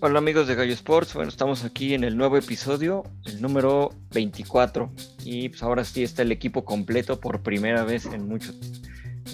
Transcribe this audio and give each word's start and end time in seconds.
Hola 0.00 0.20
amigos 0.20 0.46
de 0.46 0.54
Gallo 0.54 0.72
Sports, 0.74 1.14
bueno, 1.14 1.28
estamos 1.28 1.64
aquí 1.64 1.92
en 1.92 2.04
el 2.04 2.16
nuevo 2.16 2.36
episodio, 2.36 3.02
el 3.26 3.42
número 3.42 3.90
24, 4.12 4.92
y 5.24 5.48
pues 5.48 5.60
ahora 5.64 5.82
sí 5.84 6.04
está 6.04 6.22
el 6.22 6.30
equipo 6.30 6.64
completo 6.64 7.18
por 7.18 7.42
primera 7.42 7.82
vez 7.82 8.06
en 8.06 8.28
mucho, 8.28 8.52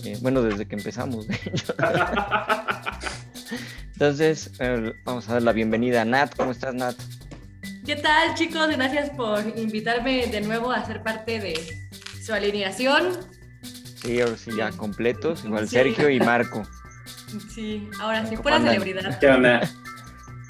eh, 0.05 0.17
bueno, 0.23 0.41
desde 0.41 0.67
que 0.67 0.77
empezamos, 0.77 1.29
de 1.29 1.35
hecho. 1.35 1.75
Entonces, 3.93 4.53
eh, 4.59 4.95
vamos 5.05 5.29
a 5.29 5.35
dar 5.35 5.43
la 5.43 5.53
bienvenida 5.53 6.01
a 6.01 6.07
Nat, 6.07 6.35
¿cómo 6.35 6.53
estás 6.53 6.75
Nat? 6.75 6.97
¿Qué 7.85 7.97
tal 7.97 8.35
chicos? 8.35 8.69
Gracias 8.69 9.11
por 9.11 9.41
invitarme 9.59 10.29
de 10.29 10.41
nuevo 10.41 10.73
a 10.73 10.83
ser 10.87 11.03
parte 11.03 11.41
de 11.41 11.61
su 12.25 12.33
alineación. 12.33 13.19
Sí, 14.03 14.19
ahora 14.19 14.37
sí 14.39 14.51
ya 14.57 14.71
completos, 14.71 15.45
igual 15.45 15.69
Sergio 15.69 16.09
y 16.09 16.21
Marco. 16.21 16.63
Sí, 17.55 17.87
ahora 18.01 18.25
sí, 18.25 18.39
pura 18.39 18.61
celebridad. 18.61 19.19
¿Qué 19.19 19.27
onda? 19.27 19.61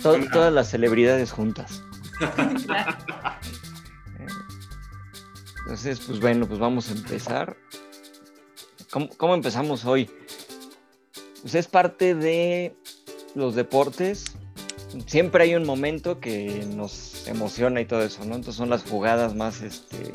Todas 0.04 0.52
las 0.52 0.70
celebridades 0.70 1.32
juntas. 1.32 1.82
Entonces, 5.64 6.00
pues 6.06 6.20
bueno, 6.20 6.46
pues 6.46 6.58
vamos 6.60 6.90
a 6.90 6.92
empezar. 6.92 7.56
¿Cómo, 9.16 9.34
empezamos 9.34 9.84
hoy? 9.86 10.08
Pues 11.40 11.54
es 11.54 11.66
parte 11.66 12.14
de 12.14 12.76
los 13.34 13.54
deportes. 13.54 14.36
Siempre 15.06 15.44
hay 15.44 15.54
un 15.56 15.64
momento 15.64 16.20
que 16.20 16.64
nos 16.76 17.26
emociona 17.26 17.80
y 17.80 17.86
todo 17.86 18.02
eso, 18.02 18.20
¿no? 18.20 18.36
Entonces 18.36 18.54
son 18.54 18.70
las 18.70 18.84
jugadas 18.84 19.34
más, 19.34 19.62
este, 19.62 20.12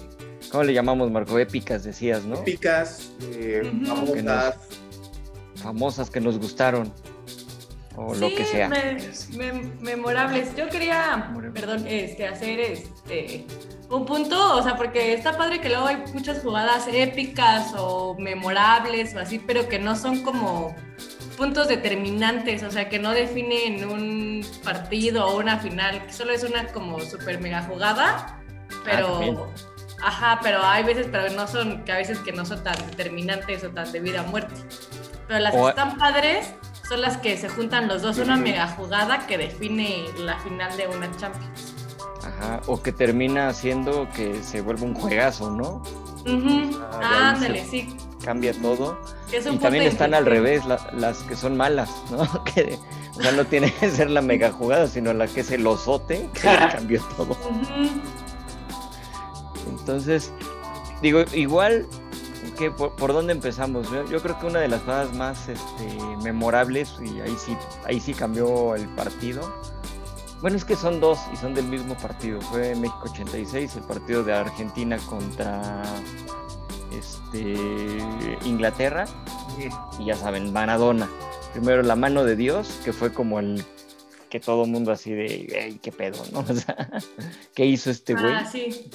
¿cómo 0.50 0.64
le 0.64 0.74
llamamos, 0.74 1.12
Marco? 1.12 1.38
Épicas, 1.38 1.84
decías, 1.84 2.24
¿no? 2.24 2.36
Épicas, 2.36 3.12
eh, 3.34 3.70
famosas. 3.86 4.56
famosas 5.56 6.10
que 6.10 6.22
nos 6.22 6.40
gustaron 6.40 6.94
o 8.02 8.16
lo 8.16 8.30
que 8.30 8.46
sea. 8.46 8.70
memorables. 9.82 10.56
Yo 10.56 10.70
quería, 10.70 11.34
perdón, 11.54 11.86
este, 11.86 12.28
hacer 12.28 12.60
este 12.60 13.46
un 13.90 14.06
punto, 14.06 14.56
o 14.56 14.64
sea, 14.64 14.78
porque 14.78 15.14
está 15.14 15.36
padre 15.36 15.60
que 15.60 15.68
luego 15.68 15.88
hay 15.88 15.98
muchas 16.14 16.42
jugadas 16.42 16.88
épicas 16.92 17.74
o 17.76 18.16
memorables 18.18 19.16
o 19.16 19.20
así, 19.20 19.40
pero 19.40 19.68
que 19.68 19.80
no 19.80 19.96
son 19.96 20.24
como 20.24 20.76
puntos 21.38 21.68
determinantes, 21.68 22.64
o 22.64 22.72
sea, 22.72 22.88
que 22.88 23.00
no 23.00 23.12
definen 23.12 23.90
un 23.90 24.46
partido 24.64 25.28
o 25.28 25.38
una 25.38 25.58
final, 25.58 26.06
que 26.06 26.14
solo 26.14 26.32
es 26.32 26.44
una 26.44 26.68
como 26.68 27.00
super 27.02 27.42
mega 27.42 27.64
jugada, 27.64 28.40
pero 28.86 29.52
ah, 30.02 30.08
ajá, 30.08 30.40
pero 30.44 30.64
hay 30.64 30.84
veces, 30.84 31.08
pero 31.12 31.30
no 31.32 31.48
son, 31.48 31.84
que 31.84 31.92
a 31.92 31.98
veces 31.98 32.20
que 32.20 32.32
no 32.32 32.46
son 32.46 32.64
tan 32.64 32.76
determinantes 32.92 33.64
o 33.64 33.72
tan 33.72 33.92
de 33.92 34.00
vida 34.00 34.22
o 34.22 34.28
muerte. 34.28 34.56
Pero 35.28 35.40
las 35.40 35.54
que 35.54 35.70
están 35.70 35.98
padres 35.98 36.54
son 36.90 37.02
las 37.02 37.18
que 37.18 37.38
se 37.38 37.50
juntan 37.50 37.88
los 37.88 38.02
dos, 38.02 38.18
una 38.18 38.36
mega 38.36 38.68
jugada 38.68 39.28
que 39.28 39.38
define 39.38 40.06
la 40.18 40.40
final 40.40 40.76
de 40.76 40.88
una 40.88 41.16
Champions. 41.18 41.76
Ajá, 42.24 42.62
o 42.66 42.82
que 42.82 42.92
termina 42.92 43.48
haciendo 43.48 44.10
que 44.10 44.42
se 44.42 44.62
vuelva 44.62 44.86
un 44.86 44.96
juegazo, 44.96 45.52
¿no? 45.52 45.84
Ah, 46.92 47.34
Ándale, 47.36 47.64
sí. 47.64 47.96
Cambia 48.26 48.54
todo. 48.54 49.00
y 49.32 49.58
también 49.58 49.84
están 49.86 50.16
al 50.16 50.26
revés, 50.26 50.64
las 50.66 51.20
que 51.20 51.36
son 51.36 51.56
malas, 51.56 51.92
¿no? 52.10 52.44
que, 52.56 52.80
o 53.16 53.22
sea, 53.22 53.34
no 53.34 53.46
tiene 53.46 53.72
que 53.72 53.92
ser 53.92 54.10
la 54.10 54.24
mega 54.24 54.52
jugada, 54.52 54.88
sino 54.88 55.14
la 55.14 55.28
que 55.28 55.42
es 55.42 55.52
el 55.52 55.68
osote, 55.68 56.28
que 56.34 56.42
cambió 56.72 57.02
todo. 57.16 57.38
Entonces, 59.70 60.34
digo, 61.04 61.24
igual 61.34 61.86
por, 62.68 63.14
dónde 63.14 63.34
empezamos? 63.34 63.90
Yo, 63.92 64.22
creo 64.22 64.38
que 64.40 64.46
una 64.46 64.60
de 64.60 64.68
las 64.68 64.82
cosas 64.82 65.14
más 65.16 65.48
este, 65.48 65.88
memorables, 66.24 66.96
y 67.02 67.22
ahí 67.22 67.36
sí, 67.38 67.56
ahí 67.86 68.00
sí 68.00 68.14
cambió 68.14 68.76
el 68.76 68.88
partido. 68.90 69.42
Bueno, 70.42 70.58
es 70.58 70.66
que 70.66 70.76
son 70.76 71.00
dos 71.00 71.20
y 71.34 71.38
son 71.38 71.54
del 71.54 71.66
mismo 71.66 71.96
partido. 71.96 72.40
Fue 72.42 72.76
México 72.76 73.04
86, 73.04 73.76
el 73.76 73.84
partido 73.84 74.24
de 74.24 74.34
Argentina 74.34 74.98
contra 75.10 75.84
este, 76.92 77.56
Inglaterra. 78.46 79.06
Y 79.98 80.06
ya 80.06 80.16
saben, 80.16 80.54
Maradona. 80.54 81.10
Primero 81.54 81.82
la 81.82 81.96
mano 81.96 82.24
de 82.24 82.36
Dios, 82.36 82.80
que 82.86 82.94
fue 82.94 83.12
como 83.12 83.40
el 83.40 83.66
que 84.30 84.40
todo 84.40 84.66
el 84.66 84.72
mundo 84.72 84.92
así 84.92 85.12
de, 85.12 85.80
qué 85.82 85.92
pedo, 85.92 86.24
¿no? 86.32 86.40
O 86.50 86.54
sea, 86.54 86.90
¿qué 87.56 87.66
hizo 87.66 87.90
este 87.90 88.14
güey? 88.14 88.34
Ah, 88.34 88.46
sí. 88.46 88.90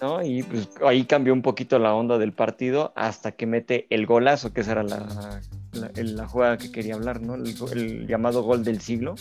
¿No? 0.00 0.22
Y 0.22 0.42
pues 0.42 0.68
ahí 0.84 1.04
cambió 1.04 1.32
un 1.32 1.42
poquito 1.42 1.78
la 1.78 1.94
onda 1.94 2.18
del 2.18 2.32
partido 2.32 2.92
hasta 2.96 3.32
que 3.32 3.46
mete 3.46 3.86
el 3.90 4.06
golazo, 4.06 4.52
que 4.52 4.60
esa 4.60 4.72
era 4.72 4.82
la, 4.82 5.40
la, 5.72 6.28
jugada 6.28 6.58
que 6.58 6.70
quería 6.70 6.94
hablar, 6.94 7.20
¿no? 7.22 7.34
El, 7.34 8.06
llamado 8.06 8.42
gol 8.42 8.64
del 8.64 8.80
siglo, 8.80 9.14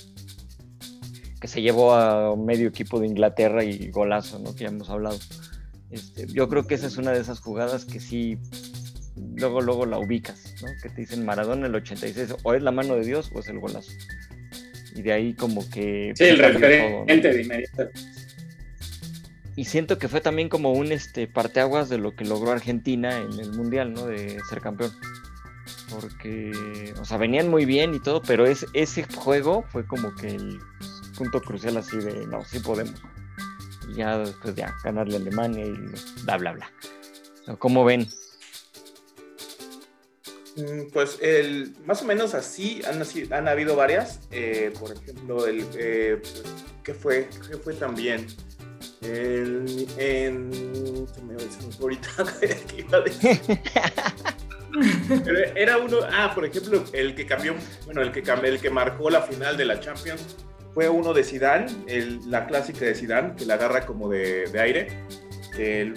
que 1.40 1.48
se 1.48 1.62
llevó 1.62 1.94
a 1.94 2.36
medio 2.36 2.68
equipo 2.68 3.00
de 3.00 3.08
Inglaterra 3.08 3.64
y 3.64 3.90
golazo, 3.92 4.40
¿no? 4.40 4.56
Que 4.56 4.64
ya 4.64 4.70
hemos 4.70 4.90
hablado. 4.90 5.18
Este, 5.92 6.28
yo 6.28 6.50
creo 6.50 6.66
que 6.68 6.76
esa 6.76 6.88
es 6.88 6.98
una 6.98 7.12
de 7.12 7.22
esas 7.22 7.40
jugadas 7.40 7.86
que 7.86 8.00
sí 8.00 8.40
luego 9.36 9.62
luego 9.62 9.86
la 9.86 9.98
ubicas, 9.98 10.56
¿no? 10.62 10.68
Que 10.82 10.90
te 10.90 11.02
dicen 11.02 11.26
Maradona 11.26 11.68
el 11.68 11.76
86, 11.76 12.36
o 12.44 12.54
es 12.54 12.64
la 12.64 12.72
mano 12.72 12.96
de 12.96 13.06
Dios 13.06 13.32
o 13.34 13.40
es 13.40 13.48
el 13.48 13.60
golazo 13.60 13.92
y 14.96 15.02
de 15.02 15.14
ahí 15.14 15.34
como 15.34 15.70
que... 15.70 16.14
Sí, 16.16 16.24
el 16.24 16.40
referente 16.40 17.34
de 17.34 17.42
inmediato. 17.42 17.90
Y 19.58 19.66
siento 19.66 19.98
que 19.98 20.08
fue 20.08 20.22
también 20.22 20.50
como 20.50 20.74
un 20.74 20.92
este 20.92 21.28
parteaguas 21.28 21.88
de 21.90 21.98
lo 21.98 22.16
que 22.16 22.26
logró 22.26 22.52
Argentina 22.52 23.18
en 23.18 23.40
el 23.40 23.52
Mundial, 23.54 23.94
¿no? 23.94 24.06
De 24.06 24.38
ser 24.50 24.62
campeón. 24.62 24.92
Porque, 25.90 26.94
o 27.00 27.06
sea, 27.06 27.18
venían 27.18 27.50
muy 27.50 27.66
bien 27.66 27.94
y 27.94 28.02
todo, 28.02 28.22
pero 28.22 28.46
es, 28.46 28.66
ese 28.74 29.04
juego 29.04 29.64
fue 29.70 29.86
como 29.86 30.14
que 30.16 30.28
el 30.28 30.60
punto 31.18 31.42
crucial 31.42 31.78
así 31.78 31.98
de, 31.98 32.26
no, 32.28 32.44
sí 32.44 32.60
podemos. 32.60 33.02
Y 33.90 33.96
ya 33.96 34.18
después 34.18 34.56
ya 34.56 34.74
ganarle 34.84 35.16
a 35.16 35.20
Alemania 35.20 35.66
y 35.66 35.74
bla, 36.24 36.38
bla, 36.38 36.52
bla. 36.52 36.72
¿Cómo 37.60 37.86
ven? 37.86 38.08
Mm, 40.56 40.90
pues 40.94 41.20
el, 41.22 41.74
más 41.86 42.02
o 42.02 42.06
menos 42.06 42.34
así 42.34 42.82
han, 42.88 43.04
han 43.32 43.48
habido 43.48 43.76
varias. 43.76 44.22
Eh, 44.32 44.72
por 44.80 44.92
ejemplo, 44.94 45.46
el, 45.48 45.66
eh, 45.78 46.22
¿qué, 46.84 46.94
fue, 46.94 47.28
¿qué 47.50 47.58
fue 47.58 47.74
también? 47.74 48.26
El, 49.02 49.88
en, 49.98 50.52
ahorita 51.80 52.10
que 52.74 52.86
era 55.56 55.78
uno, 55.78 55.98
ah, 56.12 56.32
por 56.34 56.46
ejemplo, 56.46 56.84
el 56.94 57.16
que 57.16 57.26
cambió, 57.26 57.56
bueno, 57.86 58.02
el 58.02 58.12
que, 58.12 58.24
el 58.44 58.60
que 58.60 58.70
marcó 58.70 59.10
la 59.10 59.22
final 59.22 59.58
de 59.58 59.66
la 59.66 59.80
Champions 59.80 60.38
fue 60.74 60.90
uno 60.90 61.14
de 61.14 61.24
Zidane, 61.24 61.68
la 62.28 62.48
clásica 62.48 62.86
de 62.86 62.96
Zidane, 62.96 63.36
que 63.36 63.46
la 63.46 63.56
agarra 63.56 63.86
como 63.86 64.10
de, 64.10 64.48
de 64.48 64.60
aire 64.60 64.88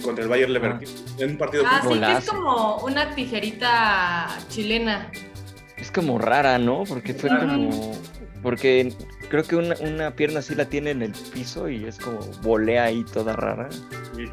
contra 0.01 0.23
el 0.23 0.29
Bayern 0.29 0.53
Leverkusen. 0.53 0.97
En 1.19 1.31
un 1.31 1.37
partido 1.37 1.63
ah, 1.65 1.81
sí, 1.83 1.99
que 1.99 2.11
es 2.11 2.29
como 2.29 2.77
una 2.77 3.13
tijerita 3.15 4.27
chilena. 4.49 5.11
Es 5.77 5.91
como 5.91 6.19
rara, 6.19 6.57
¿no? 6.57 6.83
Porque 6.87 7.13
fue 7.13 7.29
como. 7.29 7.93
Porque 8.41 8.93
creo 9.29 9.43
que 9.43 9.55
una, 9.55 9.75
una, 9.81 10.11
pierna 10.15 10.41
sí 10.41 10.55
la 10.55 10.65
tiene 10.65 10.91
en 10.91 11.01
el 11.01 11.11
piso 11.11 11.67
y 11.69 11.85
es 11.85 11.97
como 11.97 12.19
volea 12.41 12.85
ahí 12.85 13.03
toda 13.03 13.35
rara. 13.35 13.69
Sí. 14.15 14.25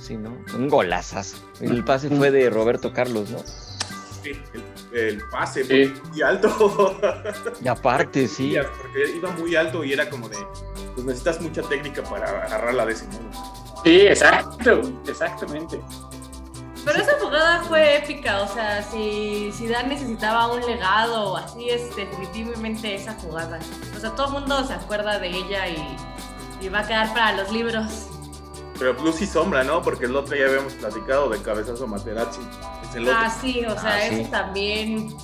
Sí, 0.00 0.16
¿no? 0.16 0.36
Un 0.54 0.68
golazazo. 0.68 1.38
El 1.60 1.82
pase 1.82 2.10
fue 2.10 2.30
de 2.30 2.50
Roberto 2.50 2.92
Carlos, 2.92 3.30
¿no? 3.30 3.38
Sí, 4.22 4.32
el, 4.92 5.22
pase 5.30 5.64
fue 5.64 5.92
muy 6.10 6.20
alto. 6.20 6.98
Y 7.64 7.68
aparte, 7.68 8.28
sí. 8.28 8.54
Porque 8.82 9.16
iba 9.16 9.30
muy 9.30 9.56
alto 9.56 9.82
y 9.82 9.92
era 9.94 10.10
como 10.10 10.28
de. 10.28 10.36
Pues 10.94 11.06
necesitas 11.06 11.40
mucha 11.40 11.62
técnica 11.62 12.02
para 12.02 12.44
agarrarla 12.44 12.84
de 12.84 12.92
ese 12.92 13.06
modo. 13.06 13.63
Sí, 13.84 14.00
exacto, 14.00 14.80
exactamente. 15.06 15.80
Pero 16.84 16.98
esa 17.00 17.18
jugada 17.18 17.62
fue 17.62 17.96
épica, 17.96 18.42
o 18.42 18.48
sea, 18.48 18.82
si, 18.82 19.50
si 19.52 19.66
Dan 19.66 19.88
necesitaba 19.88 20.52
un 20.52 20.60
legado 20.60 21.32
o 21.32 21.36
así, 21.36 21.70
es 21.70 21.94
definitivamente 21.96 22.94
esa 22.94 23.14
jugada. 23.14 23.58
O 23.96 24.00
sea, 24.00 24.10
todo 24.10 24.26
el 24.26 24.32
mundo 24.40 24.64
se 24.66 24.74
acuerda 24.74 25.18
de 25.18 25.28
ella 25.28 25.68
y, 25.68 25.96
y 26.60 26.68
va 26.68 26.80
a 26.80 26.86
quedar 26.86 27.14
para 27.14 27.36
los 27.36 27.50
libros. 27.52 28.08
Pero 28.78 28.92
luz 28.94 29.22
y 29.22 29.26
sombra, 29.26 29.64
¿no? 29.64 29.82
Porque 29.82 30.06
el 30.06 30.16
otro 30.16 30.36
ya 30.36 30.46
habíamos 30.46 30.74
platicado 30.74 31.30
de 31.30 31.40
cabezazo 31.40 31.86
Materazzi. 31.86 32.40
ah, 33.10 33.30
sí, 33.40 33.64
o 33.64 33.78
sea, 33.78 33.94
ah, 33.94 34.06
eso 34.06 34.30
también. 34.30 35.14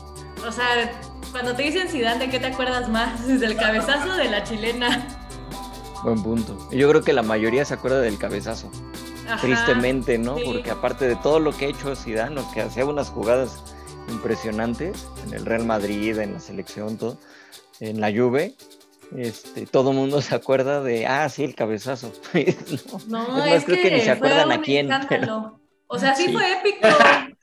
O 0.47 0.53
sea, 0.53 0.93
cuando 1.31 1.55
te 1.55 1.65
dicen 1.65 1.89
Zidane, 1.89 2.27
¿de 2.27 2.31
qué 2.31 2.41
te 2.41 2.47
acuerdas 2.47 2.89
más? 2.89 3.27
¿Del 3.41 3.57
cabezazo 3.57 4.15
de 4.15 4.31
la 4.31 4.45
chilena? 4.45 5.20
Buen 6.02 6.23
punto. 6.23 6.56
Yo 6.70 6.88
creo 6.88 7.02
que 7.02 7.12
la 7.12 7.23
mayoría 7.23 7.64
se 7.64 7.75
acuerda 7.75 8.00
del 8.00 8.19
cabezazo. 8.19 8.70
Tristemente, 9.41 10.19
¿no? 10.19 10.37
Porque 10.44 10.70
aparte 10.70 11.06
de 11.06 11.14
todo 11.17 11.38
lo 11.38 11.56
que 11.56 11.67
ha 11.67 11.69
hecho 11.69 11.94
Zidane, 11.94 12.41
que 12.52 12.62
hacía 12.62 12.85
unas 12.85 13.11
jugadas 13.11 13.62
impresionantes 14.08 15.06
en 15.25 15.35
el 15.35 15.47
Real 15.47 15.64
Madrid, 15.64 16.19
en 16.19 16.35
la 16.35 16.41
selección, 16.41 16.99
todo, 16.99 17.17
en 17.79 18.00
la 18.00 18.11
Juve, 18.11 18.56
este, 19.17 19.67
todo 19.67 19.91
el 19.91 19.97
mundo 19.97 20.20
se 20.20 20.35
acuerda 20.35 20.82
de, 20.82 21.06
ah, 21.06 21.29
sí, 21.29 21.44
el 21.44 21.55
cabezazo. 21.55 22.12
no, 23.08 23.44
es, 23.44 23.64
creo 23.64 23.82
que, 23.82 23.91
ni 23.91 24.00
se 24.00 24.11
acuerdan 24.11 24.50
a 24.52 24.61
quién. 24.61 24.91
O 25.87 25.99
sea, 25.99 26.14
sí, 26.14 26.32
fue 26.32 26.52
épico. 26.52 26.88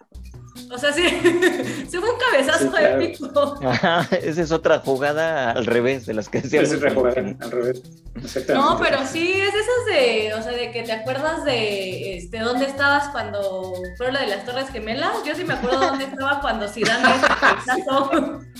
O 0.71 0.77
sea, 0.77 0.93
sí, 0.93 1.03
sí 1.89 1.97
fue 1.97 2.09
un 2.09 2.19
cabezazo 2.31 2.63
Sí, 2.65 2.69
claro. 2.69 3.01
épico. 3.01 3.59
Ajá, 3.65 4.07
esa 4.21 4.41
es 4.41 4.51
otra 4.51 4.79
jugada 4.79 5.51
al 5.51 5.65
revés 5.65 6.05
de 6.05 6.13
las 6.13 6.29
que 6.29 6.41
decíamos. 6.41 6.71
Es 6.71 6.81
rejugar 6.81 7.17
al 7.19 7.51
revés. 7.51 7.81
Exactamente. 8.15 8.67
No, 8.69 8.79
pero 8.79 9.05
sí, 9.05 9.33
es 9.33 9.49
esas 9.53 9.85
de, 9.87 10.33
o 10.33 10.41
sea, 10.41 10.51
de 10.53 10.71
que 10.71 10.83
te 10.83 10.91
acuerdas 10.91 11.43
de, 11.45 12.17
este, 12.17 12.39
dónde 12.39 12.65
estabas 12.65 13.09
cuando 13.09 13.73
fue 13.97 14.11
lo 14.11 14.19
de 14.19 14.27
las 14.27 14.45
Torres 14.45 14.69
Gemelas. 14.69 15.23
Yo 15.25 15.35
sí 15.35 15.43
me 15.43 15.53
acuerdo 15.53 15.79
dónde 15.79 16.05
estaba 16.05 16.41
cuando 16.41 16.67
Zidane 16.67 17.05
dio 17.05 17.15
ese 17.15 17.27
cabezazo. 17.39 18.41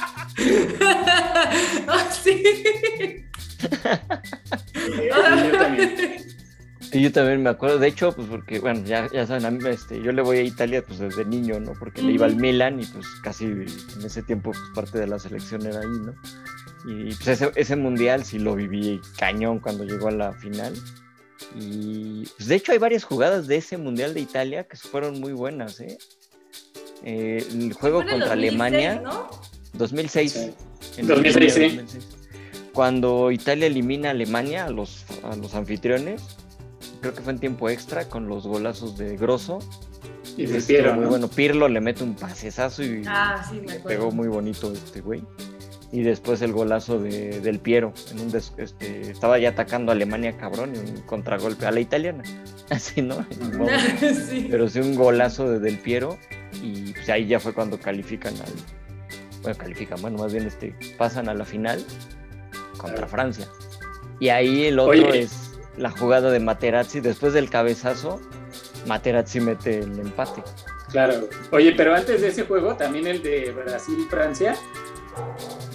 Oh, 1.90 2.00
sí. 2.24 2.44
Sí, 4.74 5.10
yo 5.10 5.58
también. 5.58 5.96
Y 6.94 7.02
yo 7.02 7.12
también 7.12 7.44
me 7.44 7.50
acuerdo, 7.50 7.80
de 7.80 7.88
hecho, 7.88 8.14
pues 8.14 8.28
porque, 8.28 8.60
bueno, 8.60 8.82
ya, 8.86 9.10
ya 9.12 9.28
saben, 9.28 9.46
a 9.46 9.52
mí 9.52 9.60
este, 9.70 10.02
yo 10.02 10.12
le 10.12 10.22
voy 10.22 10.38
a 10.38 10.42
Italia 10.42 10.84
pues 10.86 11.00
desde 11.00 11.26
niño, 11.26 11.60
¿no? 11.60 11.74
Porque 11.74 12.02
le 12.02 12.14
iba 12.14 12.26
al. 12.26 12.38
Milan 12.38 12.80
y 12.80 12.86
pues 12.86 13.06
casi 13.24 13.46
en 13.46 14.06
ese 14.06 14.22
tiempo 14.24 14.52
pues 14.52 14.60
parte 14.74 15.00
de 15.00 15.08
la 15.08 15.20
selección 15.20 15.66
era 15.66 15.80
ahí, 15.80 15.88
¿no? 15.88 16.14
Y 16.86 17.14
pues 17.16 17.28
ese, 17.28 17.52
ese 17.56 17.76
mundial 17.76 18.24
sí 18.24 18.40
lo 18.40 18.56
viví 18.56 19.02
cañón 19.18 19.60
cuando 19.60 19.84
llegó 19.84 20.08
a 20.08 20.12
la 20.12 20.34
final. 20.34 20.74
Y 21.60 22.26
pues 22.38 22.48
de 22.48 22.56
hecho 22.56 22.72
hay 22.72 22.78
varias 22.78 23.04
jugadas 23.04 23.48
de 23.48 23.58
ese 23.58 23.78
mundial 23.78 24.14
de 24.14 24.22
Italia 24.22 24.64
que 24.64 24.78
fueron 24.78 25.20
muy 25.20 25.34
buenas, 25.34 25.80
¿eh? 25.82 25.98
Eh, 27.04 27.46
el 27.52 27.74
juego 27.74 28.00
contra 28.00 28.30
2006, 28.30 28.32
Alemania, 28.32 29.02
¿no? 29.02 29.30
2006. 29.74 30.32
Sí. 30.32 30.54
en 30.98 31.08
2006, 31.08 31.54
sí. 31.54 31.78
2006. 31.78 32.08
Cuando 32.74 33.32
Italia 33.32 33.68
elimina 33.68 34.10
a 34.10 34.12
Alemania, 34.12 34.66
a 34.66 34.70
los, 34.70 35.06
a 35.24 35.36
los 35.36 35.56
anfitriones, 35.56 36.22
creo 37.00 37.14
que 37.14 37.22
fue 37.22 37.34
en 37.34 37.40
tiempo 37.40 37.70
extra 37.70 38.08
con 38.10 38.28
los 38.28 38.46
golazos 38.48 38.98
de 38.98 39.18
Grosso. 39.18 39.60
Y 40.36 40.46
de 40.46 40.58
Estuvo 40.58 40.68
Piero, 40.68 40.94
muy 40.94 41.04
¿no? 41.06 41.10
bueno. 41.10 41.28
Pirlo 41.30 41.68
le 41.68 41.82
mete 41.82 42.04
un 42.04 42.16
pasesazo 42.16 42.84
y 42.84 43.04
Ah, 43.08 43.44
sí, 43.50 43.56
me 43.56 43.62
le 43.68 43.72
acuerdo. 43.78 43.88
pegó 43.88 44.12
muy 44.12 44.28
bonito 44.28 44.72
este 44.72 45.02
güey. 45.02 45.24
Y 45.92 46.02
después 46.02 46.42
el 46.42 46.52
golazo 46.52 47.00
de, 47.00 47.40
del 47.40 47.60
Piero. 47.60 47.94
En 48.12 48.20
un 48.20 48.30
des- 48.32 48.52
este, 48.58 49.10
estaba 49.10 49.40
ya 49.40 49.50
atacando 49.50 49.92
a 49.92 49.96
Alemania 49.96 50.38
cabrón 50.38 50.74
y 50.76 50.80
un 50.80 51.02
contragolpe 51.04 51.66
a 51.66 51.72
la 51.72 51.80
italiana. 51.80 52.24
Así, 52.70 53.02
¿no? 53.02 53.26
Sí. 54.30 54.48
Pero 54.52 54.68
sí 54.70 54.80
un 54.80 54.96
golazo 54.96 55.50
de 55.50 55.60
Del 55.60 55.80
Piero 55.80 56.18
y 56.62 56.92
pues, 56.94 57.10
ahí 57.10 57.26
ya 57.26 57.40
fue 57.40 57.54
cuando 57.54 57.80
califican 57.80 58.34
al... 58.36 58.52
Bueno, 59.42 59.58
califican, 59.58 60.02
bueno, 60.02 60.18
más 60.18 60.34
bien 60.34 60.46
este, 60.46 60.76
pasan 60.98 61.30
a 61.30 61.34
la 61.34 61.46
final 61.46 61.84
contra 62.78 62.96
Claro. 62.98 63.08
Francia. 63.08 63.48
Y 64.20 64.30
ahí 64.30 64.66
el 64.66 64.80
otro 64.80 64.92
Oye. 64.92 65.20
es 65.22 65.47
la 65.78 65.92
jugada 65.92 66.30
de 66.32 66.40
Materazzi. 66.40 67.00
Después 67.00 67.34
del 67.34 67.50
cabezazo, 67.50 68.20
Materazzi 68.86 69.40
mete 69.40 69.80
el 69.80 70.00
empate. 70.00 70.44
Claro. 70.92 71.28
Oye, 71.52 71.74
pero 71.74 71.94
antes 71.96 72.22
de 72.22 72.30
ese 72.30 72.44
juego, 72.46 72.76
también 72.76 73.08
el 73.08 73.22
de 73.22 73.52
Brasil-Francia. 73.52 74.56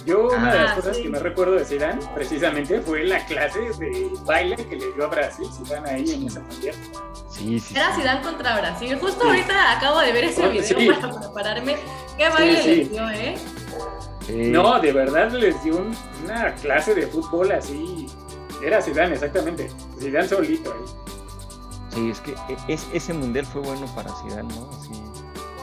Yo, 0.05 0.27
una 0.29 0.53
de 0.53 0.59
las 0.59 0.71
Ah, 0.71 0.75
cosas 0.75 0.95
sí. 0.97 1.03
que 1.03 1.09
me 1.09 1.19
recuerdo 1.19 1.53
de 1.53 1.65
Zidane, 1.65 1.99
precisamente, 2.15 2.79
fue 2.81 3.03
la 3.03 3.25
clase 3.25 3.59
de 3.77 4.09
baile 4.25 4.55
que 4.55 4.75
le 4.75 4.91
dio 4.93 5.05
a 5.05 5.07
Brasil, 5.07 5.45
Zidane 5.57 5.89
ahí 5.89 6.11
en 6.11 6.27
esa 6.27 6.39
mundial. 6.41 6.75
Sí, 7.29 7.59
sí. 7.59 7.73
Era 7.75 7.93
sí. 7.93 8.01
Zidane 8.01 8.21
contra 8.21 8.59
Brasil. 8.59 8.97
Justo 8.99 9.21
Sí. 9.21 9.27
ahorita 9.27 9.77
acabo 9.77 9.99
de 9.99 10.11
ver 10.13 10.23
ese 10.25 10.45
Oh, 10.45 10.49
video 10.49 10.63
sí. 10.79 10.89
para 11.01 11.19
prepararme. 11.19 11.75
¿Qué 12.17 12.29
baile 12.29 12.61
sí. 12.61 12.75
les 12.75 12.91
dio, 12.91 13.09
eh? 13.09 13.35
Sí. 14.25 14.33
No, 14.51 14.79
de 14.79 14.91
verdad 14.93 15.31
les 15.31 15.61
dio 15.63 15.75
un- 15.77 15.95
una 16.23 16.53
clase 16.55 16.95
de 16.95 17.05
fútbol 17.07 17.51
así. 17.51 18.07
Era 18.63 18.81
Zidane, 18.81 19.13
exactamente. 19.13 19.69
Zidane 19.99 20.27
solito 20.27 20.71
ahí. 20.73 20.85
Sí, 21.93 22.09
es 22.09 22.19
que 22.21 22.31
e- 22.31 22.57
es- 22.73 22.87
ese 22.93 23.13
mundial 23.13 23.45
fue 23.45 23.61
bueno 23.61 23.85
para 23.95 24.09
Zidane, 24.15 24.53
¿no? 24.55 24.71
Sí. 24.81 24.93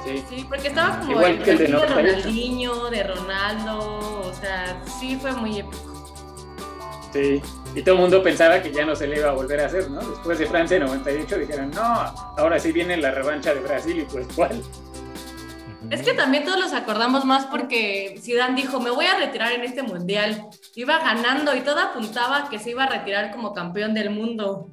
Sí. 0.05 0.25
Sí, 0.29 0.47
porque 0.49 0.69
estaba 0.69 0.99
como 1.00 1.12
Igual 1.12 1.32
el 1.32 1.43
que 1.43 1.50
el 1.50 1.58
de 1.58 1.64
perfil 1.64 1.81
de 1.81 1.88
98. 1.88 2.19
Ronaldinho, 2.20 2.91
de 2.91 3.02
Ronaldo, 3.05 4.20
o 4.29 4.32
sea, 4.35 4.82
sí 4.99 5.17
fue 5.20 5.32
muy 5.32 5.58
épico. 5.58 5.91
Sí, 7.12 7.43
y 7.75 7.82
todo 7.82 7.97
el 7.97 8.00
mundo 8.02 8.23
pensaba 8.23 8.62
que 8.62 8.73
ya 8.73 8.85
no 8.87 8.94
se 8.94 9.06
le 9.08 9.19
iba 9.19 9.31
a 9.31 9.32
volver 9.32 9.61
a 9.61 9.67
hacer, 9.67 9.91
¿no? 9.91 10.00
Después 10.00 10.38
de 10.38 10.46
Francia 10.46 10.79
98 10.79 11.38
dijeron, 11.38 11.70
no, 11.73 11.82
ahora 11.82 12.58
sí 12.61 12.70
viene 12.73 12.96
la 12.96 13.11
revancha 13.11 13.53
de 13.53 13.61
Brasil 13.61 13.99
y 13.99 14.03
pues 14.05 14.26
¿cuál? 14.35 14.62
Es 15.91 16.03
que 16.03 16.14
también 16.14 16.44
todos 16.44 16.61
los 16.61 16.73
acordamos 16.73 17.25
más 17.25 17.46
porque 17.46 18.17
Zidane 18.23 18.55
dijo, 18.55 18.79
me 18.81 18.91
voy 18.91 19.06
a 19.06 19.17
retirar 19.17 19.53
en 19.53 19.64
este 19.64 19.82
mundial. 19.82 20.46
Iba 20.76 20.99
ganando 20.99 21.55
y 21.56 21.61
todo 21.62 21.81
apuntaba 21.81 22.49
que 22.49 22.58
se 22.58 22.70
iba 22.70 22.84
a 22.84 22.88
retirar 22.88 23.32
como 23.32 23.52
campeón 23.52 23.93
del 23.94 24.11
mundo. 24.11 24.70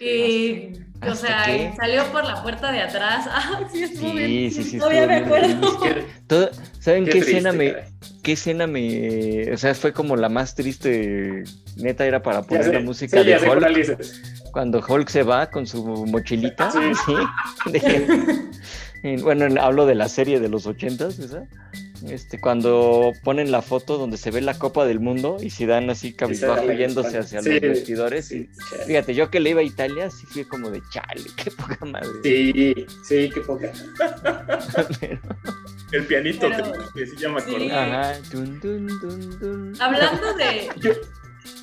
Y, 0.00 0.72
o 1.02 1.10
¿Hasta 1.12 1.14
sea, 1.14 1.42
qué? 1.46 1.72
salió 1.76 2.04
por 2.10 2.24
la 2.24 2.42
puerta 2.42 2.72
de 2.72 2.80
atrás. 2.80 3.26
Ah, 3.30 3.60
sí, 3.70 3.82
estuvo 3.82 4.10
Sí, 4.10 4.16
bien. 4.16 4.50
sí, 4.50 4.64
sí, 4.64 4.78
Todavía 4.78 5.06
me 5.06 5.16
acuerdo. 5.16 5.78
Todo- 6.26 6.50
¿Saben 6.78 7.04
qué, 7.04 7.10
qué 7.12 7.18
escena 7.18 7.52
me, 7.52 7.72
caray. 7.72 7.88
qué 8.22 8.32
escena 8.32 8.66
me, 8.66 9.52
o 9.52 9.56
sea, 9.58 9.74
fue 9.74 9.92
como 9.92 10.16
la 10.16 10.30
más 10.30 10.54
triste, 10.54 11.44
neta 11.76 12.06
era 12.06 12.22
para 12.22 12.40
Ya 12.40 12.46
poner 12.46 12.64
sé, 12.64 12.72
la 12.72 12.80
música 12.80 13.20
sí, 13.22 13.26
de 13.28 13.36
Hulk, 13.36 14.50
cuando 14.50 14.82
Hulk 14.86 15.08
se 15.10 15.22
va 15.22 15.50
con 15.50 15.66
su 15.66 15.84
mochilita, 16.06 16.70
Sí. 16.70 16.78
¿sí? 17.06 17.14
De- 17.70 18.48
en- 19.02 19.22
bueno, 19.22 19.44
en- 19.44 19.58
hablo 19.58 19.84
de 19.84 19.94
la 19.94 20.08
serie 20.08 20.40
de 20.40 20.48
los 20.48 20.66
ochentas, 20.66 21.18
esa, 21.18 21.44
este, 22.08 22.40
cuando 22.40 23.12
ponen 23.24 23.50
la 23.50 23.62
foto 23.62 23.98
donde 23.98 24.16
se 24.16 24.30
ve 24.30 24.40
la 24.40 24.58
Copa 24.58 24.84
del 24.86 25.00
Mundo 25.00 25.36
y 25.40 25.50
Zidane 25.50 25.92
así 25.92 26.12
cabizbajo 26.14 26.70
yéndose 26.72 27.18
hacia 27.18 27.42
Sí, 27.42 27.50
los 27.50 27.60
vestidores, 27.60 28.28
Sí, 28.28 28.48
y 28.50 28.84
fíjate, 28.86 29.14
yo 29.14 29.30
que 29.30 29.40
le 29.40 29.50
iba 29.50 29.60
a 29.60 29.64
Italia, 29.64 30.10
sí 30.10 30.26
fui 30.26 30.44
como 30.44 30.70
de 30.70 30.80
chale, 30.92 31.24
qué 31.36 31.50
poca 31.50 31.84
madre. 31.84 32.08
sí, 32.22 32.86
sí, 33.04 33.30
qué 33.32 33.40
poca. 33.40 33.72
Pero- 35.00 35.20
El 35.92 36.06
pianito 36.06 36.48
Pero- 36.48 36.72
que, 36.94 37.00
que 37.00 37.06
sí 37.06 37.16
ya 37.18 37.28
me 37.30 37.40
Sí. 37.40 37.50
acordé. 37.50 37.72
ajá, 37.72 38.18
dun, 38.30 38.60
dun, 38.60 38.86
dun, 39.00 39.38
dun. 39.40 39.82
Hablando 39.82 40.34
de, 40.34 40.68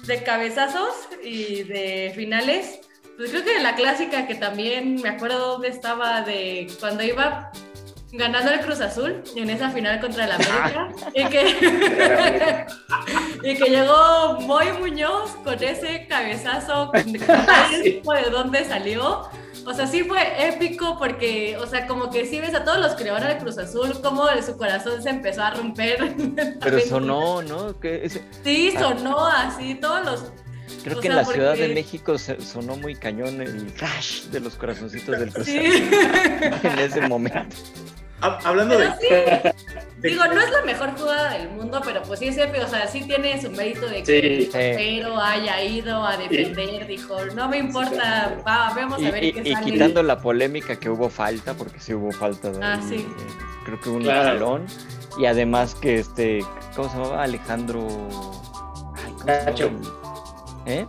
de 0.08 0.24
cabezazos 0.24 0.94
y 1.24 1.64
de 1.64 2.12
finales, 2.14 2.80
pues 3.16 3.30
creo 3.32 3.44
que 3.46 3.60
la 3.64 3.76
clásica 3.76 4.28
que 4.28 4.36
también 4.36 4.96
me 5.02 5.10
acuerdo 5.10 5.40
dónde 5.54 5.70
estaba 5.70 6.22
de 6.24 6.68
cuando 6.82 7.04
iba 7.04 7.52
ganando 8.12 8.52
el 8.52 8.62
Cruz 8.62 8.80
Azul 8.82 9.22
en 9.36 9.50
esa 9.50 9.70
final 9.70 10.00
contra 10.00 10.26
el 10.26 10.32
América 10.32 10.90
y 11.14 11.26
que, 11.26 12.66
y 13.44 13.56
que 13.58 13.70
llegó 13.70 14.40
Moy 14.42 14.68
Muñoz 14.80 15.32
con 15.44 15.62
ese 15.62 16.08
cabezazo 16.08 16.92
Sí. 17.84 18.02
de 18.24 18.30
dónde 18.32 18.66
salió. 18.66 19.30
O 19.66 19.74
sea, 19.74 19.86
sí 19.86 20.04
fue 20.06 20.22
épico 20.48 20.98
porque, 20.98 21.58
o 21.58 21.68
sea, 21.68 21.88
como 21.88 22.10
que 22.10 22.26
sí 22.26 22.40
ves 22.40 22.56
a 22.56 22.64
todos 22.64 22.78
los 22.80 22.94
que 22.94 23.04
al 23.10 23.38
Cruz 23.38 23.58
Azul, 23.58 24.00
como 24.02 24.26
de 24.28 24.42
su 24.42 24.56
corazón 24.58 25.04
se 25.04 25.10
empezó 25.10 25.44
a 25.44 25.52
romper. 25.52 26.16
Pero 26.62 26.80
sonó, 26.80 27.42
¿no? 27.42 27.78
Que 27.78 28.06
ese- 28.06 28.24
Sí, 28.46 28.72
sonó 28.80 29.26
así, 29.28 29.76
todos 29.76 30.06
los 30.06 30.32
Creo 30.84 30.98
O 30.98 31.02
que 31.02 31.08
sea, 31.10 31.12
en 31.22 31.26
la 31.26 31.26
Ciudad 31.34 31.52
de 31.54 31.60
porque- 31.60 31.74
México 31.74 32.18
sonó 32.18 32.76
muy 32.78 32.96
cañón 32.96 33.42
el 33.42 33.74
crash 33.74 34.24
de 34.26 34.40
los 34.42 34.56
corazoncitos 34.56 35.18
del 35.20 35.34
Cruz 35.34 35.46
Sí. 35.46 35.58
Azul 35.60 36.72
en 36.72 36.80
ese 36.80 37.02
momento. 37.08 37.56
Hab- 38.22 38.40
hablando 38.44 38.78
de, 38.78 38.88
Pero 38.88 38.96
sí, 39.00 39.08
de- 40.02 40.10
digo, 40.10 40.26
no 40.26 40.42
es 40.42 40.50
la 40.52 40.62
mejor 40.64 40.98
jugada 40.98 41.34
del 41.38 41.50
mundo, 41.52 41.82
pero 41.86 42.02
pues 42.04 42.20
sí 42.20 42.28
es 42.30 42.38
épico, 42.38 42.66
o 42.66 42.68
sea, 42.68 42.88
sí 42.88 43.02
tiene 43.04 43.40
su 43.42 43.52
mérito 43.52 43.88
de 43.88 44.02
que 44.04 44.06
Sí. 44.06 44.28
el 44.28 44.46
portero 44.46 45.20
haya 45.22 45.62
ido 45.64 46.04
a 46.04 46.18
defender, 46.18 46.88
dijo, 46.88 47.16
no 47.36 47.48
me 47.48 47.58
importa, 47.60 48.36
va, 48.48 48.74
vamos 48.76 49.00
Y, 49.02 49.06
a 49.06 49.12
ver 49.12 49.24
y- 49.24 49.34
qué 49.34 49.50
y 49.50 49.54
sale. 49.54 49.72
quitando 49.72 50.02
la 50.02 50.20
polémica 50.20 50.76
que 50.80 50.90
hubo 50.90 51.10
falta, 51.10 51.54
porque 51.54 51.80
sí 51.80 51.94
hubo 51.94 52.12
falta 52.12 52.50
de 52.52 52.64
Ah, 52.66 52.74
ahí, 52.74 52.88
sí. 52.90 52.96
eh, 52.96 53.06
creo 53.66 53.80
que 53.80 53.90
un 53.90 54.02
Claro. 54.02 54.62
Y 55.20 55.26
además 55.26 55.74
que 55.76 56.00
este, 56.00 56.40
¿cómo 56.76 56.90
se 56.90 56.98
llamaba? 56.98 57.24
Alejandro. 57.24 57.88
Ay, 58.96 59.12
¿cómo 59.14 59.26
se 59.26 59.46
Cacho. 59.46 59.72
¿Eh? 60.66 60.86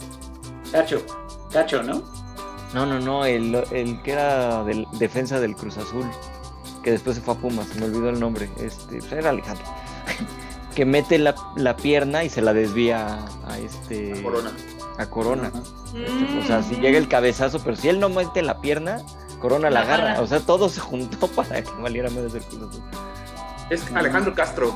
Cacho, 0.73 1.03
Cacho, 1.53 1.83
¿no? 1.83 2.03
No, 2.75 2.85
no, 2.85 2.99
no, 3.01 3.25
el, 3.25 3.55
el 3.73 4.03
que 4.03 4.13
era 4.13 4.63
del 4.65 4.87
defensa 4.99 5.41
del 5.41 5.55
Cruz 5.57 5.79
Azul, 5.79 6.05
que 6.89 6.93
después 6.93 7.17
se 7.17 7.23
fue 7.23 7.35
a 7.35 7.37
Pumas, 7.37 7.67
se 7.69 7.79
me 7.79 7.85
olvidó 7.85 8.09
el 8.09 8.19
nombre, 8.19 8.49
este, 8.59 8.97
pues 9.01 9.13
era 9.13 9.29
Alejandro, 9.29 9.67
que 10.75 10.87
mete 10.87 11.19
la, 11.19 11.35
la 11.55 11.77
pierna 11.77 12.25
y 12.25 12.31
se 12.31 12.41
la 12.41 12.55
desvía 12.55 13.19
a 13.47 13.59
este 13.59 14.23
Corona. 14.23 14.51
a 14.97 15.07
Corona. 15.11 15.53
O 16.43 16.47
sea, 16.47 16.63
si 16.63 16.77
llega 16.77 16.97
el 16.97 17.07
cabezazo, 17.07 17.61
pero 17.63 17.77
si 17.77 17.91
él 17.91 18.01
no 18.01 18.09
mete 18.09 18.41
la 18.41 18.63
pierna, 18.63 19.03
Corona 19.39 19.69
la 19.69 19.81
La 19.81 19.87
agarra. 19.95 20.21
O 20.23 20.27
sea, 20.27 20.41
todo 20.41 20.71
se 20.71 20.81
juntó 20.81 21.27
para 21.37 21.63
que 21.63 21.71
valiera 21.73 22.09
más 22.09 22.33
del 22.33 22.43
Cruz 22.45 22.63
Azul. 22.71 22.83
Es 23.69 23.93
Alejandro 23.95 24.35
Castro. 24.35 24.73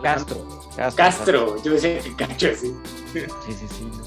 Castro, 0.00 0.46
Castro. 0.76 1.04
Castro, 1.04 1.62
yo 1.64 1.72
decía 1.72 1.98
que 1.98 2.14
Cacho, 2.14 2.48
sí. 2.54 2.72
Sí, 3.12 3.52
sí, 3.52 3.66
sí. 3.68 3.90
¿no? 3.92 4.05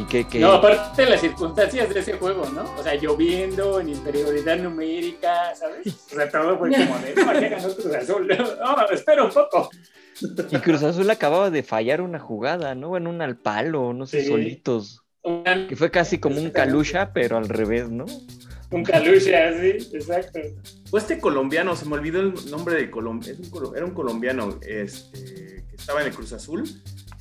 Sí, 0.00 0.06
que. 0.08 0.24
que... 0.28 0.38
No, 0.38 0.52
aparte 0.52 1.02
de 1.04 1.10
las 1.10 1.20
circunstancias 1.20 1.92
de 1.92 2.00
ese 2.00 2.12
juego, 2.14 2.46
¿no? 2.50 2.64
O 2.78 2.82
sea, 2.82 2.94
lloviendo, 2.94 3.80
en 3.80 3.90
inferioridad 3.90 4.56
numérica, 4.58 5.54
¿sabes? 5.54 5.86
O 6.12 6.14
sea, 6.14 6.28
todo 6.30 6.58
fue 6.58 6.70
como 6.70 6.98
de, 6.98 7.14
no, 7.14 7.40
ya 7.40 7.48
ganó 7.48 7.74
Cruz 7.74 7.94
Azul. 7.94 8.28
No, 8.60 8.88
espera 8.90 9.24
un 9.24 9.30
poco. 9.30 9.70
Y 10.50 10.56
Cruz 10.58 10.82
Azul 10.82 11.08
acababa 11.10 11.50
de 11.50 11.62
fallar 11.62 12.00
una 12.00 12.18
jugada, 12.18 12.74
¿no? 12.74 12.96
En 12.96 13.06
un 13.06 13.22
al 13.22 13.36
palo, 13.36 13.92
no 13.92 14.06
sé, 14.06 14.22
Sí. 14.22 14.28
solitos. 14.28 15.02
Una- 15.22 15.66
Que 15.66 15.76
fue 15.76 15.90
casi 15.90 16.18
como 16.18 16.40
un 16.40 16.50
calucha, 16.50 17.12
pero 17.12 17.36
al 17.38 17.48
revés, 17.48 17.90
¿no? 17.90 18.04
Un 18.70 18.84
caluche 18.84 19.36
así, 19.36 19.96
exacto. 19.96 20.38
Pues 20.90 21.02
este 21.04 21.18
colombiano, 21.20 21.74
se 21.74 21.86
me 21.86 21.94
olvidó 21.94 22.20
el 22.20 22.34
nombre 22.50 22.76
de 22.76 22.90
Colombia, 22.90 23.34
era 23.74 23.84
un 23.84 23.92
colombiano 23.92 24.58
este, 24.62 25.64
que 25.68 25.76
estaba 25.76 26.00
en 26.02 26.06
el 26.08 26.14
Cruz 26.14 26.32
Azul, 26.32 26.62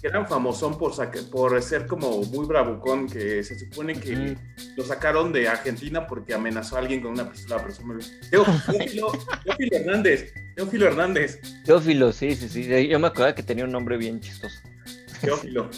que 0.01 0.07
era 0.07 0.25
famosón 0.25 0.77
por, 0.77 0.93
por 1.29 1.61
ser 1.61 1.85
como 1.85 2.23
muy 2.23 2.45
bravucón, 2.45 3.07
que 3.07 3.43
se 3.43 3.59
supone 3.59 3.99
que 3.99 4.37
lo 4.77 4.83
sacaron 4.83 5.33
de 5.33 5.47
Argentina 5.47 6.07
porque 6.07 6.33
amenazó 6.33 6.77
a 6.77 6.79
alguien 6.79 7.01
con 7.01 7.11
una 7.11 7.29
pistola, 7.29 7.61
pero 7.61 7.99
Teófilo, 8.29 9.11
Teófilo 9.43 9.77
Hernández, 9.77 10.33
Teófilo 10.55 10.87
Hernández. 10.87 11.41
Teófilo, 11.65 12.11
sí, 12.13 12.35
sí, 12.35 12.47
sí, 12.47 12.87
yo 12.87 12.99
me 12.99 13.07
acuerdo 13.07 13.35
que 13.35 13.43
tenía 13.43 13.65
un 13.65 13.71
nombre 13.71 13.97
bien 13.97 14.19
chistoso. 14.21 14.55
Teófilo. 15.21 15.69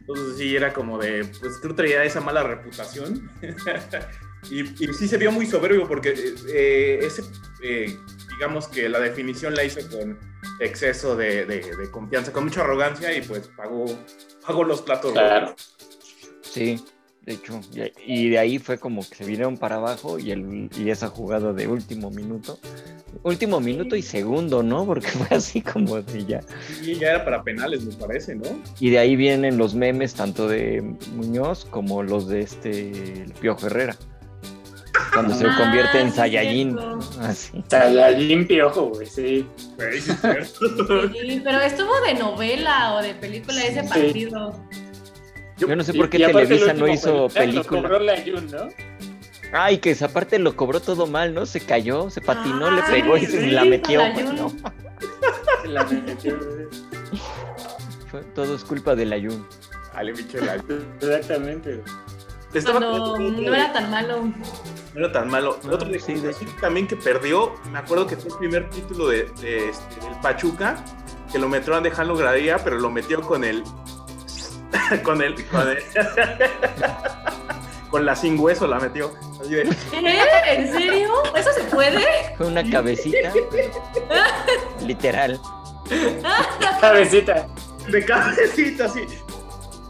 Entonces 0.00 0.38
sí, 0.38 0.54
era 0.54 0.72
como 0.72 0.98
de, 0.98 1.24
pues 1.40 1.56
creo 1.58 1.74
que 1.74 1.82
traía 1.82 2.04
esa 2.04 2.20
mala 2.20 2.42
reputación. 2.42 3.28
y, 4.50 4.64
sí 4.92 5.08
se 5.08 5.16
vio 5.16 5.32
muy 5.32 5.46
soberbio 5.46 5.88
porque 5.88 6.14
eh, 6.52 7.00
ese, 7.02 7.22
eh, 7.62 7.96
digamos 8.30 8.68
que 8.68 8.88
la 8.88 9.00
definición 9.00 9.54
la 9.54 9.64
hizo 9.64 9.80
con 9.88 10.18
exceso 10.60 11.16
de, 11.16 11.88
confianza, 11.90 12.32
con 12.32 12.44
mucha 12.44 12.62
arrogancia 12.62 13.16
y 13.16 13.22
pues 13.22 13.48
pagó, 13.56 13.86
pagó 14.46 14.64
los 14.64 14.82
platos. 14.82 15.12
Claro. 15.12 15.54
Sí, 16.42 16.82
de 17.22 17.34
hecho, 17.34 17.60
y 18.06 18.30
de 18.30 18.38
ahí 18.38 18.58
fue 18.58 18.78
como 18.78 19.02
que 19.02 19.14
se 19.14 19.24
vinieron 19.24 19.58
para 19.58 19.76
abajo 19.76 20.18
y, 20.18 20.30
el, 20.30 20.70
y 20.78 20.90
esa 20.90 21.08
jugada 21.08 21.52
de 21.52 21.66
último 21.66 22.10
minuto. 22.10 22.58
Último 23.22 23.60
minuto 23.60 23.96
y 23.96 24.02
segundo, 24.02 24.62
¿no? 24.62 24.86
Porque 24.86 25.08
fue 25.08 25.36
así 25.36 25.60
como 25.60 26.00
de 26.00 26.24
ya. 26.24 26.40
Sí, 26.80 26.94
ya 26.94 27.10
era 27.10 27.24
para 27.24 27.42
penales, 27.42 27.84
me 27.84 27.94
parece, 27.94 28.36
¿no? 28.36 28.62
Y 28.78 28.90
de 28.90 28.98
ahí 28.98 29.16
vienen 29.16 29.58
los 29.58 29.74
memes 29.74 30.14
tanto 30.14 30.48
de 30.48 30.82
Muñoz 31.14 31.64
como 31.64 32.02
los 32.02 32.28
de 32.28 32.40
este 32.40 33.22
el 33.22 33.32
Piojo 33.32 33.66
Herrera 33.66 33.96
cuando 35.12 35.34
se 35.34 35.46
ah, 35.46 35.54
convierte 35.56 36.00
en 36.00 36.12
Saiyajin. 36.12 36.78
Así. 37.20 37.64
Saiyajin 37.68 38.46
piojo, 38.46 38.90
güey, 38.90 39.06
sí. 39.06 39.46
sí. 40.00 41.40
Pero 41.44 41.60
estuvo 41.60 42.00
de 42.06 42.14
novela 42.14 42.94
o 42.94 43.02
de 43.02 43.14
película 43.14 43.64
ese 43.64 43.82
partido. 43.84 44.52
Yo, 45.58 45.74
no 45.74 45.82
sé 45.82 45.94
por 45.94 46.10
qué 46.10 46.18
Televisa 46.18 46.74
no 46.74 46.86
hizo 46.86 47.28
película. 47.28 47.88
Lo 47.88 47.98
la 48.00 48.16
Jun, 48.16 48.50
¿no? 48.50 48.68
Ay, 49.52 49.78
que 49.78 49.90
esa 49.90 50.08
parte 50.08 50.38
lo 50.38 50.56
cobró 50.56 50.80
todo 50.80 51.06
mal, 51.06 51.32
¿no? 51.32 51.46
Se 51.46 51.60
cayó, 51.60 52.10
se 52.10 52.20
patinó, 52.20 52.70
le 52.70 52.82
pegó 52.82 53.16
y 53.16 53.26
se 53.26 53.46
la 53.46 53.64
metió. 53.64 54.02
Pues, 54.12 54.32
no. 54.32 54.50
Se 55.62 55.68
la 55.68 55.84
metió, 55.84 56.38
Fue, 58.10 58.20
todo 58.34 58.54
es 58.54 58.64
culpa 58.64 58.94
del 58.94 59.12
Ayun. 59.12 59.46
Ale, 59.94 60.12
bicho, 60.12 60.38
Exactamente. 61.00 61.82
Cuando 62.52 63.18
no 63.18 63.54
era 63.54 63.72
tan 63.72 63.90
malo. 63.90 64.32
No 64.96 65.04
era 65.04 65.12
tan 65.12 65.28
malo. 65.28 65.58
El 65.62 65.74
otro 65.74 65.86
sí, 66.00 66.22
también 66.58 66.86
que 66.86 66.96
perdió, 66.96 67.52
me 67.70 67.78
acuerdo 67.78 68.06
que 68.06 68.16
fue 68.16 68.30
el 68.30 68.38
primer 68.38 68.70
título 68.70 69.08
de, 69.08 69.30
este, 69.34 70.00
del 70.00 70.18
Pachuca, 70.22 70.82
que 71.30 71.38
lo 71.38 71.50
metieron 71.50 71.80
a 71.80 71.82
dejarlo 71.82 72.16
gradía, 72.16 72.56
pero 72.56 72.78
lo 72.78 72.88
metió 72.88 73.20
con 73.20 73.44
el. 73.44 73.62
con 75.02 75.20
el. 75.20 75.34
Con, 75.48 75.68
el, 75.68 75.78
con 77.90 78.06
la 78.06 78.16
sin 78.16 78.40
hueso 78.40 78.66
la 78.66 78.80
metió. 78.80 79.12
¿Qué? 79.46 79.68
¿En 80.48 80.72
serio? 80.72 81.12
¿Eso 81.34 81.52
se 81.52 81.64
puede? 81.64 82.02
Fue 82.38 82.46
una 82.46 82.68
cabecita. 82.70 83.34
literal. 84.80 85.38
cabecita. 86.80 87.46
De 87.90 88.02
cabecita, 88.02 88.88
sí. 88.88 89.06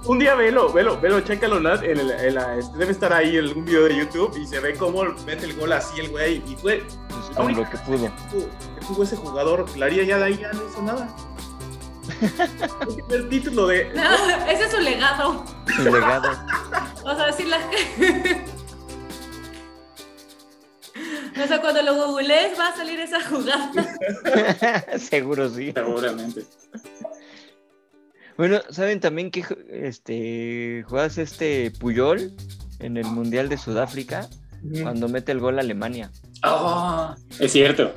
Un 0.07 0.21
día 0.21 0.37
velo, 0.37 0.73
velo, 0.73 1.01
velo, 1.01 1.21
chécalo, 1.21 1.59
en 1.59 1.99
el, 1.99 2.11
este, 2.11 2.79
debe 2.79 2.93
estar 2.93 3.13
ahí 3.13 3.37
en 3.37 3.47
algún 3.47 3.65
video 3.65 3.85
de 3.85 3.97
YouTube 3.97 4.39
y 4.41 4.47
se 4.47 4.61
ve 4.61 4.77
cómo 4.77 5.03
mete 5.27 5.47
el 5.47 5.55
gol 5.57 5.73
así 5.73 5.99
el 5.99 6.11
güey 6.11 6.43
y 6.47 6.55
fue 6.55 6.85
con 7.35 7.57
lo 7.57 7.69
que 7.69 7.77
pudo. 7.79 8.13
Que 8.31 8.87
tuvo 8.87 9.03
ese 9.03 9.17
jugador, 9.17 9.65
Claría 9.73 10.05
ya 10.05 10.19
de 10.19 10.25
ahí 10.25 10.39
ya 10.39 10.53
no 10.53 10.63
hizo 10.69 10.83
nada. 10.83 11.09
el 13.11 13.29
título 13.29 13.67
de. 13.67 13.93
No, 13.95 14.47
ese 14.49 14.65
es 14.65 14.71
su 14.71 14.79
legado. 14.79 15.45
Su 15.75 15.83
legado. 15.83 16.31
o 17.05 17.15
sea, 17.17 17.33
si 17.33 17.45
la. 17.45 17.59
O 21.45 21.47
sea, 21.47 21.61
cuando 21.61 21.83
lo 21.83 21.95
googlees 21.95 22.59
va 22.59 22.69
a 22.69 22.77
salir 22.77 22.99
esa 22.99 23.21
jugada. 23.21 23.71
Seguro 24.99 25.51
sí. 25.51 25.71
Seguramente. 25.71 26.47
Bueno, 28.37 28.61
¿saben 28.71 29.01
también 29.01 29.31
que 29.31 29.45
este 29.71 30.85
juegas 30.89 31.19
este 31.19 31.71
Puyol 31.71 32.33
en 32.81 32.97
el 32.97 33.07
Mundial 33.07 33.49
de 33.49 33.57
Sudáfrica? 33.57 34.29
Cuando 34.83 35.09
mete 35.09 35.33
el 35.33 35.39
gol 35.39 35.59
a 35.59 35.63
Alemania. 35.63 36.11
Oh, 36.43 37.15
es 37.39 37.53
cierto. 37.53 37.95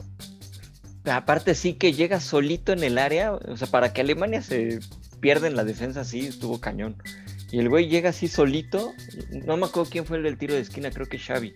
Aparte 1.05 1.55
sí 1.55 1.73
que 1.73 1.93
llega 1.93 2.19
solito 2.19 2.73
en 2.73 2.83
el 2.83 2.97
área, 2.97 3.33
o 3.33 3.57
sea, 3.57 3.67
para 3.67 3.91
que 3.91 4.01
Alemania 4.01 4.41
se 4.41 4.79
pierda 5.19 5.47
en 5.47 5.55
la 5.55 5.63
defensa, 5.63 6.03
sí, 6.03 6.27
estuvo 6.27 6.59
cañón. 6.59 6.95
Y 7.51 7.59
el 7.59 7.69
güey 7.69 7.87
llega 7.87 8.09
así 8.11 8.27
solito, 8.27 8.93
no 9.31 9.57
me 9.57 9.65
acuerdo 9.65 9.89
quién 9.89 10.05
fue 10.05 10.17
el 10.17 10.23
del 10.23 10.37
tiro 10.37 10.53
de 10.53 10.61
esquina, 10.61 10.91
creo 10.91 11.07
que 11.07 11.17
Xavi. 11.17 11.53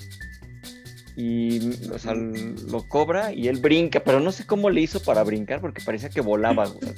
Y, 1.16 1.90
o 1.92 2.00
sea, 2.00 2.16
lo 2.16 2.88
cobra 2.88 3.32
y 3.34 3.48
él 3.48 3.60
brinca, 3.60 4.00
pero 4.04 4.20
no 4.20 4.32
sé 4.32 4.48
cómo 4.48 4.72
le 4.72 4.82
hizo 4.82 5.00
para 5.04 5.24
brincar 5.24 5.62
porque 5.62 5.84
parecía 5.86 6.10
que 6.10 6.22
volaba. 6.22 6.68
Güey. 6.68 6.96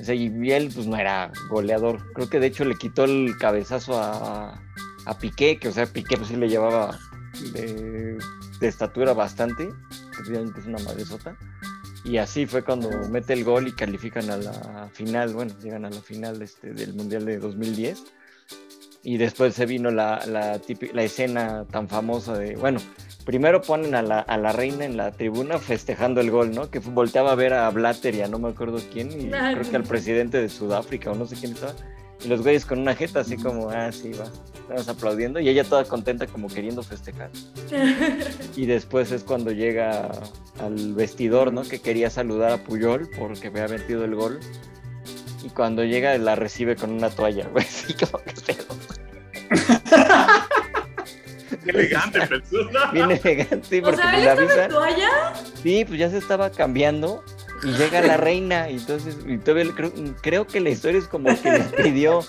O 0.00 0.04
sea, 0.04 0.14
y 0.14 0.50
él 0.50 0.70
pues 0.74 0.86
no 0.86 0.96
era 0.96 1.32
goleador. 1.48 2.12
Creo 2.12 2.28
que 2.28 2.40
de 2.40 2.48
hecho 2.48 2.64
le 2.64 2.76
quitó 2.76 3.04
el 3.04 3.36
cabezazo 3.38 3.98
a, 3.98 4.62
a 5.06 5.18
Piqué, 5.18 5.58
que 5.58 5.68
o 5.68 5.72
sea, 5.72 5.86
Piqué 5.86 6.16
pues 6.16 6.28
sí 6.28 6.36
le 6.36 6.48
llevaba 6.48 6.98
de, 7.52 8.18
estatura 8.60 9.12
bastante, 9.12 9.68
que 10.26 10.32
es 10.32 10.66
una 10.66 10.78
madresota. 10.78 11.36
Y 12.04 12.18
así 12.18 12.46
fue 12.46 12.62
cuando 12.62 12.90
mete 13.10 13.32
el 13.32 13.44
gol 13.44 13.68
y 13.68 13.72
califican 13.72 14.30
a 14.30 14.36
la 14.36 14.88
final, 14.92 15.32
bueno, 15.32 15.54
llegan 15.60 15.84
a 15.84 15.90
la 15.90 16.00
final 16.00 16.40
este, 16.42 16.72
del 16.72 16.94
Mundial 16.94 17.24
de 17.24 17.38
2010. 17.38 18.04
Y 19.02 19.18
después 19.18 19.54
se 19.54 19.66
vino 19.66 19.90
la, 19.90 20.24
la, 20.26 20.60
la 20.92 21.02
escena 21.02 21.64
tan 21.70 21.88
famosa 21.88 22.36
de, 22.36 22.56
bueno, 22.56 22.80
primero 23.26 23.60
ponen 23.60 23.94
a 23.94 24.02
la, 24.02 24.20
a 24.20 24.38
la, 24.38 24.52
reina 24.52 24.86
en 24.86 24.96
la 24.96 25.10
tribuna 25.10 25.58
festejando 25.58 26.20
el 26.22 26.30
gol, 26.30 26.54
¿no? 26.54 26.70
Que 26.70 26.78
volteaba 26.78 27.32
a 27.32 27.34
ver 27.34 27.52
a 27.52 27.68
Blatter 27.70 28.14
y 28.14 28.22
a 28.22 28.28
no 28.28 28.38
me 28.38 28.48
acuerdo 28.48 28.80
quién, 28.92 29.08
y 29.08 29.28
creo 29.28 29.68
que 29.68 29.76
al 29.76 29.82
presidente 29.82 30.40
de 30.40 30.48
Sudáfrica 30.48 31.10
o 31.10 31.16
no 31.16 31.26
sé 31.26 31.34
quién 31.34 31.52
estaba. 31.52 31.74
Y 32.24 32.28
los 32.28 32.42
güeyes 32.42 32.64
con 32.64 32.78
una 32.78 32.94
jeta 32.94 33.20
así 33.20 33.36
como, 33.36 33.68
ah, 33.68 33.92
sí, 33.92 34.12
va, 34.12 34.24
estamos 34.54 34.88
aplaudiendo. 34.88 35.40
Y 35.40 35.48
ella 35.48 35.64
toda 35.64 35.84
contenta 35.84 36.26
como 36.28 36.48
queriendo 36.48 36.82
festejar. 36.82 37.30
y 38.56 38.66
después 38.66 39.10
es 39.10 39.24
cuando 39.24 39.50
llega 39.50 40.08
al 40.60 40.94
vestidor, 40.94 41.52
¿no? 41.52 41.62
Que 41.62 41.80
quería 41.80 42.08
saludar 42.08 42.52
a 42.52 42.64
Puyol 42.64 43.10
porque 43.18 43.48
había 43.48 43.66
metido 43.68 44.04
el 44.04 44.14
gol. 44.14 44.40
Y 45.44 45.50
cuando 45.50 45.84
llega 45.84 46.16
la 46.16 46.36
recibe 46.36 46.76
con 46.76 46.90
una 46.90 47.10
toalla, 47.10 47.48
güey, 47.52 47.64
así 47.64 47.92
como 47.92 48.22
que 48.22 48.32
pedo. 48.46 48.64
Elegante 51.68 52.26
persona. 52.26 52.90
Bien 52.92 53.10
elegante, 53.10 53.62
sí, 53.68 53.80
porque 53.80 53.96
o 53.96 54.02
sea, 54.02 54.18
¿él 54.18 54.28
estaba 54.28 54.64
en 54.64 54.70
toalla? 54.70 55.10
Sí, 55.62 55.84
pues 55.84 55.98
ya 55.98 56.10
se 56.10 56.18
estaba 56.18 56.50
cambiando 56.50 57.22
y 57.62 57.72
llega 57.72 58.00
la 58.00 58.16
reina 58.28 58.70
y 58.70 58.76
entonces 58.76 59.16
y 59.26 59.38
todavía 59.38 59.72
creo, 59.74 59.92
creo, 60.20 60.46
que 60.46 60.60
la 60.60 60.70
historia 60.70 60.98
es 60.98 61.08
como 61.08 61.28
que 61.40 61.50
les 61.50 61.72
pidió 61.72 62.22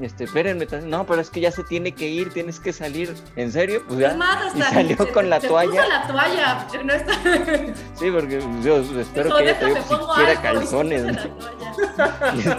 este, 0.00 0.24
espérenme, 0.24 0.66
no, 0.84 1.06
pero 1.06 1.22
es 1.22 1.30
que 1.30 1.40
ya 1.40 1.50
se 1.50 1.64
tiene 1.64 1.92
que 1.92 2.06
ir, 2.06 2.30
tienes 2.30 2.60
que 2.60 2.72
salir. 2.72 3.14
¿En 3.34 3.50
serio? 3.50 3.82
Pues 3.86 4.00
ya. 4.00 4.18
y 4.54 4.60
salió 4.60 5.12
con 5.12 5.30
la 5.30 5.40
toalla. 5.40 5.70
Puso 5.70 5.88
la 5.88 6.06
toalla, 6.06 6.66
no 6.84 6.92
está... 6.92 7.12
Sí, 7.98 8.10
porque 8.10 8.42
yo 8.62 8.76
espero 9.00 9.34
que 9.36 9.44
ella 9.44 9.58
todavía 9.58 9.82
siquiera 9.82 10.42
calzones. 10.42 11.16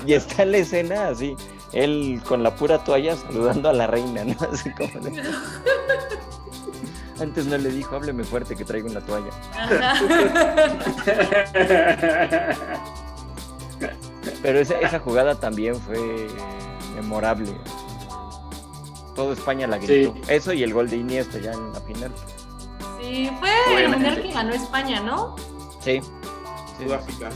Y, 0.05 0.12
y, 0.12 0.13
está 0.15 0.43
en 0.43 0.51
la 0.51 0.57
escena 0.57 1.07
así 1.10 1.36
él 1.71 2.21
con 2.27 2.43
la 2.43 2.55
pura 2.55 2.83
toalla 2.83 3.15
saludando 3.15 3.69
a 3.69 3.74
la 3.74 3.88
reina, 3.88 4.24
¿no? 4.24 4.36
Así 4.51 4.71
como 4.71 4.89
Antes 7.19 7.47
no 7.47 7.57
le 7.57 7.69
dijo, 7.69 7.95
hábleme 7.95 8.24
fuerte 8.24 8.55
que 8.55 8.63
traigo 8.63 8.89
una 8.89 9.01
toalla. 9.01 9.31
Pero 14.43 14.59
esa, 14.59 14.79
esa, 14.79 15.00
jugada 15.00 15.33
también 15.39 15.75
fue 15.81 16.27
memorable. 16.95 17.55
Todo 19.15 19.33
España 19.33 19.65
la 19.65 19.79
gritó. 19.79 20.13
Eso 20.27 20.53
y 20.53 20.62
el 20.62 20.75
gol 20.75 20.91
de 20.91 20.97
Iniesta 20.97 21.39
ya 21.39 21.53
en 21.53 21.74
la 21.74 21.81
final. 21.81 22.12
Sí, 23.01 23.31
fue 23.39 23.83
el 23.83 23.89
mundial 23.89 24.21
que 24.21 24.31
ganó 24.31 24.53
España, 24.53 25.00
¿no? 25.01 25.36
Sí. 25.79 26.00
Sudáfrica. 26.77 27.29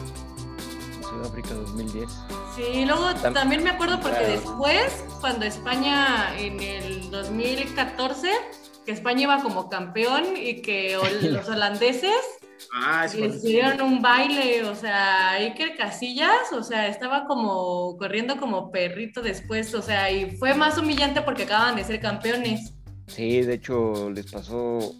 Sudáfrica 1.12 1.54
2010. 1.54 2.10
Sí, 2.56 2.86
luego 2.86 3.14
también 3.34 3.64
me 3.64 3.70
acuerdo 3.70 4.00
porque 4.00 4.26
después, 4.26 5.04
cuando 5.20 5.46
España 5.46 6.36
en 6.38 6.60
el 6.60 7.12
2014, 7.12 8.30
que 8.86 8.92
España 8.92 9.24
iba 9.24 9.44
como 9.44 9.70
campeón 9.70 10.24
y 10.38 10.62
que 10.62 10.98
los 11.22 11.48
holandeses 11.50 12.12
ah, 12.74 13.08
les 13.14 13.44
dieron 13.44 13.82
un 13.82 14.02
baile, 14.02 14.64
o 14.64 14.76
sea, 14.76 15.32
Iker 15.32 15.76
Casillas, 15.78 16.52
o 16.54 16.64
sea, 16.64 16.88
estaba 16.88 17.26
como 17.26 17.98
corriendo 17.98 18.38
como 18.38 18.72
perrito 18.72 19.22
después, 19.22 19.74
o 19.76 19.82
sea, 19.82 20.10
y 20.12 20.38
fue 20.38 20.54
más 20.54 20.78
humillante 20.78 21.22
porque 21.22 21.44
acaban 21.44 21.76
de 21.76 21.84
ser 21.84 22.00
campeones. 22.00 22.74
Sí, 23.08 23.42
de 23.42 23.56
hecho 23.56 24.10
les 24.10 24.32
pasó 24.32 24.96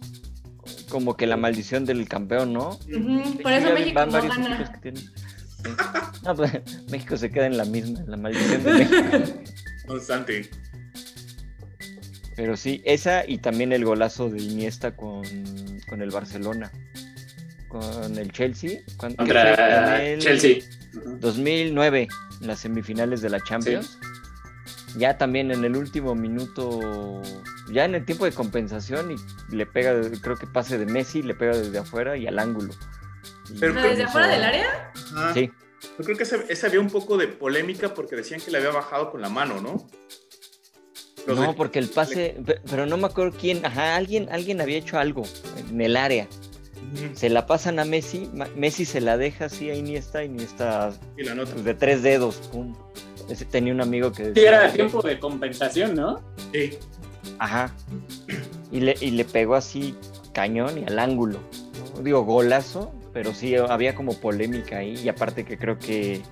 como 0.88 1.16
que 1.16 1.26
la 1.26 1.36
maldición 1.36 1.84
del 1.84 2.06
campeón, 2.08 2.52
¿no? 2.52 2.78
Por 3.42 3.52
eso 3.52 3.72
México 3.72 4.06
no 4.06 4.12
gana. 4.12 4.72
que 4.72 4.78
tienen. 4.78 5.04
No, 6.24 6.36
pues, 6.36 6.52
México 6.90 7.16
se 7.16 7.30
queda 7.32 7.46
en 7.46 7.56
la 7.56 7.64
misma, 7.64 7.98
en 8.00 8.10
la 8.10 8.16
maldición 8.16 8.62
de 8.62 8.72
México. 8.72 9.42
Constante. 9.88 10.48
Pero 12.36 12.56
sí, 12.56 12.80
esa 12.84 13.28
y 13.28 13.38
también 13.38 13.72
el 13.72 13.84
golazo 13.84 14.30
de 14.30 14.40
Iniesta 14.40 14.96
con, 14.96 15.22
con 15.88 16.00
el 16.00 16.10
Barcelona. 16.10 16.70
Con 17.68 18.16
el 18.18 18.30
Chelsea. 18.32 18.80
cuan- 18.96 19.12
¿qué 19.12 19.16
fue? 19.16 19.26
Contra 19.26 20.04
el 20.04 20.18
Chelsea. 20.20 20.58
Ujú. 20.96 21.16
2009, 21.20 22.08
en 22.40 22.46
las 22.46 22.60
semifinales 22.60 23.20
de 23.20 23.30
la 23.30 23.40
Champions. 23.42 23.98
Ya 24.96 25.16
también 25.18 25.50
en 25.50 25.64
el 25.64 25.74
último 25.76 26.14
minuto, 26.14 27.22
ya 27.72 27.84
en 27.86 27.94
el 27.94 28.04
tiempo 28.04 28.26
de 28.26 28.32
compensación, 28.32 29.10
y 29.10 29.54
le 29.56 29.64
pega, 29.66 29.94
creo 30.20 30.36
que 30.36 30.46
pase 30.46 30.76
de 30.78 30.84
Messi, 30.86 31.22
le 31.22 31.34
pega 31.34 31.56
desde 31.56 31.78
afuera 31.78 32.16
y 32.16 32.26
al 32.26 32.38
ángulo. 32.38 32.74
Pero 33.60 33.74
¿Desde 33.82 34.04
afuera 34.04 34.28
del 34.28 34.42
área? 34.44 34.92
Ajá. 35.14 35.34
Sí, 35.34 35.50
Yo 35.98 36.04
creo 36.04 36.16
que 36.16 36.22
ese, 36.22 36.44
ese 36.48 36.66
había 36.66 36.80
un 36.80 36.90
poco 36.90 37.16
de 37.16 37.28
polémica 37.28 37.92
porque 37.94 38.16
decían 38.16 38.40
que 38.40 38.50
le 38.50 38.58
había 38.58 38.70
bajado 38.70 39.10
con 39.10 39.20
la 39.20 39.28
mano, 39.28 39.60
¿no? 39.60 39.86
Los 41.26 41.38
no, 41.38 41.48
de- 41.48 41.54
porque 41.54 41.78
el 41.78 41.88
pase, 41.88 42.36
pe- 42.44 42.60
pero 42.68 42.84
no 42.86 42.96
me 42.96 43.06
acuerdo 43.06 43.36
quién, 43.38 43.64
ajá, 43.64 43.94
alguien, 43.96 44.28
alguien 44.32 44.60
había 44.60 44.78
hecho 44.78 44.98
algo 44.98 45.22
en 45.68 45.80
el 45.80 45.96
área. 45.96 46.26
Se 47.14 47.30
la 47.30 47.46
pasan 47.46 47.78
a 47.78 47.84
Messi, 47.84 48.28
Messi 48.56 48.84
se 48.84 49.00
la 49.00 49.16
deja 49.16 49.46
así 49.46 49.70
a 49.70 49.74
Iniesta, 49.74 50.24
Iniesta 50.24 50.92
Y 51.16 51.22
la 51.22 51.34
nota. 51.34 51.52
pues, 51.52 51.64
de 51.64 51.74
tres 51.74 52.02
dedos, 52.02 52.36
pum. 52.52 52.74
Ese 53.30 53.44
tenía 53.46 53.72
un 53.72 53.80
amigo 53.80 54.10
que 54.12 54.24
Sí, 54.24 54.30
decía, 54.30 54.48
era 54.64 54.72
tiempo 54.72 55.00
de 55.00 55.18
compensación, 55.18 55.94
¿no? 55.94 56.20
Sí. 56.52 56.76
Ajá. 57.38 57.74
Y 58.72 58.80
le, 58.80 58.94
y 59.00 59.12
le 59.12 59.24
pegó 59.24 59.54
así 59.54 59.94
cañón 60.34 60.76
y 60.76 60.84
al 60.84 60.98
ángulo. 60.98 61.38
¿no? 61.96 62.02
Digo, 62.02 62.24
golazo, 62.24 62.92
pero 63.12 63.34
sí 63.34 63.54
había 63.56 63.94
como 63.94 64.18
polémica 64.18 64.78
ahí. 64.78 64.94
Y 64.94 65.08
aparte 65.08 65.44
que 65.44 65.58
creo 65.58 65.78
que 65.78 66.22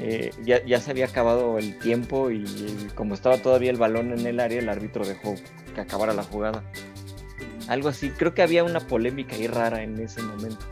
eh, 0.00 0.30
ya, 0.42 0.64
ya 0.64 0.80
se 0.80 0.90
había 0.90 1.06
acabado 1.06 1.58
el 1.58 1.78
tiempo 1.78 2.30
y, 2.30 2.44
como 2.94 3.14
estaba 3.14 3.38
todavía 3.38 3.70
el 3.70 3.76
balón 3.76 4.12
en 4.12 4.26
el 4.26 4.40
área, 4.40 4.58
el 4.58 4.68
árbitro 4.68 5.06
dejó 5.06 5.34
que 5.74 5.80
acabara 5.80 6.12
la 6.14 6.22
jugada. 6.22 6.62
Algo 7.68 7.88
así. 7.88 8.10
Creo 8.10 8.34
que 8.34 8.42
había 8.42 8.64
una 8.64 8.80
polémica 8.80 9.36
ahí 9.36 9.46
rara 9.46 9.82
en 9.82 9.98
ese 10.00 10.22
momento. 10.22 10.64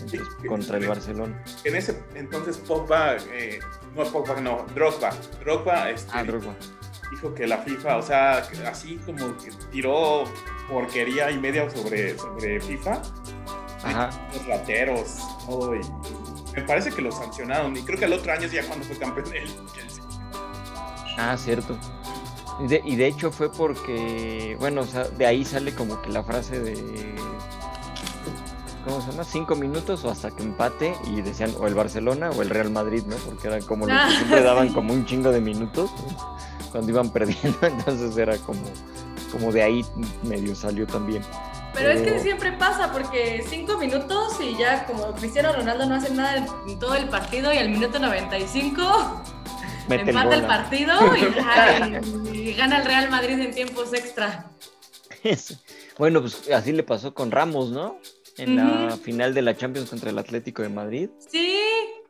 Entonces, 0.00 0.20
Sí, 0.42 0.46
contra 0.48 0.76
el 0.76 0.82
sí. 0.82 0.88
Barcelona. 0.88 1.42
En 1.64 1.74
ese 1.76 1.98
entonces 2.14 2.58
Pogba, 2.58 3.16
eh, 3.32 3.58
no 3.94 4.04
Pogba, 4.04 4.40
no, 4.40 4.66
Drogba. 4.74 5.10
Drogba 5.40 5.90
este, 5.90 6.10
Ah, 6.14 6.22
Drogba. 6.22 6.54
dijo 7.10 7.34
que 7.34 7.46
la 7.46 7.58
FIFA, 7.58 7.96
o 7.96 8.02
sea, 8.02 8.38
así 8.68 8.96
como 9.06 9.36
que 9.38 9.50
tiró 9.72 10.24
porquería 10.68 11.30
y 11.30 11.38
media 11.38 11.68
sobre, 11.70 12.16
sobre 12.18 12.60
FIFA, 12.60 13.00
Ajá. 13.86 14.10
los 14.32 14.46
rateros, 14.46 15.16
todo, 15.46 15.74
y 15.76 15.80
me 16.54 16.62
parece 16.62 16.90
que 16.90 17.02
lo 17.02 17.12
sancionaron. 17.12 17.76
Y 17.76 17.82
creo 17.82 17.98
que 17.98 18.04
el 18.06 18.12
otro 18.12 18.32
año 18.32 18.46
es 18.46 18.52
ya 18.52 18.66
cuando 18.66 18.84
fue 18.84 18.96
campeón 18.98 19.28
del 19.30 19.48
Chelsea. 19.74 20.02
Ah, 21.18 21.36
cierto. 21.36 21.76
Y 22.64 22.68
de, 22.68 22.82
y 22.84 22.96
de 22.96 23.06
hecho 23.06 23.30
fue 23.30 23.50
porque, 23.52 24.56
bueno, 24.58 24.80
o 24.82 24.86
sea, 24.86 25.04
de 25.04 25.26
ahí 25.26 25.44
sale 25.44 25.74
como 25.74 26.00
que 26.00 26.08
la 26.10 26.22
frase 26.22 26.58
de, 26.58 27.14
¿cómo 28.84 29.00
se 29.02 29.10
llama? 29.10 29.24
Cinco 29.24 29.56
minutos 29.56 30.04
o 30.04 30.10
hasta 30.10 30.30
que 30.30 30.42
empate 30.42 30.94
y 31.06 31.20
decían 31.20 31.52
o 31.58 31.66
el 31.66 31.74
Barcelona 31.74 32.30
o 32.30 32.42
el 32.42 32.50
Real 32.50 32.70
Madrid, 32.70 33.02
¿no? 33.06 33.16
Porque 33.16 33.48
eran 33.48 33.62
como 33.62 33.86
los 33.86 33.94
Ah, 33.98 34.06
que 34.08 34.16
siempre 34.16 34.42
daban 34.42 34.68
sí. 34.68 34.74
como 34.74 34.92
un 34.94 35.04
chingo 35.04 35.30
de 35.32 35.40
minutos 35.40 35.90
¿no? 35.90 36.36
cuando 36.72 36.90
iban 36.90 37.10
perdiendo, 37.12 37.58
entonces 37.62 38.16
era 38.16 38.36
como, 38.38 38.60
como 39.32 39.52
de 39.52 39.62
ahí 39.62 39.84
medio 40.22 40.54
salió 40.54 40.86
también. 40.86 41.22
Pero 41.76 41.90
es 41.90 42.00
que 42.02 42.18
siempre 42.20 42.52
pasa, 42.52 42.90
porque 42.90 43.44
cinco 43.48 43.76
minutos 43.78 44.34
y 44.40 44.56
ya 44.58 44.86
como 44.86 45.12
Cristiano 45.14 45.52
Ronaldo 45.52 45.86
no 45.86 45.94
hace 45.96 46.12
nada 46.12 46.36
en 46.66 46.78
todo 46.78 46.94
el 46.94 47.08
partido 47.08 47.52
y 47.52 47.58
al 47.58 47.68
minuto 47.68 47.98
95 47.98 49.22
Mete 49.88 50.02
el 50.02 50.08
empata 50.08 50.34
el, 50.34 50.40
gol. 50.40 50.48
partido 50.48 50.94
y, 51.16 51.34
ya, 51.36 52.00
y- 52.32 52.38
y 52.50 52.52
gana 52.54 52.78
el 52.78 52.84
Real 52.86 53.08
Madrid 53.10 53.38
en 53.38 53.54
tiempos 53.54 53.92
extra. 53.92 54.50
bueno, 55.98 56.20
pues 56.20 56.50
así 56.50 56.72
le 56.72 56.82
pasó 56.82 57.14
con 57.14 57.30
Ramos, 57.30 57.70
¿no? 57.70 57.98
En 58.38 58.56
la 58.56 58.96
final 59.02 59.32
de 59.32 59.42
la 59.42 59.56
Champions 59.56 59.88
contra 59.88 60.10
el 60.10 60.18
Atlético 60.18 60.62
de 60.62 60.68
Madrid. 60.68 61.08
Sí, 61.30 61.58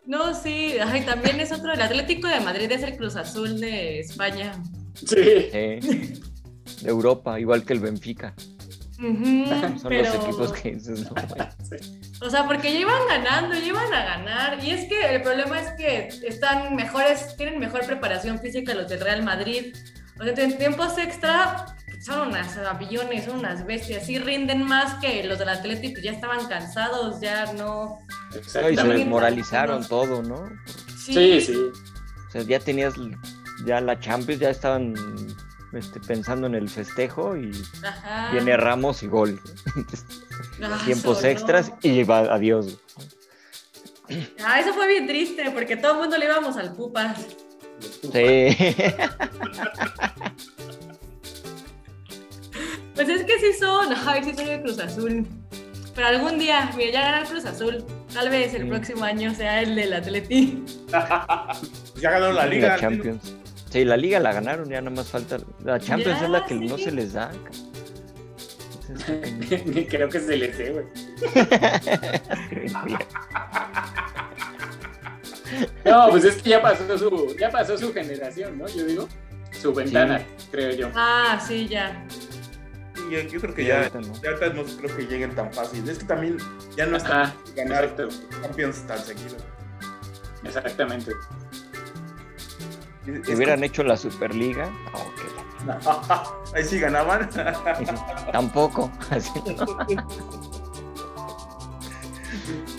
no, 0.07 0.35
sí. 0.35 0.74
Ay, 0.85 1.02
también 1.02 1.38
es 1.40 1.52
otro. 1.52 1.72
El 1.72 1.81
Atlético 1.81 2.26
de 2.26 2.40
Madrid 2.40 2.70
es 2.72 2.83
el 2.83 2.96
Cruz 2.96 3.14
Azul 3.14 3.61
de 3.61 4.00
España. 4.00 4.52
Sí. 4.94 5.07
Sí. 5.07 6.20
de 6.83 6.88
Europa, 6.88 7.38
igual 7.38 7.64
que 7.64 7.74
el 7.74 7.81
Benfica. 7.81 8.35
Son 8.98 9.88
pero, 9.88 10.14
los 10.14 10.24
equipos 10.24 10.52
que 10.52 10.72
dices, 10.72 11.11
no. 11.11 11.14
O 12.26 12.30
sea, 12.30 12.46
porque 12.46 12.72
ya 12.72 12.80
iban 12.80 13.06
ganando, 13.09 13.54
ya 13.54 13.66
iban 13.66 13.92
a 13.92 14.04
ganar. 14.04 14.64
Y 14.64 14.70
es 14.70 14.88
que 14.88 15.14
el 15.16 15.22
problema 15.22 15.61
es 15.61 15.70
que 15.72 16.09
están 16.26 16.74
mejores, 16.74 17.37
tienen 17.37 17.59
mejor 17.59 17.85
preparación 17.85 18.38
física 18.38 18.74
los 18.74 18.88
del 18.88 19.00
Real 19.00 19.22
Madrid. 19.22 19.74
O 20.18 20.24
sea, 20.24 20.32
en 20.32 20.56
tiempos 20.56 20.96
extra 20.96 21.76
son 22.00 22.28
unas 22.28 22.56
aviones, 22.56 23.24
son 23.24 23.40
unas 23.40 23.66
bestias. 23.66 24.06
Sí 24.06 24.18
rinden 24.18 24.62
más 24.62 24.94
que 24.94 25.24
los 25.24 25.38
del 25.38 25.50
Atlético, 25.50 26.00
ya 26.00 26.12
estaban 26.12 26.46
cansados, 26.46 27.20
ya 27.20 27.52
no. 27.52 27.98
No, 28.54 28.70
y 28.70 28.76
se 28.76 28.82
desmoralizaron 28.82 29.87
todo, 29.87 30.22
¿no? 30.22 30.48
Sí, 30.96 31.40
sí. 31.40 31.54
O 32.28 32.30
sea, 32.30 32.42
ya 32.42 32.59
tenías 32.61 32.94
ya 33.66 33.80
la 33.80 33.98
Champions, 34.00 34.40
ya 34.40 34.50
estaban 34.50 34.94
este, 35.72 36.00
pensando 36.00 36.46
en 36.46 36.55
el 36.55 36.68
festejo 36.68 37.37
y 37.37 37.50
Ajá. 37.85 38.31
viene 38.33 38.57
Ramos 38.57 39.02
y 39.02 39.07
gol. 39.09 39.40
Ah, 40.62 40.81
Tiempos 40.87 41.22
extras 41.24 41.72
y 41.83 42.02
va 42.05 42.20
adiós. 42.20 42.79
Ah, 44.44 44.61
eso 44.61 44.72
fue 44.72 44.87
bien 44.88 45.07
triste, 45.07 45.50
porque 45.52 45.76
todo 45.76 45.92
el 45.94 45.98
mundo 45.98 46.16
le 46.18 46.26
íbamos 46.26 46.57
al 46.57 46.72
Pupas. 46.74 47.26
Sí. 48.12 48.57
Pues 52.94 53.09
es 53.11 53.24
que 53.24 53.38
sí 53.38 53.52
son, 53.61 53.88
ay, 54.07 54.24
sí 54.24 54.35
soy 54.35 54.46
de 54.46 54.62
Cruz 54.62 54.79
Azul. 54.79 55.26
Pero 55.94 56.07
algún 56.09 56.38
día, 56.38 56.70
mira, 56.76 56.90
ya 56.92 57.00
gana 57.02 57.20
el 57.20 57.29
Cruz 57.29 57.44
Azul. 57.44 57.85
Tal 58.12 58.31
vez 58.31 58.55
el 58.55 58.62
Sí. 58.62 58.68
próximo 58.68 59.05
año 59.05 59.35
sea 59.35 59.61
el 59.62 59.74
del 59.76 59.92
Atleti. 59.92 60.64
Ya 62.00 62.11
ganaron 62.11 62.37
la 62.37 62.46
liga. 62.46 62.68
la 62.68 62.79
Champions. 62.79 63.35
Sí, 63.70 63.85
la 63.85 63.96
liga 63.96 64.20
la 64.20 64.33
ganaron, 64.33 64.68
ya 64.68 64.81
nada 64.81 64.94
más 64.96 65.09
falta. 65.09 65.38
La 65.64 65.79
Champions 65.81 66.20
Ya, 66.20 66.24
es 66.26 66.31
la 66.31 66.44
que 66.46 66.55
sí. 66.55 66.61
no 66.66 66.79
se 66.79 66.90
les 66.92 67.12
da. 67.12 67.31
creo 69.88 70.09
que 70.09 70.20
se 70.20 70.37
le 70.37 70.48
dé, 70.48 70.70
güey. 70.72 70.87
No, 75.85 76.09
pues 76.11 76.24
es 76.24 76.42
que 76.42 76.50
ya 76.50 76.61
pasó 76.61 76.98
su, 76.98 77.37
ya 77.38 77.50
pasó 77.50 77.79
su 77.79 77.92
generación, 77.92 78.59
¿no? 78.59 78.66
Yo 78.66 78.85
digo, 78.85 79.09
su 79.52 79.72
ventana, 79.72 80.20
creo 80.50 80.72
yo. 80.74 80.90
Ah, 80.94 81.40
sí, 81.46 81.68
ya. 81.68 82.05
Y 83.09 83.12
yo, 83.14 83.20
yo 83.20 83.40
creo 83.40 83.55
que 83.55 83.62
Sí, 83.62 83.68
ya, 83.68 83.79
ahorita 83.79 84.00
no. 84.00 84.12
ya 84.22 84.31
ahorita 84.31 84.48
no 84.50 84.64
creo 84.64 84.96
que 84.96 85.02
lleguen 85.07 85.35
tan 85.35 85.52
fácil. 85.52 85.88
Es 85.88 85.98
que 85.98 86.05
también 86.05 86.37
ya 86.76 86.87
no 86.87 86.96
está 86.96 87.33
ganar 87.55 87.85
exacto, 87.85 88.09
Champions 88.42 88.87
tan 88.87 88.98
seguido. 88.98 89.37
exactamente. 90.44 91.12
Si 93.25 93.35
hubieran 93.35 93.62
hecho 93.64 93.83
la 93.85 93.97
Superliga, 93.97 94.69
ok. 94.92 95.21
como- 95.85 96.23
Ahí 96.55 96.64
sí 96.64 96.79
ganaban. 96.81 97.29
Tampoco. 98.33 98.90
Así, 99.11 99.31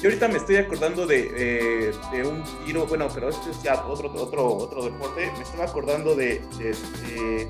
Yo 0.01 0.09
ahorita 0.09 0.27
me 0.27 0.37
estoy 0.37 0.57
acordando 0.57 1.05
de, 1.07 1.31
eh, 1.35 1.91
de 2.11 2.23
un 2.27 2.43
tiro, 2.65 2.85
bueno, 2.85 3.07
pero 3.13 3.29
este 3.29 3.49
es 3.49 3.63
ya 3.63 3.83
otro, 3.85 4.11
otro, 4.13 4.45
otro 4.55 4.83
deporte. 4.83 5.31
Me 5.35 5.41
estaba 5.43 5.63
acordando 5.65 6.15
de, 6.15 6.39
de, 6.57 6.69
este, 6.69 7.49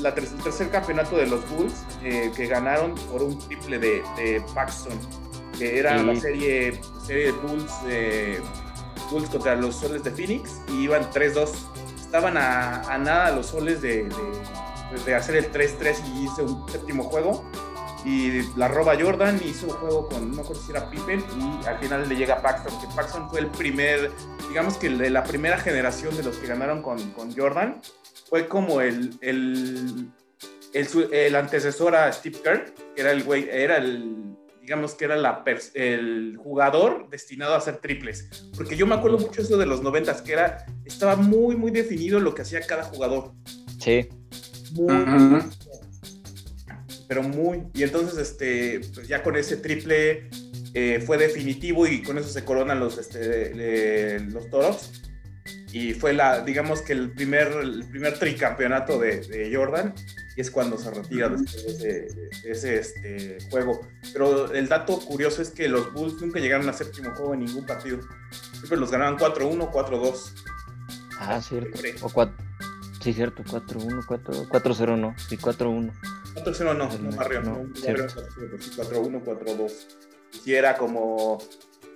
la 0.00 0.14
ter- 0.14 0.24
el 0.24 0.42
tercer 0.42 0.70
campeonato 0.70 1.16
de 1.16 1.26
los 1.26 1.48
Bulls 1.50 1.84
eh, 2.02 2.32
que 2.34 2.46
ganaron 2.46 2.94
por 3.10 3.22
un 3.22 3.38
triple 3.38 3.78
de, 3.78 4.02
de 4.16 4.42
Paxton, 4.54 4.98
que 5.58 5.78
era 5.78 5.98
Sí. 5.98 6.04
la 6.06 6.16
serie, 6.16 6.80
serie 7.06 7.24
de 7.26 7.32
Bulls, 7.32 7.72
eh, 7.88 8.40
Bulls 9.10 9.28
contra 9.28 9.54
los 9.54 9.76
Soles 9.76 10.02
de 10.02 10.10
Phoenix 10.10 10.60
y 10.68 10.84
iban 10.84 11.02
3-2. 11.10 11.50
Estaban 12.12 12.36
a, 12.36 12.82
a 12.92 12.98
nada 12.98 13.30
los 13.30 13.46
Soles 13.46 13.80
de, 13.80 14.04
de, 14.04 15.04
de 15.06 15.14
hacer 15.14 15.34
el 15.36 15.50
3-3 15.50 15.96
y 16.14 16.24
hice 16.24 16.42
un 16.42 16.68
séptimo 16.68 17.04
juego. 17.04 17.42
Y 18.04 18.42
la 18.54 18.68
roba 18.68 18.96
Jordan, 19.00 19.40
hizo 19.42 19.68
un 19.68 19.72
juego 19.72 20.08
con, 20.10 20.30
no 20.36 20.42
acuerdo 20.42 20.60
si 20.60 20.72
era 20.72 20.90
Pippen, 20.90 21.24
y 21.38 21.66
al 21.66 21.78
final 21.78 22.06
le 22.06 22.14
llega 22.14 22.42
Paxton, 22.42 22.78
que 22.82 22.86
Paxton 22.94 23.30
fue 23.30 23.40
el 23.40 23.46
primer, 23.46 24.10
digamos 24.46 24.76
que 24.76 24.90
de 24.90 25.08
la 25.08 25.24
primera 25.24 25.56
generación 25.56 26.14
de 26.14 26.22
los 26.22 26.36
que 26.36 26.48
ganaron 26.48 26.82
con, 26.82 27.12
con 27.12 27.34
Jordan, 27.34 27.80
fue 28.28 28.46
como 28.46 28.82
el, 28.82 29.16
el, 29.22 30.10
el, 30.74 31.08
el 31.14 31.34
antecesor 31.34 31.96
a 31.96 32.12
Steve 32.12 32.36
Kerr, 32.44 32.74
que 32.94 33.00
era 33.00 33.12
el 33.12 33.24
güey, 33.24 33.48
era 33.50 33.78
el, 33.78 34.36
digamos 34.62 34.94
que 34.94 35.04
era 35.04 35.16
la 35.16 35.44
el 35.74 36.36
jugador 36.36 37.10
destinado 37.10 37.54
a 37.54 37.58
hacer 37.58 37.78
triples, 37.78 38.28
porque 38.56 38.76
yo 38.76 38.86
me 38.86 38.94
acuerdo 38.94 39.18
mucho 39.18 39.42
eso 39.42 39.58
de 39.58 39.66
los 39.66 39.82
noventas, 39.82 40.22
que 40.22 40.32
era, 40.32 40.64
estaba 40.84 41.16
muy, 41.16 41.56
muy 41.56 41.72
definido 41.72 42.20
lo 42.20 42.34
que 42.34 42.42
hacía 42.42 42.60
cada 42.62 42.84
jugador. 42.84 43.32
sí. 43.78 44.08
Muy, 44.72 44.94
Ujú. 44.94 45.50
pero 47.06 47.22
muy. 47.22 47.64
Y 47.74 47.82
entonces, 47.82 48.16
este, 48.16 48.80
pues 48.94 49.06
ya 49.06 49.22
con 49.22 49.36
ese 49.36 49.58
triple 49.58 50.30
eh, 50.72 51.02
fue 51.04 51.18
definitivo 51.18 51.86
y 51.86 52.02
con 52.02 52.16
eso 52.16 52.30
se 52.30 52.42
coronan 52.42 52.80
los, 52.80 52.96
este, 52.96 54.18
los 54.20 54.48
toros. 54.48 54.90
Y 55.72 55.92
fue 55.92 56.14
la, 56.14 56.42
digamos 56.42 56.80
que 56.80 56.94
el 56.94 57.12
primer, 57.12 57.48
el 57.48 57.84
primer 57.90 58.18
tricampeonato 58.18 58.98
de, 58.98 59.50
Jordan 59.54 59.92
y 60.36 60.40
es 60.40 60.50
cuando 60.50 60.78
se 60.78 60.90
retira 60.90 61.28
después 61.28 61.78
de 61.78 62.30
ese, 62.44 62.78
este, 62.78 63.38
juego. 63.50 63.80
Pero 64.12 64.52
el 64.52 64.68
dato 64.68 64.98
curioso 65.00 65.42
es 65.42 65.50
que 65.50 65.68
los 65.68 65.92
Bulls 65.92 66.20
nunca 66.20 66.40
llegaron 66.40 66.68
a 66.68 66.72
séptimo 66.72 67.14
juego 67.14 67.34
en 67.34 67.40
ningún 67.40 67.66
partido. 67.66 68.00
Siempre 68.52 68.78
los 68.78 68.90
ganaban 68.90 69.18
4-1, 69.18 69.70
4-2. 69.70 70.32
Ah, 71.18 71.40
cierto. 71.40 71.78
O 72.02 72.10
4, 72.10 72.34
sí, 73.00 73.12
cierto, 73.12 73.44
4-1, 73.44 74.06
4-0 74.06 74.98
no, 74.98 75.14
sí, 75.28 75.36
4-1. 75.36 75.92
4-0 76.34 76.64
no, 76.64 76.74
no, 76.74 76.88
no 76.98 77.16
barrio, 77.16 77.42
no, 77.42 77.64
4-1, 77.74 79.22
4-2. 79.24 79.72
Y 80.46 80.54
era 80.54 80.76
como, 80.76 81.38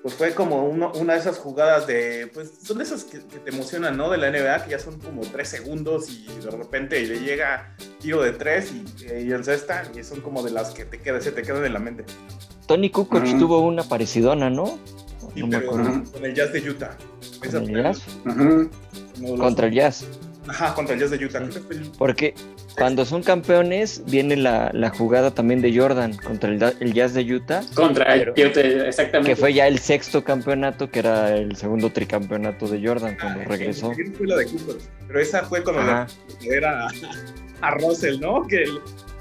pues 0.03 0.15
fue 0.15 0.35
como 0.35 0.65
uno, 0.65 0.93
una 0.95 1.15
de 1.15 1.21
esas 1.21 1.39
jugadas 1.39 1.87
de, 1.87 2.31
pues 2.33 2.53
son 2.63 2.79
de 2.79 2.85
esas 2.85 3.05
que, 3.05 3.19
te 3.19 3.51
emocionan, 3.51 3.97
¿no? 3.97 4.11
De 4.11 4.19
la 4.19 4.31
NBA, 4.31 4.65
que 4.65 4.71
ya 4.71 4.79
son 4.79 4.99
como 5.01 5.23
3 5.23 5.49
segundos 5.49 6.09
y 6.09 6.27
de 6.27 6.51
repente 6.51 7.01
le 7.03 7.21
llega 7.21 7.75
tiro 8.01 8.23
de 8.23 8.33
3 8.33 8.73
y, 8.73 9.05
y 9.25 9.33
el 9.33 9.45
cesta, 9.45 9.83
y 9.95 10.03
son 10.05 10.21
como 10.21 10.43
de 10.43 10.51
las 10.51 10.71
que 10.71 10.85
te 10.85 11.01
quedan, 11.01 11.23
se 11.23 11.33
te 11.33 11.43
quedan 11.43 11.65
en 11.65 11.73
la 11.73 11.81
mente. 11.81 12.05
Tony 12.67 12.91
Kukoc 12.91 13.25
tuvo 13.39 13.61
una 13.61 13.85
parecidona, 13.85 14.51
¿no? 14.51 14.79
Sí, 15.35 15.43
no 15.43 15.49
pero 15.51 15.67
con 15.71 16.25
el 16.25 16.35
Jazz 16.35 16.53
de 16.53 16.71
Utah. 16.71 16.97
¿Con 17.41 17.63
el 17.63 17.83
Jazz? 17.83 18.03
Contra 19.39 19.67
el 19.67 19.75
Jazz. 19.75 20.07
Ajá, 20.49 20.75
contra 20.75 20.95
el 20.95 21.01
Jazz 21.01 21.11
de 21.11 21.25
Utah. 21.25 21.43
Porque 21.99 22.35
cuando 22.77 23.05
son 23.05 23.23
campeones, 23.23 24.03
viene 24.07 24.37
la, 24.37 24.71
la, 24.73 24.91
jugada 24.91 25.33
también 25.33 25.63
de 25.63 25.77
Jordan 25.77 26.17
contra 26.17 26.51
el, 26.51 26.77
el 26.81 26.93
Jazz 26.93 27.15
de 27.15 27.23
Utah. 27.23 27.63
Contra 27.75 28.15
el 28.15 28.31
Utah, 28.31 28.61
exactamente. 28.61 29.31
Que 29.31 29.37
fue 29.37 29.55
ya 29.55 29.67
el 29.67 29.79
sexto 29.79 30.23
campeonato, 30.23 30.91
que 30.91 30.99
era 30.99 31.35
el 31.35 31.57
segundo 31.57 31.91
tricampeonato 31.91 32.69
de 32.69 32.87
Jordan 32.87 33.17
cuando 33.19 33.41
ah, 33.41 33.45
regresó. 33.47 33.93
Fue 33.93 34.27
la 34.27 34.37
de 34.37 34.47
Cooper, 34.47 34.77
pero 35.07 35.21
esa 35.21 35.45
fue 35.45 35.63
cuando 35.65 35.83
le, 35.83 36.57
era 36.57 36.89
a 37.63 37.71
Russell, 37.73 38.21
¿no? 38.21 38.47
Que, 38.47 38.65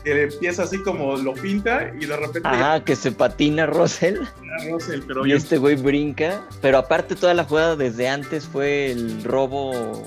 que 0.04 0.24
empieza 0.24 0.64
así 0.64 0.82
como 0.82 1.16
lo 1.16 1.34
pinta 1.34 1.94
y 2.00 2.06
de 2.06 2.18
repente. 2.18 2.48
Ajá, 2.48 2.84
que 2.84 2.96
se 2.96 3.12
patina 3.12 3.66
Russell. 3.66 4.20
Russell 4.70 5.02
pero 5.08 5.26
y 5.26 5.32
este 5.32 5.58
güey 5.58 5.76
brinca. 5.76 6.46
Pero 6.62 6.78
aparte, 6.78 7.16
toda 7.16 7.34
la 7.34 7.46
jugada 7.46 7.76
desde 7.78 8.10
antes 8.10 8.46
fue 8.46 8.92
el 8.92 9.24
robo 9.24 10.04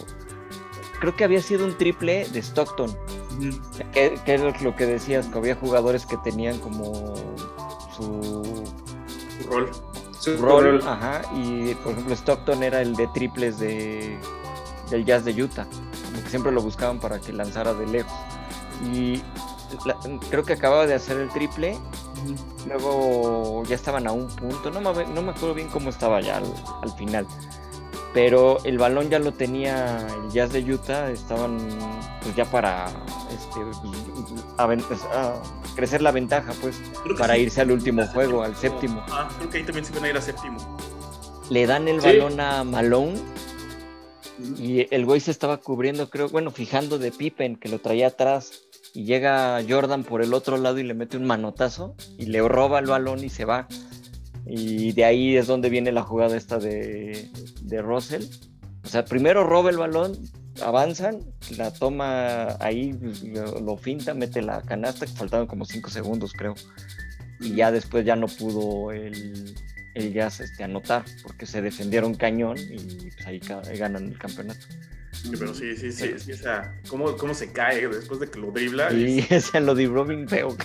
creo 1.00 1.16
que 1.16 1.24
había 1.24 1.40
sido 1.42 1.64
un 1.64 1.76
triple 1.76 2.26
de 2.32 2.40
Stockton. 2.40 2.96
Que, 3.92 4.20
es 4.26 4.62
lo 4.62 4.76
que 4.76 4.86
decías, 4.86 5.26
que 5.26 5.38
había 5.38 5.54
jugadores 5.54 6.06
que 6.06 6.16
tenían 6.18 6.58
como 6.58 7.14
su, 7.96 8.64
rol. 9.50 9.70
Su 10.18 10.36
rol, 10.36 10.82
ajá. 10.86 11.22
Y 11.34 11.74
por 11.76 11.92
ejemplo, 11.92 12.14
Stockton 12.14 12.62
era 12.62 12.82
el 12.82 12.94
de 12.96 13.06
triples 13.08 13.58
de, 13.58 14.18
del 14.90 15.04
Jazz 15.04 15.24
de 15.24 15.42
Utah. 15.42 15.66
Como 16.04 16.22
que 16.22 16.30
siempre 16.30 16.52
lo 16.52 16.62
buscaban 16.62 16.98
para 16.98 17.20
que 17.20 17.32
lanzara 17.32 17.74
de 17.74 17.86
lejos. 17.86 18.12
Y 18.92 19.22
creo 20.30 20.44
que 20.44 20.54
acababa 20.54 20.86
de 20.86 20.94
hacer 20.94 21.18
el 21.18 21.28
triple. 21.30 21.78
Luego 22.66 23.62
ya 23.64 23.74
estaban 23.76 24.06
a 24.06 24.12
un 24.12 24.26
punto. 24.28 24.70
No 24.70 24.80
me, 24.80 25.06
no 25.06 25.22
me 25.22 25.30
acuerdo 25.30 25.54
bien 25.54 25.68
cómo 25.68 25.90
estaba 25.90 26.20
ya 26.20 26.38
al 26.38 26.92
final 26.96 27.26
pero 28.12 28.58
el 28.64 28.78
balón 28.78 29.10
ya 29.10 29.18
lo 29.18 29.32
tenía 29.32 29.98
el 30.06 30.30
Jazz 30.30 30.52
de 30.52 30.60
Utah, 30.60 31.10
estaban 31.10 31.58
pues 32.22 32.34
ya 32.34 32.44
para 32.44 32.86
este, 33.30 33.60
crecer 35.76 36.02
la 36.02 36.10
ventaja, 36.10 36.52
pues, 36.60 36.80
para 37.18 37.38
irse 37.38 37.60
al 37.60 37.70
último 37.70 38.06
juego, 38.08 38.42
al 38.42 38.56
séptimo. 38.56 39.02
Ah, 39.10 39.28
creo 39.38 39.50
que 39.50 39.58
ahí 39.58 39.64
también 39.64 39.84
se 39.84 39.92
van 39.94 40.04
a 40.04 40.08
ir 40.08 40.16
a 40.16 40.20
séptimo. 40.20 40.78
Le 41.50 41.66
dan 41.66 41.88
el 41.88 42.00
balón 42.00 42.40
a 42.40 42.64
Malone 42.64 43.18
y 44.56 44.92
el 44.94 45.04
güey 45.04 45.20
se 45.20 45.30
estaba 45.30 45.58
cubriendo, 45.58 46.10
creo, 46.10 46.28
bueno, 46.28 46.50
fijando 46.50 46.98
de 46.98 47.10
Pippen, 47.10 47.56
que 47.56 47.68
lo 47.68 47.78
traía 47.78 48.08
atrás. 48.08 48.64
Y 48.94 49.04
llega 49.04 49.62
Jordan 49.68 50.02
por 50.02 50.22
el 50.22 50.34
otro 50.34 50.56
lado 50.56 50.78
y 50.78 50.82
le 50.82 50.94
mete 50.94 51.16
un 51.16 51.24
manotazo 51.24 51.94
y 52.18 52.26
le 52.26 52.46
roba 52.46 52.78
el 52.78 52.86
balón 52.86 53.22
y 53.22 53.28
se 53.28 53.44
va. 53.44 53.68
Y 54.48 54.92
de 54.92 55.04
ahí 55.04 55.36
es 55.36 55.46
donde 55.46 55.68
viene 55.68 55.92
la 55.92 56.02
jugada 56.02 56.36
esta 56.36 56.58
de, 56.58 57.28
de 57.62 57.82
Russell. 57.82 58.24
O 58.82 58.88
sea, 58.88 59.04
primero 59.04 59.44
roba 59.44 59.68
el 59.68 59.76
balón, 59.76 60.16
avanzan, 60.62 61.20
la 61.56 61.72
toma 61.72 62.56
ahí, 62.60 62.98
lo, 63.62 63.76
finta, 63.76 64.14
mete 64.14 64.40
la 64.40 64.62
canasta, 64.62 65.04
que 65.04 65.12
faltaban 65.12 65.46
como 65.46 65.66
5 65.66 65.90
segundos, 65.90 66.32
creo. 66.32 66.54
Y 67.40 67.54
ya 67.54 67.70
después 67.70 68.06
ya 68.06 68.16
no 68.16 68.26
pudo 68.26 68.90
el, 68.92 69.54
el 69.94 70.12
Jazz 70.12 70.40
este, 70.40 70.64
anotar, 70.64 71.04
porque 71.22 71.46
se 71.46 71.62
defendieron 71.62 72.14
cañón 72.14 72.56
y 72.58 73.10
pues 73.10 73.26
ahí, 73.26 73.40
ganan 73.76 74.06
el 74.06 74.18
campeonato. 74.18 74.66
Sí, 75.12 75.32
pero 75.38 75.52
sí, 75.52 75.76
sí, 75.76 75.92
sí, 75.92 76.14
sí 76.18 76.32
esa, 76.32 76.74
¿cómo, 76.88 77.16
¿cómo, 77.16 77.34
se 77.34 77.52
cae 77.52 77.88
después 77.88 78.20
de 78.20 78.30
que 78.30 78.38
lo 78.38 78.52
dribla? 78.52 78.90
Sí, 78.90 79.26
ese 79.30 79.60
lo 79.60 79.74
dribló 79.74 80.04
bien 80.04 80.28
feo. 80.28 80.56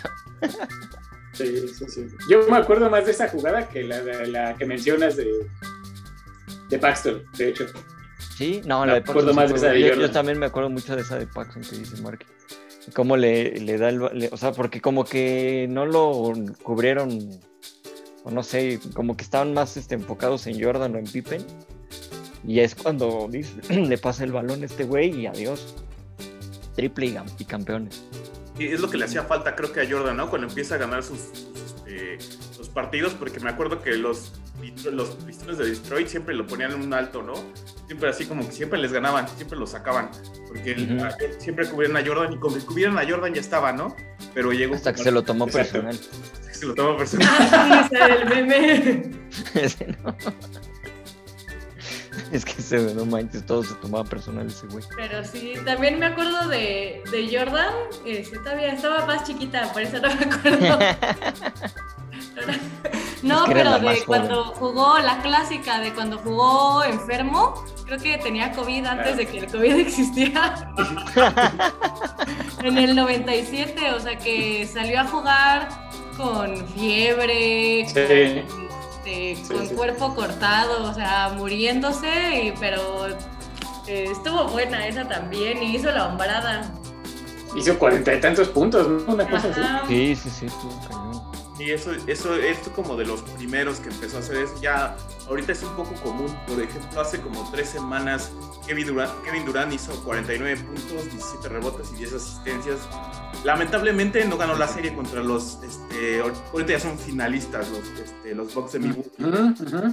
Sí, 1.33 1.67
sí, 1.67 1.85
sí. 1.87 2.07
Yo 2.29 2.47
me 2.47 2.57
acuerdo 2.57 2.89
más 2.89 3.05
de 3.05 3.11
esa 3.11 3.27
jugada 3.27 3.67
que 3.67 3.83
la, 3.83 4.01
la, 4.01 4.55
que 4.55 4.65
mencionas 4.65 5.17
de, 5.17 5.27
de 6.69 6.79
Paxton, 6.79 7.23
de 7.37 7.49
hecho. 7.49 7.65
Sí, 8.37 8.61
no, 8.65 8.85
la 8.85 8.95
de 8.95 9.01
Paxton. 9.01 9.35
Más 9.35 9.49
de 9.49 9.57
esa 9.57 9.69
de 9.69 9.81
yo, 9.81 9.95
yo, 9.95 10.11
también 10.11 10.37
me 10.37 10.45
acuerdo 10.45 10.69
mucho 10.69 10.95
de 10.95 11.01
esa 11.01 11.17
de 11.17 11.25
Paxton 11.25 11.63
que 11.63 11.77
dice 11.77 12.01
Mark. 12.01 12.25
Cómo 12.93 13.17
le, 13.17 13.59
le 13.59 13.77
da 13.77 13.89
el. 13.89 14.29
o 14.31 14.37
sea, 14.37 14.51
porque 14.51 14.79
como 14.79 15.05
que 15.05 15.67
no 15.69 15.85
lo 15.85 16.33
cubrieron, 16.61 17.39
o 18.23 18.29
no 18.29 18.43
sé, 18.43 18.79
como 18.93 19.17
que 19.17 19.23
estaban 19.23 19.53
más 19.53 19.75
este, 19.75 19.95
enfocados 19.95 20.45
en 20.45 20.61
Jordan 20.61 20.95
o 20.95 20.99
en 20.99 21.05
Pippen. 21.05 21.43
Y 22.45 22.59
es 22.59 22.75
cuando 22.75 23.27
le 23.69 23.97
pasa 23.97 24.23
el 24.23 24.31
balón 24.31 24.61
a 24.61 24.65
este 24.65 24.83
güey 24.83 25.21
y 25.21 25.25
adiós. 25.25 25.75
Triple 26.75 27.19
y 27.37 27.45
campeones 27.45 28.03
es 28.59 28.79
lo 28.79 28.89
que 28.89 28.97
le 28.97 29.05
hacía 29.05 29.23
falta, 29.23 29.55
creo 29.55 29.71
que 29.71 29.81
a 29.81 29.89
Jordan, 29.89 30.17
¿no? 30.17 30.29
Cuando 30.29 30.47
empieza 30.47 30.75
a 30.75 30.77
ganar 30.77 31.03
sus, 31.03 31.19
este, 31.65 32.17
los 32.57 32.69
partidos, 32.69 33.13
porque 33.13 33.39
me 33.39 33.49
acuerdo 33.49 33.81
que 33.81 33.95
los, 33.95 34.33
los 34.91 35.09
pistones 35.09 35.57
de 35.57 35.65
Detroit 35.71 36.07
siempre 36.07 36.35
lo 36.35 36.45
ponían 36.45 36.71
en 36.71 36.81
un 36.81 36.93
alto, 36.93 37.23
¿no? 37.23 37.33
Siempre 37.87 38.09
así 38.09 38.25
como 38.25 38.45
que 38.45 38.51
siempre 38.51 38.79
les 38.79 38.91
ganaban, 38.91 39.27
siempre 39.27 39.57
lo 39.57 39.67
sacaban, 39.67 40.09
porque 40.47 40.75
siempre 41.39 41.67
cubrían 41.67 41.97
a 41.97 42.05
Jordan 42.05 42.33
y 42.33 42.37
con 42.37 42.53
que 42.53 42.65
cubrieran 42.65 42.97
a 42.97 43.07
Jordan 43.07 43.33
ya 43.33 43.41
estaba, 43.41 43.73
¿no? 43.73 43.95
Pero 44.33 44.51
llegó. 44.51 44.75
Hasta 44.75 44.93
que 44.93 45.03
se 45.03 45.11
lo 45.11 45.23
tomó 45.23 45.47
personal. 45.47 45.99
se 46.51 46.65
lo 46.65 46.75
tomó 46.75 46.97
personal. 46.97 47.89
el 47.91 48.29
meme. 48.29 49.11
no. 50.03 50.15
Es 52.31 52.45
que 52.45 52.61
se, 52.61 52.93
no 52.93 53.05
manches, 53.05 53.45
todo 53.45 53.63
se 53.63 53.73
tomaba 53.75 54.03
personal 54.03 54.47
ese 54.47 54.67
güey. 54.67 54.83
Pero 54.95 55.23
sí, 55.23 55.53
también 55.65 55.99
me 55.99 56.07
acuerdo 56.07 56.47
de, 56.47 57.03
de 57.11 57.37
Jordan. 57.37 57.73
Este, 58.05 58.37
todavía 58.39 58.73
estaba 58.73 59.05
más 59.05 59.23
chiquita, 59.23 59.71
por 59.71 59.81
eso 59.81 59.99
no 59.99 60.15
me 60.15 60.25
acuerdo. 60.25 60.79
no, 63.23 63.45
pero 63.47 63.79
de 63.79 64.03
cuando 64.05 64.45
jugó 64.55 64.99
la 64.99 65.21
clásica, 65.21 65.79
de 65.79 65.93
cuando 65.93 66.17
jugó 66.17 66.83
enfermo, 66.83 67.53
creo 67.85 67.99
que 67.99 68.17
tenía 68.17 68.51
COVID 68.51 68.85
antes 68.85 69.17
de 69.17 69.25
que 69.25 69.39
el 69.39 69.47
COVID 69.47 69.75
existiera. 69.79 70.73
en 72.63 72.77
el 72.77 72.95
97, 72.95 73.91
o 73.91 73.99
sea 73.99 74.17
que 74.17 74.67
salió 74.67 75.01
a 75.01 75.05
jugar 75.05 75.69
con 76.17 76.67
fiebre, 76.69 77.85
sí. 77.87 78.43
Este, 79.05 79.53
con 79.53 79.67
cuerpo 79.69 80.15
cortado, 80.15 80.89
o 80.89 80.93
sea, 80.93 81.33
muriéndose, 81.37 82.53
pero 82.59 83.07
eh, 83.87 84.07
estuvo 84.11 84.45
buena 84.47 84.87
esa 84.87 85.07
también 85.07 85.61
y 85.61 85.75
hizo 85.75 85.91
la 85.91 86.07
hombrada. 86.07 86.71
Hizo 87.55 87.77
cuarenta 87.77 88.13
y 88.13 88.19
tantos 88.19 88.47
puntos, 88.49 88.87
¿no? 88.87 89.13
Una 89.13 89.29
cosa 89.29 89.49
así. 89.49 89.61
Sí, 89.87 90.15
sí, 90.15 90.29
sí, 90.29 90.45
estuvo 90.47 91.22
Y 91.59 91.71
eso, 91.71 91.91
eso, 92.07 92.35
esto 92.35 92.71
como 92.73 92.95
de 92.95 93.05
los 93.05 93.21
primeros 93.21 93.79
que 93.79 93.89
empezó 93.89 94.17
a 94.17 94.19
hacer 94.21 94.37
eso, 94.37 94.59
ya 94.61 94.97
ahorita 95.27 95.51
es 95.51 95.61
un 95.63 95.75
poco 95.75 95.93
común. 96.01 96.35
Por 96.47 96.61
ejemplo, 96.61 96.99
hace 96.99 97.21
como 97.21 97.49
tres 97.51 97.69
semanas 97.69 98.31
Kevin 98.65 98.87
Durant, 98.87 99.23
Kevin 99.23 99.45
Durant 99.45 99.73
hizo 99.73 100.03
49 100.03 100.61
puntos, 100.61 101.11
17 101.11 101.49
rebotes 101.49 101.91
y 101.93 101.97
10 101.97 102.13
asistencias 102.13 102.79
Lamentablemente 103.43 104.23
no 104.25 104.37
ganó 104.37 104.55
la 104.55 104.67
serie 104.67 104.95
contra 104.95 105.21
los, 105.21 105.59
este, 105.63 106.21
ahorita 106.21 106.71
ya 106.71 106.79
son 106.79 106.97
finalistas 106.97 107.69
los, 107.71 107.99
este, 107.99 108.33
los 108.33 108.53
Bucks 108.53 108.71
de 108.73 108.79
Milwaukee. 108.79 109.11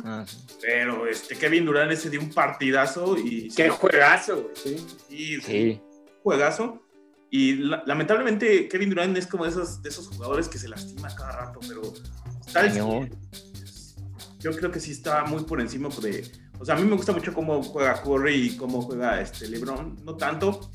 Ah, 0.05 0.25
Pero 0.61 1.09
este, 1.09 1.35
Kevin 1.37 1.65
Durant 1.65 1.91
ese 1.91 2.11
dio 2.11 2.21
un 2.21 2.31
partidazo 2.31 3.19
y... 3.19 3.49
¡Qué 3.49 3.69
juegazo! 3.69 4.51
Sí, 4.55 5.41
sí. 5.41 5.81
juegazo. 6.23 6.81
Y 7.31 7.55
lamentablemente 7.55 8.69
Kevin 8.69 8.91
Durant 8.91 9.17
es 9.17 9.27
como 9.27 9.45
de 9.45 9.51
esos, 9.51 9.83
de 9.83 9.89
esos 9.89 10.09
jugadores 10.09 10.49
que 10.49 10.59
se 10.59 10.69
lastima 10.69 11.15
cada 11.15 11.33
rato, 11.33 11.61
pero 11.67 11.83
yo 14.41 14.57
creo 14.57 14.71
que 14.73 14.81
sí 14.81 14.91
está 14.91 15.25
muy 15.25 15.45
por 15.45 15.61
encima 15.61 15.89
de... 16.03 16.31
O 16.59 16.65
sea, 16.65 16.75
a 16.75 16.79
mí 16.79 16.87
me 16.87 16.97
gusta 16.97 17.13
mucho 17.13 17.33
cómo 17.33 17.63
juega 17.63 18.03
Curry 18.03 18.35
y 18.35 18.57
cómo 18.57 18.83
juega 18.83 19.21
este 19.21 19.49
LeBron. 19.49 19.97
No 20.05 20.17
tanto, 20.17 20.71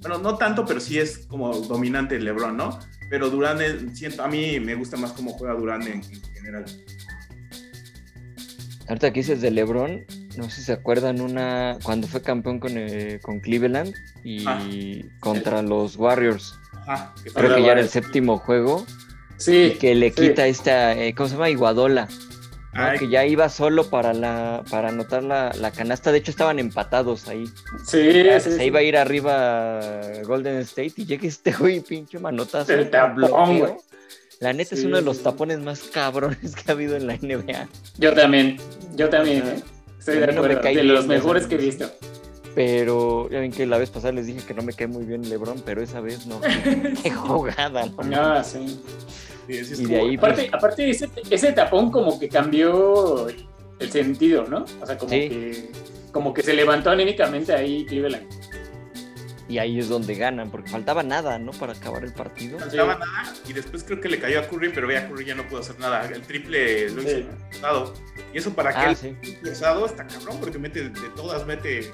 bueno, 0.00 0.18
no 0.18 0.38
tanto, 0.38 0.64
pero 0.64 0.80
sí 0.80 0.98
es 0.98 1.26
como 1.26 1.52
dominante 1.52 2.18
LeBron, 2.18 2.56
¿no? 2.56 2.78
pero 3.08 3.30
Durán, 3.30 3.94
siento, 3.94 4.22
a 4.22 4.28
mí 4.28 4.58
me 4.60 4.74
gusta 4.74 4.96
más 4.96 5.12
cómo 5.12 5.32
juega 5.32 5.54
Durán 5.54 5.82
en, 5.82 6.02
en 6.02 6.22
general. 6.34 6.64
Ahorita 8.88 9.12
que 9.12 9.20
dices 9.20 9.40
de 9.40 9.50
LeBron, 9.50 10.04
no 10.36 10.44
sé 10.44 10.50
si 10.56 10.62
se 10.62 10.72
acuerdan 10.72 11.20
una 11.20 11.78
cuando 11.82 12.06
fue 12.06 12.22
campeón 12.22 12.58
con, 12.60 12.72
eh, 12.76 13.18
con 13.22 13.40
Cleveland 13.40 13.94
y 14.24 14.44
Ah. 14.46 14.60
contra 15.20 15.62
los 15.62 15.96
Warriors. 15.96 16.54
Ajá, 16.86 17.12
que 17.24 17.30
Creo 17.30 17.54
que 17.56 17.62
ya 17.62 17.72
era 17.72 17.80
el 17.80 17.88
séptimo 17.88 18.38
juego 18.38 18.86
Sí. 19.38 19.72
y 19.74 19.78
que 19.78 19.94
le 19.94 20.10
sí. 20.10 20.22
quita 20.28 20.46
esta, 20.46 20.92
eh, 20.94 21.14
¿cómo 21.14 21.28
se 21.28 21.34
llama? 21.34 21.50
Iguadola. 21.50 22.08
Que 22.98 23.08
ya 23.08 23.24
iba 23.24 23.48
solo 23.48 23.88
para 23.88 24.12
la 24.12 24.62
para 24.70 24.90
anotar 24.90 25.22
la, 25.22 25.50
la 25.58 25.70
canasta. 25.70 26.12
De 26.12 26.18
hecho, 26.18 26.30
estaban 26.30 26.58
empatados 26.58 27.26
ahí. 27.26 27.46
Sí, 27.86 28.22
Ya 28.22 28.38
sí, 28.38 28.50
se 28.50 28.58
sí. 28.58 28.64
iba 28.64 28.80
a 28.80 28.82
ir 28.82 28.98
arriba 28.98 29.80
Golden 30.26 30.58
State 30.58 30.92
y 30.98 31.06
llega 31.06 31.26
este 31.26 31.52
güey, 31.52 31.80
pinche 31.80 32.18
manotazo. 32.18 32.74
El 32.74 32.90
tapón, 32.90 33.60
güey. 33.60 33.72
La 34.40 34.52
neta 34.52 34.74
es 34.74 34.84
uno 34.84 34.96
de 34.96 35.02
los 35.02 35.22
tapones 35.22 35.58
más 35.60 35.80
cabrones 35.84 36.54
que 36.54 36.70
ha 36.70 36.74
habido 36.74 36.96
en 36.96 37.06
la 37.06 37.14
NBA. 37.16 37.66
Yo 37.96 38.12
también, 38.12 38.58
yo 38.94 39.08
también, 39.08 39.38
¿eh? 39.48 39.62
Estoy 40.08 40.18
de 40.18 40.26
no 40.32 40.40
acuerdo. 40.40 40.62
de 40.62 40.70
bien, 40.70 40.88
los 40.88 41.06
mejores 41.06 41.42
sabes. 41.44 41.58
que 41.58 41.62
he 41.62 41.66
visto. 41.66 41.90
Pero 42.54 43.28
ya 43.30 43.40
ven 43.40 43.52
que 43.52 43.66
la 43.66 43.76
vez 43.78 43.90
pasada 43.90 44.12
les 44.12 44.26
dije 44.26 44.40
que 44.46 44.54
no 44.54 44.62
me 44.62 44.72
cae 44.72 44.86
muy 44.86 45.04
bien 45.04 45.28
LeBron, 45.28 45.60
pero 45.64 45.82
esa 45.82 46.00
vez 46.00 46.26
no. 46.26 46.40
Qué 47.02 47.10
jugada, 47.10 47.84
¿no? 47.86 48.16
Ah, 48.16 48.42
sí. 48.42 48.80
Y 49.48 49.84
de 49.84 49.96
ahí, 50.00 50.16
Aparte, 50.16 50.48
aparte 50.52 50.90
ese, 50.90 51.08
ese 51.30 51.52
tapón 51.52 51.90
como 51.90 52.18
que 52.18 52.28
cambió 52.28 53.28
el 53.78 53.90
sentido, 53.92 54.46
¿no? 54.48 54.64
O 54.80 54.86
sea, 54.86 54.96
como 54.96 55.10
Sí. 55.10 55.28
que 55.28 55.68
como 56.12 56.32
que 56.32 56.42
se 56.42 56.54
levantó 56.54 56.90
anímicamente 56.90 57.52
ahí 57.52 57.84
Cleveland. 57.84 58.26
Y 59.48 59.58
ahí 59.58 59.78
es 59.78 59.88
donde 59.88 60.14
ganan, 60.16 60.50
porque 60.50 60.68
faltaba 60.68 61.04
nada, 61.04 61.38
¿no? 61.38 61.52
Para 61.52 61.72
acabar 61.72 62.02
el 62.04 62.12
partido. 62.12 62.58
Faltaba 62.58 62.96
nada 62.96 63.32
y 63.48 63.52
después 63.52 63.84
creo 63.84 64.00
que 64.00 64.08
le 64.08 64.18
cayó 64.18 64.40
a 64.40 64.48
Curry, 64.48 64.70
pero 64.70 64.90
ya 64.90 65.08
Curry 65.08 65.24
ya 65.24 65.34
no 65.36 65.46
pudo 65.48 65.60
hacer 65.60 65.78
nada. 65.78 66.04
El 66.06 66.22
triple 66.22 66.90
lo 66.90 67.02
hizo 67.02 67.10
Sí. 67.10 67.26
Y 68.34 68.38
eso 68.38 68.52
para 68.54 68.72
que 68.72 68.78
Ah, 68.78 68.90
él 68.90 68.96
sí. 68.96 69.16
está 69.86 70.06
cabrón, 70.06 70.38
porque 70.40 70.58
mete 70.58 70.88
de 70.88 71.08
todas, 71.14 71.46
mete, 71.46 71.90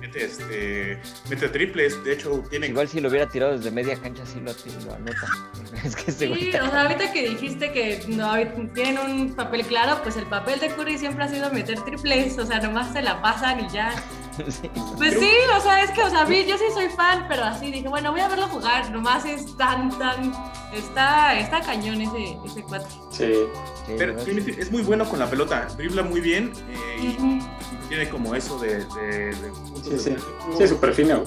mete 0.00 0.24
este, 0.24 1.00
mete 1.28 1.48
triples. 1.48 2.02
De 2.04 2.12
hecho, 2.14 2.42
tiene 2.50 2.68
Igual 2.68 2.88
si 2.88 3.00
lo 3.00 3.08
hubiera 3.08 3.28
tirado 3.28 3.56
desde 3.56 3.70
media 3.70 3.96
cancha, 3.96 4.24
sí 4.26 4.40
lo, 4.40 4.52
lo 4.86 4.94
anota. 4.94 5.26
Es 5.84 5.94
que 5.96 6.10
Sí, 6.12 6.24
está- 6.50 6.64
o 6.64 6.70
sea, 6.70 6.82
ahorita 6.82 7.12
que 7.12 7.28
dijiste 7.30 7.72
que 7.72 8.02
no 8.08 8.32
tienen 8.74 8.98
un 8.98 9.34
papel 9.34 9.64
claro, 9.66 10.00
pues 10.02 10.16
el 10.16 10.26
papel 10.26 10.58
de 10.60 10.68
Curry 10.70 10.98
siempre 10.98 11.24
ha 11.24 11.28
sido 11.28 11.50
meter 11.52 11.80
triples, 11.82 12.38
o 12.38 12.46
sea, 12.46 12.58
nomás 12.60 12.92
se 12.92 13.02
la 13.02 13.20
pasan 13.22 13.64
y 13.64 13.68
ya. 13.72 13.92
Sí. 14.48 14.70
Pues 14.96 15.14
sí, 15.18 15.30
o 15.56 15.60
sea, 15.60 15.82
es 15.82 15.90
que, 15.90 16.00
o 16.00 16.08
sea, 16.10 16.20
a 16.20 16.24
mí 16.24 16.44
yo 16.46 16.56
sí 16.56 16.64
soy 16.72 16.88
fan, 16.90 17.26
pero 17.28 17.42
así 17.42 17.72
dije, 17.72 17.88
bueno, 17.88 18.12
voy 18.12 18.20
a 18.20 18.28
verlo 18.28 18.46
jugar, 18.46 18.88
nomás 18.92 19.24
es 19.24 19.56
tan, 19.56 19.88
tan, 19.98 20.32
está, 20.72 21.36
está 21.40 21.60
cañón 21.60 22.00
ese, 22.00 22.36
ese 22.46 22.62
cuatro. 22.62 22.88
Sí. 23.10 23.32
Sí, 23.84 23.94
Pero 23.98 24.16
es 24.16 24.70
muy 24.70 24.82
bueno 24.82 25.08
con 25.08 25.18
la 25.18 25.28
pelota, 25.28 25.66
dribla 25.76 26.04
muy 26.04 26.20
bien 26.20 26.52
eh, 26.70 27.00
y 27.02 27.67
tiene 27.88 28.08
como 28.08 28.34
eso 28.34 28.58
de, 28.58 28.84
de- 28.84 29.34
de 29.34 29.48
puntos 29.50 29.84
Sí, 29.84 29.90
de 29.90 29.98
sí. 29.98 30.24
Sí, 30.58 30.68
súper 30.68 30.94
fino. 30.94 31.24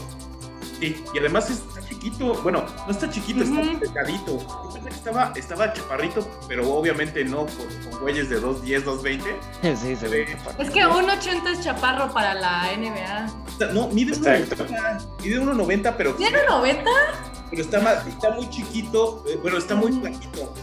Sí, 0.80 1.04
y 1.14 1.20
además 1.20 1.50
está 1.50 1.88
chiquito, 1.88 2.34
bueno, 2.42 2.66
no 2.88 2.92
está 2.92 3.08
chiquito, 3.10 3.44
está 3.44 3.60
Ujú. 3.62 3.80
delgadito. 3.80 4.40
Yo 4.40 4.70
pensé 4.74 4.90
que 4.90 4.96
estaba, 4.96 5.34
estaba 5.36 5.74
chaparrito, 5.74 6.28
pero 6.48 6.68
obviamente 6.74 7.24
no 7.24 7.46
con, 7.46 7.92
con 7.92 8.02
güeyes 8.02 8.30
de 8.30 8.42
2'10, 8.42 8.84
2'20. 8.84 9.22
Sí, 9.78 9.96
se 9.96 10.08
ve. 10.08 10.36
Es 10.58 10.70
que 10.72 10.86
un 10.86 11.08
80 11.10 11.52
es 11.52 11.64
chaparro 11.64 12.12
para 12.12 12.34
la 12.34 12.64
NBA. 12.76 13.28
O 13.48 13.58
sea, 13.60 13.68
No, 13.68 13.90
mide 13.90 14.14
Exacto. 14.14 14.66
1.90, 14.66 15.22
mide 15.24 15.40
1.90, 15.42 15.94
pero, 15.98 16.16
¿Tiene 16.16 16.40
90? 16.50 16.90
pero 17.52 17.62
está, 17.62 17.80
más- 17.80 18.08
está 18.08 18.32
muy 18.32 18.50
chiquito, 18.50 19.24
eh, 19.28 19.38
bueno, 19.42 19.58
está 19.60 19.76
muy 19.76 19.92
flaquito. 19.92 20.54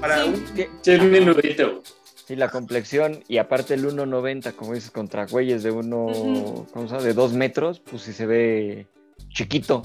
Para 0.00 0.22
Sí. 0.22 0.28
un, 0.28 0.80
Tiene 0.82 1.04
un 1.04 1.10
menudito. 1.10 1.82
Sí, 2.26 2.36
la 2.36 2.48
complexión 2.48 3.22
y 3.28 3.36
aparte 3.36 3.74
el 3.74 3.84
1.90, 3.84 4.54
como 4.54 4.72
dices, 4.74 4.90
contra 4.90 5.26
güeyes 5.26 5.62
de 5.62 5.70
uno, 5.70 6.06
Ujú. 6.06 6.66
¿cómo 6.72 6.86
se 6.88 6.94
llama? 6.94 7.04
De 7.06 7.12
dos 7.12 7.34
metros, 7.34 7.80
pues 7.80 8.02
sí 8.02 8.14
se 8.14 8.24
ve 8.26 8.86
chiquito, 9.28 9.82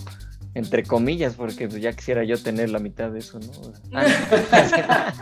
entre 0.53 0.83
comillas, 0.83 1.33
porque 1.35 1.67
pues, 1.67 1.81
ya 1.81 1.91
quisiera 1.91 2.23
yo 2.23 2.41
tener 2.41 2.69
la 2.69 2.79
mitad 2.79 3.11
de 3.11 3.19
eso, 3.19 3.39
¿no? 3.39 3.51
Ah, 3.93 4.05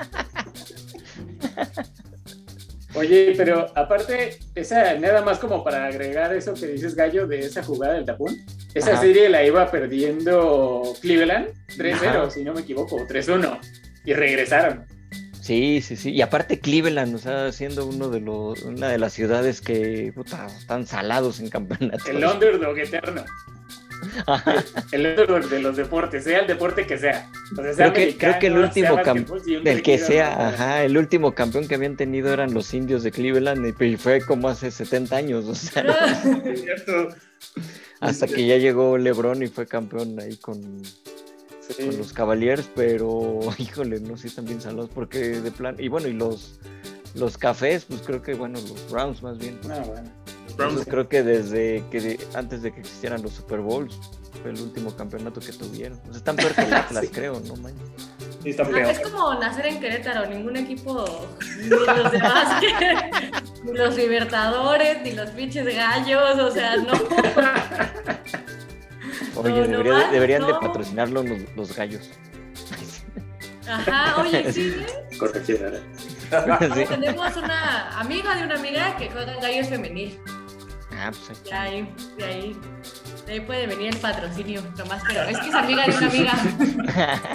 Oye, 2.93 3.33
pero 3.35 3.67
aparte, 3.75 4.39
esa, 4.55 4.95
nada 4.95 5.21
más 5.21 5.37
como 5.39 5.63
para 5.63 5.85
agregar 5.85 6.33
eso 6.33 6.53
que 6.53 6.67
dices, 6.67 6.95
Gallo, 6.95 7.27
de 7.27 7.39
esa 7.39 7.63
jugada 7.63 7.93
del 7.93 8.05
tapón, 8.05 8.35
esa 8.73 8.93
Ajá. 8.93 9.01
serie 9.01 9.29
la 9.29 9.43
iba 9.43 9.69
perdiendo 9.69 10.81
Cleveland 11.01 11.49
3-0, 11.77 11.93
Ajá. 12.07 12.29
si 12.31 12.43
no 12.43 12.53
me 12.53 12.61
equivoco, 12.61 12.97
3-1, 13.07 13.59
y 14.05 14.13
regresaron. 14.13 14.85
Sí, 15.47 15.81
sí, 15.81 15.95
sí. 15.95 16.11
Y 16.11 16.21
aparte 16.21 16.59
Cleveland, 16.59 17.15
o 17.15 17.17
sea, 17.19 17.53
siendo 17.53 17.85
uno 17.85 18.09
de 18.09 18.19
los, 18.19 18.63
una 18.63 18.89
de 18.89 18.97
las 18.97 19.13
ciudades 19.13 19.61
que 19.61 20.11
puta, 20.13 20.45
están 20.47 20.85
salados 20.85 21.39
en 21.39 21.49
campeonatos. 21.49 22.05
El 22.09 22.17
underdog 22.25 22.77
eterno. 22.77 23.23
Ajá. 24.27 24.55
El 24.91 25.05
underdog 25.07 25.47
de 25.49 25.59
los 25.61 25.77
deportes, 25.77 26.25
sea 26.25 26.39
el 26.41 26.47
deporte 26.47 26.85
que 26.85 26.97
sea. 26.97 27.29
O 27.57 27.63
sea, 27.63 27.73
sea 27.73 27.93
Creo 27.93 28.07
que- 28.09 28.17
creo 28.17 28.39
que 28.39 28.47
el 28.47 28.57
último 28.57 28.89
cam- 28.97 29.05
basquetbol, 29.05 29.41
siempre 29.41 29.71
Del 29.73 29.81
que 29.83 29.97
sea, 29.97 30.49
ajá, 30.49 30.83
el 30.83 30.97
último 30.97 31.33
campeón 31.33 31.65
que 31.67 31.75
habían 31.75 31.95
tenido 31.95 32.31
eran 32.33 32.53
los 32.53 32.73
indios 32.73 33.03
de 33.03 33.11
Cleveland 33.11 33.65
y 33.81 33.95
fue 33.95 34.19
como 34.21 34.49
hace 34.49 34.69
70 34.69 35.15
años, 35.15 35.45
o 35.45 35.55
sea, 35.55 35.81
es 36.45 36.61
cierto, 36.61 37.09
hasta 38.01 38.27
que 38.27 38.45
ya 38.45 38.57
llegó 38.57 38.97
LeBron 38.97 39.41
y 39.43 39.47
fue 39.47 39.65
campeón 39.65 40.19
ahí 40.19 40.35
con, 40.35 40.83
Sí. 41.75 41.85
con 41.85 41.97
los 41.97 42.13
Cavaliers, 42.13 42.69
pero 42.75 43.39
híjole, 43.57 43.99
no 43.99 44.17
sé, 44.17 44.29
también 44.29 44.61
salados 44.61 44.89
porque 44.93 45.19
de 45.41 45.51
plan, 45.51 45.75
y 45.79 45.87
bueno, 45.87 46.07
y 46.07 46.13
los 46.13 46.59
los 47.15 47.37
cafés, 47.37 47.85
pues 47.85 48.01
creo 48.03 48.21
que 48.21 48.35
bueno, 48.35 48.59
los 48.59 48.91
Browns 48.91 49.23
más 49.23 49.37
bien. 49.39 49.59
Ah, 49.71 49.81
bueno. 49.85 50.09
los 50.45 50.55
Browns 50.55 50.85
creo 50.85 51.09
que 51.09 51.23
desde 51.23 51.83
que 51.89 51.99
de- 52.01 52.19
antes 52.35 52.61
de 52.61 52.71
que 52.71 52.81
existieran 52.81 53.21
los 53.23 53.31
Super 53.33 53.59
Bowls 53.59 53.97
fue 54.41 54.51
el 54.51 54.61
último 54.61 54.95
campeonato 54.95 55.39
que 55.39 55.51
tuvieron. 55.51 55.97
O 56.03 56.09
sea, 56.09 56.17
están 56.17 56.35
peor 56.35 56.53
que 56.53 56.61
el 56.61 56.73
Atlas, 56.75 57.03
Sí. 57.05 57.09
creo, 57.11 57.39
no 57.39 57.55
sí 58.43 58.49
están 58.51 58.73
Ah, 58.75 58.91
es 58.91 58.99
como 58.99 59.33
nacer 59.35 59.65
en 59.65 59.79
Querétaro, 59.79 60.29
ningún 60.29 60.57
equipo, 60.57 61.05
ni 61.59 61.67
los 61.69 62.11
de 62.11 62.19
básquet, 62.19 63.33
ni 63.63 63.71
los 63.73 63.95
Libertadores, 63.97 65.01
ni 65.01 65.13
los 65.13 65.29
pinches 65.31 65.65
gallos, 65.75 66.37
o 66.39 66.51
sea, 66.51 66.77
no. 66.77 66.91
Oye, 69.35 69.49
No, 69.51 69.55
debería- 69.67 69.93
nomás 69.93 70.11
deberían 70.11 70.47
de 70.47 70.53
patrocinarlo 70.53 71.23
los, 71.23 71.39
los 71.55 71.75
gallos. 71.75 72.09
Ajá, 73.69 74.21
oye, 74.21 74.51
sí, 74.53 74.73
¿eh? 74.81 74.87
Sí. 75.45 75.55
tenemos 76.87 77.35
una 77.35 77.99
amiga 77.99 78.35
de 78.35 78.43
una 78.45 78.55
amiga 78.55 78.95
que 78.97 79.09
juega 79.09 79.33
en 79.33 79.41
gallos 79.41 79.67
femenil. 79.67 80.19
Ah, 80.91 81.11
pues 81.27 81.43
De 81.43 81.53
ahí, 81.53 81.93
de 82.17 82.23
ahí, 82.25 82.57
de 83.25 83.33
ahí 83.33 83.39
puede 83.41 83.67
venir 83.67 83.93
el 83.93 83.99
patrocinio, 83.99 84.63
nomás, 84.77 85.03
pero 85.05 85.23
es 85.23 85.37
que 85.37 85.49
es 85.49 85.53
amiga 85.55 85.85
de 85.85 85.97
una 85.97 86.07
amiga. 86.07 86.33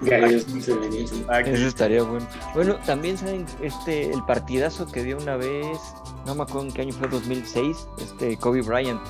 Gallos 0.00 0.44
femeninos. 0.44 1.12
Aquí. 1.30 1.50
Eso 1.50 1.66
estaría 1.68 2.02
bueno. 2.02 2.26
Bueno, 2.54 2.76
también 2.84 3.16
saben 3.16 3.46
este 3.62 4.10
el 4.12 4.22
partidazo 4.24 4.90
que 4.90 5.02
dio 5.02 5.16
una 5.16 5.36
vez, 5.36 5.78
no 6.26 6.34
me 6.34 6.42
acuerdo 6.42 6.62
en 6.68 6.72
qué 6.72 6.82
año 6.82 6.92
fue, 6.92 7.08
2006, 7.08 7.86
este 8.02 8.36
Kobe 8.36 8.60
Bryant, 8.62 9.00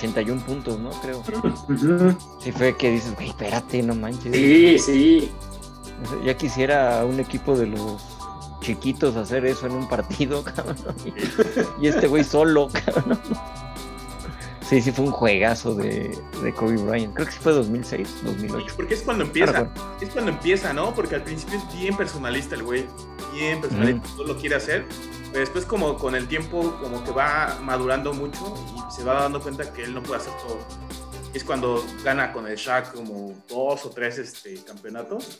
81 0.00 0.40
puntos, 0.42 0.78
¿no? 0.78 0.90
Creo. 1.02 1.18
Ujú. 1.20 2.16
Sí 2.40 2.52
fue 2.52 2.76
que 2.76 2.90
dices, 2.90 3.14
güey, 3.14 3.28
espérate, 3.28 3.82
no 3.82 3.94
manches. 3.94 4.34
Sí, 4.34 4.78
sí. 4.78 5.30
Ya 6.24 6.34
quisiera 6.36 7.04
un 7.04 7.20
equipo 7.20 7.56
de 7.56 7.66
los 7.66 8.02
chiquitos 8.60 9.16
hacer 9.16 9.44
eso 9.44 9.66
en 9.66 9.72
un 9.72 9.88
partido, 9.88 10.42
cabrón. 10.56 10.76
Y 11.80 11.88
este 11.88 12.06
güey 12.06 12.24
solo, 12.24 12.68
cabrón. 12.68 13.20
Sí, 14.66 14.80
sí, 14.80 14.92
fue 14.92 15.06
un 15.06 15.10
juegazo 15.10 15.74
de, 15.74 16.16
de 16.42 16.54
Kobe 16.54 16.76
Bryant. 16.76 17.12
Creo 17.12 17.26
que 17.26 17.32
sí 17.32 17.38
fue 17.42 17.52
2006, 17.52 18.20
2008. 18.22 18.74
Porque 18.76 18.94
es 18.94 19.02
cuando 19.02 19.24
empieza, 19.24 19.64
bueno. 19.64 19.72
es 20.00 20.08
cuando 20.10 20.30
empieza, 20.30 20.72
¿no? 20.72 20.94
Porque 20.94 21.16
al 21.16 21.24
principio 21.24 21.58
es 21.58 21.76
bien 21.76 21.96
personalista 21.96 22.54
el 22.54 22.62
güey, 22.62 22.86
bien 23.34 23.60
personalista, 23.60 24.08
todo 24.16 24.28
lo 24.28 24.36
quiere 24.36 24.54
hacer, 24.54 24.86
pero 25.32 25.40
después 25.40 25.64
como 25.64 25.96
con 25.96 26.14
el 26.14 26.26
tiempo 26.28 26.78
como 26.80 27.02
que 27.04 27.10
va 27.10 27.58
madurando 27.62 28.12
mucho 28.12 28.54
y 28.76 28.92
se 28.94 29.04
va 29.04 29.22
dando 29.22 29.40
cuenta 29.40 29.72
que 29.72 29.84
él 29.84 29.94
no 29.94 30.02
puede 30.02 30.20
hacer 30.20 30.32
todo. 30.46 30.58
Es 31.32 31.44
cuando 31.44 31.84
gana 32.02 32.32
con 32.32 32.46
el 32.46 32.56
Shaq 32.56 32.92
como 32.92 33.34
dos 33.48 33.86
o 33.86 33.90
tres 33.90 34.18
este, 34.18 34.62
campeonatos. 34.64 35.38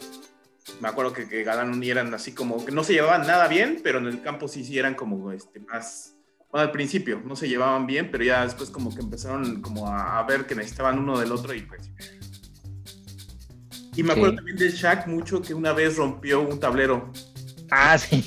Me 0.81 0.89
acuerdo 0.89 1.13
que, 1.13 1.29
que 1.29 1.43
ganaron 1.43 1.83
y 1.83 1.91
eran 1.91 2.15
así 2.15 2.33
como 2.33 2.65
que 2.65 2.71
no 2.71 2.85
se 2.85 2.93
llevaban 2.93 3.27
nada 3.27 3.49
bien, 3.49 3.81
pero 3.83 3.99
en 3.99 4.07
el 4.07 4.23
campo 4.23 4.47
sí, 4.47 4.65
sí 4.65 4.79
eran 4.79 4.95
como 4.95 5.33
este, 5.33 5.59
más... 5.61 6.15
Bueno, 6.51 6.67
al 6.67 6.73
principio 6.73 7.21
no 7.25 7.37
se 7.37 7.49
llevaban 7.49 7.87
bien, 7.87 8.11
pero 8.11 8.25
ya 8.25 8.45
después 8.45 8.71
como 8.71 8.95
que 8.95 9.01
empezaron 9.01 9.63
como 9.63 9.89
a, 9.89 10.19
a 10.19 10.23
ver 10.25 10.47
que 10.47 10.55
necesitaban 10.55 10.99
uno 10.99 11.19
del 11.19 11.33
otro 11.33 11.55
y 11.55 11.63
pues 11.63 11.91
y 13.97 14.03
me 14.03 14.13
acuerdo 14.13 14.31
Sí. 14.31 14.37
también 14.37 14.57
de 14.57 14.71
Shaq 14.71 15.07
mucho 15.09 15.43
que 15.43 15.55
una 15.55 15.73
vez 15.73 15.97
rompió 15.97 16.41
un 16.41 16.59
tablero. 16.61 17.13
Ah, 17.71 17.99
sí. 17.99 18.25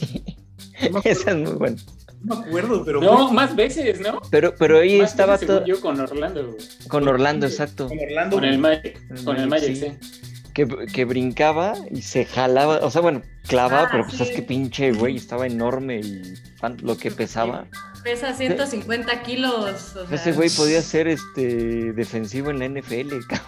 Esa 1.04 1.32
es 1.32 1.38
muy 1.38 1.54
buena. 1.54 1.78
No 2.24 2.36
me 2.38 2.46
acuerdo, 2.48 2.86
pero 2.86 3.02
No, 3.02 3.32
más 3.34 3.56
veces, 3.56 4.00
¿no? 4.00 4.22
Pero, 4.32 4.54
pero 4.58 4.80
ahí 4.80 5.00
Más 5.00 5.12
estaba 5.12 5.38
todo 5.38 5.66
yo 5.66 5.80
con 5.82 6.00
Orlando. 6.00 6.56
con 6.88 7.08
Orlando, 7.08 7.46
exacto. 7.48 7.88
con 7.90 8.00
Orlando. 8.00 8.38
Con 8.38 8.46
el 8.46 8.58
Magic. 8.60 9.24
Con 9.26 9.38
el 9.38 9.48
Magic, 9.48 9.70
Magic, 9.82 10.00
sí. 10.02 10.33
Que, 10.54 10.68
que 10.94 11.06
brincaba 11.06 11.74
y 11.92 12.02
se 12.04 12.26
jalaba, 12.26 12.78
o 12.80 12.92
sea, 12.92 13.02
bueno, 13.02 13.22
clavaba, 13.48 13.84
Ah, 13.84 13.90
pero 13.92 14.04
pues 14.06 14.18
sí. 14.18 14.24
es 14.24 14.30
que 14.32 14.42
pinche 14.44 14.92
güey 14.92 15.16
estaba 15.16 15.48
enorme 15.48 16.00
y 16.02 16.34
pan- 16.62 16.78
lo 16.82 16.96
que 16.98 17.10
pesaba. 17.12 17.66
Pesa 18.04 18.34
150 18.34 19.22
kilos. 19.24 19.96
o 19.96 20.06
sea, 20.08 20.16
Ese 20.16 20.34
güey 20.34 20.50
podía 20.50 20.82
ser 20.82 21.08
este 21.08 21.94
defensivo 21.94 22.52
en 22.52 22.60
la 22.60 22.66
NFL, 22.68 23.14
cabrón. 23.28 23.46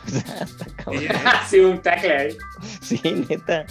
O 0.85 0.91
sea, 0.99 1.43
sí, 1.49 1.59
un 1.59 1.81
tackle 1.81 2.15
ahí. 2.17 2.37
Sí, 2.81 3.01
neta. 3.29 3.65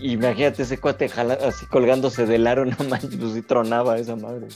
Imagínate 0.00 0.62
ese 0.62 0.78
cuate 0.78 1.08
jala- 1.08 1.38
así 1.46 1.66
colgándose 1.66 2.24
del 2.26 2.46
aro, 2.46 2.64
no 2.64 2.76
manches, 2.88 3.16
pues 3.16 3.32
sí 3.34 3.42
tronaba 3.42 3.98
esa 3.98 4.14
madre. 4.16 4.46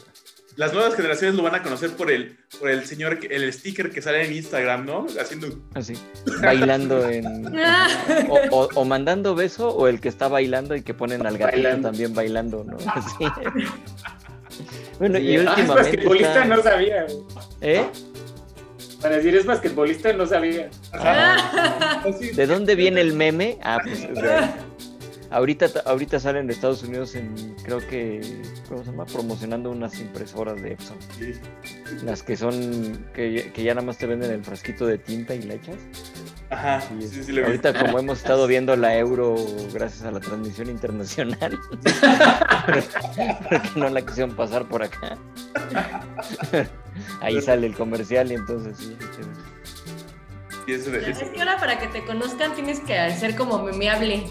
Las 0.57 0.73
nuevas 0.73 0.95
generaciones 0.95 1.37
lo 1.37 1.43
van 1.43 1.55
a 1.55 1.63
conocer 1.63 1.91
por 1.91 2.11
el, 2.11 2.39
por 2.59 2.71
el 2.71 2.85
señor, 2.87 3.19
el 3.31 3.53
sticker 3.53 3.91
que 3.91 4.01
sale 4.01 4.25
en 4.25 4.33
Instagram, 4.35 4.87
¿no? 4.87 5.07
Haciendo. 5.21 5.49
Así, 5.75 5.93
bailando 6.41 7.09
en. 7.09 7.59
Ah. 7.59 7.89
O, 8.31 8.39
o- 8.63 8.69
o 8.75 8.85
mandando 8.87 9.35
beso, 9.35 9.69
o 9.69 9.87
el 9.87 10.01
que 10.01 10.09
está 10.09 10.29
bailando 10.29 10.75
y 10.75 10.83
que 10.83 10.95
ponen 10.95 11.27
al 11.27 11.37
gatito 11.37 11.57
Bailando. 11.63 11.89
también 11.91 12.15
bailando, 12.15 12.65
¿no? 12.65 12.77
Así. 12.87 13.25
Bueno, 14.99 15.19
y 15.19 15.37
Ah, 15.37 15.41
es 15.43 15.47
últimamente. 15.49 15.75
basquetbolista, 15.75 16.43
está- 16.43 16.45
no 16.57 16.63
sabía. 16.63 17.03
güey. 17.05 17.19
¿Eh? 17.61 17.85
Para 19.03 19.17
decir 19.17 19.37
es 19.37 19.45
basquetbolista, 19.45 20.13
no 20.15 20.27
sabía. 20.27 20.71
Ajá. 20.93 22.01
Así. 22.09 22.31
¿De 22.31 22.47
dónde 22.47 22.75
viene 22.77 23.03
el 23.03 23.13
meme? 23.13 23.59
Ah, 23.63 23.79
pues. 23.85 24.09
Ahorita, 25.31 25.67
ahorita 25.85 26.21
salen 26.21 26.47
de 26.47 26.53
Estados 26.55 26.83
Unidos 26.83 27.15
en, 27.15 27.35
creo 27.65 27.79
que, 27.79 28.21
¿cómo 28.69 28.85
se 28.85 28.91
llama? 28.91 29.07
Promocionando 29.07 29.71
unas 29.71 29.99
impresoras 29.99 30.61
de 30.63 30.73
Epson. 30.73 30.97
Sí. 31.19 31.33
Las 32.05 32.23
que 32.23 32.37
son, 32.37 33.07
que, 33.15 33.51
que 33.53 33.63
ya 33.63 33.75
nada 33.75 33.87
más 33.87 33.99
te 33.99 34.07
venden 34.07 34.31
el 34.31 34.45
frasquito 34.45 34.87
de 34.87 34.99
tinta 34.99 35.35
y 35.35 35.43
le 35.43 35.55
echas. 35.55 35.77
Ajá. 36.51 36.81
Y 36.99 37.03
Sí, 37.09 37.25
sí, 37.25 37.33
lo 37.33 37.41
vi. 37.41 37.47
ahorita 37.47 37.75
como 37.79 37.99
hemos 37.99 38.19
estado 38.19 38.47
viendo 38.49 38.77
la 38.77 38.97
euro 38.97 39.35
gracias 39.75 40.05
a 40.05 40.11
la 40.13 40.21
transmisión 40.21 40.71
internacional, 40.71 41.59
porque 42.67 43.71
no 43.75 43.89
la 43.89 44.03
quisieron 44.05 44.37
pasar 44.37 44.67
por 44.69 44.83
acá. 44.83 45.19
Ahí 47.21 47.41
sale 47.43 47.67
el 47.67 47.75
comercial 47.75 48.31
y 48.31 48.35
entonces 48.37 48.77
sí. 48.79 48.97
Y 50.69 50.73
eso 50.73 50.91
de- 50.91 51.11
Es 51.11 51.19
que 51.19 51.39
ahora 51.41 51.59
para 51.59 51.79
que 51.79 51.87
te 51.89 52.05
conozcan 52.05 52.55
tienes 52.55 52.81
que 52.81 53.11
ser 53.17 53.37
como 53.37 53.63
memeable. 53.63 54.25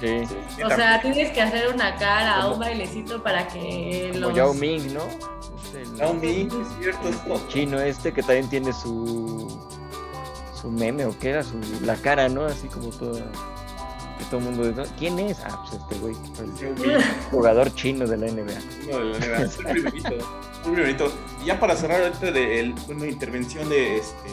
Sí. 0.00 0.26
sí, 0.56 0.62
O 0.62 0.70
sea, 0.70 1.00
tienes 1.02 1.30
que 1.30 1.42
hacer 1.42 1.72
una 1.74 1.94
cara, 1.96 2.40
Como- 2.42 2.54
un 2.54 2.60
bailecito 2.60 3.22
para 3.22 3.46
que 3.48 4.08
Como 4.12 4.26
los... 4.28 4.34
Yao 4.34 4.54
Ming, 4.54 4.94
¿no? 4.94 5.02
El- 5.78 5.96
Yao 5.96 6.14
Ming, 6.14 6.46
es 6.48 6.68
cierto. 6.82 7.08
el 7.34 7.48
chino 7.48 7.78
este 7.80 8.12
que 8.12 8.22
también 8.22 8.48
tiene 8.48 8.72
su 8.72 9.60
su 10.60 10.70
meme 10.70 11.06
o 11.06 11.18
qué 11.18 11.30
era 11.30 11.42
su 11.42 11.58
la 11.84 11.96
cara 11.96 12.28
no 12.28 12.44
así 12.44 12.68
como 12.68 12.88
toda 12.90 13.20
que 14.18 14.24
todo 14.30 14.40
el 14.40 14.44
mundo 14.46 14.68
dice, 14.70 14.90
¿quién 14.98 15.18
es? 15.18 15.38
ah 15.46 15.62
pues 15.62 15.80
este 15.80 15.94
güey 15.96 16.14
el 16.40 16.54
Yao 16.56 16.74
Ming, 16.96 17.04
jugador 17.30 17.74
chino 17.74 18.06
de 18.06 18.16
la 18.16 18.26
NBA 18.26 18.58
uno 18.90 19.18
de 19.18 19.28
la 19.28 19.36
NBA. 19.38 19.42
Es 19.44 19.58
el 19.58 19.64
primerito. 19.66 20.10
Muy 20.66 20.74
primerito. 20.74 21.12
Y 21.42 21.46
ya 21.46 21.58
para 21.60 21.74
cerrar 21.76 22.02
ahorita 22.02 22.30
de 22.32 22.60
el- 22.60 22.74
una 22.88 23.06
intervención 23.06 23.68
de, 23.70 23.96
este, 23.98 24.28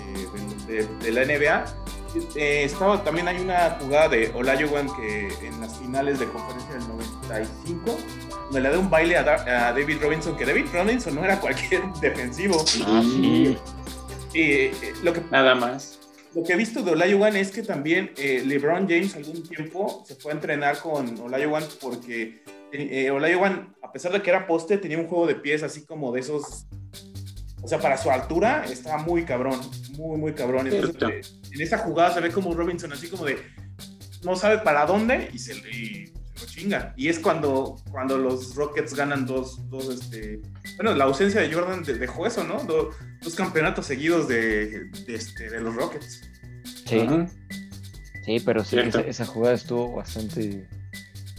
de, 0.67 0.83
de- 0.83 0.87
de 0.97 1.11
la 1.11 1.21
NBA, 1.23 1.65
eh, 2.35 2.63
estaba, 2.63 3.03
también 3.03 3.27
hay 3.27 3.39
una 3.39 3.77
jugada 3.81 4.09
de 4.09 4.31
Olajuwon 4.33 4.87
que 4.95 5.27
en 5.45 5.59
las 5.61 5.77
finales 5.77 6.19
de 6.19 6.25
conferencia 6.27 6.73
del 6.75 6.87
95, 6.87 7.97
donde 8.45 8.61
le 8.61 8.69
da 8.69 8.79
un 8.79 8.89
baile 8.89 9.17
a, 9.17 9.23
Da- 9.23 9.67
a 9.69 9.73
David 9.73 9.97
Robinson, 10.01 10.35
que 10.37 10.45
David 10.45 10.65
Robinson 10.73 11.15
no 11.15 11.23
era 11.23 11.39
cualquier 11.39 11.81
defensivo. 12.01 12.63
ah 12.85 13.01
sí 13.03 13.57
Y 14.33 14.41
eh, 14.41 14.71
lo 15.03 15.13
que 15.13 15.21
Nada 15.31 15.55
más. 15.55 15.99
Lo 16.35 16.43
que 16.43 16.53
he 16.53 16.55
visto 16.57 16.83
de 16.83 16.91
Olajuwon 16.91 17.35
es 17.35 17.49
que 17.51 17.63
también 17.63 18.11
eh, 18.17 18.43
LeBron 18.45 18.87
James 18.87 19.15
algún 19.15 19.41
tiempo 19.47 20.03
se 20.05 20.13
fue 20.15 20.31
a 20.33 20.35
entrenar 20.35 20.77
con 20.79 21.19
Olajuwon 21.19 21.63
porque 21.81 22.43
eh, 22.71 23.09
Olajuwon, 23.09 23.75
a 23.81 23.91
pesar 23.91 24.11
de 24.11 24.21
que 24.21 24.29
era 24.29 24.45
poste, 24.45 24.77
tenía 24.77 24.99
un 24.99 25.07
juego 25.07 25.25
de 25.25 25.35
pies 25.35 25.63
así 25.63 25.85
como 25.85 26.11
de 26.11 26.19
esos... 26.19 26.67
O 27.67 27.69
sea, 27.69 27.79
para 27.81 27.97
su 27.97 28.09
altura 28.09 28.63
estaba 28.63 28.97
muy 28.99 29.25
cabrón, 29.25 29.59
muy, 29.97 30.17
muy 30.17 30.31
cabrón. 30.33 30.67
Entonces, 30.71 31.37
en 31.51 31.59
esa 31.61 31.79
jugada 31.79 32.13
se 32.13 32.21
ve 32.21 32.31
como 32.31 32.53
Robinson 32.53 32.93
así 32.93 33.09
como 33.09 33.25
de... 33.25 33.37
No 34.23 34.37
sabe 34.37 34.59
para 34.59 34.85
dónde 34.85 35.29
y 35.33 35.37
se, 35.37 35.53
y 35.69 36.07
se 36.07 36.39
lo 36.39 36.45
chinga. 36.45 36.93
Y 36.95 37.09
es 37.09 37.19
cuando, 37.19 37.75
cuando 37.91 38.17
los 38.17 38.55
Rockets 38.55 38.93
ganan 38.95 39.25
dos, 39.25 39.69
dos 39.69 39.89
este... 39.89 40.39
Bueno, 40.77 40.95
la 40.95 41.03
ausencia 41.03 41.41
de 41.41 41.53
Jordan 41.53 41.83
de- 41.83 41.97
dejó 41.97 42.25
eso, 42.25 42.45
¿no? 42.45 42.63
Do- 42.63 42.91
dos 43.21 43.35
campeonatos 43.35 43.85
seguidos 43.85 44.29
de, 44.29 44.85
de, 45.05 45.15
este, 45.15 45.49
de 45.49 45.59
los 45.59 45.75
Rockets. 45.75 46.21
sí 46.85 47.05
sí 48.23 48.39
pero 48.45 48.63
sí 48.63 48.79
esa, 48.79 49.01
esa 49.01 49.25
jugada 49.25 49.55
estuvo 49.55 49.93
bastante 49.97 50.69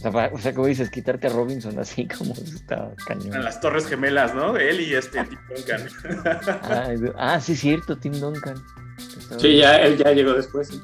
o 0.03 0.11
sea, 0.11 0.29
o 0.33 0.37
sea, 0.39 0.53
como 0.53 0.67
dices, 0.67 0.89
quitarte 0.89 1.27
a 1.27 1.29
Robinson 1.31 1.77
así 1.79 2.07
como 2.07 2.33
está 2.33 2.91
cañón. 3.05 3.35
En 3.35 3.43
las 3.43 3.59
Torres 3.61 3.85
Gemelas, 3.87 4.33
¿no? 4.33 4.57
Él 4.57 4.81
y 4.81 4.93
este 4.95 5.23
Tim 5.25 5.39
Duncan. 5.55 5.87
Ah, 6.63 6.91
es- 6.93 7.01
ah, 7.17 7.39
sí, 7.41 7.55
cierto, 7.55 7.97
Tim 7.97 8.13
Duncan. 8.13 8.55
Estaba- 8.97 9.39
Sí, 9.41 9.57
ya, 9.57 9.77
él 9.77 9.97
ya 9.97 10.11
llegó 10.11 10.33
después. 10.33 10.67
sí. 10.69 10.81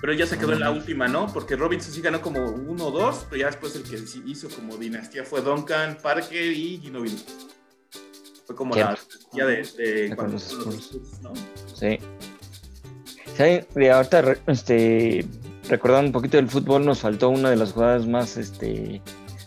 Pero 0.00 0.12
ya 0.12 0.26
se 0.26 0.38
quedó 0.38 0.52
en 0.52 0.60
la 0.60 0.70
última, 0.70 1.08
¿no? 1.08 1.26
Porque 1.32 1.56
Robinson 1.56 1.92
sí 1.92 2.00
ganó 2.00 2.20
como 2.22 2.44
uno 2.44 2.86
o 2.86 2.90
dos, 2.92 3.26
pero 3.28 3.40
ya 3.40 3.46
después 3.46 3.74
el 3.74 3.82
que 3.82 3.98
sí 3.98 4.22
hizo 4.26 4.48
como 4.48 4.76
dinastía 4.76 5.24
fue 5.24 5.40
Duncan, 5.40 5.98
Parker 6.00 6.52
y 6.52 6.78
Ginobili. 6.78 7.20
Fue 8.46 8.54
como 8.54 8.76
la 8.76 8.94
dinastía 8.94 9.44
de, 9.46 9.56
de 10.06 10.14
cuando 10.14 10.38
con 10.38 10.66
los 10.66 10.92
los 10.94 11.20
¿no? 11.20 11.32
Sí. 11.74 11.98
Sí, 13.36 13.60
de 13.74 13.90
ahorita, 13.90 14.36
este, 14.46 15.24
recordando 15.68 16.06
un 16.08 16.12
poquito 16.12 16.36
del 16.36 16.48
fútbol, 16.48 16.84
nos 16.84 17.00
faltó 17.00 17.28
una 17.30 17.50
de 17.50 17.56
las 17.56 17.72
jugadas 17.72 18.06
más, 18.06 18.36
este, 18.36 19.02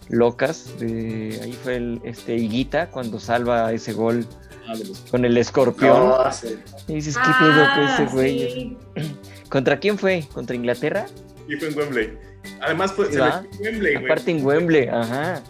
locas. 0.10 0.77
De, 0.79 1.39
ahí 1.43 1.53
fue 1.63 1.75
el, 1.77 2.01
este, 2.03 2.36
Higuita 2.36 2.89
cuando 2.89 3.19
salva 3.19 3.71
ese 3.73 3.93
gol 3.93 4.25
Ah, 4.67 4.73
con 5.10 5.25
el 5.25 5.36
escorpión. 5.38 6.10
No, 6.10 6.31
sí. 6.31 6.55
Y 6.88 6.93
dices, 6.95 7.17
¿qué 7.17 7.31
pedo 7.39 7.65
Ah, 7.67 7.93
ese 7.99 8.13
güey? 8.13 8.39
sí. 8.39 8.77
¿Contra 9.49 9.79
quién 9.79 9.97
fue? 9.97 10.23
¿Contra 10.34 10.55
Inglaterra? 10.55 11.07
Y 11.49 11.55
fue 11.55 11.69
en 11.69 11.77
Wembley. 11.77 12.17
Además, 12.62 12.93
fue, 12.93 13.05
metió 13.07 13.25
en 13.25 13.34
Wembley, 13.60 13.93
güey. 13.95 14.05
Aparte 14.05 14.31
en 14.31 14.45
Wembley, 14.45 14.88
ajá. 14.88 15.41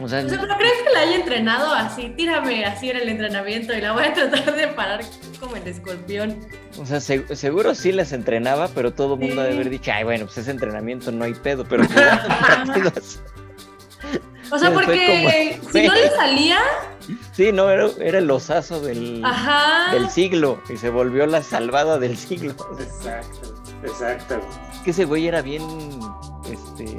O 0.00 0.08
sea, 0.08 0.24
O 0.24 0.28
sea, 0.28 0.40
pero 0.40 0.56
¿crees 0.58 0.82
que 0.82 0.90
la 0.92 1.00
haya 1.00 1.16
entrenado 1.16 1.72
así? 1.74 2.12
Tírame 2.16 2.64
así 2.64 2.90
en 2.90 2.96
el 2.96 3.08
entrenamiento 3.08 3.74
y 3.74 3.80
la 3.80 3.92
voy 3.92 4.04
a 4.04 4.14
tratar 4.14 4.54
de 4.56 4.68
parar 4.68 5.00
como 5.34 5.56
el 5.56 5.66
escorpión. 5.66 6.38
o 6.78 6.86
sea, 6.86 7.00
se- 7.00 7.34
seguro 7.36 7.74
sí 7.74 7.92
las 7.92 8.12
entrenaba, 8.12 8.68
pero 8.68 8.92
todo 8.92 9.14
el 9.14 9.20
mundo 9.20 9.36
Sí. 9.36 9.40
debe 9.42 9.54
haber 9.54 9.70
dicho, 9.70 9.90
ay, 9.94 10.04
bueno, 10.04 10.26
pues 10.26 10.38
ese 10.38 10.50
entrenamiento 10.50 11.10
no 11.12 11.24
hay 11.24 11.34
pedo, 11.34 11.64
pero 11.68 11.84
partidos. 11.88 13.20
O 14.50 14.58
sea, 14.58 14.70
porque 14.74 15.56
como- 15.60 15.72
si 15.72 15.86
no 15.86 15.94
le 15.94 16.10
salía, 16.10 16.58
Sí, 17.32 17.50
no, 17.52 17.68
era, 17.70 17.88
era 17.98 18.18
el 18.18 18.30
osazo 18.30 18.80
del, 18.80 19.22
ajá. 19.24 19.92
del 19.94 20.08
siglo 20.10 20.60
y 20.70 20.76
se 20.76 20.88
volvió 20.90 21.26
la 21.26 21.42
salvada 21.42 21.98
del 21.98 22.16
siglo. 22.16 22.54
Exacto, 22.78 23.54
exacto. 23.82 24.40
Es 24.72 24.78
que 24.80 24.90
ese 24.92 25.04
güey 25.04 25.26
era 25.26 25.42
bien, 25.42 25.62
este, 26.50 26.94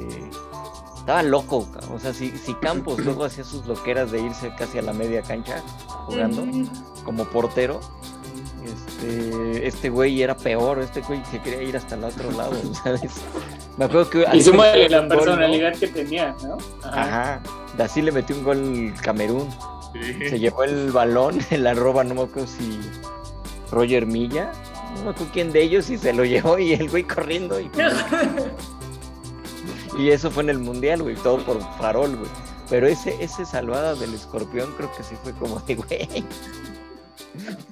estaba 0.98 1.22
loco, 1.22 1.68
o 1.92 1.98
sea, 1.98 2.12
si, 2.12 2.30
si 2.36 2.54
Campos 2.54 2.98
luego 3.00 3.24
hacía 3.24 3.42
sus 3.44 3.66
loqueras 3.66 4.10
de 4.12 4.20
irse 4.20 4.52
casi 4.58 4.78
a 4.78 4.82
la 4.82 4.92
media 4.92 5.22
cancha 5.22 5.60
jugando 6.06 6.44
como 7.04 7.24
portero, 7.24 7.80
este, 8.66 9.66
este 9.66 9.88
güey 9.88 10.22
era 10.22 10.36
peor, 10.36 10.80
este 10.80 11.00
güey 11.02 11.22
se 11.30 11.40
quería 11.40 11.62
ir 11.62 11.76
hasta 11.76 11.94
el 11.94 12.04
otro 12.04 12.30
lado, 12.32 12.52
¿sabes? 12.84 13.12
Me 13.76 13.84
acuerdo 13.84 14.10
que 14.10 14.26
Y 14.32 14.42
súmale 14.42 14.88
la 14.88 15.02
un 15.02 15.08
gol, 15.08 15.16
¿no? 15.18 15.24
personalidad 15.24 15.74
que 15.76 15.88
tenía, 15.88 16.34
¿no? 16.42 16.56
Ajá, 16.82 17.40
de 17.76 17.82
así 17.82 18.02
le 18.02 18.12
metió 18.12 18.36
un 18.36 18.44
gol 18.44 18.94
Camerún. 19.02 19.48
Sí. 19.92 20.28
Se 20.28 20.38
llevó 20.38 20.64
el 20.64 20.90
balón, 20.90 21.38
la 21.50 21.74
roba, 21.74 22.04
no 22.04 22.14
me 22.14 22.22
acuerdo 22.22 22.46
si 22.46 22.80
Roger 23.70 24.06
Milla, 24.06 24.52
no 24.96 25.04
me 25.04 25.10
acuerdo 25.10 25.32
quién 25.32 25.52
de 25.52 25.62
ellos, 25.62 25.90
y 25.90 25.98
se 25.98 26.12
lo 26.12 26.24
llevó 26.24 26.58
y 26.58 26.74
el 26.74 26.88
güey 26.90 27.04
corriendo. 27.04 27.60
Y, 27.60 27.70
y 29.98 30.10
eso 30.10 30.30
fue 30.30 30.42
en 30.42 30.50
el 30.50 30.58
mundial, 30.58 31.02
güey, 31.02 31.16
todo 31.16 31.38
por 31.38 31.60
farol, 31.78 32.16
güey. 32.16 32.30
Pero 32.68 32.88
ese, 32.88 33.16
ese 33.22 33.44
salvada 33.44 33.94
del 33.94 34.14
escorpión 34.14 34.72
creo 34.76 34.90
que 34.96 35.02
sí 35.02 35.14
fue 35.22 35.32
como 35.32 35.60
de, 35.60 35.74
güey. 35.76 36.24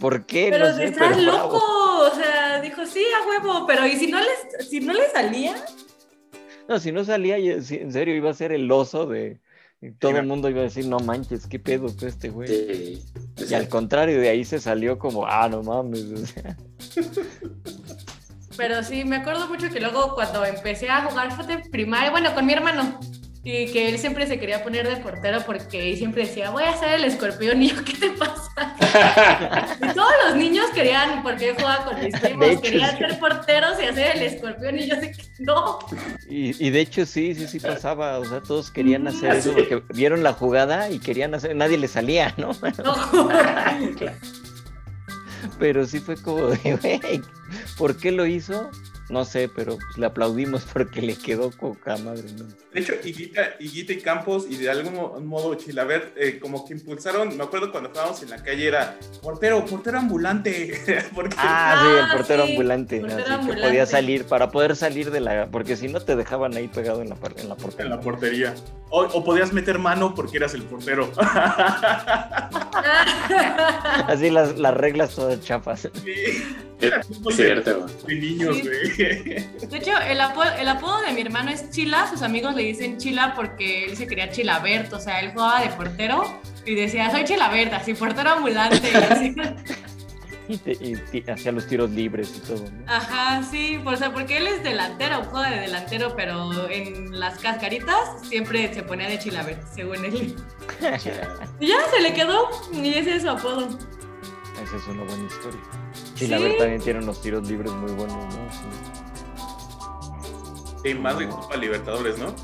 ¿Por 0.00 0.26
qué? 0.26 0.48
Pero 0.50 0.68
no 0.70 0.76
sé, 0.76 0.84
estás 0.84 1.08
pero 1.16 1.22
loco. 1.22 1.38
bravo. 1.58 2.10
O 2.12 2.14
sea, 2.14 2.60
dijo, 2.60 2.84
sí, 2.86 3.04
a 3.22 3.28
huevo. 3.28 3.66
Pero 3.66 3.86
¿y 3.86 3.96
si 3.96 4.06
no 4.08 4.18
les, 4.20 4.68
si 4.68 4.80
no 4.80 4.92
le 4.92 5.08
salía? 5.10 5.54
No, 6.68 6.78
si 6.78 6.92
no 6.92 7.04
salía, 7.04 7.38
yo- 7.38 7.54
en 7.54 7.92
serio, 7.92 8.14
iba 8.14 8.30
a 8.30 8.34
ser 8.34 8.52
el 8.52 8.70
oso 8.72 9.06
de... 9.06 9.40
y 9.82 9.90
todo 9.92 10.12
Sí, 10.12 10.16
el 10.18 10.26
mundo 10.26 10.48
iba 10.48 10.60
a 10.60 10.64
decir, 10.64 10.86
no 10.86 10.98
manches, 10.98 11.46
qué 11.46 11.58
pedo 11.58 11.94
con 11.94 12.08
este 12.08 12.30
güey. 12.30 12.48
Sí. 12.48 13.02
Y 13.48 13.54
al 13.54 13.68
contrario, 13.68 14.18
de 14.20 14.28
ahí 14.30 14.44
se 14.44 14.58
salió 14.58 14.98
como, 14.98 15.26
ah, 15.26 15.48
no 15.48 15.62
mames. 15.62 16.04
o 16.12 16.26
sea. 16.26 16.56
Pero 18.56 18.82
sí, 18.84 19.04
me 19.04 19.16
acuerdo 19.16 19.48
mucho 19.48 19.68
que 19.68 19.80
luego 19.80 20.14
cuando 20.14 20.44
empecé 20.44 20.88
a 20.88 21.02
jugar 21.02 21.32
fue 21.34 21.44
de 21.46 21.58
primaria, 21.70 22.10
bueno, 22.10 22.32
con 22.34 22.46
mi 22.46 22.52
hermano, 22.52 22.98
y 23.46 23.66
que 23.66 23.90
él 23.90 23.98
siempre 23.98 24.26
se 24.26 24.38
quería 24.38 24.64
poner 24.64 24.88
de 24.88 24.96
portero 24.96 25.42
porque 25.44 25.94
siempre 25.98 26.26
decía, 26.26 26.48
voy 26.48 26.62
a 26.62 26.74
ser 26.78 26.94
el 26.94 27.04
escorpión, 27.04 27.62
y 27.62 27.68
yo, 27.68 27.84
¿qué 27.84 27.92
te 27.92 28.10
pasa? 28.10 28.50
y 29.82 29.94
todos 29.94 30.12
los 30.26 30.36
niños 30.36 30.66
querían, 30.74 31.22
porque 31.22 31.48
yo 31.48 31.54
jugaba 31.54 31.84
con 31.84 32.02
mis 32.02 32.18
primos, 32.18 32.60
querían 32.62 32.96
ser 32.96 33.18
porteros 33.18 33.76
y 33.82 33.84
hacer 33.84 34.16
el 34.16 34.22
escorpión 34.22 34.78
y 34.78 34.88
yo 34.88 34.94
sé 34.96 35.12
que 35.12 35.22
no. 35.40 35.78
Y, 36.26 36.70
de 36.70 36.80
hecho 36.80 37.04
sí, 37.04 37.34
sí, 37.34 37.46
sí 37.46 37.60
pasaba, 37.60 38.18
o 38.18 38.24
sea, 38.24 38.40
todos 38.40 38.70
querían 38.70 39.06
hacer 39.06 39.34
eso 39.34 39.52
porque 39.52 39.82
vieron 39.92 40.22
la 40.22 40.32
jugada 40.32 40.90
y 40.90 40.98
querían 40.98 41.34
hacer, 41.34 41.54
nadie 41.54 41.76
le 41.76 41.88
salía, 41.88 42.34
¿no? 42.38 42.52
no. 42.82 42.96
Pero 45.58 45.84
sí 45.86 46.00
fue 46.00 46.16
como 46.16 46.46
de, 46.46 47.22
¿por 47.76 47.98
qué 47.98 48.10
lo 48.10 48.24
hizo? 48.24 48.70
No 49.10 49.24
sé, 49.24 49.50
pero 49.54 49.76
pues, 49.76 49.98
le 49.98 50.06
aplaudimos 50.06 50.64
porque 50.72 51.02
le 51.02 51.16
quedó 51.16 51.50
coca 51.50 51.96
madre. 51.98 52.24
¿no? 52.38 52.44
De 52.72 52.80
hecho, 52.80 52.94
Higuita, 53.04 53.56
y 53.58 53.84
Campos 54.00 54.46
y 54.48 54.56
de 54.56 54.70
algún 54.70 55.26
modo 55.26 55.54
Chilaver, 55.54 56.12
eh, 56.16 56.38
como 56.40 56.66
que 56.66 56.74
impulsaron, 56.74 57.36
me 57.36 57.44
acuerdo 57.44 57.70
cuando 57.70 57.90
estábamos 57.90 58.22
en 58.22 58.30
la 58.30 58.42
calle, 58.42 58.66
era 58.66 58.98
portero, 59.22 59.64
portero 59.64 59.98
ambulante. 59.98 60.74
Ah, 61.36 61.80
sí, 61.80 61.88
el 62.04 62.16
portero 62.16 62.44
ambulante. 62.44 63.00
Que 63.00 63.54
podía 63.60 63.86
salir, 63.86 64.24
para 64.24 64.50
poder 64.50 64.76
salir 64.76 65.10
de 65.10 65.20
la. 65.20 65.46
Porque 65.50 65.76
si 65.76 65.88
no 65.88 66.00
te 66.00 66.16
dejaban 66.16 66.56
ahí 66.56 66.68
pegado 66.68 67.02
en 67.02 67.08
la, 67.08 67.16
en 67.36 67.48
la 67.48 67.56
portería. 67.56 67.84
En 67.84 67.90
la 67.90 68.00
portería. 68.00 68.54
O, 68.90 69.24
podías 69.24 69.52
meter 69.52 69.78
mano 69.78 70.14
porque 70.14 70.36
eras 70.36 70.54
el 70.54 70.62
portero. 70.62 71.10
Así 74.06 74.30
las, 74.30 74.58
las 74.58 74.74
reglas 74.74 75.14
todas 75.14 75.40
chapas. 75.40 75.88
Sí. 76.04 76.44
Cierto. 77.30 77.86
De 78.06 78.14
niños, 78.14 78.62
güey. 78.62 78.93
De 78.96 79.76
hecho, 79.78 79.92
el 80.08 80.20
apodo, 80.20 81.00
de 81.02 81.12
mi 81.12 81.20
hermano 81.22 81.50
es 81.50 81.70
Chila. 81.70 82.08
Sus 82.08 82.22
amigos 82.22 82.54
le 82.54 82.62
dicen 82.62 82.98
Chila 82.98 83.34
porque 83.34 83.86
él 83.86 83.96
se 83.96 84.06
quería 84.06 84.30
Chilaberto. 84.30 84.96
O 84.96 85.00
sea, 85.00 85.20
él 85.20 85.32
jugaba 85.32 85.60
de 85.60 85.68
portero 85.70 86.40
y 86.64 86.74
decía, 86.74 87.10
soy 87.10 87.24
Chilaberta, 87.24 87.76
así 87.76 87.94
portero 87.94 88.30
ambulante. 88.30 88.80
Y, 90.46 91.30
hacía 91.30 91.52
los 91.52 91.66
tiros 91.66 91.90
libres 91.90 92.34
y 92.36 92.40
todo. 92.40 92.64
Ajá, 92.86 93.42
sí, 93.42 93.80
o 93.82 93.96
sea, 93.96 94.12
porque 94.12 94.36
él 94.36 94.46
es 94.46 94.62
delantero, 94.62 95.24
juega 95.24 95.50
de 95.50 95.60
delantero, 95.60 96.14
pero 96.14 96.68
en 96.68 97.18
las 97.18 97.38
cascaritas 97.38 97.98
siempre 98.28 98.72
se 98.74 98.82
ponía 98.82 99.08
de 99.08 99.18
Chilaberto, 99.18 99.66
según 99.74 100.04
él. 100.04 100.36
y 101.60 101.66
ya 101.66 101.76
se 101.90 102.02
le 102.02 102.12
quedó, 102.12 102.50
y 102.72 102.92
ese 102.92 103.16
es 103.16 103.22
su 103.22 103.30
apodo. 103.30 103.68
Esa 104.62 104.76
es 104.76 104.86
una 104.86 105.04
buena 105.04 105.26
historia. 105.26 105.83
Chilabert 106.14 106.58
también 106.58 106.80
tiene 106.80 107.00
unos 107.00 107.20
tiros 107.20 107.48
libres 107.48 107.72
muy 107.72 107.92
buenos, 107.92 108.16
¿no? 108.16 108.48
Sí. 110.82 110.94
más 110.94 111.18
de 111.18 111.28
Copa 111.28 111.56
Libertadores, 111.56 112.18
¿no? 112.18 112.34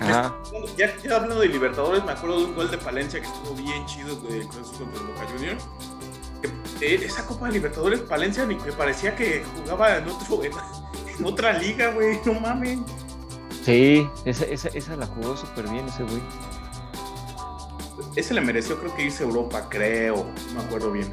ya, 0.00 0.34
ya, 0.76 1.16
hablando 1.16 1.40
de 1.40 1.48
Libertadores, 1.48 2.04
me 2.04 2.12
acuerdo 2.12 2.38
de 2.38 2.44
un 2.46 2.54
gol 2.54 2.70
de 2.70 2.78
Palencia 2.78 3.20
que 3.20 3.26
estuvo 3.26 3.54
bien 3.54 3.84
chido 3.86 4.16
de 4.16 4.46
Cruz 4.46 4.68
contra 4.78 5.00
el 5.00 5.06
Boca 5.06 5.26
Juniors. 5.32 5.64
Eh, 6.80 7.00
esa 7.04 7.26
Copa 7.26 7.46
de 7.46 7.52
Libertadores, 7.52 8.00
Palencia 8.00 8.46
me 8.46 8.56
parecía 8.72 9.14
que 9.14 9.42
jugaba 9.56 9.98
en, 9.98 10.08
otro, 10.08 10.42
en, 10.44 11.24
otra 11.24 11.58
liga, 11.58 11.92
güey, 11.92 12.20
no 12.24 12.34
mames. 12.40 12.80
Sí, 13.64 14.08
esa, 14.24 14.44
esa, 14.44 14.68
esa 14.68 14.96
la 14.96 15.06
jugó 15.06 15.36
súper 15.36 15.68
bien 15.68 15.86
ese 15.88 16.02
güey. 16.02 16.22
Ese 18.16 18.34
le 18.34 18.40
mereció, 18.40 18.78
creo 18.78 18.94
que 18.94 19.04
irse 19.04 19.24
a 19.24 19.26
Europa, 19.26 19.66
creo, 19.68 20.26
no 20.48 20.60
me 20.60 20.66
acuerdo 20.66 20.92
bien. 20.92 21.12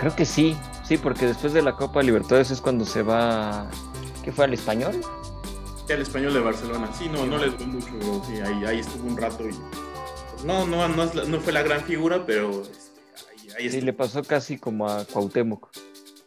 Creo 0.00 0.16
que 0.16 0.24
sí, 0.24 0.56
sí, 0.82 0.96
porque 0.96 1.26
después 1.26 1.52
de 1.52 1.60
la 1.60 1.76
Copa 1.76 2.02
Libertadores 2.02 2.50
es 2.50 2.62
cuando 2.62 2.86
se 2.86 3.02
va. 3.02 3.70
¿Qué 4.24 4.32
fue 4.32 4.46
al 4.46 4.54
español? 4.54 4.98
Sí, 5.86 5.92
al 5.92 6.00
español 6.00 6.32
de 6.32 6.40
Barcelona. 6.40 6.90
Sí, 6.98 7.06
no, 7.12 7.26
no 7.26 7.36
les 7.36 7.56
dio 7.58 7.66
mucho, 7.66 8.24
sí, 8.26 8.40
ahí, 8.40 8.64
ahí, 8.64 8.78
estuvo 8.78 9.06
un 9.06 9.18
rato 9.18 9.46
y. 9.46 9.52
No, 10.46 10.66
no, 10.66 10.88
no, 10.88 11.40
fue 11.40 11.52
la 11.52 11.62
gran 11.62 11.82
figura, 11.82 12.24
pero 12.24 12.62
este, 12.62 13.58
ahí, 13.58 13.68
Sí, 13.68 13.82
le 13.82 13.92
pasó 13.92 14.24
casi 14.24 14.56
como 14.56 14.88
a 14.88 15.04
Cuauhtémoc 15.04 15.68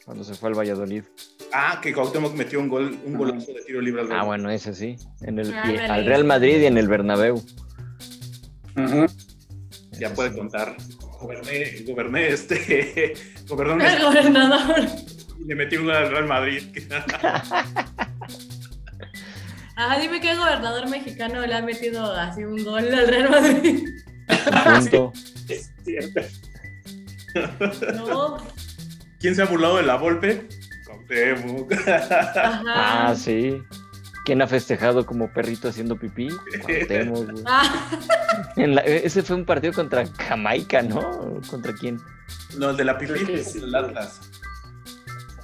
cuando 0.06 0.24
se 0.24 0.36
fue 0.36 0.50
al 0.50 0.56
Valladolid. 0.56 1.06
Ah, 1.52 1.80
que 1.82 1.96
Cuauhtémoc 1.96 2.36
metió 2.36 2.60
un 2.60 2.70
gol, 2.70 2.96
un 3.04 3.18
golazo 3.18 3.54
de 3.54 3.64
tiro 3.64 3.82
libre 3.82 4.04
al 4.04 4.12
Ah, 4.12 4.24
bueno, 4.24 4.52
ese 4.52 4.76
sí. 4.76 4.98
En 5.22 5.40
el, 5.40 5.52
ah, 5.52 5.96
al 5.96 6.06
Real 6.06 6.26
Madrid 6.26 6.62
y 6.62 6.66
en 6.68 6.78
el 6.78 6.88
Bernabéu. 6.88 7.44
Ya 10.00 10.14
puede 10.14 10.32
contar 10.32 10.78
goberné, 11.24 11.84
goberné 11.86 12.28
este, 12.28 13.14
goberné 13.48 13.96
el 13.96 14.02
gobernador. 14.02 14.86
Y 15.40 15.46
le 15.46 15.56
metí 15.56 15.78
una 15.78 16.00
al 16.00 16.12
Real 16.12 16.28
Madrid. 16.28 16.64
Ajá, 19.76 20.00
dime 20.02 20.22
qué 20.22 20.36
gobernador 20.36 20.90
mexicano 20.90 21.46
le 21.46 21.56
ha 21.56 21.62
metido 21.62 22.14
así 22.14 22.44
un 22.44 22.64
gol 22.64 22.94
al 22.94 23.08
Real 23.08 23.30
Madrid. 23.30 23.88
Punto. 24.64 25.14
es 25.50 25.72
cierto. 25.84 26.22
No. 27.96 28.38
¿Quién 29.20 29.36
se 29.36 29.42
ha 29.42 29.46
burlado 29.46 29.78
de 29.78 29.84
la 29.84 29.96
Volpe? 29.96 30.48
Cuauhtémoc. 30.86 31.74
Ah, 31.88 33.16
sí. 33.18 33.58
¿Quién 34.26 34.42
ha 34.42 34.48
festejado 34.48 35.06
como 35.06 35.32
perrito 35.32 35.68
haciendo 35.70 35.98
pipí? 35.98 36.30
Ah. 37.46 37.90
ese 38.86 39.22
fue 39.22 39.36
un 39.36 39.46
partido 39.46 39.74
contra 39.74 40.06
Jamaica, 40.28 40.82
¿no? 40.82 41.42
¿Contra 41.50 41.74
quién? 41.74 42.00
No, 42.58 42.72
el 42.72 42.78
de 42.78 42.84
la 42.86 42.98
pipí 42.98 43.32
es 43.34 43.56
el 43.56 43.74
Atlas. 43.76 44.20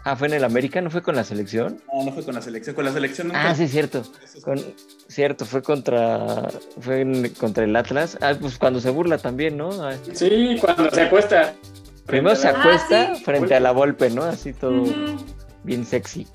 Ah, 0.04 0.16
¿fue 0.16 0.28
en 0.28 0.34
el 0.34 0.44
América? 0.44 0.82
¿No 0.82 0.90
fue 0.90 1.02
con 1.02 1.16
la 1.16 1.24
selección? 1.24 1.82
No, 1.94 2.06
no 2.06 2.12
fue 2.14 2.24
con 2.24 2.34
la 2.34 2.42
selección. 2.42 2.76
Con 2.76 2.86
la 2.86 2.94
selección 2.94 3.32
Ah, 3.36 3.54
sí, 3.54 3.68
cierto. 3.68 4.04
cierto, 5.08 5.46
fue 5.46 5.62
contra 5.62 6.48
fue 6.80 7.32
contra 7.38 7.64
el 7.66 7.76
Atlas. 7.76 8.18
Ah, 8.22 8.34
pues 8.40 8.58
cuando 8.58 8.80
se 8.80 8.90
burla 8.90 9.18
también, 9.18 9.58
¿no? 9.58 9.72
Sí, 10.14 10.58
cuando 10.62 10.90
se 10.90 11.02
acuesta. 11.02 11.54
Primero 12.06 12.36
se 12.36 12.48
acuesta 12.48 13.12
ah, 13.12 13.16
frente 13.24 13.54
a 13.54 13.60
la 13.60 13.72
golpe, 13.72 14.10
¿no? 14.10 14.24
Así 14.24 14.54
todo 14.54 14.86
bien 15.64 15.86
sexy. 15.86 16.28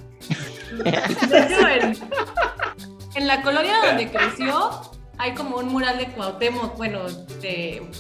En, 3.15 3.27
la 3.27 3.43
colonia 3.43 3.75
donde 3.85 4.11
creció 4.11 4.95
hay 5.19 5.33
como 5.35 5.59
un 5.59 5.69
mural 5.69 5.99
de 5.99 6.07
Cuauhtémoc, 6.07 6.77
bueno, 6.77 7.03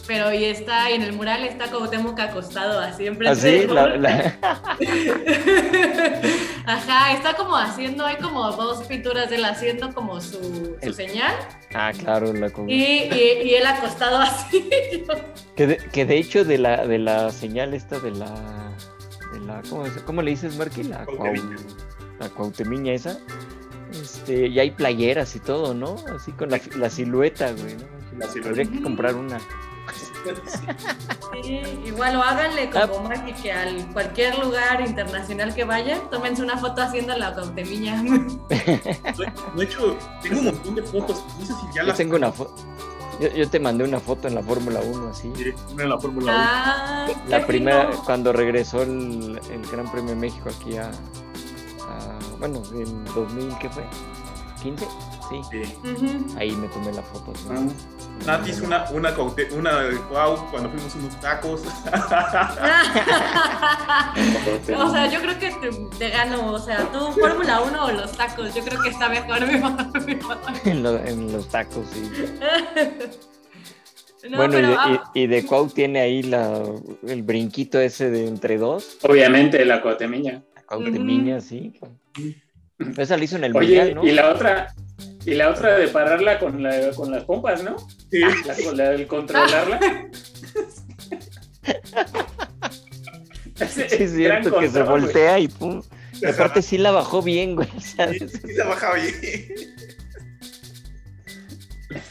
pero 0.07 0.33
y 0.35 0.45
está, 0.45 0.91
y 0.91 0.95
en 0.95 1.03
el 1.03 1.13
mural 1.13 1.45
está 1.45 1.71
Cuauhtémoc 1.71 2.19
acostado 2.19 2.81
así 2.81 3.07
en 3.07 3.25
¿Así? 3.27 3.67
Ajá, 6.67 7.13
está 7.13 7.35
como 7.37 7.57
haciendo, 7.57 8.05
hay 8.07 8.17
como 8.17 8.51
dos 8.53 8.87
pinturas 8.87 9.31
de 9.31 9.37
él 9.37 9.45
haciendo 9.45 9.95
como 9.95 10.21
su, 10.21 10.77
señal. 10.95 11.35
Ah, 11.75 11.93
claro, 11.97 12.33
la 12.33 12.51
y, 12.67 12.83
y, 12.83 13.55
él 13.55 13.67
acostado 13.67 14.19
así. 14.19 14.69
que, 15.57 15.67
de, 15.67 15.77
que 15.77 16.05
de 16.07 16.17
hecho 16.17 16.45
de 16.45 16.59
la, 16.59 16.87
de 16.87 16.99
la 16.99 17.31
señal 17.31 17.75
esta 17.75 18.01
de 18.01 18.11
la, 18.13 18.31
de 19.33 19.41
la 19.41 19.63
¿cómo, 19.69 19.85
¿cómo 20.05 20.23
le 20.23 20.31
dices, 20.33 20.57
Marky? 20.57 20.83
La 20.85 21.07
la 22.25 22.31
Cuauhtemiña 22.31 22.93
esa, 22.93 23.19
este, 23.93 24.49
y 24.49 24.59
hay 24.59 24.71
playeras 24.71 25.37
y 25.37 25.41
todo, 25.41 25.75
¿no? 25.75 25.97
Así 26.15 26.33
con 26.33 26.51
la, 26.51 26.61
la 26.77 26.91
silueta, 26.91 27.53
güey, 27.53 27.77
¿no? 27.77 27.85
La 28.19 28.27
silueta. 28.27 28.49
Habría 28.49 28.71
que 28.71 28.83
comprar 28.83 29.15
una. 29.15 29.39
Sí, 31.43 31.61
igual 31.85 32.17
o 32.17 32.23
háganle 32.23 32.71
como 32.71 33.11
ah. 33.11 33.25
que 33.43 33.53
al 33.53 33.93
cualquier 33.93 34.39
lugar 34.39 34.81
internacional 34.81 35.55
que 35.55 35.65
vayan, 35.65 36.09
tómense 36.11 36.43
una 36.43 36.57
foto 36.57 36.81
haciendo 36.81 37.17
la 37.17 37.35
Cuauhtemiña. 37.35 38.03
De 38.49 39.65
hecho, 39.65 39.99
tengo 40.23 40.39
un 40.39 40.45
montón 40.47 40.75
de 40.77 40.83
fotos, 40.83 41.23
no 41.39 41.45
sé 41.45 41.53
si 41.53 41.75
ya 41.75 41.83
las... 41.83 41.97
tengo 41.97 42.17
una 42.17 42.33
foto. 42.33 42.55
Yo, 43.37 43.49
te 43.49 43.61
mandé 43.61 43.85
una 43.85 44.01
foto 44.01 44.27
en 44.27 44.35
la 44.35 44.43
Fórmula 44.43 44.81
1, 44.81 45.09
así. 45.09 45.31
Sí, 45.37 45.53
en 45.79 45.89
la 45.89 45.99
Fórmula 45.99 46.33
1. 46.33 46.35
Ah, 46.37 47.07
la 47.29 47.47
primera, 47.47 47.91
cuando 48.05 48.33
regresó 48.33 48.83
el, 48.83 49.41
el 49.53 49.67
Gran 49.71 49.91
Premio 49.91 50.11
de 50.11 50.17
México 50.17 50.49
aquí 50.49 50.77
a, 50.77 50.91
bueno, 52.47 52.63
en 52.75 53.05
2000, 53.07 53.57
¿qué 53.59 53.71
fue? 53.71 53.85
¿15? 54.63 54.87
Sí. 55.31 55.41
sí. 55.51 55.63
Ahí 56.37 56.53
me 56.53 56.69
tomé 56.69 56.93
la 56.93 57.03
foto. 57.03 57.33
¿no? 57.49 57.73
Nati 58.27 58.51
hizo 58.51 58.67
una, 58.67 58.85
una, 58.91 59.15
una 59.53 59.89
wow, 60.11 60.37
cuando 60.51 60.69
fuimos 60.69 60.95
unos 60.95 61.19
tacos. 61.21 61.63
o 64.77 64.91
sea, 64.91 65.11
yo 65.11 65.21
creo 65.21 65.39
que 65.39 65.53
te, 65.53 65.71
te, 65.99 66.11
gano. 66.11 66.53
O 66.53 66.59
sea, 66.59 66.87
tú 66.93 67.13
Fórmula 67.13 67.63
1 67.63 67.85
o 67.85 67.93
los 67.93 68.13
tacos. 68.13 68.55
Yo 68.55 68.63
creo 68.63 68.83
que 68.83 68.91
está 68.91 69.09
mejor 69.09 69.41
mi 70.07 70.19
en, 70.71 70.85
en 70.87 71.33
los 71.33 71.49
tacos, 71.49 71.87
sí. 71.93 72.11
bueno, 74.37 74.59
y, 74.59 74.63
de, 74.63 74.77
y, 75.15 75.27
de 75.29 75.47
Cuau 75.47 75.69
tiene 75.69 76.01
ahí 76.01 76.23
la, 76.23 76.63
el 77.07 77.23
brinquito 77.23 77.81
ese 77.81 78.11
de 78.11 78.29
entre 78.29 78.59
dos. 78.59 78.99
Obviamente, 79.03 79.65
la 79.65 79.81
Cuauhtemiña. 79.81 80.45
La 80.55 80.63
Cuauhtemiña, 80.63 81.41
sí. 81.41 81.73
Esa 82.97 83.17
la 83.17 83.25
hizo 83.25 83.37
en 83.37 83.45
el 83.45 83.57
Oye, 83.57 83.97
Y 84.03 84.11
la 84.13 84.31
otra, 84.31 84.75
y 85.25 85.35
la 85.35 85.51
otra 85.51 85.79
de 85.79 85.89
pararla 85.89 86.39
con, 86.39 86.63
la, 86.63 86.91
con 86.93 87.11
las 87.11 87.25
pompas, 87.25 87.63
¿no? 87.63 87.77
Sí. 88.11 88.21
La, 88.21 88.73
la 88.75 88.91
del 88.91 89.07
controlarla. 89.07 89.81
sí, 93.69 93.83
es 93.91 94.15
cierto, 94.15 94.59
que 94.59 94.69
se 94.69 94.83
voltea 94.83 95.39
y 95.39 95.49
pum. 95.49 95.83
Y 96.21 96.27
aparte 96.27 96.63
sí 96.63 96.79
la 96.79 96.91
bajó 96.91 97.23
bien, 97.23 97.55
güey. 97.57 97.69
Sí, 97.81 97.97
la 98.57 98.65
bajaba 98.67 98.95
bien. 98.95 99.15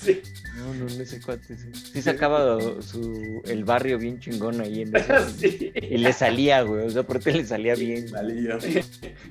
Sí. 0.01 0.21
No, 0.63 0.73
no, 0.73 0.85
ese 0.87 1.19
cuate 1.19 1.57
sí. 1.57 1.69
Sí 1.73 2.01
sacaba 2.01 2.57
su, 2.81 3.41
el 3.45 3.63
barrio 3.65 3.97
bien 3.97 4.19
chingón 4.19 4.61
ahí 4.61 4.81
en 4.83 4.95
ese, 4.95 5.71
Y 5.91 5.97
le 5.97 6.13
salía, 6.13 6.61
güey. 6.61 6.85
O 6.85 6.89
sea, 6.89 7.03
porque 7.03 7.31
le 7.31 7.45
salía 7.45 7.75
bien. 7.75 8.07
Salía. 8.07 8.57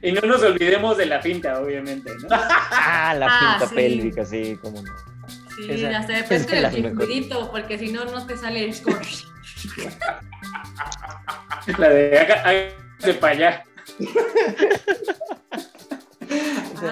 Y 0.02 0.12
no 0.12 0.20
nos 0.22 0.42
olvidemos 0.42 0.96
de 0.98 1.06
la 1.06 1.20
pinta, 1.20 1.60
obviamente, 1.60 2.10
¿no? 2.22 2.28
Ah, 2.30 3.14
la 3.18 3.26
Ah, 3.30 3.56
pinta 3.58 3.68
sí. 3.70 3.74
pélvica, 3.74 4.24
sí, 4.26 4.58
cómo 4.60 4.82
no. 4.82 4.90
Sí, 5.56 5.70
Esa- 5.70 5.98
hasta 5.98 6.12
depende 6.14 6.60
del 6.60 6.70
circulito, 6.72 7.50
porque 7.50 7.78
si 7.78 7.92
no, 7.92 8.04
no 8.06 8.26
te 8.26 8.36
sale 8.36 8.64
el 8.64 8.74
score. 8.74 9.00
La 11.78 11.88
de 11.88 12.18
haga- 12.18 12.42
hágase 12.44 13.14
para 13.20 13.32
allá. 13.34 13.64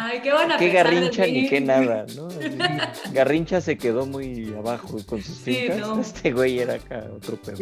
Ay, 0.01 0.21
qué 0.23 0.33
buena 0.33 0.57
Qué 0.57 0.69
garrincha 0.71 1.27
ni 1.27 1.49
qué 1.49 1.61
nada, 1.61 2.07
¿no? 2.17 2.29
Garrincha 3.13 3.61
se 3.61 3.77
quedó 3.77 4.07
muy 4.07 4.55
abajo 4.57 4.99
con 5.07 5.23
sus 5.23 5.37
Sí, 5.37 5.55
fincas. 5.55 5.79
no. 5.79 6.01
Este 6.01 6.33
güey 6.33 6.59
era 6.61 6.75
acá 6.75 7.05
otro 7.17 7.37
pedo. 7.37 7.57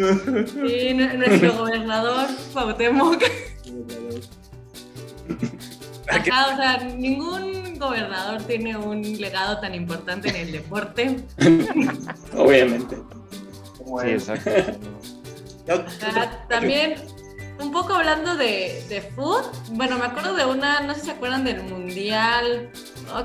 Sí, 0.46 0.94
nu- 0.94 1.16
nuestro 1.16 1.52
gobernador, 1.56 2.26
Cuauhtémoc. 2.52 3.22
Ajá, 6.08 6.54
o 6.54 6.56
sea, 6.56 6.78
ningún 6.96 7.78
gobernador 7.78 8.42
tiene 8.44 8.76
un 8.76 9.02
legado 9.20 9.60
tan 9.60 9.74
importante 9.74 10.30
en 10.30 10.36
el 10.36 10.52
deporte. 10.52 11.16
Obviamente. 12.36 12.96
Sí, 13.76 14.08
exacto. 14.08 14.50
también, 16.48 16.94
un 17.60 17.72
poco 17.72 17.94
hablando 17.94 18.36
de, 18.36 18.84
de 18.88 19.00
food, 19.02 19.44
bueno, 19.72 19.98
me 19.98 20.06
acuerdo 20.06 20.34
de 20.34 20.44
una, 20.44 20.80
no 20.80 20.94
sé 20.94 21.00
si 21.00 21.06
se 21.06 21.12
acuerdan 21.12 21.44
del 21.44 21.62
mundial, 21.64 22.70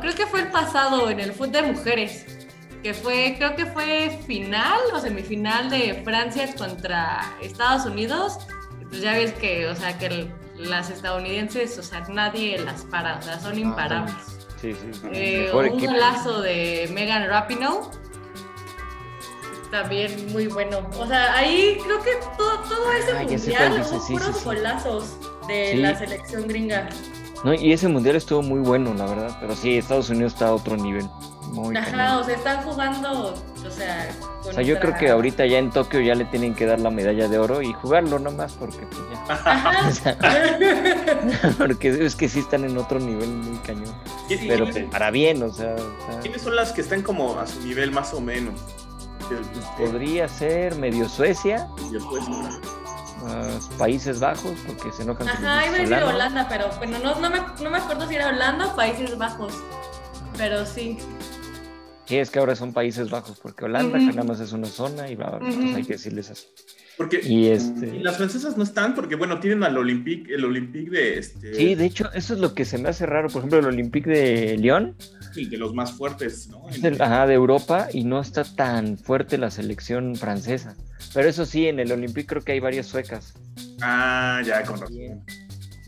creo 0.02 0.16
que 0.16 0.26
fue 0.26 0.42
el 0.42 0.48
pasado 0.52 1.10
en 1.10 1.20
el 1.20 1.34
foot 1.34 1.52
de 1.52 1.62
mujeres, 1.62 2.26
que 2.82 2.94
fue, 2.94 3.36
creo 3.38 3.56
que 3.56 3.66
fue 3.68 4.20
final 4.28 4.80
o 4.94 5.00
semifinal 5.00 5.70
de 5.70 6.02
Francia 6.04 6.54
contra 6.58 7.22
Estados 7.42 7.86
Unidos. 7.86 8.40
Pues 8.90 9.02
ya 9.02 9.14
ves 9.14 9.32
que, 9.34 9.68
o 9.68 9.76
sea, 9.76 9.98
que 9.98 10.06
el- 10.08 10.34
las 10.58 10.90
estadounidenses, 10.90 11.78
o 11.80 11.84
sea, 11.84 12.02
nadie 12.10 12.60
las 12.60 12.84
para, 12.84 13.18
o 13.18 13.22
sea, 13.22 13.40
son 13.40 13.58
imparables. 13.58 14.14
Sí, 14.62 14.74
sí. 14.74 15.02
Eh, 15.12 15.44
Mejor 15.46 15.66
un 15.66 15.78
equipo. 15.78 15.92
golazo 15.94 16.42
de 16.42 16.90
Megan 16.94 17.28
Rapinoe. 17.28 17.90
También 19.74 20.32
muy 20.32 20.46
bueno. 20.48 20.88
O 21.00 21.08
sea, 21.08 21.34
ahí 21.36 21.80
creo 21.84 22.00
que 22.04 22.12
todo, 22.38 22.60
todo 22.70 22.94
ese 22.94 23.12
mundial 23.16 23.82
hubo 23.92 24.00
sí, 24.00 24.14
puros 24.14 24.28
sí, 24.28 24.34
sí. 24.40 24.46
golazos 24.46 25.18
de 25.48 25.72
Sí. 25.72 25.78
la 25.80 25.96
selección 25.98 26.48
gringa. 26.48 26.90
No, 27.44 27.56
y 27.56 27.74
ese 27.74 27.88
mundial 27.88 28.16
estuvo 28.16 28.44
muy 28.44 28.60
bueno, 28.60 28.94
la 28.94 29.08
verdad. 29.08 29.36
Pero 29.42 29.56
sí, 29.56 29.76
Estados 29.80 30.10
Unidos 30.12 30.34
está 30.34 30.50
a 30.50 30.54
otro 30.54 30.78
nivel. 30.78 31.10
Muy 31.54 31.76
Ajá, 31.76 31.90
cañón. 31.92 32.18
o 32.22 32.24
sea, 32.24 32.36
están 32.36 32.64
jugando, 32.64 33.34
o 33.34 33.70
sea, 33.72 34.10
con 34.44 34.52
O 34.52 34.54
sea, 34.54 34.62
yo 34.64 34.80
creo 34.80 34.96
que 34.96 35.10
ahorita 35.10 35.46
ya 35.48 35.58
en 35.58 35.72
Tokio 35.72 36.00
ya 36.02 36.14
le 36.16 36.26
tienen 36.26 36.54
que 36.54 36.66
dar 36.68 36.80
la 36.80 36.90
medalla 36.92 37.28
de 37.28 37.38
oro 37.40 37.62
y 37.64 37.74
jugarlo 37.74 38.20
nomás 38.20 38.54
porque 38.54 38.86
pues 38.86 39.02
ya. 39.12 39.34
Ajá. 39.34 39.88
O 39.90 39.92
sea, 39.92 40.18
porque 41.58 42.06
es 42.06 42.16
que 42.16 42.30
sí 42.30 42.40
están 42.40 42.64
en 42.64 42.78
otro 42.78 43.00
nivel 43.00 43.28
muy 43.30 43.58
cañón. 43.60 43.94
¿Qui- 44.30 44.38
Sí. 44.40 44.46
Pero 44.48 44.68
para 44.92 45.10
bien, 45.12 45.42
o 45.44 45.52
sea, 45.52 45.74
o 45.76 46.12
sea, 46.12 46.20
¿Quiénes 46.22 46.42
son 46.44 46.56
las 46.56 46.72
que 46.72 46.82
están 46.82 47.02
como 47.02 47.40
a 47.40 47.48
su 47.48 47.60
nivel 47.62 47.92
más 47.92 48.14
o 48.14 48.22
menos? 48.22 48.54
Podría 49.78 50.28
ser 50.28 50.76
medio 50.76 51.08
Suecia, 51.10 51.68
ah, 53.26 53.60
Países 53.78 54.20
Bajos, 54.20 54.58
porque 54.68 54.92
se 54.92 55.04
enojan 55.04 55.28
Ajá, 55.30 55.66
iba 55.68 55.76
a 55.76 55.80
decir. 55.80 56.04
Holanda, 56.04 56.48
pero 56.50 56.70
bueno, 56.78 57.00
no, 57.00 57.20
no, 57.20 57.30
me, 57.30 57.40
no 57.62 57.70
me 57.70 57.78
acuerdo 57.78 58.08
si 58.08 58.16
era 58.16 58.30
Holanda 58.30 58.68
o 58.68 58.76
Países 58.76 59.18
Bajos. 59.18 59.54
Pero 60.38 60.66
sí. 60.66 60.98
Sí, 62.06 62.18
es 62.18 62.30
que 62.30 62.40
ahora 62.40 62.56
son 62.56 62.74
Países 62.74 63.10
Bajos, 63.10 63.40
porque 63.42 63.66
Holanda 63.66 63.98
nada 63.98 64.24
más 64.24 64.40
es 64.40 64.52
una 64.52 64.68
zona 64.68 65.10
y 65.10 65.16
bla, 65.16 65.30
bla, 65.30 65.40
bla, 65.40 65.56
pues 65.56 65.76
hay 65.76 65.84
que 65.84 65.94
decirles 65.94 66.30
así. 66.32 66.48
Porque 66.98 67.22
Y 67.24 67.46
y 67.46 67.50
este... 67.50 68.00
las 68.02 68.18
francesas 68.18 68.56
no 68.56 68.64
están 68.64 68.94
porque, 68.94 69.16
bueno, 69.16 69.40
tienen 69.40 69.64
al 69.64 69.78
Olympique, 69.78 70.34
el 70.34 70.46
Olympique 70.46 70.92
de 70.92 71.18
este. 71.18 71.56
Sí, 71.56 71.76
de 71.76 71.86
hecho, 71.86 72.12
eso 72.14 72.34
es 72.36 72.40
lo 72.40 72.54
que 72.54 72.66
se 72.66 72.78
me 72.78 72.90
hace 72.90 73.06
raro. 73.06 73.30
Por 73.30 73.40
ejemplo, 73.40 73.60
el 73.60 73.66
Olympique 73.66 74.10
de 74.10 74.58
Lyon 74.58 74.96
el 75.36 75.50
de 75.50 75.58
los 75.58 75.74
más 75.74 75.92
fuertes, 75.94 76.48
¿no? 76.50 76.64
ajá, 77.04 77.28
de 77.28 77.34
Europa 77.34 77.88
y 77.94 78.04
no 78.04 78.20
está 78.22 78.44
tan 78.44 78.98
fuerte 78.98 79.38
la 79.38 79.52
selección 79.52 80.16
francesa. 80.16 80.76
Pero 81.14 81.30
eso 81.30 81.46
sí, 81.46 81.68
en 81.68 81.80
el 81.80 81.92
Olympique 81.92 82.28
creo 82.28 82.42
que 82.44 82.54
hay 82.54 82.60
varias 82.60 82.88
suecas. 82.88 83.34
Ah, 83.82 84.42
ya, 84.46 84.64
con 84.64 84.80
razón. 84.80 85.24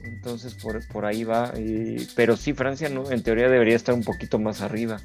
Entonces 0.04 0.54
por, 0.56 0.86
por 0.89 1.06
ahí 1.06 1.24
va. 1.24 1.52
y- 1.58 2.08
pero 2.16 2.38
sí, 2.38 2.54
Francia 2.54 2.89
no, 2.89 3.10
en 3.12 3.24
teoría 3.24 3.50
debería 3.50 3.76
estar 3.76 3.96
un 3.96 4.04
poquito 4.04 4.38
más 4.39 4.62
arriba. 4.62 5.00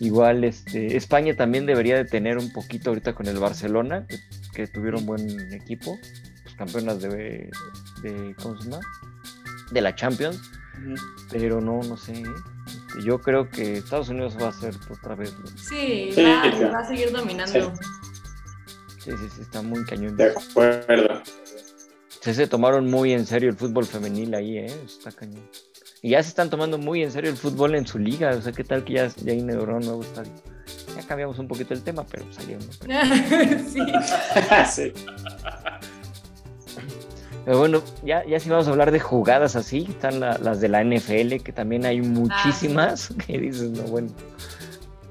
Igual 0.00 0.44
este, 0.44 0.96
España 0.96 1.34
también 1.36 1.66
debería 1.66 1.96
de 1.96 2.04
tener 2.04 2.38
un 2.38 2.52
poquito 2.52 2.90
ahorita 2.90 3.14
con 3.14 3.26
el 3.26 3.38
Barcelona, 3.38 4.06
que, 4.08 4.18
que 4.54 4.66
tuvieron 4.66 5.04
buen 5.06 5.52
equipo, 5.52 5.98
pues, 6.42 6.54
campeonas 6.56 7.00
de, 7.00 7.50
de, 8.02 8.34
¿cómo 8.42 8.56
se 8.60 8.70
llama? 8.70 8.80
De 9.72 9.80
la 9.80 9.94
Champions, 9.94 10.40
pero 11.30 11.60
no, 11.60 11.80
no 11.82 11.96
sé. 11.96 12.12
¿eh? 12.12 12.24
Yo 13.04 13.20
creo 13.20 13.48
que 13.48 13.78
Estados 13.78 14.08
Unidos 14.08 14.36
va 14.40 14.48
a 14.48 14.52
ser 14.52 14.74
otra 14.90 15.14
vez. 15.14 15.34
¿no? 15.38 15.46
Sí, 15.56 16.10
Sí, 16.12 16.22
va, 16.22 16.78
a 16.78 16.84
seguir 16.86 17.12
dominando. 17.12 17.72
Sí, 18.98 19.10
sí, 19.12 19.28
sí, 19.34 19.42
está 19.42 19.62
muy 19.62 19.84
cañón. 19.84 20.16
De 20.16 20.30
acuerdo. 20.30 21.22
Sí, 22.20 22.34
se 22.34 22.46
tomaron 22.46 22.90
muy 22.90 23.12
en 23.12 23.26
serio 23.26 23.50
el 23.50 23.56
fútbol 23.56 23.84
femenil 23.84 24.34
ahí, 24.34 24.58
¿eh? 24.58 24.80
Está 24.84 25.12
cañón. 25.12 25.48
Y 26.02 26.10
ya 26.10 26.22
se 26.22 26.30
están 26.30 26.50
tomando 26.50 26.78
muy 26.78 27.02
en 27.02 27.10
serio 27.10 27.30
el 27.30 27.36
fútbol 27.36 27.74
en 27.74 27.86
su 27.86 27.98
liga. 27.98 28.30
O 28.30 28.42
sea, 28.42 28.52
¿qué 28.52 28.64
tal 28.64 28.84
que 28.84 28.94
ya, 28.94 29.08
ya 29.08 29.32
inauguraron 29.32 29.82
un 29.82 29.86
nuevo 29.86 30.02
estadio? 30.02 30.32
Ya 30.96 31.02
cambiamos 31.06 31.38
un 31.38 31.48
poquito 31.48 31.74
el 31.74 31.82
tema, 31.82 32.04
pero 32.10 32.24
salieron. 32.32 32.62
sí. 33.68 33.80
sí. 34.92 34.92
Pero 37.46 37.58
bueno, 37.58 37.82
ya, 38.04 38.24
ya 38.26 38.38
si 38.40 38.50
vamos 38.50 38.66
a 38.66 38.70
hablar 38.72 38.90
de 38.90 38.98
jugadas 39.00 39.54
así, 39.56 39.86
están 39.88 40.18
la- 40.20 40.36
las 40.38 40.60
de 40.60 40.68
la 40.68 40.82
NFL, 40.82 41.36
que 41.42 41.52
también 41.52 41.86
hay 41.86 42.00
muchísimas. 42.02 43.08
Que 43.26 43.38
dices, 43.38 43.70
no, 43.70 43.84
bueno. 43.84 44.08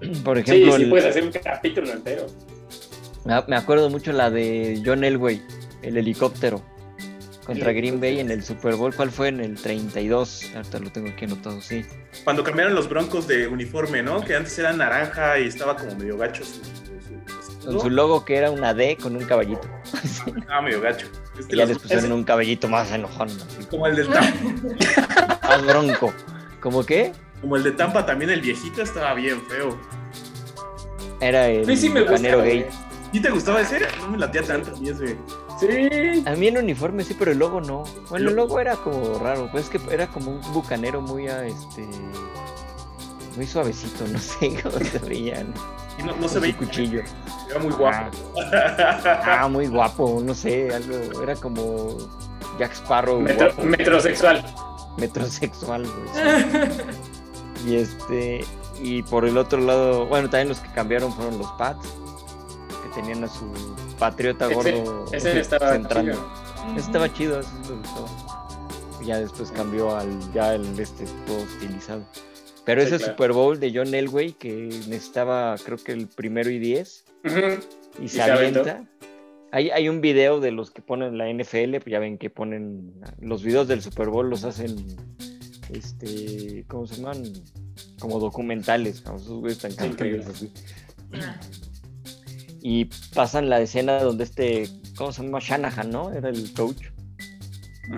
Por 0.23 0.37
Sí, 0.43 0.51
ejemplo, 0.51 0.75
sí, 0.77 0.83
el- 0.83 0.89
puedes 0.89 1.05
hacer 1.05 1.23
un 1.23 1.31
capítulo 1.31 1.91
entero. 1.91 2.27
me 3.23 3.41
me 3.47 3.55
acuerdo 3.55 3.89
mucho 3.89 4.11
la 4.11 4.29
de 4.29 4.81
John 4.85 5.03
Elway, 5.05 5.41
el 5.81 5.95
helicóptero, 5.97 6.61
contra 7.45 7.71
Green 7.71 8.01
Bay 8.01 8.19
en 8.19 8.29
el 8.29 8.43
Super 8.43 8.75
Bowl. 8.75 8.93
¿Cuál 8.93 9.11
fue? 9.11 9.29
En 9.29 9.39
el 9.39 9.55
32. 9.55 10.51
Ahorita 10.55 10.79
lo 10.79 10.91
tengo 10.91 11.07
aquí 11.09 11.23
anotado, 11.25 11.61
sí. 11.61 11.85
Cuando 12.25 12.43
cambiaron 12.43 12.75
los 12.75 12.89
broncos 12.89 13.27
de 13.27 13.47
uniforme, 13.47 14.03
¿no? 14.03 14.21
Que 14.25 14.35
antes 14.35 14.59
era 14.59 14.73
naranja 14.73 15.39
y 15.39 15.47
estaba 15.47 15.77
como 15.77 15.95
medio 15.95 16.17
gacho 16.17 16.43
su- 16.43 16.55
su- 16.55 17.44
Con 17.65 17.81
su 17.81 17.89
logo 17.89 18.23
que 18.25 18.37
era 18.37 18.51
una 18.51 18.73
D 18.73 18.97
con 19.01 19.15
un 19.15 19.23
caballito. 19.23 19.67
Ah, 20.47 20.61
medio 20.61 20.79
gacho. 20.81 21.07
Este 21.37 21.55
Y 21.55 21.57
ya 21.57 21.65
les 21.65 21.77
pusieron 21.77 22.11
un 22.11 22.23
caballito 22.23 22.67
más 22.67 22.91
enojón, 22.91 23.27
así, 23.27 23.65
Como 23.69 23.87
el 23.87 23.95
del 23.95 24.07
Tampa. 24.07 25.39
más 25.47 25.65
bronco. 25.65 26.13
¿Cómo 26.61 26.85
qué? 26.85 27.11
Como 27.41 27.57
el 27.57 27.63
de 27.63 27.71
Tampa 27.71 28.05
también, 28.05 28.31
el 28.31 28.41
viejito 28.41 28.81
estaba 28.81 29.13
bien 29.13 29.41
feo. 29.47 29.77
Era 31.19 31.47
el 31.47 31.77
sí 31.77 31.89
me 31.89 32.01
bucanero 32.01 32.41
gay. 32.41 32.65
¿Y 33.11 33.19
te 33.19 33.29
gustaba 33.29 33.61
ese? 33.61 33.79
No 33.99 34.09
me 34.09 34.17
latía 34.17 34.43
tanto 34.43 34.75
a 34.75 34.79
mí 34.79 34.89
ese. 34.89 35.17
Sí. 35.59 36.23
A 36.25 36.35
mí 36.35 36.47
el 36.47 36.57
uniforme 36.57 37.03
sí, 37.03 37.15
pero 37.17 37.31
el 37.31 37.37
logo 37.37 37.61
no. 37.61 37.83
Bueno, 38.09 38.29
el 38.29 38.35
logo. 38.35 38.47
logo 38.47 38.59
era 38.59 38.75
como 38.75 39.19
raro, 39.19 39.49
pues 39.51 39.65
es 39.65 39.69
que 39.69 39.93
era 39.93 40.07
como 40.07 40.31
un 40.31 40.53
bucanero 40.53 41.01
muy 41.01 41.27
a 41.27 41.45
este 41.45 41.87
muy 43.35 43.47
suavecito, 43.47 44.05
no 44.07 44.19
sé 44.19 44.59
cómo 44.63 44.77
se 44.83 44.99
veían. 44.99 45.53
Y 45.97 46.03
no, 46.03 46.27
se 46.27 46.39
veía. 46.39 46.57
cuchillo. 46.57 47.01
Era 47.49 47.59
muy 47.59 47.71
guapo. 47.73 48.17
Ah, 49.23 49.47
muy 49.49 49.67
guapo, 49.67 50.21
no 50.23 50.33
sé, 50.33 50.73
algo, 50.73 51.21
era 51.23 51.35
como 51.35 51.97
Jack 52.59 52.73
Sparrow 52.73 53.19
Metro- 53.21 53.47
guapo, 53.53 53.63
metrosexual. 53.63 54.43
metrosexual, 54.97 55.85
güey. 55.85 56.07
sí. 56.13 57.69
Y 57.69 57.75
este, 57.77 58.45
y 58.81 59.01
por 59.03 59.25
el 59.25 59.37
otro 59.37 59.59
lado, 59.59 60.05
bueno, 60.05 60.29
también 60.29 60.49
los 60.49 60.59
que 60.59 60.71
cambiaron 60.73 61.11
fueron 61.13 61.37
los 61.39 61.51
Pats, 61.53 61.87
que 62.83 62.89
tenían 63.01 63.23
a 63.23 63.27
su 63.27 63.45
patriota 63.97 64.45
Ese, 64.45 64.53
gordo 64.55 65.05
ese 65.11 65.39
estaba 65.39 65.71
centrando. 65.71 66.11
chido. 66.11 66.31
Ese 66.75 66.85
estaba 66.85 67.13
chido, 67.13 67.39
ese 67.39 67.49
me 67.69 67.77
gustaba. 67.77 68.07
Y 69.01 69.05
ya 69.05 69.17
después 69.19 69.51
cambió 69.51 69.95
al, 69.95 70.33
ya 70.33 70.53
el 70.55 70.79
este 70.79 71.05
todo 71.25 71.37
estilizado. 71.39 72.01
Pero 72.65 72.81
Sí, 72.81 72.87
ese 72.87 72.97
claro. 72.97 73.13
Super 73.13 73.33
Bowl 73.33 73.59
de 73.59 73.71
John 73.73 73.93
Elway 73.93 74.33
que 74.33 74.51
necesitaba, 74.87 75.55
creo 75.63 75.77
que 75.77 75.91
el 75.91 76.07
primero 76.07 76.49
y 76.49 76.59
diez, 76.59 77.05
Ujú. 77.23 78.03
y 78.03 78.07
se 78.09 78.21
avienta. 78.21 78.83
Hay, 79.51 79.69
hay 79.69 79.87
un 79.87 80.01
video 80.01 80.39
de 80.39 80.51
los 80.51 80.71
que 80.71 80.81
ponen 80.81 81.17
la 81.17 81.29
NFL, 81.31 81.73
pues 81.75 81.85
ya 81.85 81.99
ven 81.99 82.17
que 82.17 82.29
ponen 82.29 82.93
los 83.19 83.43
videos 83.43 83.67
del 83.67 83.81
Super 83.81 84.09
Bowl, 84.09 84.29
los 84.29 84.43
hacen, 84.43 84.75
este, 85.69 86.65
¿cómo 86.67 86.87
se 86.87 86.95
llaman? 86.97 87.23
Como 87.99 88.19
documentales, 88.19 89.05
¿no? 89.05 89.15
esos 89.15 89.39
güeyes 89.39 89.59
tan 89.59 89.71
increíble. 89.71 90.23
cantones 90.23 90.27
así. 90.27 90.51
Y 92.61 92.85
pasan 93.13 93.49
la 93.49 93.61
escena 93.61 93.99
donde 94.01 94.23
este, 94.23 94.67
¿cómo 94.97 95.11
se 95.11 95.23
llama? 95.23 95.39
Shanahan, 95.39 95.89
¿no? 95.91 96.11
Era 96.11 96.29
el 96.29 96.51
coach. 96.53 96.87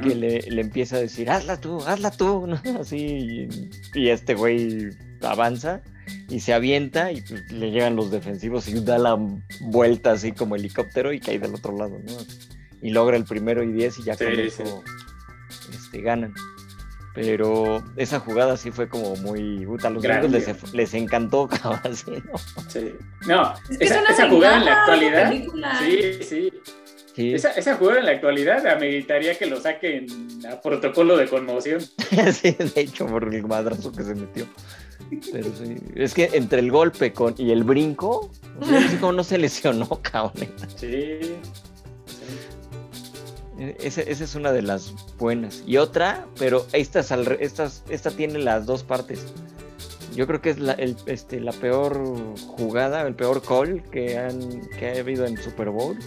Que 0.02 0.16
le, 0.16 0.42
le 0.42 0.62
empieza 0.62 0.98
a 0.98 1.00
decir, 1.00 1.30
hazla 1.30 1.60
tú, 1.60 1.82
hazla 1.86 2.12
tú, 2.12 2.48
¿no? 2.48 2.62
Así, 2.80 2.98
y, 2.98 3.70
y 3.94 4.10
este 4.10 4.36
güey 4.36 4.90
avanza 5.22 5.82
y 6.30 6.40
se 6.40 6.54
avienta 6.54 7.12
y 7.12 7.22
pues, 7.22 7.52
le 7.52 7.72
llegan 7.72 7.96
los 7.96 8.12
defensivos 8.12 8.68
y 8.68 8.84
da 8.84 8.98
la 8.98 9.18
vuelta 9.62 10.12
así 10.12 10.32
como 10.32 10.56
helicóptero 10.56 11.14
y 11.14 11.20
cae 11.20 11.40
del 11.40 11.56
otro 11.56 11.76
lado, 11.76 12.00
¿no? 12.04 12.14
Y 12.82 12.92
logra 12.92 13.18
el 13.18 13.26
primero 13.26 13.64
y 13.64 13.72
diez 13.72 13.98
y 14.00 14.04
ya 14.04 14.16
con 14.16 14.28
eso 14.28 14.84
este, 15.72 16.02
ganan. 16.02 16.34
Pero 17.14 17.84
esa 17.96 18.20
jugada 18.20 18.58
sí 18.58 18.70
fue 18.70 18.88
como 18.88 19.16
muy. 19.16 19.66
Puta, 19.66 19.88
a 19.88 19.92
los 19.92 20.04
gringos 20.04 20.30
les, 20.30 20.74
les, 20.74 20.94
encantó, 20.94 21.50
así, 21.84 22.12
¿no? 22.12 22.38
Sí. 22.68 22.94
No, 23.26 23.56
esa, 23.80 24.04
esa 24.04 24.30
jugada 24.30 24.58
en 24.58 24.66
la 24.66 24.80
actualidad. 24.82 25.34
Sí, 25.80 26.24
sí. 26.24 26.54
Esa, 27.18 27.52
esa, 27.52 27.76
jugada 27.76 28.00
en 28.00 28.06
la 28.06 28.12
actualidad 28.12 28.68
ameritaría 28.68 29.36
que 29.36 29.48
lo 29.48 29.60
saquen 29.60 30.06
a 30.50 30.62
protocolo 30.62 31.18
de 31.18 31.28
conmoción. 31.28 31.82
sí, 32.32 32.52
de 32.52 32.82
hecho, 32.82 33.08
por 33.08 33.34
el 33.34 33.44
madrazo 33.48 33.92
que 33.92 34.04
se 34.04 34.14
metió. 34.14 34.46
Pero 35.32 35.50
sí, 35.56 35.76
es 35.96 36.14
que 36.14 36.30
entre 36.34 36.60
el 36.60 36.70
golpe 36.70 37.14
con, 37.14 37.34
y 37.38 37.52
el 37.52 37.64
brinco, 37.64 38.30
cómo 39.00 39.14
no 39.14 39.24
se 39.24 39.40
lesionó, 39.40 39.88
cabrón. 40.02 40.54
Sí. 40.76 41.20
Esa, 43.80 44.02
es 44.02 44.36
una 44.36 44.52
de 44.52 44.62
las 44.62 44.94
buenas. 45.18 45.64
Y 45.66 45.78
otra, 45.78 46.28
pero 46.38 46.68
esta, 46.74 47.00
esta, 47.00 47.72
esta 47.90 48.12
tiene 48.12 48.38
las 48.38 48.68
dos 48.68 48.84
partes. 48.84 49.34
Yo 50.16 50.28
creo 50.28 50.42
que 50.42 50.52
es 50.52 50.60
la, 50.60 50.74
el, 50.74 50.96
este, 51.08 51.40
la 51.40 51.52
peor 51.52 52.00
jugada, 52.58 53.02
el 53.08 53.16
peor 53.16 53.42
call 53.42 53.84
que, 53.90 54.18
han, 54.18 54.62
que 54.78 54.90
ha 54.90 55.00
habido 55.00 55.26
en 55.26 55.38
Super 55.38 55.70
Bowl 55.70 55.98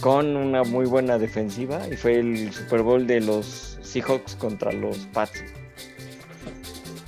con 0.00 0.36
una 0.36 0.62
muy 0.64 0.86
buena 0.86 1.18
defensiva 1.18 1.86
y 1.88 1.96
fue 1.96 2.18
el 2.18 2.52
Super 2.52 2.82
Bowl 2.82 3.06
de 3.06 3.20
los 3.20 3.78
Seahawks 3.82 4.34
contra 4.36 4.72
los 4.72 4.98
Pats. 5.12 5.44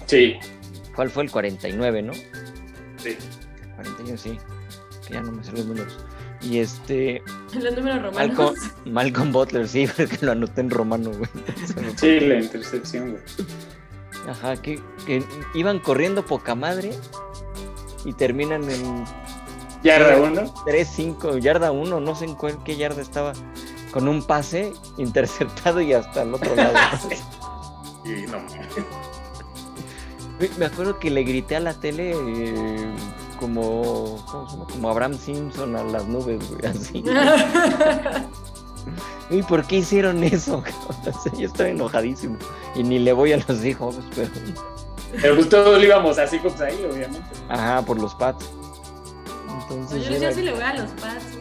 Sí. 0.06 0.36
¿Cuál 0.94 1.10
fue 1.10 1.24
el 1.24 1.30
49, 1.30 2.02
no? 2.02 2.12
Sí. 2.98 3.16
41, 3.76 4.18
sí. 4.18 4.38
Que 5.06 5.14
ya 5.14 5.22
no 5.22 5.32
me 5.32 5.42
sé 5.42 5.52
los 5.52 5.66
números. 5.66 5.98
Y 6.42 6.58
este. 6.58 7.22
Los 7.54 7.76
números 7.76 8.02
romanos. 8.02 8.54
Malcolm, 8.84 9.32
Butler, 9.32 9.68
sí, 9.68 9.86
porque 9.96 10.18
lo 10.22 10.32
anoté 10.32 10.60
en 10.60 10.70
romano, 10.70 11.10
güey. 11.10 11.30
Sí, 11.96 12.20
la 12.20 12.40
intercepción, 12.40 13.12
güey. 13.12 13.22
Ajá, 14.28 14.56
que, 14.56 14.80
que 15.06 15.24
iban 15.54 15.78
corriendo 15.78 16.24
poca 16.24 16.54
madre 16.54 16.90
y 18.04 18.12
terminan 18.12 18.68
en 18.70 19.04
Yarda 19.82 20.16
1. 20.16 20.54
3, 20.64 20.88
5, 20.88 21.38
yarda 21.38 21.72
1, 21.72 22.00
no 22.00 22.14
sé 22.14 22.26
en 22.26 22.34
cuál, 22.34 22.62
qué 22.64 22.76
yarda 22.76 23.02
estaba. 23.02 23.32
Con 23.92 24.08
un 24.08 24.22
pase 24.22 24.72
interceptado 24.96 25.80
y 25.80 25.92
hasta 25.92 26.22
el 26.22 26.34
otro 26.34 26.56
lado. 26.56 26.74
y 28.04 28.22
no 28.22 28.38
Me 30.56 30.64
acuerdo 30.64 30.98
que 30.98 31.10
le 31.10 31.24
grité 31.24 31.56
a 31.56 31.60
la 31.60 31.74
tele 31.74 32.12
eh, 32.12 32.94
como, 33.38 34.24
como 34.72 34.88
Abraham 34.88 35.18
Simpson 35.18 35.76
a 35.76 35.84
las 35.84 36.06
nubes, 36.06 36.40
güey, 36.48 36.66
así. 36.66 37.04
¿Y 39.30 39.42
por 39.42 39.66
qué 39.66 39.76
hicieron 39.76 40.24
eso? 40.24 40.64
yo 41.38 41.48
estoy 41.48 41.70
enojadísimo. 41.70 42.38
Y 42.74 42.82
ni 42.82 42.98
le 42.98 43.12
voy 43.12 43.32
a 43.32 43.44
los 43.46 43.64
hijos, 43.64 43.98
pero. 44.14 44.30
Pero 45.20 45.34
pues 45.34 45.48
todos 45.50 45.82
íbamos 45.82 46.18
así 46.18 46.38
como 46.38 46.54
ahí, 46.62 46.86
obviamente. 46.90 47.28
Ajá, 47.48 47.82
por 47.82 48.00
los 48.00 48.14
patos 48.14 48.48
yo, 49.90 50.32
sí 50.32 50.42
le 50.42 50.52
voy 50.52 50.62
a 50.62 50.74
los 50.74 50.90
Pats, 50.92 51.38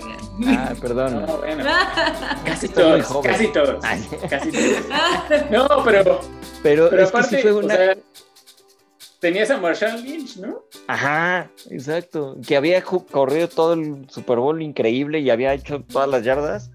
Ah, 0.47 0.73
perdón. 0.79 1.25
No, 1.25 1.37
bueno. 1.37 1.63
casi, 2.45 2.67
todos, 2.69 3.23
casi 3.23 3.47
todos, 3.47 3.83
casi 4.29 4.51
todos. 4.51 5.49
No, 5.51 5.67
pero. 5.83 6.19
Pero, 6.63 6.89
pero 6.89 7.07
aparte, 7.07 7.37
sí 7.37 7.41
fue 7.41 7.53
una... 7.53 7.73
o 7.73 7.77
sea, 7.77 7.97
tenías 9.19 9.49
a 9.51 9.57
Marshall 9.57 10.03
Lynch, 10.03 10.37
¿no? 10.37 10.63
Ajá, 10.87 11.49
exacto. 11.69 12.37
Que 12.45 12.55
había 12.57 12.81
corrido 12.83 13.47
todo 13.47 13.73
el 13.73 14.09
Super 14.09 14.39
Bowl 14.39 14.61
increíble 14.61 15.19
y 15.19 15.29
había 15.29 15.53
hecho 15.53 15.83
todas 15.83 16.09
las 16.09 16.23
yardas. 16.23 16.71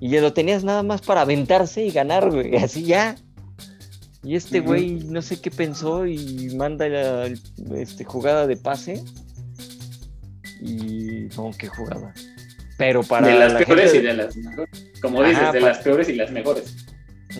Y 0.00 0.10
ya 0.10 0.20
lo 0.20 0.32
tenías 0.32 0.64
nada 0.64 0.82
más 0.82 1.00
para 1.02 1.22
aventarse 1.22 1.84
y 1.84 1.90
ganar, 1.90 2.30
güey. 2.30 2.56
Así 2.62 2.84
ya. 2.84 3.16
Y 4.22 4.34
este 4.34 4.60
güey, 4.60 5.04
no 5.04 5.22
sé 5.22 5.40
qué 5.40 5.50
pensó 5.50 6.04
y 6.04 6.52
manda 6.56 6.88
la 6.88 7.30
este, 7.76 8.04
jugada 8.04 8.46
de 8.48 8.56
pase 8.56 9.04
y 10.66 11.28
no, 11.36 11.50
qué 11.56 11.68
jugada. 11.68 12.12
Pero 12.76 13.02
para. 13.02 13.28
De 13.28 13.38
las 13.38 13.64
peores 13.64 13.94
y 13.94 13.98
de 14.00 14.14
las 14.14 14.36
mejores. 14.36 14.86
Como 15.00 15.22
dices, 15.22 15.52
de 15.52 15.60
las 15.60 15.78
peores 15.78 16.08
y 16.08 16.14
las 16.14 16.30
mejores. 16.30 16.86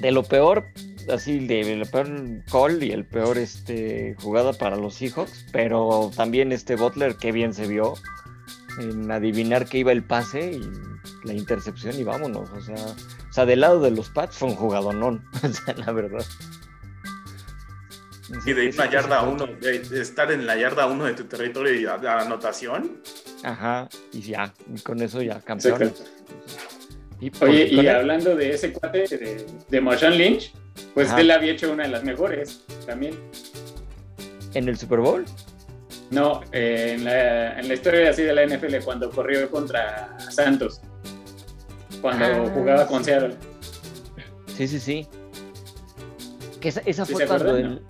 De 0.01 0.11
lo 0.11 0.23
peor, 0.23 0.67
así, 1.13 1.47
de 1.47 1.77
lo 1.77 1.87
peor 1.87 2.09
call 2.51 2.83
y 2.83 2.91
el 2.93 3.05
peor 3.05 3.39
este, 3.39 4.15
jugada 4.19 4.53
para 4.53 4.77
los 4.77 4.95
Seahawks. 4.95 5.47
Pero 5.53 6.11
también 6.15 6.53
este 6.53 6.77
Butler, 6.77 7.17
qué 7.17 7.33
bien 7.33 7.53
se 7.53 7.67
vio 7.67 7.95
en 8.79 9.11
adivinar 9.11 9.67
que 9.67 9.79
iba 9.79 9.93
el 9.93 10.03
pase 10.03 10.53
y 10.53 11.27
la 11.27 11.35
intercepción 11.35 11.99
y 11.99 12.05
vámonos. 12.05 12.51
O 12.51 12.61
sea, 12.61 12.77
o 12.77 13.33
sea 13.33 13.47
del 13.47 13.61
lado 13.61 13.81
de 13.81 13.91
los 13.91 14.11
Pats 14.11 14.37
fue 14.37 14.49
un 14.49 14.57
jugadonón, 14.57 15.25
o 15.43 15.49
sea, 15.49 15.75
la 15.75 15.93
verdad. 15.93 16.25
Y 18.45 18.53
de 18.53 18.65
ir 18.65 18.81
a 18.81 18.91
yarda 18.91 19.23
uno, 19.23 19.47
de 19.47 20.01
estar 20.01 20.33
en 20.33 20.47
la 20.47 20.57
yarda 20.57 20.87
uno 20.87 21.05
de 21.05 21.15
tu 21.15 21.25
territorio 21.25 21.75
y 21.75 21.83
de 21.85 22.09
anotación. 22.09 23.01
Ajá, 23.45 23.89
y 24.13 24.21
ya, 24.21 24.53
y 24.75 24.81
con 24.81 25.01
eso 25.01 25.23
ya 25.23 25.41
campeón. 25.41 25.93
Oye, 27.41 27.69
y 27.71 27.87
hablando 27.87 28.35
de 28.35 28.51
ese 28.51 28.73
cuate 28.73 29.07
de, 29.07 29.47
de 29.69 29.81
Marshawn 29.81 30.19
Lynch, 30.19 30.53
pues 30.93 31.13
él 31.13 31.31
había 31.31 31.53
hecho 31.53 31.73
una 31.73 31.85
de 31.85 31.91
las 31.91 32.05
mejores 32.05 32.65
también. 32.85 33.15
¿En 34.55 34.69
el 34.69 34.77
Super 34.77 34.99
Bowl? 34.99 35.25
No, 36.11 36.41
en, 36.53 37.05
la, 37.05 37.59
en, 37.59 37.69
la, 37.69 37.75
historia 37.75 38.11
así 38.11 38.23
de 38.23 38.33
la 38.33 38.47
NFL 38.47 38.77
cuando 38.85 39.11
corrió 39.11 39.51
contra 39.51 40.17
Santos. 40.31 40.81
Cuando 42.01 42.25
ah, 42.25 42.51
jugaba 42.55 42.87
con 42.87 43.05
Seattle. 43.05 43.35
Sí, 44.57 44.69
sí, 44.69 44.79
sí. 44.79 45.07
Que 46.61 46.69
esa, 46.69 46.81
esa 46.87 47.05
fue 47.05 47.27
cuando 47.27 47.57
el, 47.57 47.83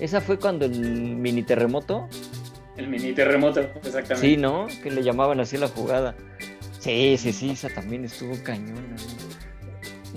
esa 0.00 0.20
fue 0.20 0.38
cuando 0.38 0.64
el 0.64 0.80
mini 0.80 1.42
terremoto. 1.42 2.08
El 2.76 2.88
mini 2.88 3.12
terremoto, 3.12 3.60
exactamente. 3.60 4.16
Sí, 4.16 4.36
¿no? 4.36 4.66
Que 4.82 4.90
le 4.90 5.02
llamaban 5.02 5.40
así 5.40 5.56
la 5.58 5.68
jugada. 5.68 6.14
Sí, 6.78 7.16
sí, 7.18 7.32
sí, 7.32 7.50
esa 7.50 7.68
también 7.68 8.04
estuvo 8.06 8.42
cañona. 8.42 8.96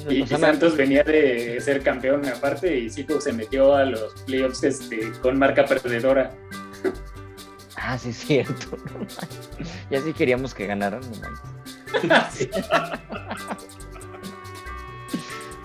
y, 0.10 0.26
Santos 0.26 0.78
venía 0.78 1.04
de 1.04 1.60
ser 1.60 1.84
campeón 1.84 2.26
aparte 2.26 2.78
y 2.78 2.90
sí 2.90 3.06
se 3.20 3.34
metió 3.34 3.76
a 3.76 3.84
los 3.84 4.14
playoffs 4.22 4.64
este, 4.64 5.12
con 5.22 5.38
marca 5.38 5.66
perdedora. 5.66 6.32
Ah, 7.86 7.98
sí, 7.98 8.12
es 8.12 8.18
cierto. 8.18 8.78
ya 9.92 10.00
sí 10.00 10.14
queríamos 10.14 10.54
que 10.54 10.68
ganaran, 10.68 11.02
no 11.02 11.18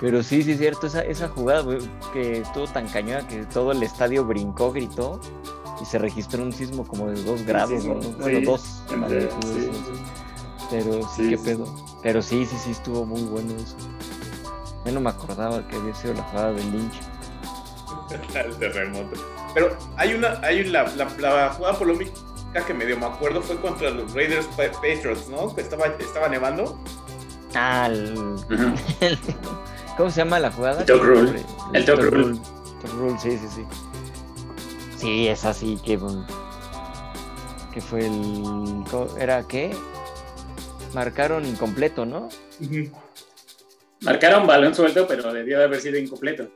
Pero 0.01 0.23
sí, 0.23 0.43
sí 0.43 0.53
es 0.53 0.59
cierto, 0.59 0.87
esa, 0.87 1.03
esa 1.03 1.29
jugada 1.29 1.65
que 2.13 2.39
estuvo 2.39 2.67
tan 2.69 2.87
cañona 2.89 3.27
que 3.27 3.45
todo 3.47 3.73
el 3.73 3.83
estadio 3.83 4.25
brincó, 4.25 4.73
gritó 4.73 5.21
y 5.81 5.85
se 5.85 5.99
registró 5.99 6.43
un 6.43 6.53
sismo 6.53 6.87
como 6.87 7.11
de 7.11 7.23
dos 7.25 7.43
grados, 7.43 7.85
¿no? 7.85 7.95
Bueno, 7.95 8.41
dos. 8.45 8.83
Pero 10.71 11.09
sí, 11.09 11.31
qué 11.31 11.39
pedo. 11.39 11.67
Pero 12.03 12.23
sí, 12.23 12.47
sí, 12.47 12.57
sí, 12.63 12.71
estuvo 12.71 13.05
muy 13.05 13.23
bueno 13.23 13.55
eso. 13.57 13.77
Yo 14.85 14.93
no 14.93 15.01
me 15.01 15.11
acordaba 15.11 15.67
que 15.67 15.77
había 15.77 15.95
sido 15.95 16.15
la 16.15 16.23
jugada 16.25 16.53
del 16.53 16.71
Lynch. 16.71 17.01
el 18.35 18.57
terremoto. 18.57 19.21
Pero 19.55 19.77
hay 19.97 20.15
una, 20.15 20.41
hay 20.43 20.65
la, 20.65 20.85
la, 20.97 21.51
jugada 21.51 21.79
polémica 21.79 22.13
que 22.67 22.75
medio 22.75 22.99
me 22.99 23.07
acuerdo 23.07 23.43
fue 23.43 23.61
contra 23.61 23.91
los 23.91 24.13
Raiders 24.15 24.47
Patriots, 24.57 25.29
¿no? 25.29 25.55
Que 25.55 25.63
estaba, 25.63 25.87
estaba 25.99 26.29
nevando. 26.29 26.79
Ah, 27.55 27.89
el... 27.91 28.37
¿Cómo 29.99 30.11
se 30.11 30.19
llama 30.19 30.39
la 30.39 30.53
jugada? 30.53 30.85
El 30.87 31.01
Rule. 31.01 31.43
El 31.75 31.85
Top 31.85 31.99
Rule. 31.99 32.39
Rule, 32.97 33.19
sí, 33.19 33.33
sí, 33.33 33.49
sí. 33.49 33.65
Sí, 34.97 35.27
es 35.27 35.45
así 35.45 35.77
que. 35.85 35.99
Que 37.75 37.81
fue 37.81 38.07
el. 38.07 38.85
¿Era 39.19 39.43
qué? 39.49 39.75
Marcaron 40.95 41.45
incompleto, 41.45 42.07
¿no? 42.07 42.29
Marcaron 44.03 44.47
balón 44.47 44.73
suelto, 44.73 45.05
pero 45.09 45.33
debió 45.33 45.59
de 45.59 45.65
haber 45.65 45.81
sido 45.81 45.99
incompleto. 45.99 46.49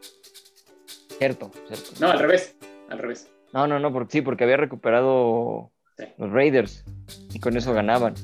Cierto, 1.18 1.51
cierto. 1.66 1.90
No, 1.99 2.12
al 2.12 2.20
revés. 2.20 2.55
Al 2.90 2.99
revés. 2.99 3.28
No, 3.53 3.66
no, 3.66 3.80
no, 3.80 3.93
porque 3.93 4.12
sí, 4.12 4.22
porque 4.22 4.45
había 4.45 4.57
recuperado 4.57 5.72
los 6.16 6.30
Raiders 6.30 6.84
y 7.32 7.40
con 7.40 7.57
eso 7.57 7.72
ganaban 7.72 8.14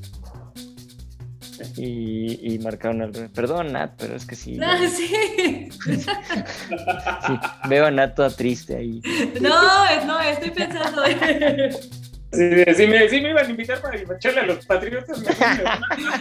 y, 1.78 2.58
marcaron 2.62 3.02
al 3.02 3.12
Perdón, 3.30 3.72
Nat, 3.72 3.92
pero 3.96 4.16
es 4.16 4.26
que 4.26 4.34
sí. 4.34 4.56
No, 4.56 4.66
sí. 4.88 5.68
Veo 7.68 7.86
a 7.86 7.90
Nat 7.90 8.14
toda 8.14 8.30
triste 8.30 8.76
ahí. 8.76 9.00
No, 9.40 10.04
no, 10.04 10.20
estoy 10.20 10.50
pensando. 10.50 11.02
Sí, 12.30 12.64
sí, 12.76 12.86
me, 12.86 13.08
sí 13.08 13.22
me 13.22 13.30
iban 13.30 13.46
a 13.46 13.48
invitar 13.48 13.80
para 13.80 13.96
echarle 13.96 14.40
a 14.40 14.44
los 14.44 14.66
patriotas. 14.66 15.22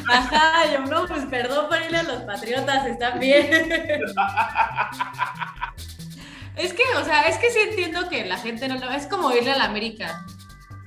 Ajá, 0.09 0.71
yo 0.71 0.85
no, 0.85 1.05
pues 1.05 1.25
perdón 1.25 1.67
por 1.67 1.81
irle 1.81 1.97
a 1.97 2.03
los 2.03 2.21
patriotas, 2.21 2.85
está 2.85 3.11
bien. 3.17 3.69
Es 6.55 6.73
que, 6.73 6.81
o 6.99 7.05
sea, 7.05 7.27
es 7.27 7.37
que 7.37 7.51
sí 7.51 7.59
entiendo 7.59 8.09
que 8.09 8.25
la 8.25 8.37
gente 8.37 8.67
no 8.67 8.79
lo... 8.79 8.89
Es 8.89 9.05
como 9.05 9.31
irle 9.31 9.51
a 9.51 9.57
la 9.57 9.65
América. 9.65 10.25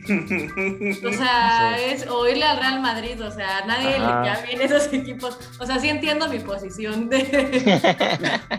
O 0.08 1.12
sea, 1.12 1.76
es 1.78 2.06
oírle 2.06 2.44
al 2.44 2.58
Real 2.58 2.80
Madrid, 2.80 3.22
o 3.22 3.30
sea, 3.30 3.58
a 3.58 3.66
nadie 3.66 3.90
le 3.90 3.96
queda 3.96 4.42
bien 4.46 4.60
esos 4.62 4.92
equipos. 4.92 5.38
O 5.58 5.66
sea, 5.66 5.78
sí 5.78 5.88
entiendo 5.88 6.28
mi 6.28 6.38
posición 6.38 7.08
de... 7.08 7.20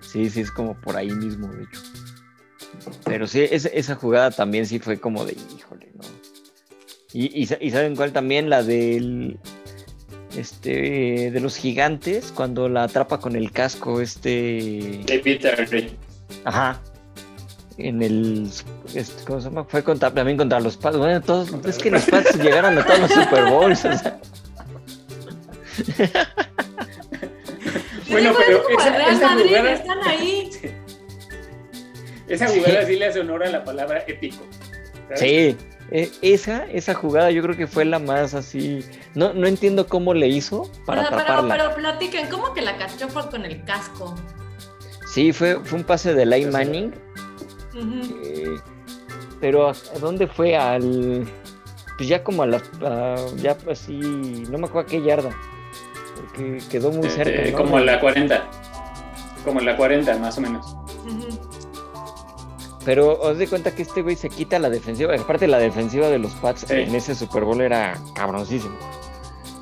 sí, 0.00 0.30
sí, 0.30 0.40
es 0.40 0.50
como 0.50 0.74
por 0.80 0.96
ahí 0.96 1.10
mismo, 1.10 1.48
de 1.48 1.64
hecho. 1.64 1.80
Pero 3.04 3.26
sí, 3.26 3.46
esa 3.50 3.94
jugada 3.94 4.30
también 4.30 4.66
sí 4.66 4.78
fue 4.78 4.98
como 4.98 5.24
de, 5.24 5.36
híjole, 5.56 5.90
¿no? 5.94 6.04
Y, 7.12 7.42
y, 7.42 7.46
¿saben 7.46 7.96
cuál 7.96 8.12
también? 8.12 8.50
La 8.50 8.62
del... 8.62 9.38
Este, 10.36 11.30
de 11.30 11.40
los 11.40 11.56
gigantes, 11.56 12.32
cuando 12.32 12.68
la 12.68 12.84
atrapa 12.84 13.18
con 13.18 13.34
el 13.34 13.50
casco, 13.50 14.00
este... 14.00 15.00
De 15.04 15.20
Peter. 15.22 15.90
Ajá, 16.44 16.80
en 17.78 18.02
el 18.02 18.50
este, 18.94 19.24
¿cómo 19.24 19.40
se 19.40 19.48
llama? 19.48 19.64
fue 19.64 19.82
contra, 19.84 20.10
también 20.10 20.36
contra 20.36 20.60
los 20.60 20.76
Pats 20.76 20.96
bueno 20.96 21.20
todos 21.20 21.52
es 21.64 21.78
que 21.78 21.90
los 21.90 22.04
Pats 22.06 22.36
llegaron 22.36 22.76
a 22.76 22.84
todos 22.84 23.00
los 23.00 23.10
Super 23.10 23.44
Bowls 23.44 23.84
o 23.84 23.96
sea. 23.96 24.20
bueno 28.10 28.32
pero 28.36 28.68
esa, 28.68 28.90
Real 28.90 29.14
esa 29.14 29.28
Madrid 29.28 29.46
jugada, 29.46 29.72
están 29.72 29.98
ahí 30.04 30.50
esa 32.28 32.48
jugada 32.48 32.84
sí 32.84 32.96
le 32.96 33.06
hace 33.06 33.20
honor 33.20 33.44
a 33.44 33.50
la 33.50 33.64
palabra 33.64 34.02
épico 34.06 34.44
sí 35.14 35.56
e, 35.90 36.10
esa, 36.20 36.66
esa 36.66 36.94
jugada 36.94 37.30
yo 37.30 37.42
creo 37.42 37.56
que 37.56 37.66
fue 37.66 37.86
la 37.86 37.98
más 37.98 38.34
así. 38.34 38.80
No, 39.14 39.32
no 39.32 39.46
entiendo 39.46 39.86
cómo 39.86 40.12
le 40.12 40.28
hizo 40.28 40.70
para 40.84 41.02
atraparla. 41.02 41.54
Pero, 41.54 41.70
pero 41.70 41.76
platiquen, 41.76 42.28
¿cómo 42.28 42.52
que 42.52 42.60
la 42.60 42.76
cachó 42.76 43.08
con 43.30 43.46
el 43.46 43.64
casco? 43.64 44.14
Sí, 45.06 45.32
fue, 45.32 45.58
fue 45.64 45.78
un 45.78 45.84
pase 45.84 46.12
de 46.12 46.26
Lane 46.26 46.48
Manning 46.48 47.07
eh, 47.78 48.58
pero 49.40 49.68
¿a 49.68 49.98
dónde 50.00 50.26
fue? 50.26 50.56
Al. 50.56 51.26
Pues 51.96 52.08
ya 52.08 52.22
como 52.22 52.42
a 52.42 52.46
la. 52.46 52.62
ya 53.36 53.56
así. 53.70 53.98
No 54.50 54.58
me 54.58 54.66
acuerdo 54.66 54.80
a 54.80 54.86
qué 54.86 55.02
yarda. 55.02 55.30
Porque 56.16 56.58
quedó 56.70 56.90
muy 56.90 57.08
cerca. 57.08 57.42
Eh, 57.42 57.52
como 57.52 57.78
en 57.78 57.86
la 57.86 58.00
40. 58.00 58.50
Como 59.44 59.60
en 59.60 59.66
la 59.66 59.76
40, 59.76 60.18
más 60.18 60.38
o 60.38 60.40
menos. 60.40 60.76
Pero 62.84 63.20
os 63.20 63.38
de 63.38 63.46
cuenta 63.46 63.74
que 63.74 63.82
este 63.82 64.02
güey 64.02 64.16
se 64.16 64.28
quita 64.28 64.58
la 64.58 64.70
defensiva. 64.70 65.14
Aparte, 65.14 65.46
la 65.46 65.58
defensiva 65.58 66.08
de 66.08 66.18
los 66.18 66.32
Pats 66.34 66.70
en 66.70 66.94
ese 66.94 67.14
Super 67.14 67.44
Bowl 67.44 67.60
era 67.60 67.98
cabroncísimo. 68.14 68.76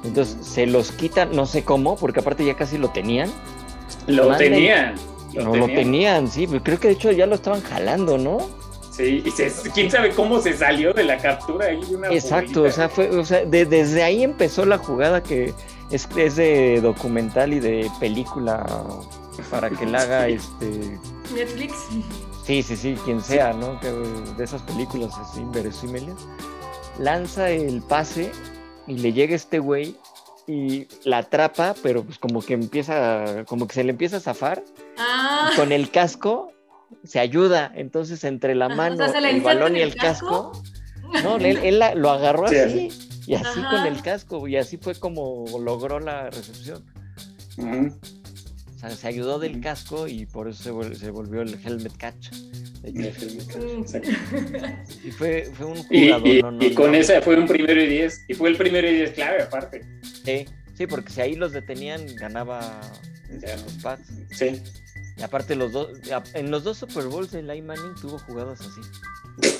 Entonces 0.05 0.47
se 0.47 0.67
los 0.67 0.93
quita, 0.93 1.25
no 1.25 1.47
sé 1.47 1.65
cómo, 1.65 1.97
porque 1.97 2.21
aparte 2.21 2.45
ya 2.45 2.55
casi 2.55 2.79
lo 2.79 2.91
tenían. 2.91 3.31
Lo 4.07 4.37
tenían 4.37 4.95
no 5.37 5.55
lo 5.55 5.67
tenían, 5.67 6.29
sí, 6.29 6.47
pero 6.47 6.63
creo 6.63 6.81
que 6.81 6.89
de 6.89 6.95
hecho 6.95 7.13
ya 7.13 7.27
lo 7.27 7.35
estaban 7.35 7.63
jalando, 7.63 8.19
¿no? 8.19 8.39
Sí, 8.91 9.23
y 9.25 9.31
quién 9.73 9.91
sabe 9.91 10.11
cómo 10.11 10.41
se 10.41 10.57
salió 10.57 10.95
de 10.95 11.05
la 11.05 11.19
captura 11.19 11.67
ahí 11.67 11.85
de 11.85 11.97
una 11.97 12.09
Exacto, 12.09 12.63
o 12.63 12.71
sea, 12.71 12.89
fue, 12.89 13.11
o 13.11 13.25
sea, 13.25 13.45
desde 13.45 14.03
ahí 14.03 14.23
empezó 14.23 14.65
la 14.65 14.79
jugada 14.79 15.23
que 15.23 15.53
es, 15.91 16.09
es, 16.17 16.37
de 16.37 16.81
documental 16.81 17.53
y 17.53 17.61
de 17.61 17.91
película 18.01 18.65
para 19.51 19.69
que 19.69 19.85
la 19.85 20.01
haga 20.01 20.29
este 20.29 20.99
Netflix. 21.35 21.75
Sí, 22.47 22.63
sí, 22.63 22.77
sí, 22.77 22.97
quien 23.05 23.21
sea, 23.21 23.53
¿no? 23.53 23.79
Que 23.81 23.91
de 23.91 24.45
esas 24.45 24.63
películas 24.63 25.13
así 25.19 25.41
inverosímiles. 25.41 26.15
Lanza 26.99 27.51
el 27.51 27.83
pase 27.83 28.33
y 28.87 28.97
le 28.99 29.13
llega 29.13 29.37
este 29.37 29.59
güey 29.59 29.97
y 30.47 30.87
la 31.05 31.19
atrapa, 31.19 31.75
pero 31.83 32.05
pues 32.05 32.19
como 32.19 32.41
que 32.41 32.55
empieza, 32.55 33.45
como 33.47 33.67
que 33.67 33.75
se 33.75 33.85
le 33.85 33.91
empieza 33.91 34.19
a 34.19 34.21
zafar. 34.21 34.63
Ah. 34.99 35.51
con 35.57 35.73
el 35.73 35.91
casco 35.91 36.53
se 37.05 37.19
ayuda. 37.19 37.73
Entonces, 37.75 38.25
entre 38.25 38.55
la 38.55 38.69
mano, 38.69 39.05
el 39.05 39.41
balón 39.41 39.77
y 39.77 39.81
el 39.81 39.95
casco, 39.95 40.53
no, 41.23 41.37
él, 41.37 41.81
lo 41.97 42.11
agarró 42.11 42.47
así, 42.47 42.91
y 43.27 43.35
así 43.35 43.61
con 43.71 43.87
el 43.87 44.03
casco, 44.03 44.47
y 44.47 44.57
así 44.57 44.77
fue 44.77 44.95
como 44.95 45.45
logró 45.59 46.01
la 46.01 46.31
recepción. 46.31 46.85
O 48.77 48.79
sea, 48.79 48.91
se 48.91 49.09
ayudó 49.09 49.39
del 49.39 49.61
casco 49.63 50.07
y 50.07 50.27
por 50.27 50.49
eso 50.49 50.63
se, 50.95 51.11
volvió 51.11 51.41
el 51.41 51.59
helmet 51.65 51.97
catch. 51.97 52.31
Y 55.03 55.11
fue, 55.13 55.51
fue 55.55 55.67
un 55.67 55.83
jugador. 55.83 56.63
Y, 56.63 56.75
con 56.75 56.95
esa 56.95 57.23
fue 57.23 57.39
un 57.39 57.47
primero 57.47 57.83
y 57.83 57.87
diez. 57.87 58.23
Y 58.29 58.35
fue 58.35 58.51
el 58.51 58.59
primero 58.59 58.87
y 58.87 58.97
diez 58.97 59.13
clave, 59.13 59.45
aparte. 59.45 59.83
Sí, 60.25 60.45
sí, 60.75 60.87
porque 60.87 61.11
si 61.11 61.23
ahí 61.23 61.37
los 61.37 61.53
detenían, 61.53 62.07
ganaba 62.17 62.83
los 63.31 63.73
Pats. 63.83 64.11
Sí. 64.31 64.63
Y 65.17 65.23
aparte, 65.23 65.57
los 65.57 65.73
dos, 65.73 65.89
en 66.35 66.51
los 66.51 66.63
dos 66.63 66.77
Super 66.77 67.07
Bowls, 67.07 67.33
el 67.33 67.47
Lai 67.47 67.63
Manning 67.63 67.95
tuvo 68.01 68.19
jugadas 68.19 68.61
así. 68.61 68.81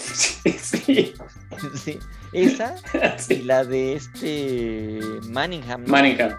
Sí. 0.57 1.13
sí. 1.85 1.99
Esa 2.33 2.77
y 3.29 3.43
la 3.43 3.65
de 3.65 3.95
este 3.95 5.01
Manningham. 5.29 5.85
Manningham. 5.87 6.37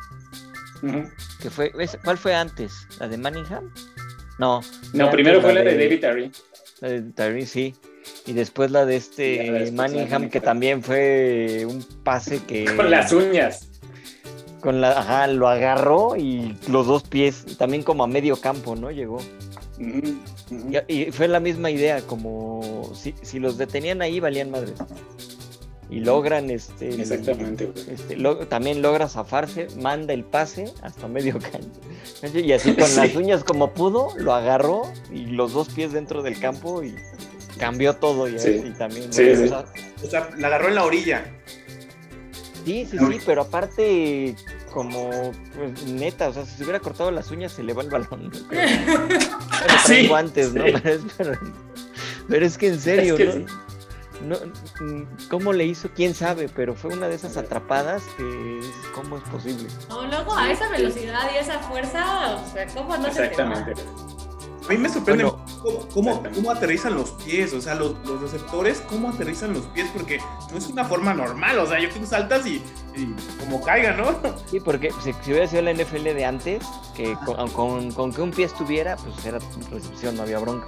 Que 1.42 1.50
fue, 1.50 1.72
¿Cuál 2.04 2.18
fue 2.18 2.36
antes? 2.36 2.88
¿La 3.00 3.08
de 3.08 3.18
Manningham? 3.18 3.72
No. 4.40 4.62
No, 4.94 5.10
primero 5.10 5.42
fue 5.42 5.54
la 5.54 5.62
de, 5.62 5.78
David 5.78 6.00
Terry. 6.00 6.32
La 6.82 6.90
de 6.90 7.02
Terry, 7.02 7.46
sí. 7.46 7.76
Y 8.26 8.34
después 8.34 8.72
la 8.72 8.86
de 8.86 8.96
este 8.96 9.72
Manningham, 9.72 10.30
que 10.30 10.40
también 10.40 10.84
fue 10.84 11.66
un 11.68 11.84
pase 12.04 12.42
que. 12.44 12.66
Con 12.76 12.92
las 12.92 13.12
uñas 13.12 13.70
con 14.60 14.82
la, 14.82 15.00
ajá, 15.00 15.28
lo 15.28 15.48
agarró 15.48 16.16
y 16.18 16.58
los 16.68 16.88
dos 16.88 17.04
pies, 17.04 17.58
también 17.58 17.84
como 17.84 18.04
a 18.04 18.08
medio 18.08 18.36
campo, 18.36 18.76
¿no? 18.76 18.92
Llegó. 18.92 19.20
Y, 20.88 21.06
fue 21.12 21.28
la 21.28 21.40
misma 21.40 21.70
idea, 21.70 22.02
como 22.02 22.92
si, 22.96 23.14
si, 23.22 23.40
los 23.40 23.58
detenían 23.58 24.02
ahí, 24.02 24.20
valían 24.20 24.50
madres. 24.50 24.76
Y 25.90 26.02
logran, 26.02 26.50
este. 26.50 26.90
Exactamente, 27.02 27.72
este, 27.88 28.18
también 28.50 28.82
logra 28.82 29.08
zafarse, 29.08 29.68
manda 29.82 30.14
el 30.14 30.26
pase 30.26 30.74
hasta 30.82 31.08
medio 31.08 31.40
campo. 31.52 31.80
Y 32.34 32.52
así 32.52 32.74
con 32.74 32.94
las 32.96 33.16
uñas 33.16 33.44
como 33.44 33.74
pudo, 33.74 34.10
lo 34.18 34.34
agarró 34.34 34.92
y 35.12 35.28
los 35.28 35.54
dos 35.54 35.70
pies 35.70 35.94
dentro 35.94 36.24
del 36.24 36.40
campo 36.40 36.84
y 36.84 36.96
cambió 37.58 37.96
todo. 37.96 38.28
Y, 38.28 38.38
sí. 38.38 38.74
también. 38.78 39.10
o 39.10 40.08
sea, 40.08 40.30
la 40.38 40.48
agarró 40.48 40.68
en 40.68 40.76
la 40.76 40.84
orilla. 40.84 41.26
Sí, 42.66 42.86
sí, 42.86 42.98
sí, 42.98 43.20
pero 43.26 43.44
aparte, 43.44 44.36
como, 44.74 45.32
pues, 45.56 45.86
neta, 45.86 46.28
o 46.28 46.34
sea, 46.34 46.46
si 46.46 46.58
se 46.58 46.64
hubiera 46.64 46.82
cortado 46.82 47.12
las 47.12 47.32
uñas, 47.32 47.54
se 47.54 47.64
le 47.64 47.72
va 47.72 47.82
el 47.82 47.90
balón. 47.90 48.30
sí, 49.86 50.06
guantes, 50.10 50.54
¿no? 50.54 50.66
Pero, 52.28 52.46
es, 52.46 52.58
que 52.58 52.68
en 52.68 52.80
serio, 52.82 53.18
¿no? 53.18 53.46
Mm, 54.22 55.28
¿Cómo 55.30 55.54
le 55.54 55.66
hizo? 55.66 55.90
¿Quién 55.96 56.14
sabe? 56.14 56.50
Pero 56.50 56.76
fue 56.76 56.94
una 56.94 57.08
de 57.08 57.16
esas 57.16 57.38
atrapadas 57.38 58.04
que, 58.18 58.60
¿cómo 58.94 59.18
es 59.18 59.24
posible? 59.24 59.68
No, 59.90 60.08
luego 60.08 60.36
a 60.36 60.52
esa 60.52 60.70
velocidad 60.70 61.30
y 61.34 61.38
esa 61.38 61.60
fuerza, 61.60 62.36
o 62.36 62.54
sea, 62.54 62.68
¿cómo 62.68 62.98
no 62.98 63.08
Exactamente. 63.08 63.76
se 63.76 63.82
te 63.84 64.18
a 64.68 64.72
mí 64.72 64.78
me 64.80 64.90
sorprende 64.90 65.24
cómo, 65.94 66.22
cómo, 66.24 66.52
aterrizan 66.52 66.96
los 66.96 67.12
pies, 67.12 67.54
o 67.54 67.62
sea, 67.62 67.76
los, 67.76 67.96
receptores, 68.22 68.82
cómo 68.82 69.10
aterrizan 69.10 69.54
los 69.54 69.66
pies, 69.68 69.90
porque 69.94 70.20
no 70.52 70.58
es 70.58 70.68
una 70.68 70.84
forma 70.84 71.14
normal, 71.14 71.60
o 71.60 71.66
sea, 71.66 71.80
yo 71.80 71.88
creo 71.88 72.02
que 72.02 72.08
saltas 72.08 72.46
y, 72.46 72.62
como 73.40 73.62
caiga, 73.62 73.94
¿no? 73.94 74.20
Sí, 74.48 74.60
porque 74.60 74.92
si, 75.02 75.12
hubiera 75.32 75.48
sido 75.48 75.62
la 75.62 75.74
NFL 75.74 76.04
de 76.04 76.26
antes, 76.26 76.66
que 76.96 77.16
con, 77.54 77.92
con, 77.92 78.14
que 78.14 78.22
un 78.22 78.32
pie 78.32 78.46
estuviera, 78.46 78.98
pues 78.98 79.26
era 79.26 79.40
recepción, 79.72 80.18
no 80.18 80.24
había 80.24 80.40
bronca. 80.40 80.68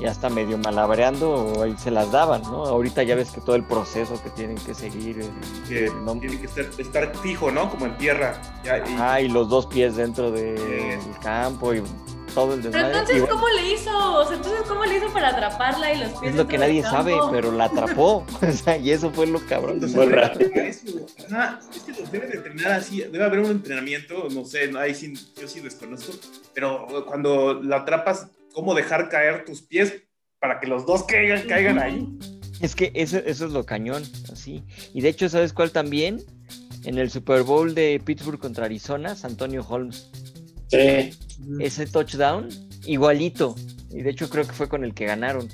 Ya 0.00 0.10
está 0.10 0.30
medio 0.30 0.56
malabreando, 0.56 1.62
ahí 1.62 1.74
se 1.76 1.90
las 1.90 2.10
daban, 2.10 2.42
¿no? 2.42 2.64
Ahorita 2.64 3.02
ya 3.02 3.14
ves 3.14 3.30
que 3.30 3.40
todo 3.42 3.54
el 3.54 3.64
proceso 3.64 4.20
que 4.22 4.30
tienen 4.30 4.56
que 4.56 4.74
seguir. 4.74 5.20
Eh, 5.68 5.90
Tiene 6.20 6.40
que 6.40 6.82
estar, 6.82 7.14
fijo, 7.18 7.50
¿no? 7.50 7.68
Como 7.70 7.86
en 7.86 7.98
tierra. 7.98 8.40
Ah, 8.98 9.20
y 9.20 9.28
los 9.28 9.48
dos 9.50 9.66
pies 9.66 9.96
dentro 9.96 10.30
del 10.30 10.98
campo 11.22 11.74
y 11.74 11.82
todo 12.34 12.54
el 12.54 12.62
desmadre. 12.62 12.88
Pero 12.88 12.98
entonces, 13.00 13.28
¿cómo 13.28 13.48
le 13.48 13.72
hizo? 13.72 14.14
O 14.14 14.24
sea, 14.26 14.36
entonces, 14.36 14.62
¿cómo 14.66 14.84
le 14.84 14.96
hizo 14.96 15.12
para 15.12 15.28
atraparla 15.28 15.92
y 15.92 15.98
los 15.98 16.10
pies? 16.12 16.30
Es 16.30 16.36
lo 16.36 16.48
que 16.48 16.58
nadie 16.58 16.82
sabe, 16.82 17.14
pero 17.30 17.52
la 17.52 17.64
atrapó. 17.64 18.24
o 18.42 18.52
sea, 18.52 18.76
y 18.76 18.90
eso 18.90 19.10
fue 19.10 19.26
lo 19.26 19.44
cabrón. 19.46 19.80
Fue 19.90 20.06
rápido. 20.06 20.50
es 20.54 20.80
que 20.80 21.92
debe 22.10 22.26
de 22.26 22.36
entrenar 22.38 22.72
así, 22.72 23.02
debe 23.02 23.24
haber 23.24 23.40
un 23.40 23.50
entrenamiento, 23.50 24.28
no 24.30 24.44
sé, 24.44 24.70
ahí 24.78 24.94
sí, 24.94 25.12
yo 25.38 25.46
sí 25.48 25.60
desconozco, 25.60 26.12
pero 26.54 27.04
cuando 27.06 27.60
la 27.62 27.78
atrapas, 27.78 28.28
¿cómo 28.52 28.74
dejar 28.74 29.08
caer 29.08 29.44
tus 29.44 29.62
pies 29.62 30.02
para 30.38 30.60
que 30.60 30.66
los 30.66 30.86
dos 30.86 31.04
caigan, 31.04 31.46
caigan 31.46 31.78
ahí? 31.78 32.18
Es 32.60 32.74
que 32.74 32.92
eso, 32.94 33.18
eso 33.18 33.46
es 33.46 33.52
lo 33.52 33.64
cañón, 33.64 34.02
así. 34.32 34.62
Y 34.92 35.00
de 35.00 35.08
hecho, 35.08 35.28
¿sabes 35.28 35.52
cuál 35.52 35.70
también? 35.70 36.22
En 36.84 36.98
el 36.98 37.10
Super 37.10 37.42
Bowl 37.42 37.74
de 37.74 38.00
Pittsburgh 38.04 38.38
contra 38.38 38.66
Arizona, 38.66 39.16
Antonio 39.22 39.64
Holmes. 39.68 40.10
Sí. 40.68 41.10
Ese 41.58 41.86
touchdown, 41.86 42.48
igualito. 42.86 43.54
Y 43.90 44.02
de 44.02 44.10
hecho 44.10 44.30
creo 44.30 44.46
que 44.46 44.52
fue 44.52 44.68
con 44.68 44.84
el 44.84 44.94
que 44.94 45.06
ganaron. 45.06 45.48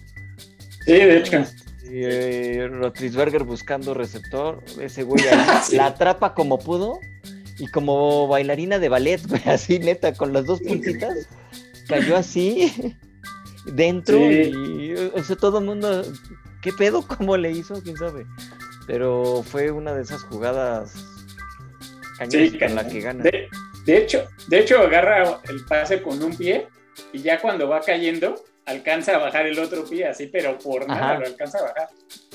Sí, 0.85 0.93
de 0.93 1.19
hecho. 1.19 1.45
Eh, 1.89 2.69
Rotlisberger 2.71 3.45
buscando 3.45 3.95
receptor, 3.95 4.63
ese 4.81 5.05
güey 5.05 5.23
la 5.73 5.87
atrapa 5.87 6.35
como 6.35 6.59
pudo 6.59 6.99
y 7.59 7.69
como 7.69 8.27
bailarina 8.27 8.79
de 8.79 8.89
ballet, 8.89 9.21
así 9.47 9.79
neta, 9.79 10.13
con 10.15 10.33
las 10.33 10.47
dos 10.47 10.61
puntitas, 10.61 11.29
cayó 11.89 12.17
así 12.17 12.73
dentro 13.67 14.19
y 14.19 14.95
o 15.15 15.23
sea, 15.25 15.37
todo 15.37 15.59
el 15.59 15.65
mundo 15.65 16.03
¿qué 16.63 16.73
pedo? 16.73 17.03
¿Cómo 17.07 17.37
le 17.37 17.51
hizo? 17.53 17.83
¿Quién 17.83 17.97
sabe? 17.97 18.27
Pero 18.87 19.43
fue 19.43 19.71
una 19.71 19.95
de 19.95 20.03
esas 20.03 20.23
jugadas 20.25 20.95
cañonas 22.19 22.53
con 22.59 22.75
la 22.75 22.89
que 22.89 23.01
gana. 23.01 23.23
De, 23.25 23.49
de, 23.85 23.99
hecho, 23.99 24.27
de 24.49 24.59
hecho, 24.61 24.79
agarra 24.79 25.41
el 25.49 25.65
pase 25.65 26.03
con 26.03 26.23
un 26.23 26.37
pie 26.37 26.69
y 27.13 27.21
ya 27.21 27.41
cuando 27.41 27.69
va 27.69 27.81
cayendo, 27.81 28.37
alcanza 28.65 29.17
a 29.17 29.19
bajar 29.19 29.47
el 29.47 29.59
otro 29.59 29.85
pie 29.85 30.07
así, 30.07 30.27
pero 30.27 30.59
por 30.59 30.87
nada 30.87 31.13
Ajá. 31.13 31.19
lo 31.21 31.27
alcanza 31.27 31.59
a 31.59 31.63
bajar. 31.63 31.89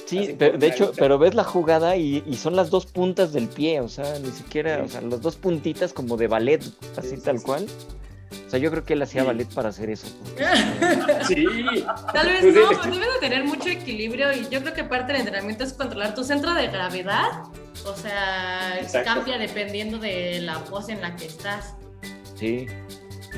Sí, 0.06 0.36
pero, 0.38 0.58
de 0.58 0.68
hecho, 0.68 0.92
pero 0.98 1.18
ves 1.18 1.36
la 1.36 1.44
jugada 1.46 1.96
y, 1.96 2.22
y 2.26 2.36
son 2.36 2.56
las 2.56 2.70
dos 2.70 2.86
puntas 2.86 3.32
del 3.32 3.48
pie, 3.48 3.80
o 3.80 3.88
sea, 3.88 4.20
ni 4.20 4.32
siquiera, 4.32 4.78
Sí. 4.78 4.82
o 4.86 4.90
sea, 4.90 5.02
las 5.02 5.22
dos 5.22 5.38
puntitas 5.38 5.94
como 5.94 6.18
de 6.18 6.28
ballet, 6.28 6.62
así 6.98 7.12
Sí, 7.12 7.16
sí, 7.18 7.22
tal 7.24 7.42
cual. 7.42 7.66
O 8.48 8.50
sea, 8.50 8.60
yo 8.60 8.70
creo 8.72 8.84
que 8.84 8.94
él 8.94 9.02
hacía 9.02 9.22
Sí. 9.22 9.28
ballet 9.28 9.48
para 9.54 9.70
hacer 9.70 9.90
eso. 9.90 10.08
Sí. 11.28 11.46
Tal 12.14 12.28
vez 12.28 12.42
Pues, 12.42 12.56
no, 12.56 12.70
pero 12.82 12.96
debes 12.96 13.14
de 13.14 13.20
tener 13.20 13.44
mucho 13.46 13.70
equilibrio 13.70 14.32
y 14.34 14.48
yo 14.50 14.62
creo 14.62 14.74
que 14.74 14.84
parte 14.84 15.12
del 15.14 15.22
entrenamiento 15.22 15.64
es 15.64 15.74
controlar 15.74 16.14
tu 16.16 16.24
centro 16.24 16.54
de 16.54 16.68
gravedad. 16.68 17.44
O 17.86 17.96
sea, 17.96 18.78
Exacto. 18.80 19.14
cambia 19.14 19.38
dependiendo 19.38 19.98
de 20.00 20.42
la 20.42 20.60
pose 20.66 20.94
en 20.94 21.02
la 21.02 21.16
que 21.16 21.26
estás. 21.26 21.76
Sí. 22.36 22.68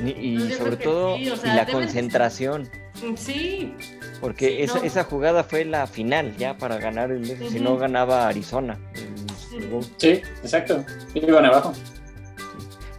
Y 0.04 0.50
sobre 0.52 0.76
todo 0.76 1.16
sí, 1.16 1.30
o 1.30 1.34
y 1.36 1.46
la 1.48 1.66
concentración, 1.66 2.68
Sí, 3.16 3.74
porque 4.20 4.46
Sí, 4.48 4.56
esa, 4.62 4.78
no. 4.78 4.84
esa 4.84 5.04
jugada 5.04 5.44
fue 5.44 5.64
la 5.64 5.86
final 5.86 6.36
ya 6.38 6.56
para 6.56 6.78
ganar 6.78 7.10
el 7.10 7.26
si 7.26 7.56
Ujú. 7.56 7.62
no 7.62 7.76
ganaba 7.76 8.26
Arizona. 8.28 8.78
el. 8.94 9.84
Sí, 9.98 10.08
exacto. 10.42 10.84
Iban 11.14 11.44
abajo. 11.44 11.72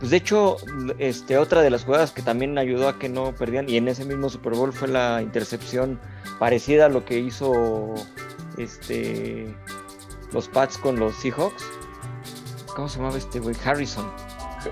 Pues 0.06 0.12
de 0.12 0.18
hecho, 0.18 0.58
este, 1.00 1.40
otra 1.40 1.64
de 1.64 1.72
las 1.72 1.84
jugadas 1.84 2.12
que 2.12 2.22
también 2.22 2.60
ayudó 2.60 2.90
a 2.90 3.00
que 3.00 3.10
no 3.10 3.34
perdían, 3.34 3.68
y 3.68 3.78
en 3.78 3.88
ese 3.88 4.06
mismo 4.06 4.30
Super 4.30 4.54
Bowl 4.54 4.72
fue 4.72 4.88
la 4.88 5.20
intercepción 5.24 6.00
parecida 6.38 6.86
a 6.86 6.90
lo 6.90 7.06
que 7.06 7.18
hizo 7.18 7.96
este 8.60 9.48
los 10.32 10.48
Pats 10.48 10.78
con 10.78 11.00
los 11.00 11.16
Seahawks. 11.16 11.64
¿Cómo 12.76 12.88
se 12.88 13.00
llamaba 13.00 13.18
este 13.18 13.40
güey? 13.40 13.56
Harrison. 13.66 14.06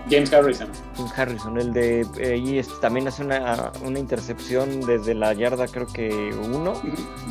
James 0.10 0.32
Harrison. 0.34 0.68
Tim 0.96 1.06
Harrison, 1.16 1.58
el 1.60 1.74
de 1.74 2.02
eh, 2.18 2.34
ahí 2.34 2.60
este, 2.60 2.74
también 2.82 3.08
hace 3.08 3.24
una, 3.24 3.72
una 3.84 4.00
intercepción 4.00 4.82
desde 4.82 5.14
la 5.14 5.34
yarda, 5.34 5.68
creo 5.68 5.88
que 5.88 6.34
uno, 6.44 6.74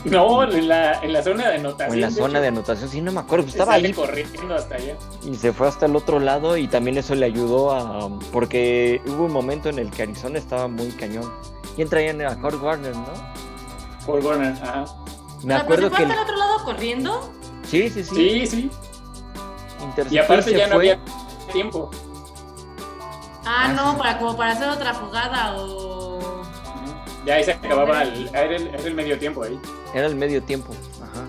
No, 0.05 0.43
en 0.45 0.69
la, 0.69 1.01
en 1.01 1.13
la 1.13 1.23
zona 1.23 1.49
de 1.51 1.57
anotación. 1.57 1.91
o 1.91 1.95
en 1.95 2.01
la 2.01 2.07
de 2.09 2.13
zona 2.15 2.29
hecho, 2.31 2.41
de 2.41 2.49
anotación, 2.49 2.89
sí, 2.89 3.01
no 3.01 3.13
me 3.13 3.21
acuerdo, 3.21 3.45
pues 3.45 3.53
se 3.55 3.59
estaba 3.59 3.73
sale 3.77 3.89
ahí 3.89 3.95
corriendo 3.95 4.55
hasta 4.55 4.75
allá. 4.77 4.97
y 5.25 5.35
se 5.35 5.53
fue 5.53 5.69
hasta 5.69 5.87
el 5.87 5.97
otro 5.97 6.19
lado 6.21 6.57
y 6.57 6.69
también 6.69 6.99
eso 6.99 7.15
le 7.15 7.27
ayudó 7.27 7.73
a, 7.73 8.09
porque 8.33 9.01
hubo 9.07 9.25
un 9.27 9.33
momento 9.33 9.69
en 9.69 9.79
el 9.79 9.91
que 9.91 10.03
Arizona 10.03 10.39
estaba 10.39 10.69
muy 10.69 10.89
cañón. 10.93 11.33
¿Quién 11.77 11.89
traían 11.89 12.21
a 12.23 12.39
Kurt 12.41 12.63
Warner, 12.63 12.95
no? 12.95 13.07
Paul 14.07 14.25
Warner, 14.25 14.53
ajá. 14.63 14.85
Me 15.45 15.55
acuerdo 15.55 15.91
pero 15.91 15.91
que... 15.91 15.97
si 15.97 16.03
fue 16.03 16.13
hasta 16.13 16.15
el 16.15 16.21
otro 16.21 16.37
lado 16.37 16.65
corriendo. 16.65 17.33
Sí, 17.67 17.89
sí, 17.89 18.05
sí. 18.05 18.15
Sí, 18.15 18.47
sí. 18.47 18.71
Y 20.11 20.19
aparte 20.19 20.51
se 20.51 20.57
ya 20.59 20.67
no 20.69 20.75
fue. 20.77 20.93
había 20.93 21.01
tiempo. 21.53 21.91
Ah, 23.45 23.67
Ah, 23.67 23.73
no, 23.75 23.93
sí. 23.93 23.99
para 23.99 24.19
como 24.19 24.37
para 24.37 24.53
hacer 24.53 24.69
otra 24.69 24.95
jugada 24.95 25.57
o. 25.57 26.43
Ya 27.27 27.35
ahí 27.35 27.45
se 27.45 27.53
acababa 27.53 28.03
el, 28.03 28.29
era 28.29 28.57
el, 28.57 28.67
era 28.69 28.83
el 28.85 28.95
medio 28.95 29.19
tiempo 29.19 29.43
ahí. 29.45 29.59
Era 29.95 30.07
el 30.07 30.17
medio 30.17 30.43
tiempo. 30.43 30.73
Ajá. 31.01 31.25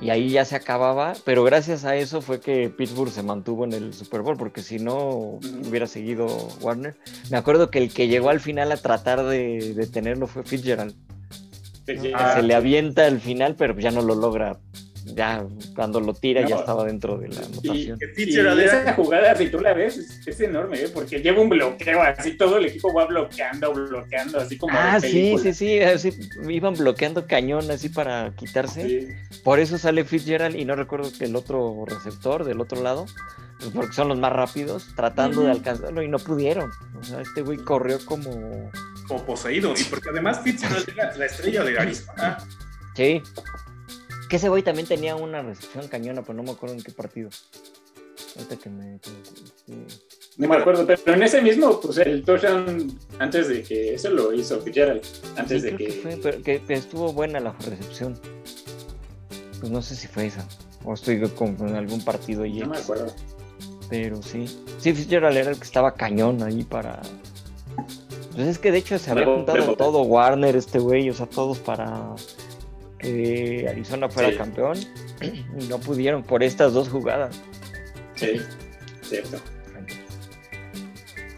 Y 0.00 0.10
ahí 0.10 0.30
ya 0.30 0.44
se 0.44 0.54
acababa, 0.56 1.14
pero 1.24 1.42
gracias 1.42 1.84
a 1.84 1.96
eso 1.96 2.22
fue 2.22 2.38
que 2.40 2.70
Pittsburgh 2.70 3.10
se 3.10 3.22
mantuvo 3.22 3.64
en 3.64 3.72
el 3.72 3.92
Super 3.92 4.22
Bowl, 4.22 4.36
porque 4.36 4.62
si 4.62 4.78
no 4.78 5.38
hubiera 5.66 5.86
seguido 5.88 6.26
Warner. 6.60 6.96
Me 7.30 7.36
acuerdo 7.36 7.68
que 7.70 7.78
el 7.78 7.92
que 7.92 8.06
llegó 8.08 8.30
al 8.30 8.38
final 8.40 8.70
a 8.72 8.76
tratar 8.76 9.24
de 9.24 9.74
detenerlo 9.74 10.28
fue 10.28 10.44
Fitzgerald. 10.44 10.94
Sí, 11.84 12.12
Ah, 12.14 12.34
se 12.36 12.42
le 12.42 12.54
avienta 12.54 13.06
al 13.06 13.18
final, 13.20 13.56
pero 13.56 13.76
ya 13.78 13.90
no 13.90 14.02
lo 14.02 14.14
logra. 14.14 14.58
Ya 15.14 15.44
cuando 15.74 16.00
lo 16.00 16.14
tira 16.14 16.46
ya 16.46 16.56
estaba 16.56 16.84
dentro 16.84 17.16
de 17.18 17.28
la 17.28 17.36
Y, 17.36 17.44
anotación. 17.44 17.98
Y 18.00 18.14
Fitzgerald 18.14 18.60
esa 18.60 18.82
era- 18.82 18.94
jugada, 18.94 19.34
si 19.36 19.48
tú 19.48 19.60
la 19.60 19.72
ves, 19.74 19.96
es, 19.96 20.26
es 20.26 20.40
enorme, 20.40 20.80
¿eh? 20.80 20.88
porque 20.92 21.20
lleva 21.20 21.40
un 21.40 21.48
bloqueo, 21.48 22.02
así 22.02 22.36
todo 22.36 22.58
el 22.58 22.66
equipo 22.66 22.92
va 22.92 23.06
bloqueando, 23.06 23.72
bloqueando, 23.72 24.38
así 24.38 24.56
como. 24.58 24.76
Ah, 24.78 25.00
sí, 25.00 25.36
sí, 25.42 25.52
sí, 25.54 25.80
así 25.80 26.12
iban 26.48 26.74
bloqueando 26.74 27.26
cañón 27.26 27.70
así 27.70 27.88
para 27.88 28.32
quitarse. 28.36 28.82
Sí. 28.88 29.08
Por 29.44 29.58
eso 29.60 29.78
sale 29.78 30.04
Fitzgerald 30.04 30.56
y 30.56 30.64
no 30.64 30.76
recuerdo 30.76 31.10
que 31.16 31.24
el 31.24 31.36
otro 31.36 31.84
receptor 31.86 32.44
del 32.44 32.60
otro 32.60 32.82
lado, 32.82 33.06
pues 33.58 33.70
porque 33.72 33.92
son 33.94 34.08
los 34.08 34.18
más 34.18 34.32
rápidos, 34.32 34.86
tratando 34.94 35.42
de 35.42 35.50
alcanzarlo 35.50 36.02
y 36.02 36.08
no 36.08 36.18
pudieron. 36.18 36.70
O 36.98 37.02
sea, 37.02 37.20
este 37.20 37.42
güey 37.42 37.58
corrió 37.58 37.98
como... 38.04 38.70
como 39.06 39.24
poseído. 39.24 39.74
Y 39.78 39.84
porque 39.84 40.10
además 40.10 40.40
Fitzgerald 40.44 40.88
era 40.88 41.16
la 41.16 41.26
estrella 41.26 41.64
de 41.64 41.78
Arizona. 41.78 42.38
Sí. 42.94 43.22
Que 44.28 44.36
ese 44.36 44.48
güey 44.48 44.62
también 44.62 44.86
tenía 44.86 45.16
una 45.16 45.42
recepción 45.42 45.88
cañona, 45.88 46.22
pero 46.22 46.34
no 46.34 46.42
me 46.42 46.50
acuerdo 46.50 46.74
en 46.74 46.82
qué 46.82 46.92
partido. 46.92 47.30
Ahorita 48.36 48.56
que 48.56 48.70
me... 48.70 48.98
sí. 49.66 49.86
No 50.36 50.48
me 50.48 50.56
acuerdo, 50.56 50.86
pero 50.86 51.16
en 51.16 51.22
ese 51.24 51.42
mismo, 51.42 51.80
pues 51.80 51.98
el 51.98 52.22
touchdown, 52.24 52.96
antes 53.18 53.48
de 53.48 53.62
que 53.62 53.94
eso 53.94 54.08
lo 54.10 54.32
hizo 54.32 54.60
Fitzgerald, 54.60 55.02
antes 55.36 55.62
Sí, 55.62 55.70
de 55.70 55.74
creo 55.74 55.88
que. 55.88 55.94
fue, 55.94 56.18
pero 56.22 56.42
que, 56.42 56.60
que 56.62 56.74
estuvo 56.74 57.12
buena 57.12 57.40
la 57.40 57.52
recepción. 57.52 58.16
Pues 59.58 59.72
no 59.72 59.82
sé 59.82 59.96
si 59.96 60.06
fue 60.06 60.26
esa. 60.26 60.46
O 60.84 60.94
estoy 60.94 61.20
con, 61.30 61.56
con 61.56 61.74
algún 61.74 62.04
partido 62.04 62.44
ahí. 62.44 62.60
No 62.60 62.68
me 62.68 62.78
acuerdo. 62.78 63.12
Pero 63.90 64.22
sí. 64.22 64.46
Sí, 64.78 64.92
Fitzgerald 64.92 65.36
era 65.36 65.50
el 65.50 65.56
que 65.56 65.64
estaba 65.64 65.94
cañón 65.94 66.40
ahí 66.44 66.62
para. 66.62 67.00
Pues 68.36 68.46
es 68.46 68.58
que 68.60 68.70
de 68.70 68.78
hecho 68.78 68.96
se 68.98 69.10
había 69.10 69.24
juntado 69.24 69.74
todo 69.74 70.02
Warner, 70.02 70.54
este 70.54 70.78
güey, 70.78 71.10
o 71.10 71.14
sea, 71.14 71.26
todos 71.26 71.58
para 71.58 72.14
que 72.98 73.66
Arizona 73.68 74.08
fuera 74.08 74.30
Sí. 74.30 74.36
campeón. 74.36 74.78
Y 75.20 75.66
no 75.68 75.78
pudieron 75.78 76.22
por 76.22 76.42
estas 76.42 76.72
dos 76.72 76.88
jugadas. 76.88 77.40
Sí, 78.16 78.40
cierto. 79.02 79.38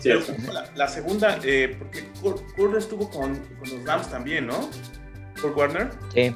Pero 0.03 0.21
la, 0.53 0.65
la 0.75 0.89
segunda, 0.89 1.39
eh, 1.45 1.77
porque 1.79 2.05
Kurt, 2.23 2.41
Kurt 2.57 2.77
estuvo 2.79 3.11
con, 3.11 3.37
con 3.59 3.71
los 3.71 3.85
Rams 3.85 4.09
también, 4.09 4.47
¿no? 4.47 4.71
Kurt 5.43 5.57
Warner. 5.57 5.91
Sí. 6.15 6.35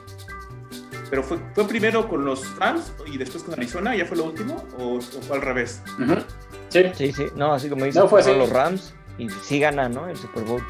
Pero 1.08 1.22
fue, 1.22 1.38
fue 1.54 1.66
primero 1.66 2.06
con 2.08 2.24
los 2.26 2.56
Rams 2.58 2.92
y 3.06 3.16
después 3.16 3.42
con 3.42 3.54
Arizona, 3.54 3.96
¿ya 3.96 4.04
fue 4.04 4.16
lo 4.18 4.24
último? 4.24 4.62
¿O, 4.78 4.96
o 4.96 5.00
fue 5.00 5.36
al 5.36 5.42
revés? 5.42 5.80
Sí, 6.68 6.82
Sí, 6.94 7.12
sí. 7.12 7.24
No, 7.36 7.54
así 7.54 7.68
como 7.70 7.84
dice, 7.86 7.98
No, 7.98 8.08
fue 8.08 8.22
fueron 8.22 8.42
así. 8.42 8.50
los 8.50 8.58
Rams 8.58 8.94
y 9.18 9.28
sí 9.30 9.58
gana, 9.60 9.88
¿no? 9.88 10.08
El 10.08 10.16
Super 10.16 10.44
Bowl. 10.44 10.62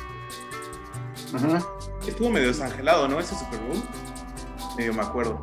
Ujú. 1.34 1.66
Estuvo 2.06 2.30
medio 2.30 2.48
desangelado, 2.48 3.08
¿no? 3.08 3.18
Ese 3.18 3.34
Super 3.36 3.58
Bowl. 3.60 3.82
Medio 4.76 4.94
me 4.94 5.02
acuerdo. 5.02 5.38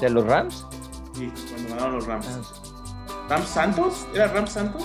¿De 0.00 0.10
los 0.10 0.24
Rams? 0.24 0.66
Sí, 1.12 1.32
cuando 1.50 1.68
ganaron 1.70 1.94
los 1.96 2.06
Rams. 2.06 2.26
Ah, 2.28 3.26
¿Rams 3.28 3.48
Santos? 3.48 4.06
¿Era 4.14 4.28
Rams 4.28 4.52
Santos? 4.52 4.82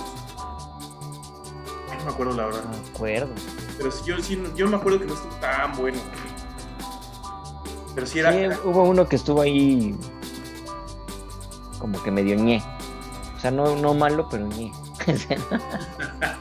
No 1.98 2.04
me 2.04 2.10
acuerdo 2.10 2.34
la 2.34 2.46
verdad. 2.46 2.64
no 2.64 2.70
me 2.70 2.88
acuerdo. 2.88 3.34
Pero 3.78 3.90
sí, 3.90 4.02
yo, 4.04 4.18
sí, 4.20 4.42
yo 4.56 4.68
me 4.68 4.76
acuerdo 4.76 4.98
que 5.00 5.06
no 5.06 5.14
estuvo 5.14 5.34
tan 5.36 5.76
bueno. 5.76 5.98
Pero 7.94 8.06
sí 8.06 8.18
era. 8.18 8.32
Sí, 8.32 8.60
hubo 8.64 8.82
uno 8.82 9.06
que 9.06 9.16
estuvo 9.16 9.40
ahí 9.40 9.96
como 11.78 12.02
que 12.02 12.10
medio 12.10 12.36
ñe. 12.36 12.62
O 13.36 13.40
sea, 13.40 13.50
no, 13.50 13.76
no 13.76 13.94
malo, 13.94 14.28
pero 14.30 14.46
ñe. 14.46 14.72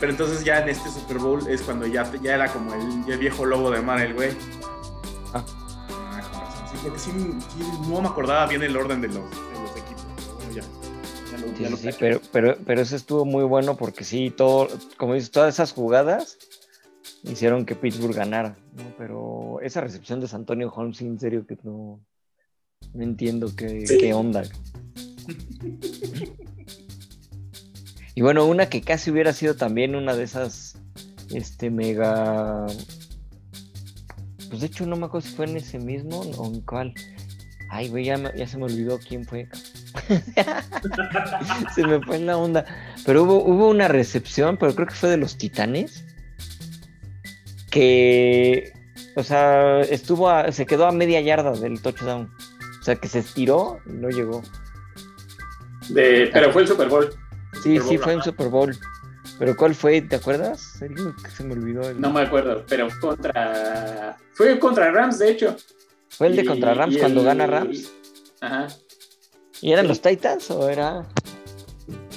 Pero 0.00 0.12
entonces 0.12 0.44
ya 0.44 0.60
en 0.60 0.68
este 0.70 0.90
Super 0.90 1.18
Bowl 1.18 1.46
es 1.48 1.62
cuando 1.62 1.86
ya, 1.86 2.10
ya 2.20 2.34
era 2.34 2.52
como 2.52 2.74
el, 2.74 3.18
viejo 3.18 3.44
lobo 3.46 3.70
de 3.70 3.80
mar, 3.80 4.00
el 4.00 4.14
güey. 4.14 4.30
Ah. 5.32 5.44
Ah, 5.90 6.20
con 6.32 6.40
razón. 6.40 6.68
Sí, 6.72 6.78
porque 6.82 6.98
sí, 6.98 7.10
sí, 7.12 7.88
no 7.88 8.00
me 8.02 8.08
acordaba 8.08 8.46
bien 8.46 8.62
el 8.62 8.76
orden 8.76 9.00
de 9.00 9.08
los, 9.08 9.16
de 9.30 9.60
los 9.60 9.70
equipos. 9.76 10.04
Bueno, 10.36 10.52
ya. 10.52 10.62
Ya 11.30 11.38
lo, 11.38 11.56
Sí, 11.56 11.62
ya 11.62 11.70
lo 11.70 11.76
sí, 11.76 11.82
sí, 11.82 11.88
caché. 11.88 11.98
pero, 12.00 12.20
pero, 12.32 12.56
pero 12.66 12.80
ese 12.80 12.96
estuvo 12.96 13.24
muy 13.24 13.44
bueno 13.44 13.76
porque 13.76 14.02
sí, 14.04 14.30
todo, 14.36 14.68
como 14.96 15.14
dices, 15.14 15.30
todas 15.30 15.54
esas 15.54 15.72
jugadas 15.72 16.38
hicieron 17.22 17.64
que 17.64 17.74
Pittsburgh 17.76 18.14
ganara, 18.16 18.56
¿no? 18.74 18.82
Pero 18.98 19.60
esa 19.62 19.80
recepción 19.80 20.18
de 20.20 20.26
San 20.28 20.40
Antonio 20.40 20.72
Holmes, 20.74 21.00
en 21.02 21.18
serio 21.20 21.46
que 21.46 21.56
no, 21.62 22.00
no 22.94 23.02
entiendo 23.04 23.54
qué, 23.56 23.86
Sí. 23.86 23.98
qué 23.98 24.12
onda. 24.12 24.42
Y 28.18 28.20
bueno, 28.20 28.46
una 28.46 28.68
que 28.68 28.80
casi 28.82 29.12
hubiera 29.12 29.32
sido 29.32 29.54
también 29.54 29.94
una 29.94 30.16
de 30.16 30.24
esas, 30.24 30.76
este, 31.32 31.70
mega... 31.70 32.66
Pues 34.48 34.60
de 34.60 34.66
hecho 34.66 34.86
no 34.86 34.96
me 34.96 35.06
acuerdo 35.06 35.28
si 35.28 35.36
fue 35.36 35.46
en 35.46 35.56
ese 35.56 35.78
mismo 35.78 36.22
o 36.36 36.46
en 36.52 36.60
cuál. 36.62 36.92
Ay, 37.70 37.88
güey, 37.90 38.06
ya, 38.06 38.34
ya 38.34 38.48
se 38.48 38.58
me 38.58 38.64
olvidó 38.64 38.98
quién 38.98 39.24
fue. 39.24 39.48
se 41.76 41.86
me 41.86 42.00
fue 42.02 42.18
la 42.18 42.36
onda. 42.38 42.64
Pero 43.06 43.22
hubo, 43.22 43.36
hubo 43.44 43.68
una 43.68 43.86
recepción, 43.86 44.56
pero 44.56 44.74
creo 44.74 44.88
que 44.88 44.96
fue 44.96 45.10
de 45.10 45.16
los 45.18 45.38
Titanes. 45.38 46.04
Que, 47.70 48.72
o 49.14 49.22
sea, 49.22 49.78
estuvo 49.82 50.28
a- 50.28 50.50
se 50.50 50.66
quedó 50.66 50.88
a 50.88 50.90
media 50.90 51.20
yarda 51.20 51.52
del 51.52 51.80
touchdown. 51.80 52.28
O 52.80 52.82
sea, 52.82 52.96
que 52.96 53.06
se 53.06 53.20
estiró 53.20 53.78
y 53.86 53.92
no 53.92 54.08
llegó. 54.08 54.42
Pero 55.94 56.52
fue 56.52 56.62
el 56.62 56.68
Super 56.68 56.88
Bowl. 56.88 57.14
Sí, 57.62 57.78
sí, 57.80 57.98
fue 57.98 58.14
ajá. 58.14 58.22
Super 58.24 58.48
Bowl. 58.48 58.76
¿Pero 59.38 59.56
cuál 59.56 59.74
fue? 59.74 60.00
¿Te 60.02 60.16
acuerdas? 60.16 60.60
¿Serio? 60.78 61.14
Que 61.22 61.30
se 61.30 61.44
me 61.44 61.52
olvidó. 61.52 61.88
El... 61.88 62.00
No 62.00 62.10
me 62.12 62.22
acuerdo, 62.22 62.64
pero 62.68 62.88
contra. 63.00 64.16
Fue 64.32 64.58
contra 64.58 64.90
Rams, 64.90 65.18
de 65.18 65.30
hecho. 65.30 65.56
¿Fue 66.10 66.28
el 66.28 66.36
de 66.36 66.44
contra 66.44 66.74
Rams 66.74 66.96
cuando 66.98 67.22
gana 67.22 67.46
Rams? 67.46 67.92
Ajá. 68.40 68.68
¿Y 69.60 69.72
eran 69.72 69.84
Sí. 69.84 69.88
los 69.88 70.00
Titans 70.00 70.50
o 70.50 70.68
era.? 70.68 71.06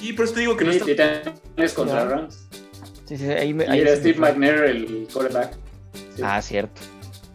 Y 0.00 0.12
por 0.14 0.24
eso 0.24 0.34
te 0.34 0.40
digo 0.40 0.56
que 0.56 0.64
no 0.64 0.72
Sí, 0.72 0.78
está. 0.78 1.22
Titanes 1.22 1.72
contra 1.74 2.04
No. 2.04 2.10
Rams. 2.10 2.48
Sí, 3.06 3.18
sí, 3.18 3.30
ahí 3.30 3.52
me. 3.52 3.64
Y 3.64 3.68
ahí 3.68 3.80
era 3.80 3.96
Steve 3.96 4.14
fue. 4.14 4.28
McNair 4.30 4.64
el 4.64 5.08
quarterback. 5.12 5.52
Sí. 6.16 6.22
Ah, 6.24 6.40
cierto. 6.40 6.80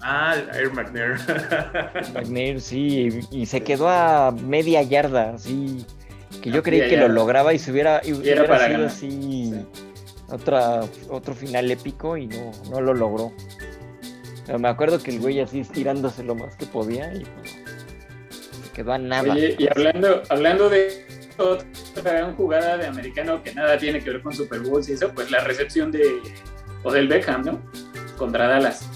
Ah, 0.02 0.36
Air 0.54 0.72
McNair. 0.74 1.18
McNair, 2.14 2.62
sí, 2.62 3.20
y, 3.32 3.46
se 3.46 3.62
quedó 3.62 3.90
a 3.90 4.32
media 4.32 4.82
yarda, 4.82 5.32
así. 5.34 5.86
Que 6.42 6.52
yo 6.52 6.60
A 6.60 6.64
creí 6.64 6.90
que 6.90 6.98
lo 6.98 7.08
lograba 7.08 7.54
y 7.54 7.60
se 7.60 7.72
hubiera, 7.72 8.02
y 8.04 8.10
era 8.10 8.18
hubiera 8.18 8.48
para 8.48 8.60
sido 8.66 8.72
ganar. 8.74 8.88
así. 8.88 9.10
Sí. 9.10 9.66
Otra, 10.30 10.82
otro 11.10 11.34
final 11.34 11.72
épico 11.72 12.18
y 12.18 12.28
no, 12.28 12.52
no 12.70 12.82
lo 12.82 12.94
logró. 12.94 13.32
Pero 14.46 14.60
me 14.60 14.68
acuerdo 14.68 15.02
que 15.02 15.12
el 15.12 15.20
güey 15.20 15.40
así 15.40 15.60
estirándose 15.62 16.24
lo 16.24 16.36
más 16.36 16.56
que 16.56 16.66
podía 16.66 17.14
y 17.14 17.24
pues, 17.26 17.52
se 18.64 18.72
quedó 18.74 18.94
a 18.94 18.98
nada. 18.98 19.34
Oye, 19.34 19.56
y 19.58 19.68
hablando, 19.68 20.22
hablando 20.30 20.70
de 20.70 21.06
otra 21.38 22.12
gran 22.12 22.36
jugada 22.36 22.78
de 22.78 22.88
americano 22.88 23.42
que 23.44 23.54
nada 23.54 23.78
tiene 23.78 24.02
que 24.04 24.10
ver 24.10 24.22
con 24.22 24.34
Super 24.34 24.60
Bowls 24.62 24.90
y 24.90 24.94
eso, 24.94 25.12
pues 25.14 25.32
la 25.32 25.40
recepción 25.42 25.92
de 25.92 26.04
Odell 26.84 27.08
Beckham, 27.08 27.44
¿no? 27.44 27.62
Contra 28.18 28.48
Dallas, 28.48 28.90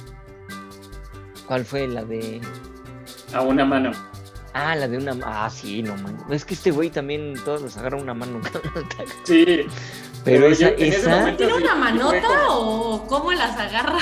¿Cuál 1.48 1.66
fue 1.66 1.88
la 1.88 2.04
de.? 2.04 2.42
a 3.34 3.42
una 3.42 3.64
mano. 3.66 3.92
Ah, 4.54 4.76
la 4.76 4.88
de 4.88 4.98
una. 4.98 5.18
Ah, 5.24 5.50
sí, 5.50 5.82
no 5.82 5.96
man. 5.98 6.18
Es 6.30 6.44
que 6.46 6.54
este 6.56 6.72
güey 6.72 6.90
también 6.90 7.36
todos 7.46 7.62
les 7.62 7.78
agarra 7.78 7.98
una 7.98 8.14
mano. 8.14 8.42
Sí, 9.24 9.66
Pero 10.26 10.48
esa, 10.48 10.70
ese 10.70 10.88
esa. 11.00 11.10
momento- 11.20 11.38
¿Tiene 11.38 11.54
una 11.54 11.76
manota 11.76 12.22
como- 12.22 12.96
o 12.96 13.08
cómo 13.08 13.32
las 13.32 13.58
agarra? 13.58 14.00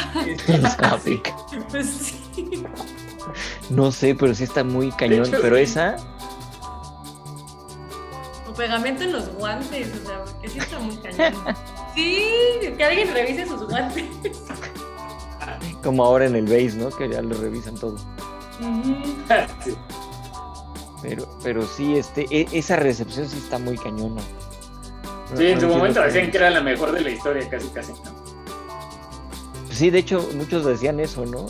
sabe. 0.78 1.22
Pues 1.70 1.88
sí. 1.88 2.64
No 3.70 3.92
sé, 3.92 4.16
pero 4.16 4.34
sí 4.34 4.44
está 4.44 4.64
muy 4.64 4.92
cañón. 4.94 5.26
hecho, 5.28 5.38
pero 5.42 5.56
sí. 5.58 5.62
esa. 5.64 5.96
O 8.50 8.54
pegamento 8.54 9.04
en 9.04 9.12
los 9.14 9.30
guantes, 9.36 9.88
o 10.04 10.08
sea, 10.08 10.24
porque 10.24 10.48
sí 10.50 10.60
está 10.60 10.80
muy 10.80 10.98
cañón. 10.98 11.34
Sí, 11.96 12.24
que 12.78 12.84
alguien 12.86 13.14
revise 13.14 13.46
sus 13.46 13.64
guantes. 13.68 14.06
Como 15.84 16.06
ahora 16.06 16.26
en 16.28 16.36
el 16.36 16.46
base, 16.46 16.74
¿no? 16.78 16.90
Que 16.90 17.10
ya 17.10 17.22
lo 17.22 17.36
revisan 17.36 17.76
todo. 17.76 17.98
Sí. 18.60 19.76
Pero, 21.02 21.40
pero 21.44 21.66
sí, 21.66 21.96
este, 21.98 22.26
e- 22.30 22.48
esa 22.52 22.76
recepción 22.76 23.28
sí 23.30 23.38
está 23.38 23.58
muy 23.58 23.78
cañona. 23.78 24.22
No- 25.32 25.38
Sí, 25.38 25.48
en 25.48 25.56
no 25.56 25.62
su 25.62 25.68
momento 25.68 26.02
decían 26.02 26.32
que 26.32 26.38
era 26.38 26.50
la 26.50 26.62
mejor 26.62 26.92
de 26.92 27.02
la 27.02 27.10
historia, 27.12 27.48
casi, 27.50 27.68
casi. 27.70 27.94
¿no? 27.94 28.20
Sí, 29.72 29.90
de 29.92 30.00
hecho, 30.00 30.28
muchos 30.36 30.66
decían 30.66 31.00
eso, 31.00 31.26
¿no? 31.26 31.46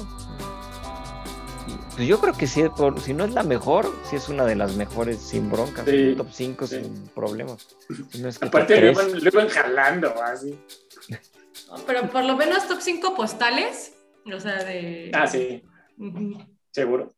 Pues 1.95 2.07
yo 2.07 2.19
creo 2.19 2.33
que 2.33 2.47
sí, 2.47 2.63
por, 2.77 2.99
si 3.01 3.13
no 3.13 3.25
es 3.25 3.33
la 3.33 3.43
mejor, 3.43 3.93
sí 4.09 4.15
es 4.15 4.29
una 4.29 4.45
de 4.45 4.55
las 4.55 4.75
mejores 4.75 5.17
sin 5.19 5.49
broncas. 5.49 5.85
Sí, 5.85 6.13
top 6.15 6.27
5 6.31 6.67
sí. 6.67 6.81
sin 6.83 7.07
problemas. 7.09 7.67
Si 8.11 8.21
no 8.21 8.29
es 8.29 8.37
que 8.39 8.47
Aparte 8.47 8.75
top 8.75 8.83
lo 8.83 8.93
tres. 8.93 9.07
iban, 9.09 9.23
lo 9.23 9.29
iban 9.29 9.49
jalando 9.49 10.23
así. 10.23 10.59
Pero 11.85 12.09
por 12.09 12.23
lo 12.25 12.37
menos 12.37 12.67
top 12.67 12.79
5 12.81 13.15
postales. 13.15 13.93
O 14.33 14.39
sea, 14.39 14.63
de. 14.63 15.11
Ah, 15.13 15.27
sí, 15.27 15.63
seguro. 16.71 17.11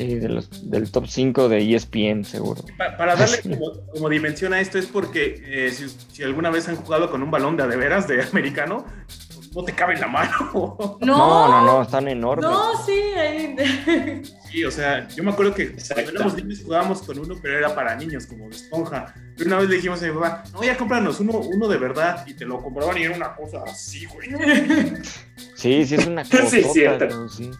Sí, 0.00 0.14
de 0.14 0.28
los, 0.30 0.70
del 0.70 0.90
top 0.90 1.06
5 1.08 1.48
de 1.50 1.74
ESPN, 1.74 2.24
seguro. 2.24 2.62
Pa- 2.78 2.96
Para 2.96 3.16
darle 3.16 3.40
como, 3.42 3.86
como 3.92 4.08
dimensión 4.08 4.54
a 4.54 4.60
esto 4.60 4.78
es 4.78 4.86
porque 4.86 5.42
eh, 5.44 5.70
si, 5.72 5.88
si 6.10 6.22
alguna 6.22 6.48
vez 6.50 6.68
han 6.68 6.76
jugado 6.76 7.10
con 7.10 7.22
un 7.22 7.30
balón 7.30 7.56
de 7.58 7.66
veras 7.66 8.08
de 8.08 8.22
americano, 8.22 8.86
no 9.54 9.62
te 9.64 9.74
cabe 9.74 9.94
en 9.94 10.00
la 10.00 10.06
mano. 10.06 10.78
No, 11.00 11.16
No, 11.16 11.48
no, 11.48 11.66
no, 11.66 11.82
están 11.82 12.08
enormes. 12.08 12.48
No, 12.48 12.84
sí, 12.86 12.92
ahí. 13.18 14.22
Sí, 14.50 14.64
o 14.64 14.70
sea, 14.72 15.06
yo 15.10 15.22
me 15.22 15.30
acuerdo 15.30 15.54
que 15.54 15.76
éramos 15.96 16.34
niños 16.34 16.60
jugábamos 16.64 17.02
con 17.02 17.16
uno, 17.20 17.36
pero 17.40 17.56
era 17.56 17.72
para 17.72 17.94
niños, 17.94 18.26
como 18.26 18.48
de 18.48 18.56
esponja. 18.56 19.14
Y 19.38 19.44
una 19.44 19.58
vez 19.58 19.68
le 19.68 19.76
dijimos 19.76 20.02
a 20.02 20.06
mi 20.06 20.12
papá, 20.12 20.42
no, 20.52 20.64
ya 20.64 20.76
cómpranos 20.76 21.20
uno, 21.20 21.34
uno 21.38 21.68
de 21.68 21.78
verdad. 21.78 22.24
Y 22.26 22.34
te 22.34 22.44
lo 22.46 22.60
compraban 22.60 22.98
y 22.98 23.02
era 23.04 23.14
una 23.14 23.36
cosa 23.36 23.62
así, 23.64 24.06
güey. 24.06 24.30
Sí, 25.54 25.84
sí, 25.86 25.94
es 25.94 26.06
una 26.06 26.24
Sí, 26.24 26.36
cosota, 26.36 26.72
cierto. 26.72 27.28
sí. 27.28 27.50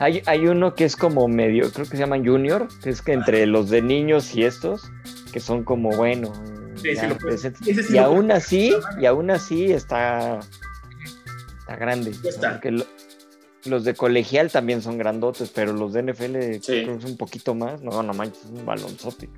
Hay, 0.00 0.22
hay 0.26 0.46
uno 0.46 0.74
que 0.74 0.84
es 0.84 0.96
como 0.96 1.26
medio, 1.28 1.70
creo 1.72 1.86
que 1.86 1.92
se 1.96 1.98
llaman 2.02 2.26
Junior, 2.26 2.68
que 2.82 2.90
es 2.90 3.02
que 3.02 3.12
entre 3.12 3.46
los 3.46 3.70
de 3.70 3.82
niños 3.82 4.34
y 4.34 4.44
estos, 4.44 4.90
que 5.32 5.40
son 5.40 5.64
como, 5.64 5.90
bueno, 5.90 6.32
Sí, 6.76 6.94
ya, 6.94 7.02
sí 7.02 7.06
lo 7.08 7.16
puedes- 7.18 7.42
decentes. 7.42 7.66
ese 7.68 7.82
sí 7.84 7.94
y 7.94 7.98
aún 7.98 8.30
así, 8.30 8.74
y 9.00 9.06
aún 9.06 9.30
así 9.30 9.72
está, 9.72 10.40
está 11.60 11.76
grande. 11.76 12.12
lo- 12.70 12.84
los 13.64 13.82
de 13.84 13.94
colegial 13.94 14.50
también 14.52 14.80
son 14.82 14.96
grandotes, 14.98 15.50
pero 15.52 15.72
los 15.72 15.92
de 15.92 16.00
NFL 16.02 16.60
creo 16.60 16.60
que 16.86 16.94
es 16.98 17.04
un 17.04 17.16
poquito 17.16 17.54
más. 17.54 17.82
No, 17.82 18.00
no 18.02 18.12
manches, 18.14 18.44
es 18.44 18.50
un 18.50 18.64
balonzote. 18.64 19.28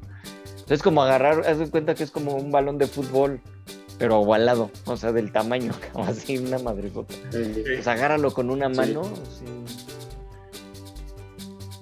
Es 0.69 0.83
como 0.83 1.03
agarrar, 1.03 1.47
haz 1.49 1.59
de 1.59 1.71
cuenta 1.71 1.95
que 1.95 2.05
es 2.05 2.11
como 2.11 2.35
un 2.35 2.51
balón 2.51 2.77
de 2.77 2.87
fútbol, 2.87 3.41
pero 3.99 4.19
ovalado, 4.19 4.71
o 4.85 4.97
sea, 4.99 5.13
del 5.13 5.33
tamaño, 5.33 5.73
como 5.93 6.05
así, 6.09 6.37
una 6.37 6.59
madresota. 6.59 7.15
Sí. 7.31 7.63
Pues 7.65 7.87
agárralo 7.89 8.33
con 8.35 8.51
una 8.51 8.69
mano. 8.69 9.05
Sí, 9.05 9.45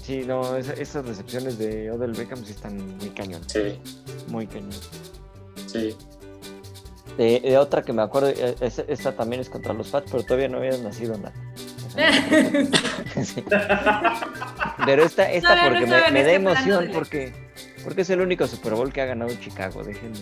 Sí, 0.06 0.22
no, 0.24 0.56
esa- 0.56 0.74
esas 0.74 1.04
recepciones 1.04 1.58
de 1.58 1.90
Odell 1.90 2.12
Beckham 2.12 2.44
sí 2.44 2.52
están 2.52 2.96
muy 2.98 3.10
cañón, 3.10 3.42
Sí, 3.48 3.78
muy 4.28 4.46
cañón. 4.46 4.70
sí. 5.66 5.96
De, 7.18 7.40
de 7.40 7.58
otra 7.58 7.82
que 7.82 7.92
me 7.92 8.02
acuerdo, 8.02 8.28
eh, 8.28 8.54
esa- 8.60 8.84
esta 8.88 9.16
también 9.16 9.40
es 9.40 9.48
contra 9.48 9.72
los 9.72 9.88
Pats, 9.88 10.10
pero 10.12 10.22
todavía 10.22 10.48
no 10.48 10.58
había 10.58 10.76
nacido 10.78 11.16
nada. 11.18 11.32
Sí. 13.24 13.42
Pero 14.84 15.02
esta, 15.02 15.30
esta 15.32 15.56
no 15.56 15.62
porque 15.70 15.86
me, 15.86 15.90
da 15.92 16.06
este 16.08 16.34
emoción, 16.34 16.90
porque, 16.92 17.32
porque 17.82 18.02
es 18.02 18.10
el 18.10 18.20
único 18.20 18.46
Super 18.46 18.74
Bowl 18.74 18.92
que 18.92 19.00
ha 19.00 19.06
ganado 19.06 19.34
Chicago, 19.40 19.82
déjenme. 19.82 20.18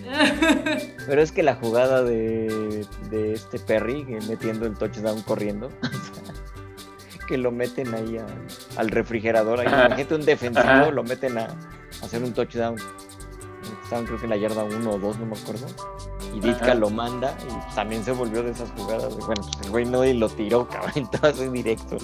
Pero 1.06 1.20
es 1.20 1.32
que 1.32 1.42
la 1.42 1.56
jugada 1.56 2.02
de, 2.04 2.86
de 3.10 3.32
este 3.32 3.58
Perry 3.58 4.04
que 4.06 4.20
metiendo 4.28 4.66
el 4.66 4.74
touchdown 4.78 5.20
corriendo, 5.22 5.70
que 7.26 7.38
lo 7.38 7.50
meten 7.52 7.94
ahí 7.94 8.18
al, 8.18 8.46
al 8.76 8.88
refrigerador, 8.90 9.60
ahí, 9.60 9.66
imagínate 9.66 10.14
un 10.14 10.24
defensivo, 10.24 10.64
Ajá. 10.64 10.90
lo 10.90 11.02
meten 11.02 11.38
a, 11.38 11.42
a 11.44 12.04
hacer 12.04 12.22
un 12.22 12.32
touchdown. 12.32 12.76
Estaban 13.82 14.04
creo 14.06 14.18
que 14.18 14.24
en 14.24 14.30
la 14.30 14.36
yarda 14.36 14.64
1 14.64 14.90
o 14.90 14.98
2, 14.98 15.18
no 15.18 15.26
me 15.26 15.36
acuerdo. 15.36 15.66
Y 16.34 16.40
Ditka 16.40 16.64
Ajá. 16.66 16.74
lo 16.74 16.90
manda 16.90 17.36
y 17.48 17.74
también 17.74 18.04
se 18.04 18.12
volvió 18.12 18.42
de 18.42 18.50
esas 18.50 18.70
jugadas. 18.76 19.14
bueno, 19.16 19.42
pues 19.42 19.64
el 19.64 19.70
güey 19.70 19.84
no 19.84 20.04
y 20.04 20.14
lo 20.14 20.28
tiró, 20.28 20.68
cabrón, 20.68 20.92
entonces 20.96 21.52
directo 21.52 21.96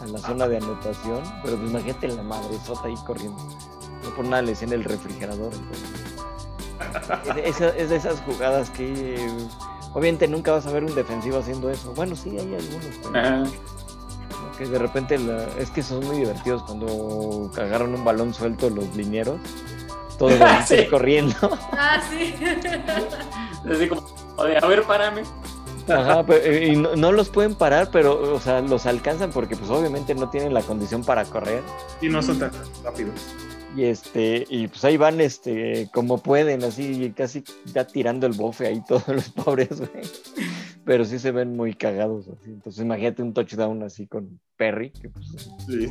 a 0.00 0.06
la 0.06 0.18
zona 0.18 0.48
de 0.48 0.56
anotación. 0.58 1.22
Pero 1.44 1.56
pues 1.58 1.70
imagínate 1.70 2.08
la 2.08 2.22
madresota 2.22 2.88
ahí 2.88 2.94
corriendo. 3.06 3.38
No 4.04 4.10
por 4.16 4.24
nada 4.24 4.42
le 4.42 4.50
decían 4.50 4.72
el 4.72 4.84
refrigerador. 4.84 5.52
entonces. 5.54 5.90
Es 7.26 7.34
de 7.34 7.48
esa- 7.48 7.76
es 7.76 7.90
de 7.90 7.96
esas 7.96 8.20
jugadas 8.22 8.70
que 8.70 9.16
obviamente 9.94 10.26
nunca 10.28 10.52
vas 10.52 10.66
a 10.66 10.72
ver 10.72 10.84
un 10.84 10.94
defensivo 10.94 11.38
haciendo 11.38 11.70
eso. 11.70 11.92
Bueno, 11.94 12.16
sí, 12.16 12.30
hay 12.30 12.54
algunos, 12.54 12.98
pero. 13.02 13.44
Que 14.52 14.66
de 14.66 14.78
repente 14.78 15.18
la- 15.18 15.46
es 15.58 15.70
que 15.70 15.82
son 15.82 16.06
muy 16.06 16.16
divertidos 16.18 16.62
cuando 16.62 17.50
agarran 17.56 17.94
un 17.94 18.04
balón 18.04 18.32
suelto 18.34 18.70
los 18.70 18.94
linieros. 18.96 19.38
Todos 20.18 20.32
los 20.38 20.68
Sí. 20.68 20.86
corriendo. 20.90 21.34
ah, 21.72 22.00
sí. 22.10 22.34
Así 23.70 23.88
como, 23.88 24.02
de, 24.44 24.58
a 24.58 24.66
ver, 24.66 24.82
párame. 24.84 25.22
Ajá, 25.88 26.22
pero, 26.24 26.44
eh, 26.44 26.68
y 26.68 26.76
no, 26.76 26.94
no 26.94 27.10
los 27.10 27.28
pueden 27.28 27.54
parar, 27.56 27.90
pero, 27.90 28.34
o 28.34 28.38
sea, 28.40 28.60
los 28.60 28.86
alcanzan 28.86 29.30
porque, 29.32 29.56
pues, 29.56 29.68
obviamente 29.70 30.14
no 30.14 30.30
tienen 30.30 30.54
la 30.54 30.62
condición 30.62 31.02
para 31.04 31.24
correr. 31.24 31.60
Y 32.00 32.08
no 32.08 32.22
son 32.22 32.38
tan 32.38 32.52
rápidos. 32.84 33.14
Y 33.74 33.84
este, 33.84 34.44
y 34.50 34.68
pues 34.68 34.84
ahí 34.84 34.96
van, 34.98 35.20
este, 35.20 35.88
como 35.94 36.18
pueden, 36.22 36.62
así, 36.62 37.12
casi 37.16 37.42
ya 37.72 37.86
tirando 37.86 38.26
el 38.26 38.34
bofe 38.34 38.66
ahí 38.66 38.82
todos 38.88 39.08
los 39.08 39.30
pobres, 39.30 39.78
güey. 39.78 39.90
Pero 40.84 41.04
sí 41.04 41.18
se 41.18 41.30
ven 41.30 41.56
muy 41.56 41.74
cagados, 41.74 42.26
así. 42.28 42.50
Entonces, 42.50 42.82
imagínate 42.82 43.22
un 43.22 43.32
touchdown 43.32 43.82
así 43.84 44.06
con 44.08 44.40
Perry, 44.56 44.90
que 44.90 45.08
pues, 45.08 45.26
Sí, 45.66 45.88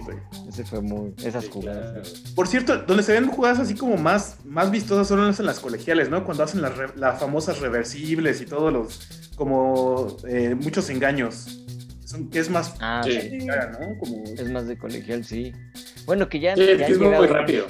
ese 0.50 0.64
fue 0.66 0.82
muy, 0.82 1.14
esas 1.24 1.46
Sí, 1.46 1.50
jugadas. 1.52 1.92
claro. 1.94 2.10
Por 2.36 2.48
cierto, 2.48 2.78
donde 2.80 3.02
se 3.02 3.14
ven 3.14 3.28
jugadas 3.30 3.60
así 3.60 3.74
como 3.74 3.96
más, 3.98 4.38
más 4.46 4.70
vistosas 4.70 5.08
son 5.08 5.26
las 5.26 5.40
en 5.40 5.46
las 5.46 5.60
colegiales, 5.60 6.10
¿no? 6.10 6.24
Cuando 6.26 6.44
hacen 6.44 6.62
las, 6.62 6.78
re- 6.78 6.94
las 6.98 7.20
famosas 7.20 7.60
reversibles 7.62 8.42
y 8.42 8.46
todos 8.46 8.72
los, 8.72 9.32
como 9.36 10.18
eh, 10.28 10.56
muchos 10.56 10.90
engaños. 10.90 11.58
Son, 12.12 12.30
que 12.30 12.39
es 12.39 12.49
más, 12.49 12.74
Ah, 12.80 13.01
Sí. 13.05 13.20
sí. 13.39 13.47
cara, 13.47 13.72
¿no? 13.80 13.97
Como, 13.97 14.24
Es 14.26 14.49
más 14.51 14.68
de 14.68 14.78
colegial, 14.78 15.24
sí. 15.24 15.53
Bueno, 16.05 16.28
que 16.30 16.39
ya, 16.39 16.55
Sí, 16.55 16.66
ya 16.78 16.88
es 16.88 16.99
muy, 16.99 17.28
rápido. 17.28 17.68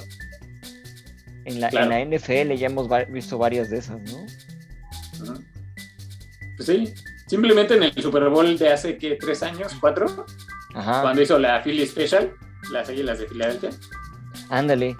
En 1.44 1.60
la, 1.60 1.68
Claro. 1.70 1.86
en 1.86 1.90
la 2.10 2.16
NFL 2.18 2.56
ya 2.56 2.66
hemos 2.66 2.90
va- 2.90 3.04
visto 3.04 3.38
varias 3.38 3.70
de 3.70 3.78
esas, 3.78 4.00
¿no? 4.00 4.26
Ajá. 5.22 5.40
Pues 6.56 6.66
sí, 6.66 6.92
simplemente 7.26 7.74
en 7.74 7.82
el 7.84 7.94
Super 7.94 8.28
Bowl 8.28 8.56
de 8.58 8.68
hace, 8.72 8.96
¿qué? 8.98 9.16
¿Tres 9.20 9.42
años? 9.42 9.72
¿Cuatro? 9.80 10.26
Ajá. 10.74 11.02
Cuando 11.02 11.22
hizo 11.22 11.38
la 11.38 11.62
Philly 11.62 11.86
Special, 11.86 12.32
las 12.72 12.88
Águilas 12.88 13.18
de 13.18 13.26
Filadelfia. 13.26 13.70
Ándale. 14.50 14.96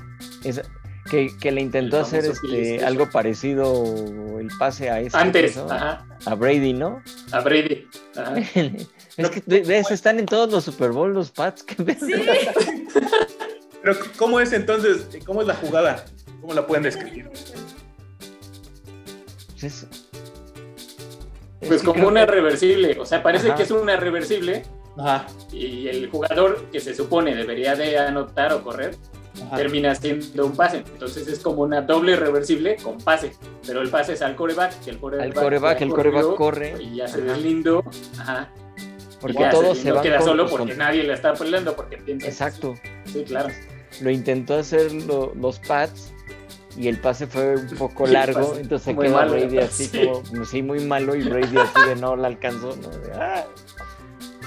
Que, 1.10 1.28
que 1.40 1.52
le 1.52 1.60
intentó 1.60 1.96
El 1.98 2.02
hacer 2.02 2.24
este, 2.24 2.84
algo 2.84 3.10
parecido 3.10 4.38
el 4.40 4.48
pase 4.58 4.88
a 4.90 5.00
este. 5.00 5.16
Antes, 5.18 5.56
¿no? 5.56 5.70
ajá, 5.70 6.06
A 6.24 6.34
Brady, 6.34 6.72
¿no? 6.72 7.02
a 7.32 7.40
Brady. 7.40 7.86
Ajá. 8.16 8.34
es 9.16 9.30
que 9.30 9.42
de, 9.46 9.60
de 9.62 9.78
eso 9.78 9.94
están 9.94 10.18
en 10.18 10.26
todos 10.26 10.50
los 10.50 10.64
Super 10.64 10.90
Bowl 10.92 11.12
los 11.12 11.30
Pats. 11.30 11.62
¿qué? 11.62 11.74
Sí, 11.94 12.12
Pero, 13.82 13.96
¿cómo 14.16 14.40
es 14.40 14.52
entonces? 14.52 15.06
¿Cómo 15.26 15.40
es 15.42 15.46
la 15.46 15.54
jugada? 15.54 16.04
¿Cómo 16.40 16.54
la 16.54 16.66
pueden 16.66 16.84
describir? 16.84 17.28
Pues 17.28 17.52
es- 19.64 19.86
es 21.60 21.68
Pues 21.68 21.80
que 21.80 21.86
como 21.86 22.08
una 22.08 22.26
que- 22.26 22.32
reversible. 22.32 22.98
O 23.00 23.06
sea, 23.06 23.22
parece 23.22 23.48
Ajá. 23.48 23.56
que 23.56 23.62
es 23.62 23.70
una 23.70 23.96
reversible 23.96 24.64
Ajá. 24.98 25.26
y 25.52 25.86
el 25.88 26.10
jugador 26.10 26.64
que 26.72 26.80
se 26.80 26.94
supone 26.94 27.34
debería 27.36 27.76
de 27.76 27.98
anotar 27.98 28.52
o 28.52 28.62
correr 28.64 28.96
ajá. 29.46 29.56
termina 29.56 29.94
siendo 29.94 30.46
un 30.46 30.56
pase. 30.56 30.78
Entonces 30.78 31.28
es 31.28 31.38
como 31.38 31.62
una 31.62 31.82
doble 31.82 32.16
reversible 32.16 32.76
con 32.82 32.98
pase. 32.98 33.32
Pero 33.66 33.80
el 33.82 33.90
pase 33.90 34.14
es 34.14 34.22
al 34.22 34.34
coreback, 34.34 34.80
que 34.82 34.90
el 34.90 34.98
coreback, 34.98 35.26
Al 35.26 35.34
coreback, 35.34 35.78
ya 35.78 35.84
el 35.86 35.90
coreback 35.92 36.22
corrió 36.22 36.36
corre. 36.36 36.82
Y 36.82 36.96
ya 36.96 37.06
se 37.08 37.20
deslindó. 37.20 37.84
Ajá. 38.18 38.50
Porque 39.22 39.38
ya 39.38 39.50
todos 39.50 39.76
se, 39.78 39.84
se 39.84 39.88
no 39.88 39.94
van 39.94 40.02
queda 40.04 40.18
con- 40.18 40.26
solo 40.26 40.42
pues, 40.44 40.50
porque 40.56 40.72
con- 40.72 40.78
nadie 40.78 41.02
le 41.04 41.12
está 41.14 41.32
peleando 41.34 41.74
porque 41.74 41.96
piensa. 41.96 42.26
Exacto. 42.26 42.74
Sí, 43.06 43.24
claro. 43.24 43.48
Lo 44.02 44.10
intentó 44.10 44.54
hacer 44.54 44.92
lo- 44.92 45.32
los 45.34 45.58
Pats 45.60 46.12
y 46.76 46.88
el 46.88 46.98
pase 46.98 47.26
fue 47.26 47.56
un 47.56 47.68
poco 47.78 48.06
largo, 48.34 48.48
pase 48.48 48.60
entonces 48.62 48.84
se 48.86 48.94
malo, 49.08 49.32
Brady 49.32 49.58
así 49.58 49.84
sí. 49.86 50.06
como, 50.06 50.44
sí, 50.44 50.62
muy 50.62 50.80
malo 50.84 51.14
y 51.14 51.22
Brady 51.22 51.56
así 51.56 51.88
de 51.88 51.96
no 51.96 52.16
la 52.16 52.28
alcanzó, 52.28 52.76
¿no? 52.76 52.88
De, 52.88 53.12
"Ah". 53.14 53.46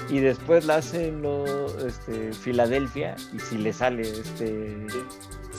Y 0.08 0.20
después 0.20 0.64
la 0.66 0.76
hace 0.76 1.10
lo, 1.10 1.66
este, 1.84 2.32
Filadelfia 2.32 3.16
y 3.34 3.40
si 3.40 3.58
le 3.58 3.72
sale 3.72 4.02
este... 4.02 4.76
Sí, 4.88 4.98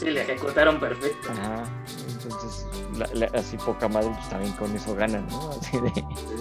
le 0.06 0.22
ejecutaron 0.22 0.80
perfecto. 0.80 1.30
Ajá, 1.32 1.64
entonces 2.10 2.66
la- 2.96 3.10
la- 3.14 3.40
así 3.40 3.58
poca 3.58 3.88
madre 3.88 4.10
pues 4.16 4.30
también 4.30 4.52
con 4.54 4.76
eso 4.76 4.96
ganan, 4.96 5.28
¿no? 5.28 5.50
Así 5.62 5.78
de... 5.80 5.92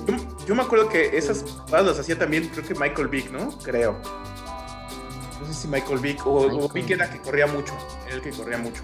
Yo, 0.07 0.17
yo 0.47 0.55
me 0.55 0.63
acuerdo 0.63 0.89
que 0.89 1.17
esas 1.17 1.43
jugadas 1.43 1.87
las 1.87 1.99
hacía 1.99 2.19
también, 2.19 2.49
creo 2.49 2.65
que 2.67 2.75
Michael 2.75 3.09
Vick, 3.09 3.31
¿no? 3.31 3.51
Creo. 3.59 3.97
No 5.41 5.47
sé 5.47 5.55
si 5.55 5.69
Michael 5.69 5.99
Vick 5.99 6.27
o, 6.27 6.31
o 6.31 6.49
Michael. 6.49 6.71
Vick 6.73 6.91
era 6.91 7.11
que 7.11 7.21
corría 7.21 7.47
mucho. 7.47 7.75
Era 8.07 8.17
el 8.17 8.23
que 8.23 8.31
corría 8.31 8.59
mucho. 8.59 8.83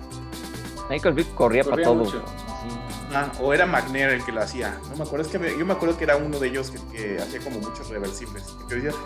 Michael 0.91 1.15
Vick 1.15 1.35
corría, 1.35 1.63
para 1.65 1.71
Corría 1.77 1.87
todo. 1.87 1.95
mucho. 1.97 2.23
así. 2.25 2.77
Ah, 3.15 3.31
o 3.41 3.53
era 3.53 3.67
McNair 3.67 4.09
el 4.11 4.25
que 4.25 4.33
lo 4.33 4.43
hacía. 4.43 4.79
No 4.91 4.97
me 4.97 5.03
acuerdo. 5.05 5.25
Es 5.27 5.31
que 5.33 5.39
me- 5.39 5.57
yo 5.59 5.65
me 5.67 5.73
acuerdo 5.75 5.97
que 5.99 6.05
era 6.05 6.17
uno 6.17 6.39
de 6.39 6.49
ellos 6.49 6.71
que, 6.71 6.79
que 6.97 7.23
hacía 7.23 7.41
como 7.41 7.59
muchos 7.59 7.89
reversibles. 7.89 8.43
Porque 8.59 8.77
yo 8.77 8.83
decía- 8.85 9.01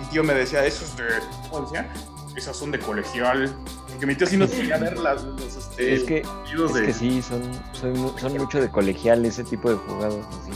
mi 0.00 0.06
tío 0.06 0.24
me 0.24 0.34
decía, 0.34 0.64
esos 0.64 0.96
de. 0.96 1.04
¿Cómo 1.50 1.66
decía? 1.66 1.92
Esas 2.36 2.56
son 2.56 2.70
de 2.70 2.78
colegial. 2.78 3.52
Porque 3.88 4.06
mi 4.06 4.14
tío 4.14 4.26
sí 4.26 4.36
nos 4.36 4.50
quería 4.50 4.78
ver 4.78 4.96
las, 4.98 5.22
los 5.24 5.56
este, 5.56 5.94
Es 5.94 6.02
que, 6.04 6.20
partidos 6.22 6.70
es 6.70 6.76
de. 6.76 6.86
que 6.86 6.92
sí, 6.92 7.22
son, 7.22 7.42
son, 7.72 7.92
mu- 7.98 8.18
son 8.18 8.32
mucho 8.38 8.60
de 8.60 8.70
colegial 8.70 9.24
ese 9.26 9.44
tipo 9.44 9.68
de 9.70 9.76
jugadas 9.76 10.14
así. 10.42 10.50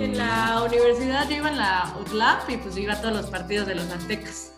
En 0.00 0.16
la 0.16 0.62
universidad 0.66 1.28
yo 1.28 1.36
iba 1.36 1.48
en 1.50 1.58
la 1.58 1.94
UTLAP 2.00 2.50
y 2.50 2.56
pues 2.56 2.76
iba 2.76 2.94
a 2.94 3.00
todos 3.00 3.14
los 3.14 3.26
partidos 3.26 3.66
de 3.68 3.74
los 3.76 3.84
aztecas 3.90 4.52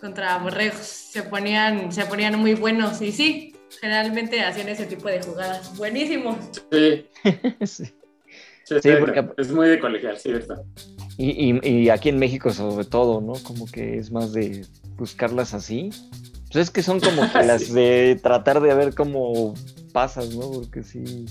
contra 0.00 0.38
borregos. 0.38 0.78
Se 0.86 1.22
ponían, 1.24 1.92
se 1.92 2.06
ponían 2.06 2.38
muy 2.38 2.54
buenos 2.54 3.02
y 3.02 3.12
sí, 3.12 3.56
generalmente 3.80 4.40
hacían 4.42 4.68
ese 4.68 4.86
tipo 4.86 5.08
de 5.08 5.20
jugadas. 5.22 5.76
Buenísimo. 5.76 6.38
Sí, 6.72 7.06
Sí. 7.64 7.84
sí, 7.84 7.94
Sí, 8.64 8.74
sí, 8.80 8.90
porque- 9.00 9.28
es 9.36 9.50
muy 9.50 9.68
de 9.68 9.78
colegial, 9.80 10.16
cierto. 10.18 10.64
Y, 11.24 11.58
y- 11.62 11.68
y 11.84 11.88
aquí 11.90 12.08
en 12.08 12.18
México 12.18 12.50
sobre 12.50 12.84
todo, 12.84 13.20
¿no? 13.20 13.34
Como 13.44 13.66
que 13.66 13.98
es 13.98 14.10
más 14.10 14.32
de 14.32 14.64
buscarlas 14.96 15.54
así. 15.54 15.90
Pues 16.50 16.64
es 16.64 16.70
que 16.70 16.82
son 16.82 17.00
como 17.00 17.22
que 17.32 17.44
las 17.44 17.62
Sí. 17.64 17.72
de 17.74 18.18
tratar 18.22 18.60
de 18.60 18.74
ver 18.74 18.94
cómo 18.94 19.54
pasas, 19.92 20.34
¿no? 20.34 20.50
Porque 20.50 20.82
sí. 20.82 21.26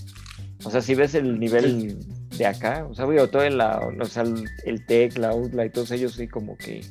O 0.63 0.71
sea, 0.71 0.81
si 0.81 0.95
ves 0.95 1.13
el 1.15 1.39
nivel 1.39 1.97
de 2.37 2.45
acá, 2.45 2.87
o 2.89 2.95
sea, 2.95 3.05
digo, 3.07 3.27
todo 3.27 3.43
en 3.43 3.57
la, 3.57 3.81
o 3.99 4.05
sea, 4.05 4.23
el, 4.23 4.45
el 4.65 4.85
TEC, 4.85 5.17
la 5.17 5.33
UTLA 5.35 5.65
y 5.65 5.69
todos 5.71 5.91
ellos 5.91 6.13
sí 6.13 6.27
como 6.27 6.55
que 6.55 6.81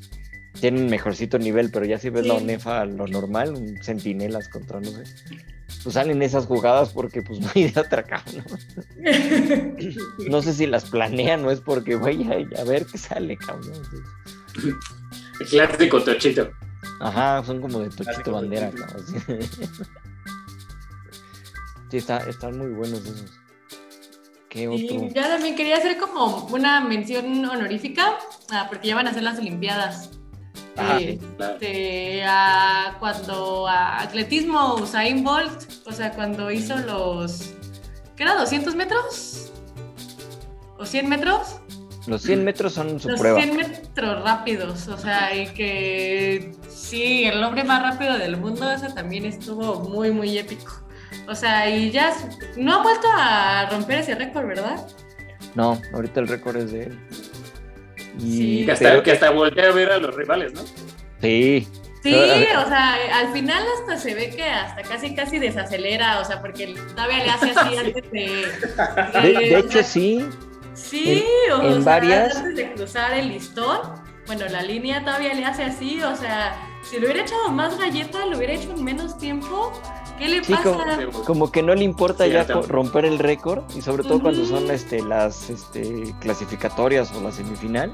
tienen 0.61 0.87
mejorcito 0.91 1.39
nivel, 1.39 1.71
pero 1.71 1.87
ya 1.87 1.97
si 1.99 2.11
ves 2.11 2.27
la. 2.27 2.35
ONEFA, 2.35 2.85
lo 2.85 3.07
normal, 3.07 3.55
un 3.55 3.77
centinelas 3.83 4.49
contra, 4.49 4.81
no 4.81 4.91
sé, 4.91 5.05
pues 5.83 5.95
salen 5.95 6.23
esas 6.23 6.47
jugadas 6.47 6.91
porque 6.91 7.23
pues 7.23 7.41
no 7.41 7.49
hay 7.55 7.71
de 7.71 7.81
otra 7.81 8.01
acá, 8.01 8.23
¿no? 8.35 8.45
No 10.29 10.43
sé 10.43 10.53
si 10.55 10.67
las 10.67 10.85
planean 10.85 11.45
o 11.45 11.51
es 11.51 11.61
porque, 11.61 11.97
güey, 11.97 12.25
a, 12.31 12.61
a 12.61 12.65
ver 12.65 12.87
qué 12.87 12.99
sale, 12.99 13.37
cabrón. 13.37 13.83
El 15.41 15.47
clásico 15.47 16.03
tochito. 16.03 16.51
Ajá, 17.01 17.43
son 17.45 17.61
como 17.61 17.81
de 17.81 17.91
Tochito 17.91 18.33
Bandera, 18.33 18.71
cabrón. 18.71 19.05
Sí, 21.91 21.97
está, 21.97 22.19
están 22.19 22.57
muy 22.57 22.69
buenos 22.69 23.01
esos. 23.01 23.33
¿Qué 24.49 24.63
Y 24.63 24.67
otro? 24.67 25.09
yo 25.09 25.23
también 25.23 25.57
quería 25.57 25.77
hacer 25.77 25.99
como 25.99 26.47
una 26.47 26.81
mención 26.81 27.45
honorífica, 27.45 28.17
ah, 28.51 28.67
porque 28.69 28.87
ya 28.87 28.95
van 28.95 29.09
a 29.09 29.13
ser 29.13 29.25
las 29.25 29.39
Olimpiadas. 29.41 30.11
Ajá, 30.81 30.99
Claro. 31.37 31.55
este, 31.55 32.23
a- 32.25 32.97
cuando 32.99 33.67
a 33.69 34.01
atletismo 34.03 34.75
Usain 34.77 35.23
Bolt, 35.25 35.71
o 35.87 35.93
sea, 35.93 36.13
cuando 36.13 36.51
hizo 36.51 36.77
los, 36.79 37.53
¿qué 38.17 38.23
era? 38.25 38.37
¿200 38.37 38.75
metros? 38.75 39.53
¿O 40.79 40.87
100 40.87 41.09
metros? 41.09 41.57
Los 42.07 42.23
100 42.23 42.45
metros 42.45 42.73
son 42.73 42.99
su 42.99 43.09
los 43.11 43.21
prueba. 43.21 43.41
100 43.43 43.57
metros 43.57 44.23
rápidos, 44.25 44.89
o 44.89 44.97
sea, 44.97 45.35
y 45.37 45.47
que 45.49 46.53
sí, 46.69 47.25
el 47.25 47.45
hombre 47.45 47.63
más 47.65 47.83
rápido 47.83 48.17
del 48.19 48.37
mundo, 48.39 48.71
eso 48.71 48.87
también 48.95 49.27
estuvo 49.27 49.81
muy, 49.81 50.11
muy 50.11 50.39
épico. 50.39 50.81
O 51.29 51.35
sea, 51.35 51.69
y 51.69 51.91
ya 51.91 52.13
no 52.57 52.75
ha 52.77 52.83
vuelto 52.83 53.07
a 53.15 53.69
romper 53.71 53.99
ese 53.99 54.15
récord, 54.15 54.47
¿verdad? 54.47 54.87
No, 55.55 55.81
ahorita 55.93 56.21
el 56.21 56.29
récord 56.29 56.57
es 56.57 56.73
de 56.73 56.85
él. 56.85 56.99
Y, 58.19 58.31
Sí. 58.37 58.63
Que 58.67 58.73
hasta, 58.73 59.03
que 59.03 59.13
hasta 59.13 59.31
voltea 59.31 59.69
a 59.69 59.73
ver 59.73 59.91
a 59.93 59.99
los 59.99 60.15
rivales, 60.15 60.53
¿no? 60.53 60.61
Sí, 61.21 61.67
Sí, 62.03 62.15
A 62.15 62.19
ver. 62.19 62.57
o 62.57 62.67
sea, 62.67 62.95
al 63.19 63.31
final 63.35 63.63
hasta 63.79 63.99
se 63.99 64.15
ve 64.15 64.31
que 64.31 64.43
hasta 64.45 64.81
casi 64.83 65.15
casi 65.15 65.39
desacelera, 65.39 66.19
o 66.21 66.25
sea, 66.25 66.41
porque 66.41 66.75
todavía 66.95 67.19
le 67.25 67.31
hace 67.31 67.51
así 67.55 67.77
antes 67.77 68.11
de... 68.11 68.47
de, 69.23 69.59
hecho 69.59 69.71
sea, 69.73 69.83
sí. 69.85 70.27
Sí, 70.73 71.23
o 71.53 71.61
en 71.63 71.83
sea, 71.83 71.93
varias- 71.93 72.37
antes 72.37 72.57
de 72.57 72.73
cruzar 72.73 73.13
el 73.13 73.29
listón, 73.29 73.81
bueno, 74.27 74.47
la 74.49 74.63
línea 74.63 75.05
todavía 75.05 75.35
le 75.35 75.45
hace 75.45 75.63
así, 75.65 76.01
o 76.03 76.17
sea, 76.17 76.57
si 76.89 76.99
le 76.99 77.05
hubiera 77.05 77.21
echado 77.21 77.51
más 77.51 77.77
galleta, 77.79 78.25
lo 78.25 78.39
hubiera 78.39 78.55
hecho 78.55 78.73
en 78.73 78.83
menos 78.83 79.19
tiempo. 79.19 79.71
¿Qué 80.21 80.29
le 80.29 80.45
Sí, 80.45 80.53
pasa? 80.53 80.63
como- 81.11 81.25
Como 81.25 81.51
que 81.53 81.63
no 81.63 81.75
le 81.75 81.83
importa 81.85 82.27
ya 82.27 82.45
romper 82.45 83.05
el 83.07 83.19
récord 83.19 83.63
y 83.75 83.81
sobre 83.83 84.05
todo 84.05 84.21
cuando 84.21 84.45
son 84.45 84.71
este, 84.71 85.03
las 85.03 85.51
este, 85.51 86.15
clasificatorias 86.21 87.11
o 87.13 87.21
la 87.23 87.33
semifinal. 87.33 87.93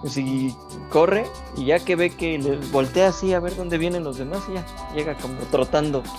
Pues 0.00 0.14
si 0.14 0.54
corre 0.90 1.26
y 1.56 1.66
ya 1.66 1.78
que 1.78 1.94
ve 1.96 2.10
que 2.10 2.38
le 2.38 2.56
voltea 2.72 3.08
así 3.08 3.32
a 3.34 3.40
ver 3.40 3.54
dónde 3.56 3.76
vienen 3.78 4.02
los 4.04 4.18
demás 4.18 4.40
y 4.50 4.54
ya 4.54 4.64
llega 4.94 5.16
como 5.18 5.34
trotando. 5.50 6.02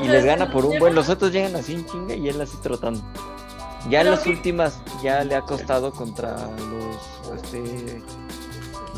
Y 0.00 0.06
les 0.06 0.24
gana 0.24 0.50
por 0.52 0.64
un 0.64 0.78
buen, 0.78 0.94
los 0.94 1.08
otros 1.08 1.32
llegan 1.32 1.56
así 1.56 1.74
en 1.74 1.84
chinga 1.86 2.14
y 2.14 2.28
él 2.28 2.40
así 2.40 2.56
trotando. 2.62 3.00
Ya 3.90 4.02
en 4.02 4.10
las 4.12 4.24
últimas 4.28 4.80
ya 5.02 5.24
le 5.24 5.34
ha 5.34 5.40
costado 5.42 5.90
contra 5.90 6.36
los 6.36 7.42
este 7.42 8.00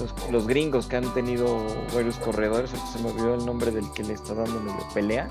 los, 0.00 0.14
los 0.30 0.46
gringos 0.46 0.86
que 0.86 0.96
han 0.96 1.12
tenido 1.14 1.64
varios 1.94 2.16
corredores, 2.16 2.70
se 2.70 2.98
me 3.02 3.10
olvidó 3.10 3.34
el 3.34 3.44
nombre 3.46 3.70
del 3.70 3.84
que 3.92 4.02
le 4.02 4.14
está 4.14 4.34
dando 4.34 4.58
medio 4.60 4.88
pelea, 4.94 5.28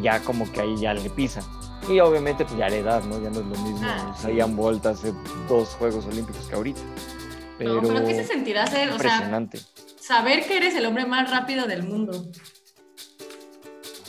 ya 0.00 0.20
como 0.20 0.50
que 0.52 0.60
ahí 0.60 0.76
ya 0.76 0.92
le 0.94 1.08
pisa. 1.10 1.40
Y 1.88 2.00
obviamente 2.00 2.44
pues 2.44 2.56
ya 2.58 2.68
la 2.68 2.76
edad, 2.76 3.02
¿no? 3.04 3.22
Ya 3.22 3.30
no 3.30 3.40
es 3.40 3.46
lo 3.46 3.62
mismo 3.62 3.80
Ah, 3.84 4.14
sí. 4.18 4.32
Usain 4.32 4.56
Bolt 4.56 4.86
hace 4.86 5.12
dos 5.48 5.68
Juegos 5.78 6.06
Olímpicos 6.06 6.46
que 6.46 6.54
ahorita. 6.54 6.80
Pero, 7.58 7.82
No, 7.82 7.88
pero 7.88 8.04
¿qué 8.06 8.14
se 8.14 8.24
sentirá 8.24 8.66
ser? 8.66 8.88
O 8.90 8.98
sea, 8.98 9.12
impresionante. 9.16 9.60
saber 10.00 10.44
que 10.46 10.56
eres 10.56 10.74
el 10.74 10.86
hombre 10.86 11.04
más 11.06 11.30
rápido 11.30 11.66
del 11.66 11.82
mundo. 11.84 12.26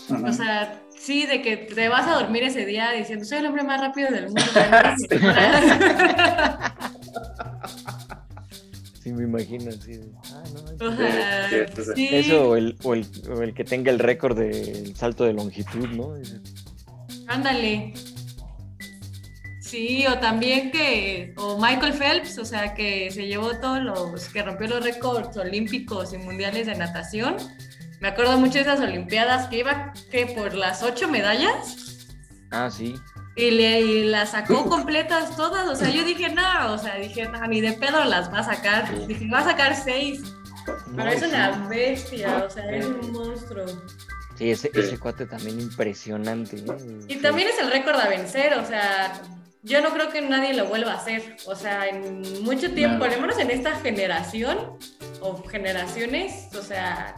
O 0.09 0.31
sea, 0.31 0.81
sí, 0.97 1.25
de 1.25 1.41
que 1.41 1.57
te 1.57 1.89
vas 1.89 2.07
a 2.07 2.15
dormir 2.15 2.43
ese 2.43 2.65
día 2.65 2.91
diciendo, 2.91 3.25
soy 3.25 3.39
el 3.39 3.47
hombre 3.47 3.63
más 3.63 3.81
rápido 3.81 4.09
del 4.09 4.25
mundo. 4.27 4.41
Sí, 9.05 9.13
me 9.13 9.21
imagino 9.25 9.69
así. 9.69 9.97
de, 9.97 10.11
"Ah, 10.33 10.43
no, 10.51 11.93
sí. 11.95 12.07
Eso 12.11 12.49
o 12.49 12.55
el, 12.55 12.75
o, 12.81 12.95
el, 12.95 13.05
o 13.29 13.43
el 13.43 13.53
que 13.53 13.63
tenga 13.63 13.91
el 13.91 13.99
récord 13.99 14.35
del 14.35 14.95
salto 14.95 15.25
de 15.25 15.33
longitud, 15.33 15.87
¿no? 15.89 16.15
Ándale. 17.27 17.93
Sí, 19.61 20.07
o 20.07 20.17
también 20.17 20.71
que, 20.71 21.35
o 21.37 21.59
Michael 21.61 21.93
Phelps, 21.93 22.39
o 22.39 22.45
sea, 22.45 22.73
que 22.73 23.11
se 23.11 23.27
llevó 23.27 23.51
todos 23.59 23.83
los, 23.83 24.27
que 24.29 24.41
rompió 24.41 24.67
los 24.69 24.83
récords 24.83 25.37
olímpicos 25.37 26.11
y 26.11 26.17
mundiales 26.17 26.65
de 26.65 26.73
natación. 26.73 27.35
Me 27.99 28.07
acuerdo 28.07 28.39
mucho 28.39 28.53
de 28.55 28.61
esas 28.61 28.79
olimpiadas 28.79 29.49
que 29.49 29.59
iba, 29.59 29.93
que 30.09 30.25
por 30.25 30.55
las 30.55 30.81
ocho 30.81 31.07
medallas 31.07 32.07
Ah, 32.49 32.71
sí. 32.71 32.95
Y, 33.35 33.51
le, 33.51 33.81
y 33.81 34.03
las 34.05 34.31
sacó 34.31 34.67
completas 34.69 35.35
todas. 35.35 35.67
O 35.67 35.75
sea, 35.75 35.89
yo 35.89 36.03
dije, 36.03 36.29
no, 36.29 36.73
o 36.73 36.77
sea, 36.77 36.95
dije, 36.95 37.27
no, 37.29 37.45
ni 37.47 37.61
de 37.61 37.73
pedo 37.73 38.03
las 38.05 38.31
va 38.33 38.39
a 38.39 38.43
sacar. 38.43 39.07
Dije, 39.07 39.29
va 39.29 39.39
a 39.39 39.43
sacar 39.45 39.75
seis. 39.75 40.21
Pero 40.95 41.09
es 41.09 41.21
una 41.21 41.67
bestia, 41.67 42.45
o 42.47 42.49
sea, 42.49 42.69
es 42.71 42.85
un 42.85 43.11
monstruo. 43.11 43.65
Sí, 44.37 44.51
ese, 44.51 44.71
ese 44.73 44.97
cuate 44.97 45.25
también 45.25 45.61
impresionante. 45.61 46.57
Y 47.07 47.17
también 47.17 47.49
es 47.49 47.59
el 47.59 47.71
récord 47.71 47.95
a 47.95 48.09
vencer, 48.09 48.53
o 48.55 48.65
sea, 48.65 49.21
yo 49.65 49.81
no 49.81 49.91
creo 49.91 50.09
que 50.09 50.21
nadie 50.21 50.53
lo 50.53 50.65
vuelva 50.65 50.93
a 50.93 50.97
hacer. 50.97 51.37
O 51.45 51.55
sea, 51.55 51.87
en 51.87 52.43
mucho 52.43 52.71
tiempo, 52.71 52.99
por 52.99 53.13
lo 53.13 53.21
menos 53.21 53.37
en 53.39 53.51
esta 53.51 53.75
generación 53.79 54.77
o 55.21 55.41
generaciones, 55.43 56.53
o 56.55 56.61
sea, 56.61 57.15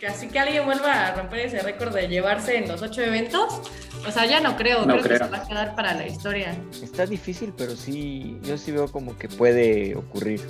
casi 0.00 0.28
que 0.28 0.38
alguien 0.38 0.64
vuelva 0.64 1.08
a 1.08 1.14
romper 1.14 1.40
ese 1.40 1.60
récord 1.60 1.94
de 1.94 2.08
llevarse 2.08 2.56
en 2.56 2.68
los 2.68 2.82
ocho 2.82 3.02
eventos. 3.02 3.60
O 4.06 4.10
sea, 4.10 4.26
ya 4.26 4.40
no 4.40 4.56
creo, 4.56 4.86
No 4.86 4.98
creo, 5.00 5.18
que 5.18 5.24
se 5.24 5.30
va 5.30 5.38
a 5.38 5.46
quedar 5.48 5.74
para 5.74 5.94
la 5.94 6.06
historia. 6.06 6.56
Está 6.82 7.04
difícil, 7.06 7.52
pero 7.56 7.76
sí, 7.76 8.38
yo 8.42 8.56
sí 8.56 8.70
veo 8.72 8.88
como 8.88 9.16
que 9.18 9.28
puede 9.28 9.94
ocurrir. 9.96 10.40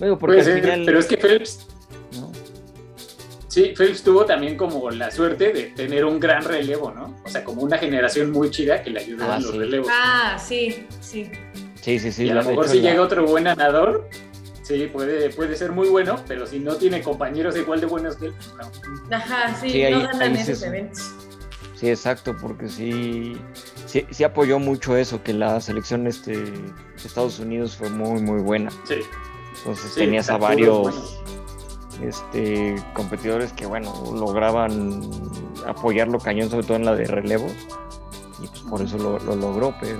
Digo, 0.00 0.18
porque 0.18 0.36
Puede 0.36 0.40
al 0.40 0.44
ser, 0.54 0.60
final, 0.62 0.82
pero 0.84 0.98
es 0.98 1.06
que 1.06 1.16
Phelps, 1.16 1.66
¿no? 2.14 2.30
sí, 3.48 3.72
Phelps 3.76 4.02
tuvo 4.02 4.24
también 4.24 4.56
como 4.56 4.90
la 4.90 5.10
suerte 5.10 5.52
de 5.52 5.62
tener 5.76 6.04
un 6.04 6.18
gran 6.20 6.42
relevo, 6.44 6.90
¿no? 6.92 7.16
O 7.24 7.28
sea, 7.28 7.44
como 7.44 7.62
una 7.62 7.78
generación 7.78 8.30
muy 8.30 8.50
chida 8.50 8.82
que 8.82 8.90
le 8.90 9.00
ayudó 9.00 9.24
Ah, 9.30 9.36
en 9.36 9.42
los 9.42 9.52
sí. 9.52 9.58
relevos. 9.58 9.88
Ah, 9.90 10.38
sí, 10.38 10.86
sí. 11.00 11.30
Sí, 11.80 11.98
sí, 11.98 12.12
sí. 12.12 12.24
y 12.26 12.30
a 12.30 12.34
lo 12.34 12.44
mejor 12.44 12.68
si 12.68 12.80
llega 12.80 13.02
otro 13.02 13.26
buen 13.26 13.44
nadador, 13.44 14.08
sí, 14.62 14.88
puede, 14.92 15.30
puede 15.30 15.56
ser 15.56 15.72
muy 15.72 15.88
bueno, 15.88 16.16
pero 16.28 16.46
si 16.46 16.58
no 16.60 16.76
tiene 16.76 17.02
compañeros 17.02 17.56
igual 17.56 17.80
de 17.80 17.86
buenos 17.86 18.16
que 18.16 18.26
él, 18.26 18.34
pues 18.34 18.54
no. 18.54 19.16
Ajá, 19.16 19.54
sí, 19.60 19.68
Sí, 19.70 19.82
ahí- 19.84 19.92
no 19.94 20.00
ganan 20.02 20.22
ahí 20.22 20.34
esos 20.34 20.48
es- 20.48 20.62
eventos. 20.62 21.12
Sí, 21.82 21.90
exacto, 21.90 22.36
porque 22.40 22.68
sí, 22.68 23.36
sí, 23.86 24.06
sí 24.08 24.22
apoyó 24.22 24.60
mucho 24.60 24.96
eso, 24.96 25.20
que 25.24 25.32
la 25.32 25.60
selección 25.60 26.06
este, 26.06 26.40
de 26.40 26.72
Estados 26.94 27.40
Unidos 27.40 27.76
fue 27.76 27.90
muy, 27.90 28.22
muy 28.22 28.40
buena. 28.40 28.70
Sí, 28.84 29.00
Entonces 29.58 29.90
Sí, 29.92 29.98
tenías 30.02 30.30
a 30.30 30.36
varios 30.36 31.20
este, 32.00 32.76
competidores 32.94 33.52
que, 33.52 33.66
bueno, 33.66 33.92
lograban 34.14 35.10
apoyarlo 35.66 36.20
cañón, 36.20 36.50
sobre 36.50 36.64
todo 36.64 36.76
en 36.76 36.84
la 36.84 36.94
de 36.94 37.04
relevos. 37.08 37.50
Y 38.40 38.46
pues 38.46 38.60
por 38.60 38.80
eso 38.80 38.96
lo, 38.96 39.18
lo 39.18 39.34
logró, 39.34 39.74
pero, 39.80 39.98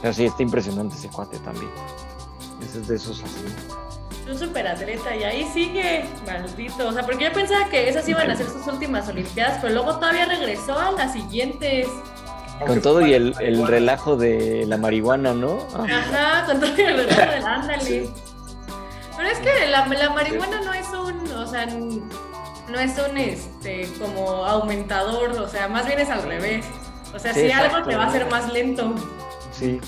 pero 0.00 0.14
sí, 0.14 0.24
está 0.24 0.42
impresionante 0.42 0.94
ese 0.96 1.10
cuate 1.10 1.38
también. 1.40 1.70
Ese 2.62 2.80
es 2.80 2.88
de 2.88 2.96
esos 2.96 3.22
así. 3.22 3.44
Un 4.28 4.36
super 4.38 4.66
atleta 4.66 5.14
y 5.14 5.22
ahí 5.22 5.44
sigue, 5.54 6.04
maldito. 6.26 6.88
O 6.88 6.92
sea, 6.92 7.02
porque 7.04 7.24
yo 7.24 7.32
pensaba 7.32 7.68
que 7.68 7.88
esas 7.88 8.08
iban 8.08 8.28
a 8.30 8.34
ser 8.36 8.46
sus 8.46 8.66
últimas 8.66 9.08
Olimpiadas, 9.08 9.58
pero 9.62 9.74
luego 9.74 9.96
todavía 9.98 10.24
regresó 10.26 10.78
a 10.78 10.90
las 10.92 11.12
siguientes. 11.12 11.86
Con 12.66 12.80
todo 12.80 13.06
y 13.06 13.14
el, 13.14 13.34
el 13.40 13.66
relajo 13.66 14.16
de 14.16 14.64
la 14.66 14.78
marihuana, 14.78 15.32
¿no? 15.34 15.58
Ah, 15.74 15.84
Ajá, 15.84 16.46
con 16.46 16.58
todo 16.60 16.70
el 16.76 16.96
relajo 17.06 17.30
del 17.32 17.46
ándale. 17.46 18.10
Pero 19.16 19.28
es 19.28 19.38
que 19.38 19.66
la, 19.70 19.86
la 19.86 20.10
marihuana 20.10 20.60
no 20.62 20.72
es 20.74 20.88
un, 20.88 21.32
o 21.32 21.46
sea, 21.46 21.66
no 21.66 22.78
es 22.80 22.92
un, 23.10 23.16
este, 23.18 23.88
como 24.00 24.44
aumentador, 24.44 25.30
o 25.38 25.48
sea, 25.48 25.68
más 25.68 25.86
bien 25.86 26.00
es 26.00 26.10
al 26.10 26.22
revés. 26.22 26.66
O 27.14 27.18
sea, 27.18 27.32
Sí, 27.32 27.42
si 27.42 27.52
algo 27.52 27.82
te 27.88 27.94
va 27.96 28.04
a 28.04 28.06
hacer 28.08 28.28
más 28.28 28.52
lento. 28.52 28.94
sí. 29.52 29.80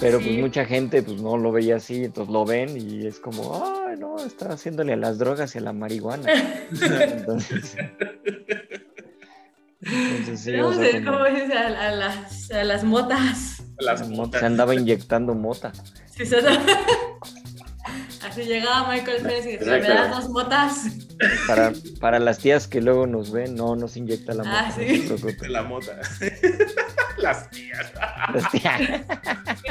Pero 0.00 0.20
pues 0.20 0.36
mucha 0.36 0.64
gente 0.66 1.02
pues 1.02 1.20
no 1.22 1.38
lo 1.38 1.52
veía 1.52 1.76
así, 1.76 2.04
entonces 2.04 2.32
lo 2.32 2.44
ven 2.44 2.76
y 2.76 3.06
es 3.06 3.18
como, 3.18 3.64
ay, 3.88 3.96
no, 3.98 4.18
está 4.18 4.52
haciéndole 4.52 4.92
a 4.92 4.96
las 4.96 5.18
drogas 5.18 5.54
y 5.54 5.58
a 5.58 5.62
la 5.62 5.72
marihuana. 5.72 6.30
Entonces, 6.70 7.76
entonces 9.80 10.40
sí, 10.40 10.54
o 10.54 10.64
Vamos 10.64 10.78
a 10.78 10.82
sea, 10.82 10.92
ver 10.92 11.04
como- 11.04 11.16
cómo 11.18 11.26
es 11.26 11.50
a, 11.54 11.66
a 11.88 11.90
las, 11.92 12.50
a 12.50 12.64
las 12.64 12.84
motas. 12.84 13.62
Las 13.78 14.00
se 14.00 14.06
motas. 14.08 14.42
andaba 14.42 14.74
inyectando 14.74 15.34
mota. 15.34 15.72
Sí, 16.14 16.26
se- 16.26 16.36
Así 18.26 18.42
llegaba 18.42 18.92
Michael 18.92 19.22
Phelps 19.22 19.46
y 19.46 19.52
decía, 19.56 19.72
¿me 19.78 19.88
das 19.88 20.10
dos 20.10 20.28
motas? 20.30 20.82
Para, 21.46 21.72
para 22.00 22.18
las 22.18 22.38
tías 22.38 22.66
que 22.68 22.80
luego 22.82 23.06
nos 23.06 23.30
ven, 23.30 23.54
no 23.54 23.76
nos 23.76 23.96
inyecta 23.96 24.34
la 24.34 24.42
mota. 24.44 24.66
Ah, 24.66 24.68
no 24.68 25.16
sí. 25.16 25.36
La 25.48 25.62
mota. 25.62 26.00
Las 27.26 27.50
tías. 27.50 27.92
Las 28.34 28.50
tías, 28.52 28.80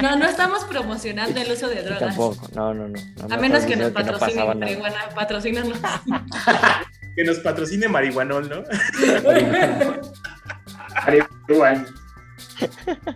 No, 0.02 0.16
no 0.18 0.26
estamos 0.26 0.64
promocionando 0.66 1.40
el 1.42 1.52
uso 1.52 1.68
de 1.70 1.82
drogas. 1.84 2.00
tampoco, 2.16 2.48
no, 2.54 2.74
no, 2.74 2.88
no. 2.90 3.00
no, 3.18 3.26
A 3.26 3.28
no 3.36 3.42
menos 3.42 3.64
que 3.64 3.76
nos 3.76 3.88
no 3.90 3.94
patrocinen 3.94 4.36
nada. 4.38 4.56
marihuana, 4.56 5.10
patrocínanos. 5.16 5.78
Que 7.16 7.24
nos 7.24 7.38
patrocine 7.40 7.88
marihuanol, 7.88 8.50
¿no? 8.50 8.64
Marihuana. 11.06 11.86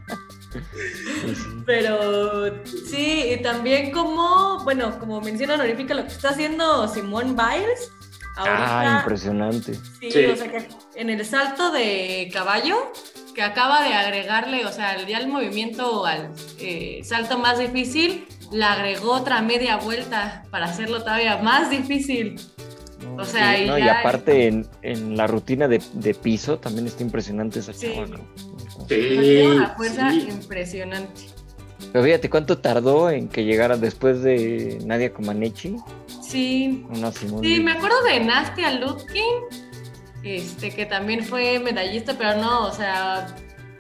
Pero 1.66 2.64
sí, 2.66 3.34
y 3.34 3.42
también 3.42 3.92
como, 3.92 4.64
bueno, 4.64 4.98
como 5.00 5.22
menciona 5.22 5.56
honorífica, 5.56 5.94
lo 5.94 6.04
que 6.04 6.12
está 6.12 6.30
haciendo 6.30 6.88
Simone 6.88 7.32
Biles 7.34 7.92
Ah, 8.38 9.00
impresionante. 9.02 9.74
sí, 10.00 10.12
Sí. 10.12 10.26
o 10.28 10.36
sea 10.36 10.50
que 10.50 10.70
en 10.96 11.10
el 11.10 11.26
salto 11.26 11.72
de 11.72 12.30
caballo, 12.34 12.94
que 13.40 13.46
acaba 13.46 13.82
de 13.88 13.94
agregarle, 13.94 14.66
o 14.66 14.72
sea, 14.74 15.02
ya 15.08 15.18
el 15.18 15.30
movimiento 15.30 16.06
al 16.06 16.32
eh, 16.60 17.00
salto 17.06 17.40
más 17.40 17.58
difícil, 17.58 18.26
le 18.52 18.66
agregó 18.66 19.14
otra 19.14 19.42
media 19.42 19.78
vuelta 19.78 20.44
para 20.52 20.66
hacerlo 20.66 21.00
todavía 21.04 21.38
más 21.38 21.70
difícil. 21.70 22.36
No, 23.02 23.22
O 23.22 23.24
sea, 23.24 23.56
sí, 23.56 23.64
y 23.64 23.68
no, 23.68 23.78
y 23.80 23.88
aparte 23.88 24.48
en, 24.48 24.68
en 24.82 25.16
la 25.16 25.26
rutina 25.26 25.70
de, 25.70 25.82
de 25.94 26.14
piso 26.16 26.60
también 26.60 26.88
está 26.88 27.02
impresionante 27.02 27.60
esa 27.60 27.72
Sí. 27.72 27.94
chava, 27.96 28.08
¿no? 28.08 28.18
Sí, 28.18 28.86
Tiene 28.90 29.48
una 29.48 29.70
fuerza 29.70 30.12
sí. 30.12 30.28
impresionante. 30.30 31.22
Pero 31.94 32.04
fíjate 32.04 32.30
cuánto 32.30 32.58
tardó 32.58 33.10
en 33.10 33.30
que 33.30 33.46
llegara 33.46 33.78
después 33.78 34.22
de 34.22 34.80
Nadia 34.86 35.14
Comaneci, 35.14 35.78
Sí, 36.22 36.86
una. 36.90 37.10
Sí, 37.14 37.60
me 37.62 37.72
acuerdo 37.72 38.04
de 38.04 38.20
Nastia 38.20 38.74
Lutkin, 38.82 39.24
este, 40.24 40.72
que 40.72 40.86
también 40.86 41.24
fue 41.24 41.60
medallista, 41.60 42.16
pero 42.18 42.40
no, 42.42 42.66
o 42.68 42.72
sea, 42.72 43.28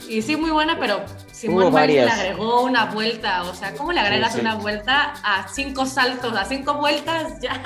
y 0.08 0.22
sí 0.22 0.36
muy 0.36 0.52
buena, 0.52 0.80
pero 0.80 1.04
Simón 1.32 1.74
Biles 1.74 2.06
le 2.06 2.12
agregó 2.12 2.62
una 2.64 2.86
vuelta, 2.86 3.44
o 3.44 3.54
sea, 3.54 3.74
¿cómo 3.76 3.92
le 3.92 4.00
agregas 4.00 4.34
sí. 4.34 4.40
una 4.42 4.56
vuelta 4.56 5.14
a 5.24 5.48
cinco 5.50 5.86
saltos, 5.86 6.36
a 6.36 6.46
cinco 6.46 6.76
vueltas 6.76 7.40
ya? 7.42 7.62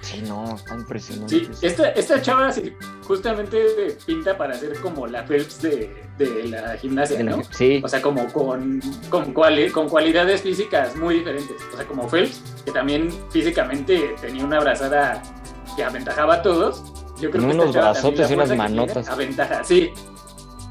Sí, 0.00 0.22
no, 0.22 0.54
está 0.54 0.74
impresionante. 0.76 1.34
Sí, 1.36 1.66
esta, 1.66 1.88
esta 1.90 2.22
chava 2.22 2.52
sí, 2.52 2.72
justamente 3.08 3.98
pinta 4.06 4.38
para 4.38 4.54
ser 4.54 4.78
como 4.80 5.08
la 5.08 5.24
Phelps 5.26 5.60
de, 5.62 5.92
de 6.16 6.44
la 6.44 6.76
gimnasia, 6.76 7.24
¿no? 7.24 7.42
Sí, 7.50 7.80
O 7.84 7.88
sea, 7.88 8.00
como 8.00 8.24
con, 8.32 8.80
con, 9.10 9.34
cuali- 9.34 9.72
con 9.72 9.88
cualidades 9.88 10.42
físicas 10.42 10.94
muy 10.94 11.16
diferentes. 11.18 11.56
O 11.72 11.76
sea, 11.76 11.84
como 11.88 12.08
Phelps, 12.08 12.40
que 12.64 12.70
también 12.70 13.10
físicamente 13.32 14.14
tenía 14.20 14.44
una 14.44 14.58
abrazada 14.58 15.20
que 15.74 15.82
aventajaba 15.82 16.34
a 16.34 16.42
todos. 16.42 16.84
Yo 17.18 17.30
creo 17.30 17.42
Con 17.42 17.50
que 17.50 17.56
unos 17.56 17.66
esta 17.68 17.80
chava 17.80 17.92
también, 17.94 18.14
brazotes 18.14 18.30
y 18.30 18.34
unas 18.34 18.56
manotas. 18.56 19.08
aventaja, 19.08 19.64
sí. 19.64 19.92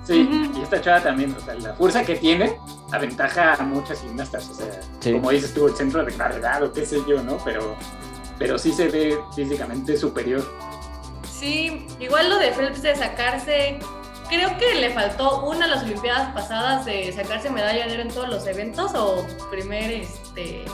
Sí, 0.05 0.51
y 0.55 0.61
esta 0.61 0.79
chava 0.81 1.01
también, 1.01 1.35
o 1.35 1.43
sea, 1.43 1.55
la 1.55 1.73
fuerza 1.73 2.03
que 2.03 2.15
tiene 2.15 2.57
aventaja 2.91 3.55
a 3.55 3.63
muchas 3.63 4.01
gimnastas. 4.01 4.49
O 4.49 4.53
sea, 4.53 4.79
Sí. 4.99 5.13
como 5.13 5.31
dices 5.31 5.53
tú, 5.53 5.67
el 5.67 5.75
centro 5.75 6.05
de 6.05 6.11
gravedad 6.13 6.61
o 6.63 6.71
qué 6.71 6.85
sé 6.85 6.99
yo, 7.07 7.23
¿no? 7.23 7.37
Pero, 7.43 7.75
pero 8.37 8.59
sí 8.59 8.71
se 8.71 8.87
ve 8.89 9.17
físicamente 9.35 9.97
superior. 9.97 10.45
Sí, 11.31 11.87
igual 11.99 12.29
lo 12.29 12.37
de 12.37 12.51
Phelps 12.51 12.83
de 12.83 12.95
sacarse, 12.95 13.79
creo 14.29 14.55
que 14.57 14.75
le 14.75 14.91
faltó 14.93 15.43
una 15.45 15.65
a 15.65 15.67
las 15.69 15.83
Olimpiadas 15.83 16.31
pasadas 16.33 16.85
de 16.85 17.11
sacarse 17.11 17.49
medalla 17.49 17.87
de 17.87 17.93
oro 17.93 18.01
en 18.03 18.09
todos 18.09 18.29
los 18.29 18.45
eventos 18.47 18.91
o 18.93 19.25
primer, 19.49 19.89
este, 19.91 20.65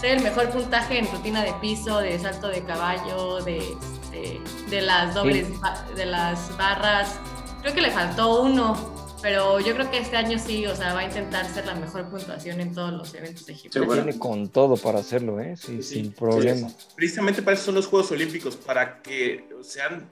ser 0.00 0.18
el 0.18 0.22
mejor 0.22 0.48
puntaje 0.50 0.98
en 1.00 1.10
rutina 1.10 1.42
de 1.42 1.52
piso, 1.54 1.98
de 1.98 2.18
salto 2.20 2.46
de 2.48 2.62
caballo, 2.64 3.40
de, 3.42 3.76
este, 4.12 4.40
de 4.70 4.82
las 4.82 5.14
dobles, 5.14 5.48
ba- 5.60 5.84
de 5.96 6.06
las 6.06 6.56
barras. 6.56 7.18
Creo 7.62 7.74
que 7.74 7.80
le 7.82 7.90
faltó 7.90 8.42
uno, 8.42 9.18
pero 9.22 9.60
yo 9.60 9.74
creo 9.74 9.90
que 9.90 9.98
este 9.98 10.16
año 10.16 10.38
sí, 10.38 10.66
o 10.66 10.74
sea, 10.74 10.94
va 10.94 11.00
a 11.00 11.04
intentar 11.04 11.46
ser 11.46 11.66
la 11.66 11.74
mejor 11.74 12.08
puntuación 12.08 12.60
en 12.60 12.74
todos 12.74 12.92
los 12.92 13.14
eventos 13.14 13.44
de 13.46 13.54
gimnasia. 13.54 13.80
Seguro. 13.80 14.02
tiene 14.02 14.18
con 14.18 14.48
todo 14.48 14.76
para 14.76 15.00
hacerlo, 15.00 15.40
¿eh? 15.40 15.56
Sí, 15.56 15.82
Sí, 15.82 15.94
sin 16.00 16.12
problema. 16.12 16.68
Precisamente 16.96 17.42
para 17.42 17.54
eso 17.54 17.66
son 17.66 17.74
los 17.74 17.86
Juegos 17.86 18.10
Olímpicos, 18.12 18.56
para 18.56 19.02
que 19.02 19.46
sean, 19.62 20.08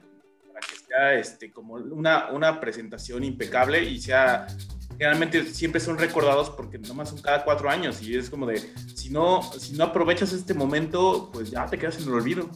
para 0.52 0.60
que 0.66 0.76
sea 0.86 1.14
este, 1.14 1.50
como 1.50 1.74
una, 1.74 2.28
una 2.32 2.60
presentación 2.60 3.24
impecable 3.24 3.82
y 3.82 3.98
sea, 4.00 4.46
generalmente 4.90 5.44
siempre 5.46 5.80
son 5.80 5.96
recordados 5.96 6.50
porque 6.50 6.76
nomás 6.78 7.08
son 7.08 7.22
cada 7.22 7.44
cuatro 7.44 7.70
años 7.70 8.02
y 8.02 8.14
es 8.16 8.28
como 8.28 8.44
de, 8.46 8.58
si 8.94 9.08
no, 9.08 9.42
si 9.58 9.72
no 9.72 9.84
aprovechas 9.84 10.32
este 10.34 10.52
momento, 10.52 11.30
pues 11.32 11.50
ya 11.50 11.64
te 11.64 11.78
quedas 11.78 11.96
en 11.96 12.04
el 12.04 12.10
olvido. 12.14 12.50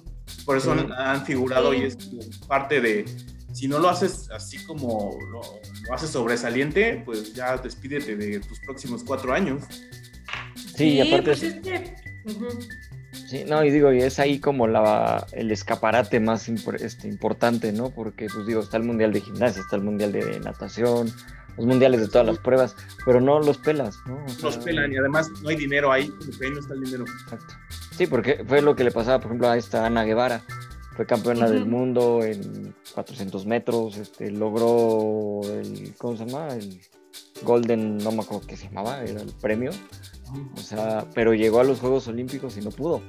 Por 0.44 0.56
eso 0.56 0.74
Sí. 0.74 0.80
han, 0.80 0.92
han 0.92 1.24
figurado 1.24 1.72
Sí. 1.72 1.78
y 1.78 1.82
es 1.84 1.96
parte 2.48 2.80
de, 2.80 3.04
si 3.52 3.68
no 3.68 3.78
lo 3.78 3.88
haces 3.88 4.28
así 4.30 4.58
como 4.64 5.16
lo, 5.30 5.40
lo 5.88 5.94
haces 5.94 6.10
sobresaliente, 6.10 7.02
pues 7.04 7.32
ya 7.34 7.56
despídete 7.56 8.16
de 8.16 8.40
tus 8.40 8.58
próximos 8.60 9.04
cuatro 9.04 9.32
años. 9.34 9.62
Sí, 10.76 10.94
y 10.94 11.00
aparte 11.00 11.22
pues 11.30 11.42
es- 11.42 11.54
es 11.54 11.60
que... 11.60 11.94
ujú. 12.26 12.46
Sí, 13.28 13.44
no, 13.46 13.64
y 13.64 13.70
digo, 13.70 13.92
y 13.92 13.98
es 14.02 14.18
ahí 14.18 14.38
como 14.40 14.66
la, 14.66 15.26
el 15.32 15.50
escaparate 15.50 16.20
más 16.20 16.48
impor- 16.50 16.80
este, 16.82 17.08
importante, 17.08 17.72
¿no? 17.72 17.88
Porque, 17.90 18.26
pues 18.32 18.46
digo, 18.46 18.60
está 18.60 18.76
el 18.76 18.82
Mundial 18.82 19.12
de 19.12 19.20
Gimnasia, 19.22 19.62
está 19.62 19.76
el 19.76 19.82
Mundial 19.82 20.12
de 20.12 20.38
Natación, 20.40 21.10
los 21.56 21.66
mundiales 21.66 22.00
de 22.00 22.08
todas 22.08 22.26
las 22.26 22.38
pruebas, 22.38 22.76
pero 23.04 23.20
no 23.20 23.40
los 23.40 23.58
pelas, 23.58 23.96
¿no? 24.06 24.24
los 24.42 24.56
pelan 24.58 24.92
y 24.92 24.96
además 24.96 25.30
no 25.42 25.48
hay 25.48 25.56
dinero 25.56 25.92
ahí, 25.92 26.12
porque 26.24 26.46
ahí 26.46 26.50
no 26.50 26.60
está 26.60 26.74
el 26.74 26.82
dinero. 26.82 27.04
Exacto. 27.24 27.54
Sí, 27.96 28.06
porque 28.06 28.44
fue 28.46 28.62
lo 28.62 28.74
que 28.74 28.84
le 28.84 28.90
pasaba, 28.90 29.18
por 29.18 29.26
ejemplo, 29.26 29.48
a 29.48 29.56
esta 29.56 29.86
Ana 29.86 30.04
Guevara. 30.04 30.42
Fue 30.96 31.06
campeona 31.06 31.48
del 31.48 31.64
mundo 31.64 32.22
en 32.22 32.74
400 32.94 33.46
metros, 33.46 33.96
este, 33.96 34.30
logró 34.30 35.40
el, 35.50 35.94
¿cómo 35.96 36.16
se 36.16 36.26
llama? 36.26 36.48
El 36.48 36.80
Golden, 37.42 37.96
no 37.96 38.12
me 38.12 38.22
acuerdo 38.22 38.46
qué 38.46 38.56
se 38.56 38.66
llamaba, 38.66 39.02
era 39.02 39.22
el 39.22 39.32
premio. 39.40 39.70
O 40.54 40.60
sea, 40.60 41.06
pero 41.14 41.32
llegó 41.34 41.60
a 41.60 41.64
los 41.64 41.80
Juegos 41.80 42.08
Olímpicos 42.08 42.56
y 42.58 42.60
no 42.60 42.70
pudo. 42.70 43.02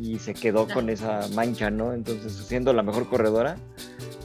Y 0.00 0.18
se 0.18 0.34
quedó 0.34 0.68
con 0.68 0.88
esa 0.88 1.28
mancha, 1.34 1.70
¿no? 1.70 1.92
Entonces, 1.92 2.32
siendo 2.32 2.72
la 2.72 2.82
mejor 2.82 3.08
corredora, 3.08 3.56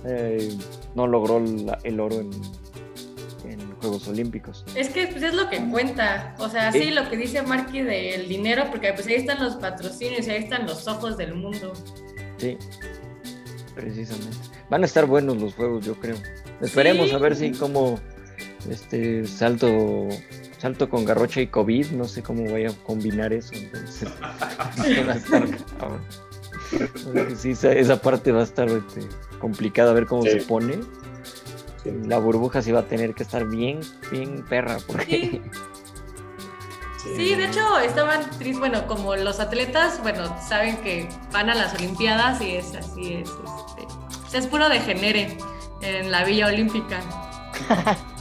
eh, 0.05 0.57
no 0.95 1.07
logró 1.07 1.41
el 1.83 1.99
oro 1.99 2.19
en, 2.21 2.31
Juegos 3.83 4.07
Olímpicos. 4.07 4.63
Es 4.75 4.87
que 4.87 5.07
pues, 5.07 5.23
es 5.23 5.33
lo 5.33 5.49
que 5.49 5.59
cuenta. 5.69 6.35
O 6.39 6.47
sea, 6.47 6.71
sí, 6.71 6.91
lo 6.91 7.09
que 7.09 7.17
dice 7.17 7.41
Marky 7.41 7.81
del 7.81 8.29
dinero, 8.29 8.67
porque 8.71 8.93
pues 8.93 9.05
ahí 9.07 9.15
están 9.15 9.43
los 9.43 9.55
patrocinios, 9.57 10.25
ahí 10.29 10.37
están 10.37 10.65
los 10.65 10.87
ojos 10.87 11.17
del 11.17 11.35
mundo. 11.35 11.73
Sí, 12.37 12.57
precisamente. 13.75 14.37
Van 14.69 14.83
a 14.83 14.85
estar 14.85 15.05
buenos 15.05 15.35
los 15.41 15.53
juegos, 15.53 15.85
yo 15.85 15.95
creo. 15.95 16.15
Esperemos 16.61 17.11
a 17.11 17.17
ver 17.17 17.35
si 17.35 17.51
como 17.51 17.99
este 18.69 19.25
salto 19.25 20.07
salto 20.59 20.89
con 20.89 21.03
garrocha 21.03 21.41
y 21.41 21.47
COVID, 21.47 21.87
no 21.91 22.05
sé 22.05 22.23
cómo 22.23 22.45
voy 22.45 22.63
a 22.63 22.71
combinar 22.85 23.33
eso, 23.33 23.53
entonces 23.53 24.07
sí, 27.37 27.51
esa, 27.51 28.01
parte 28.01 28.31
va 28.31 28.39
a 28.39 28.43
estar 28.45 28.69
este, 28.69 29.01
complicada 29.39 29.91
a 29.91 29.93
ver 29.93 30.05
cómo 30.05 30.23
se 30.23 30.37
pone. 30.37 30.79
La 31.85 32.17
burbuja 32.17 32.61
sí 32.61 32.71
va 32.71 32.81
a 32.81 32.85
tener 32.85 33.13
que 33.13 33.23
estar 33.23 33.45
bien, 33.45 33.81
bien 34.11 34.43
perra, 34.47 34.77
porque... 34.87 35.41
Sí. 37.03 37.35
de 37.35 37.45
hecho 37.45 37.79
estaban 37.79 38.29
tristes, 38.37 38.59
bueno, 38.59 38.87
como 38.87 39.15
los 39.15 39.39
atletas, 39.39 39.99
bueno, 40.01 40.35
saben 40.47 40.77
que 40.77 41.09
van 41.31 41.49
a 41.49 41.55
las 41.55 41.73
Olimpiadas 41.73 42.41
y 42.41 42.55
es 42.55 42.73
así, 42.75 43.15
es, 43.15 43.29
este, 43.29 44.37
es 44.37 44.47
puro 44.47 44.69
degenere 44.69 45.37
en 45.81 46.11
la 46.11 46.23
Villa 46.23 46.47
Olímpica. 46.47 47.01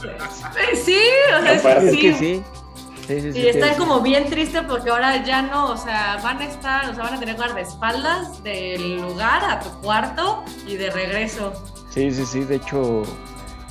sí, 0.83 0.99
o 1.37 1.59
sea, 1.61 1.81
sí. 1.81 2.13
sí. 2.13 2.43
y 3.07 3.47
están 3.47 3.75
como 3.75 4.01
bien 4.01 4.29
tristes 4.29 4.63
porque 4.67 4.89
ahora 4.89 5.23
ya 5.23 5.41
no, 5.41 5.71
o 5.71 5.77
sea, 5.77 6.19
van 6.23 6.39
a 6.39 6.45
estar, 6.45 6.89
o 6.89 6.93
sea, 6.93 7.03
van 7.03 7.15
a 7.15 7.19
tener 7.19 7.35
guardaespaldas 7.35 8.43
del 8.43 9.01
lugar 9.01 9.43
a 9.43 9.59
tu 9.59 9.69
cuarto 9.81 10.43
y 10.67 10.75
de 10.75 10.89
regreso. 10.91 11.53
Sí, 11.89 12.11
sí, 12.11 12.25
sí, 12.25 12.43
de 12.43 12.55
hecho, 12.55 13.03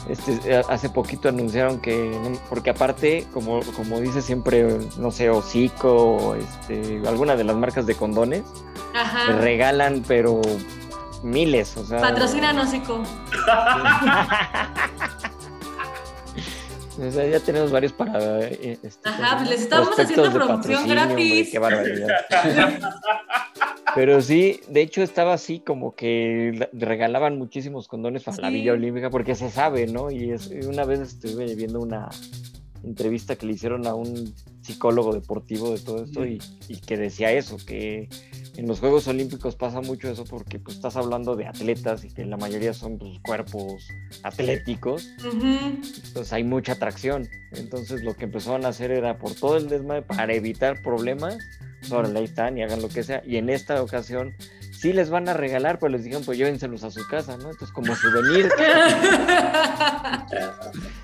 este, 0.09 0.39
eh, 0.45 0.63
hace 0.69 0.89
poquito 0.89 1.29
anunciaron 1.29 1.81
que, 1.81 2.13
porque 2.49 2.71
aparte, 2.71 3.27
como, 3.33 3.61
como 3.77 4.01
dice 4.01 4.23
siempre, 4.23 4.79
no 4.99 5.11
sé, 5.11 5.31
Hocico, 5.31 6.35
este, 6.35 7.03
alguna 7.07 7.37
de 7.37 7.45
las 7.45 7.57
marcas 7.57 7.87
de 7.87 7.95
condones, 7.95 8.43
regalan, 9.39 10.05
pero 10.07 10.41
miles, 11.23 11.77
o 11.77 11.85
sea. 11.85 12.01
Patrocinan 12.01 12.59
Hocico. 12.59 13.03
Ya 16.99 17.41
tenemos 17.41 17.71
varios 17.71 17.93
para. 17.93 18.41
Eh, 18.45 18.79
este, 18.83 19.09
Ajá, 19.09 19.39
pues 19.39 19.51
les 19.51 19.61
estamos 19.63 19.99
haciendo 19.99 20.33
promoción 20.33 20.89
gratis. 20.89 21.51
qué 21.51 21.59
barbaridad. 21.59 22.09
Pero 23.95 24.23
sí, 24.23 24.61
de 24.69 24.81
hecho 24.81 25.03
estaba 25.03 25.35
así 25.35 25.61
como 25.61 25.95
que 25.95 26.69
regalaban 26.73 27.37
muchísimos 27.37 27.89
condones 27.89 28.25
para 28.25 28.39
la 28.39 28.49
Villa 28.49 28.73
Olímpica 28.73 29.11
porque 29.11 29.35
se 29.35 29.51
sabe, 29.51 29.87
¿no? 29.87 30.11
Y 30.11 30.31
es, 30.31 30.49
una 30.67 30.85
vez 30.85 31.01
estuve 31.01 31.55
viendo 31.55 31.81
una 31.81 32.09
entrevista 32.85 33.37
que 33.37 33.47
le 33.47 33.53
hicieron 33.53 33.87
a 33.87 33.95
un 33.95 34.35
psicólogo 34.63 35.13
deportivo 35.13 35.73
de 35.73 35.81
todo 35.81 36.05
esto 36.05 36.25
y, 36.27 36.41
que 36.87 36.97
decía 36.97 37.33
eso, 37.33 37.57
que 37.57 38.09
en 38.57 38.67
los 38.67 38.81
Juegos 38.81 39.07
Olímpicos 39.09 39.57
pasa 39.57 39.81
mucho 39.81 40.11
eso 40.11 40.25
porque 40.25 40.59
pues, 40.59 40.77
estás 40.77 40.97
hablando 40.97 41.37
de 41.37 41.47
atletas 41.47 42.05
y 42.05 42.09
que 42.09 42.25
la 42.25 42.37
mayoría 42.37 42.75
son 42.75 42.99
pues, 42.99 43.19
cuerpos 43.25 43.89
atléticos, 44.23 45.09
entonces 45.25 46.33
hay 46.33 46.45
mucha 46.45 46.73
atracción. 46.73 47.29
Entonces 47.53 48.03
lo 48.03 48.15
que 48.15 48.25
empezaron 48.25 48.65
a 48.65 48.69
hacer 48.69 48.91
era 48.91 49.19
por 49.19 49.35
todo 49.35 49.57
el 49.57 49.69
desmadre 49.69 50.03
para 50.03 50.35
evitar 50.35 50.83
problemas 50.83 51.39
órale, 51.91 52.19
ahí 52.19 52.25
están 52.25 52.57
y 52.59 52.63
hagan 52.63 52.83
lo 52.83 52.89
que 52.89 53.03
sea. 53.03 53.23
Y 53.27 53.37
en 53.37 53.49
esta 53.51 53.83
ocasión 53.83 54.35
sí 54.83 54.93
les 54.93 55.11
van 55.11 55.29
a 55.29 55.33
regalar, 55.33 55.79
pues 55.79 55.93
les 55.93 56.03
dijeron, 56.03 56.25
pues 56.25 56.37
llévenselos 56.37 56.83
a 56.83 56.91
su 56.91 57.07
casa, 57.07 57.37
¿no? 57.37 57.53
Entonces, 57.53 57.71
como 57.71 57.95
souvenir. 57.95 58.51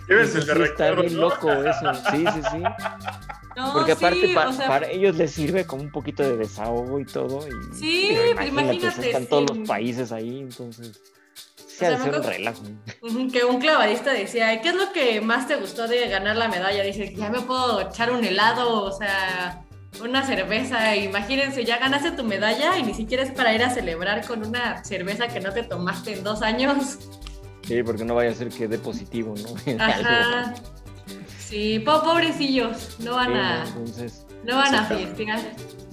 Llévense 0.08 0.40
de 0.40 0.64
Está 0.64 0.90
bien 0.92 1.16
loco 1.16 1.48
eso, 1.52 1.94
sí, 2.10 2.24
sí, 2.34 2.40
sí. 2.50 2.60
Porque 3.72 3.92
aparte 3.92 4.34
para 4.34 4.88
ellos 4.88 5.14
les 5.14 5.30
sirve 5.30 5.64
como 5.64 5.84
un 5.84 5.92
poquito 5.92 6.24
de 6.24 6.36
desahogo 6.36 6.98
y 6.98 7.04
todo. 7.04 7.46
Y, 7.46 7.52
sí, 7.76 8.18
imagínate. 8.48 9.10
Están 9.10 9.26
todos 9.26 9.48
los 9.50 9.68
países 9.68 10.10
ahí, 10.10 10.40
entonces. 10.40 11.00
Se 11.54 11.88
o 11.94 11.98
sea, 11.98 12.18
un 12.18 12.24
relajo. 12.24 12.64
Que 13.32 13.44
un 13.44 13.60
clavadista 13.60 14.12
decía, 14.12 14.60
¿qué 14.60 14.70
es 14.70 14.74
lo 14.74 14.90
que 14.92 15.20
más 15.20 15.46
te 15.46 15.54
gustó 15.54 15.86
de 15.86 16.08
ganar 16.08 16.36
la 16.36 16.48
medalla? 16.48 16.82
Dice, 16.82 17.14
ya 17.14 17.30
me 17.30 17.42
puedo 17.42 17.80
echar 17.80 18.10
un 18.10 18.24
helado, 18.24 18.82
o 18.82 18.90
sea, 18.90 19.62
una 20.02 20.24
cerveza. 20.24 20.96
Imagínense, 20.96 21.64
ya 21.64 21.78
ganaste 21.78 22.12
tu 22.12 22.24
medalla 22.24 22.78
y 22.78 22.82
ni 22.82 22.94
siquiera 22.94 23.22
es 23.22 23.30
para 23.30 23.54
ir 23.54 23.62
a 23.62 23.70
celebrar 23.70 24.26
con 24.26 24.46
una 24.46 24.84
cerveza 24.84 25.28
que 25.28 25.40
no 25.40 25.52
te 25.52 25.62
tomaste 25.62 26.14
en 26.14 26.24
dos 26.24 26.42
años. 26.42 26.98
Sí, 27.62 27.82
porque 27.82 28.04
no 28.04 28.14
vaya 28.14 28.30
a 28.30 28.34
ser 28.34 28.48
que 28.48 28.68
dé 28.68 28.78
positivo, 28.78 29.34
¿no? 29.36 29.74
Ajá. 29.84 30.54
Sí, 31.38 31.78
pobrecillos, 31.78 32.98
no 33.00 33.14
van 33.14 33.34
a. 33.34 33.64
no 34.44 34.56
van 34.56 34.74
a 34.74 34.84
fiestar. 34.84 35.40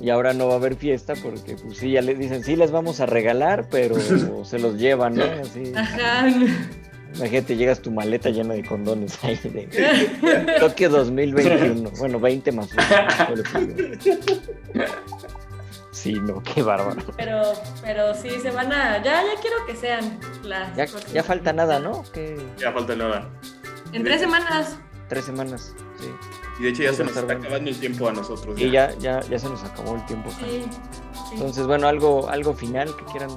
Y 0.01 0.09
ahora 0.09 0.33
no 0.33 0.47
va 0.47 0.53
a 0.53 0.57
haber 0.57 0.75
fiesta 0.75 1.13
porque, 1.21 1.55
pues 1.55 1.77
sí, 1.77 1.91
ya 1.91 2.01
les 2.01 2.19
dicen, 2.19 2.43
sí 2.43 2.57
les 2.57 2.71
vamos 2.71 2.99
a 2.99 3.05
regalar, 3.05 3.67
pero 3.69 3.95
se 4.45 4.59
los 4.59 4.75
llevan, 4.75 5.15
¿no? 5.15 5.23
Así. 5.23 5.71
Ajá. 5.75 6.27
Imagínate, 7.15 7.55
llegas 7.55 7.81
tu 7.81 7.91
maleta 7.91 8.29
llena 8.29 8.53
de 8.55 8.65
condones 8.65 9.17
ahí 9.23 9.37
de 9.37 10.55
Tokio 10.59 10.89
2021. 10.89 11.91
Bueno, 11.97 12.19
20 12.19 12.51
más 12.51 12.69
Sí, 15.91 16.13
no, 16.13 16.43
qué 16.43 16.61
bárbaro. 16.61 17.01
Pero, 17.15 17.41
pero 17.81 18.13
sí, 18.13 18.29
se 18.41 18.51
van 18.51 18.71
a. 18.71 19.01
Ya, 19.01 19.23
ya 19.23 19.41
quiero 19.41 19.65
que 19.65 19.75
sean 19.75 20.19
las. 20.43 20.75
Ya, 20.75 20.85
ya 21.13 21.23
falta 21.23 21.53
nada, 21.53 21.79
¿no? 21.79 22.03
Ya 22.57 22.71
falta 22.73 22.95
nada. 22.95 23.29
En 23.93 24.03
tres 24.03 24.19
semanas. 24.19 24.77
Tres 25.07 25.25
semanas, 25.25 25.73
sí. 25.99 26.07
Y 26.59 26.63
de 26.63 26.69
hecho 26.69 26.83
ya 26.83 26.93
se 26.93 27.03
nos 27.03 27.15
está 27.15 27.33
acabando 27.33 27.69
el 27.69 27.79
tiempo 27.79 28.09
a 28.09 28.13
nosotros. 28.13 28.59
Y 28.59 28.71
ya, 28.71 28.93
ya, 28.99 29.21
ya 29.21 29.39
se 29.39 29.47
nos 29.49 29.63
acabó 29.63 29.95
el 29.95 30.05
tiempo. 30.05 30.29
Sí, 30.39 30.65
Entonces, 31.33 31.65
bueno, 31.65 31.87
algo, 31.87 32.29
algo 32.29 32.53
final 32.53 32.95
que 32.95 33.05
quieran, 33.05 33.29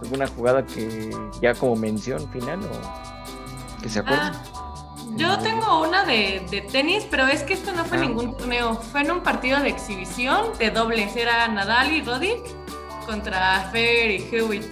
alguna 0.00 0.26
jugada 0.26 0.64
que 0.64 1.10
ya 1.40 1.54
como 1.54 1.76
mención 1.76 2.30
final 2.32 2.60
o 2.62 3.05
se 3.88 4.00
acuerdan. 4.00 4.32
Ah, 4.34 4.56
yo 5.16 5.38
tengo 5.38 5.82
una 5.82 6.04
de, 6.04 6.66
tenis, 6.70 7.06
pero 7.10 7.26
es 7.26 7.42
que 7.42 7.54
esto 7.54 7.72
no 7.72 7.84
fue 7.84 7.98
ah. 7.98 8.00
ningún 8.00 8.36
torneo, 8.36 8.74
fue 8.74 9.00
en 9.00 9.10
un 9.10 9.22
partido 9.22 9.60
de 9.60 9.70
exhibición 9.70 10.56
de 10.58 10.70
dobles, 10.70 11.16
era 11.16 11.48
Nadal 11.48 11.92
y 11.92 12.02
Roddick 12.02 12.42
contra 13.06 13.68
Fer 13.72 14.10
y 14.10 14.28
Hewitt. 14.30 14.64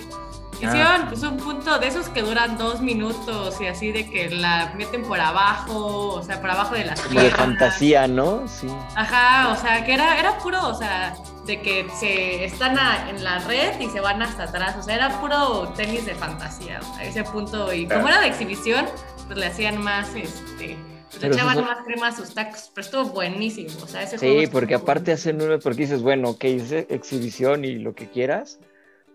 Hicieron 0.56 1.02
ah. 1.02 1.06
pues, 1.08 1.22
un 1.22 1.36
punto 1.36 1.78
de 1.78 1.88
esos 1.88 2.08
que 2.08 2.22
duran 2.22 2.56
dos 2.58 2.80
minutos 2.80 3.60
y 3.60 3.66
así 3.66 3.90
de 3.90 4.08
que 4.08 4.30
la 4.30 4.72
meten 4.76 5.02
por 5.02 5.20
abajo, 5.20 6.14
o 6.14 6.22
sea, 6.22 6.40
por 6.40 6.50
abajo 6.50 6.74
de 6.74 6.84
las 6.84 7.00
Como 7.00 7.20
de 7.20 7.30
fantasía, 7.30 8.06
¿no? 8.06 8.46
Sí. 8.46 8.68
Ajá, 8.94 9.50
o 9.52 9.56
sea, 9.56 9.84
que 9.84 9.94
era, 9.94 10.18
era 10.18 10.38
puro, 10.38 10.68
o 10.68 10.74
sea, 10.74 11.16
de 11.46 11.60
que 11.60 11.86
se 11.98 12.44
están 12.44 12.76
en 13.08 13.22
la 13.22 13.38
red 13.40 13.78
y 13.80 13.88
se 13.88 14.00
van 14.00 14.22
hasta 14.22 14.44
atrás. 14.44 14.76
O 14.78 14.82
sea, 14.82 14.94
era 14.94 15.20
puro 15.20 15.72
tenis 15.76 16.06
de 16.06 16.14
fantasía 16.14 16.80
a 16.96 17.04
ese 17.04 17.24
punto. 17.24 17.72
Y 17.72 17.86
como 17.86 18.08
era 18.08 18.20
de 18.20 18.28
exhibición, 18.28 18.86
pues 19.26 19.38
le 19.38 19.46
hacían 19.46 19.82
más, 19.82 20.08
este, 20.14 20.76
pues, 21.10 21.22
le 21.22 21.28
echaban 21.28 21.62
más 21.64 21.84
crema 21.84 22.08
a 22.08 22.12
sus 22.12 22.34
tacos. 22.34 22.70
Pero 22.74 22.84
estuvo 22.84 23.04
buenísimo. 23.06 23.70
O 23.82 23.86
sea, 23.86 24.02
ese 24.02 24.18
sí, 24.18 24.46
porque 24.50 24.74
aparte 24.74 25.12
hacen 25.12 25.40
uno, 25.42 25.58
porque 25.58 25.82
dices, 25.82 26.02
bueno, 26.02 26.30
ok, 26.30 26.44
hice 26.44 26.86
exhibición 26.90 27.64
y 27.64 27.76
lo 27.76 27.94
que 27.94 28.08
quieras. 28.08 28.58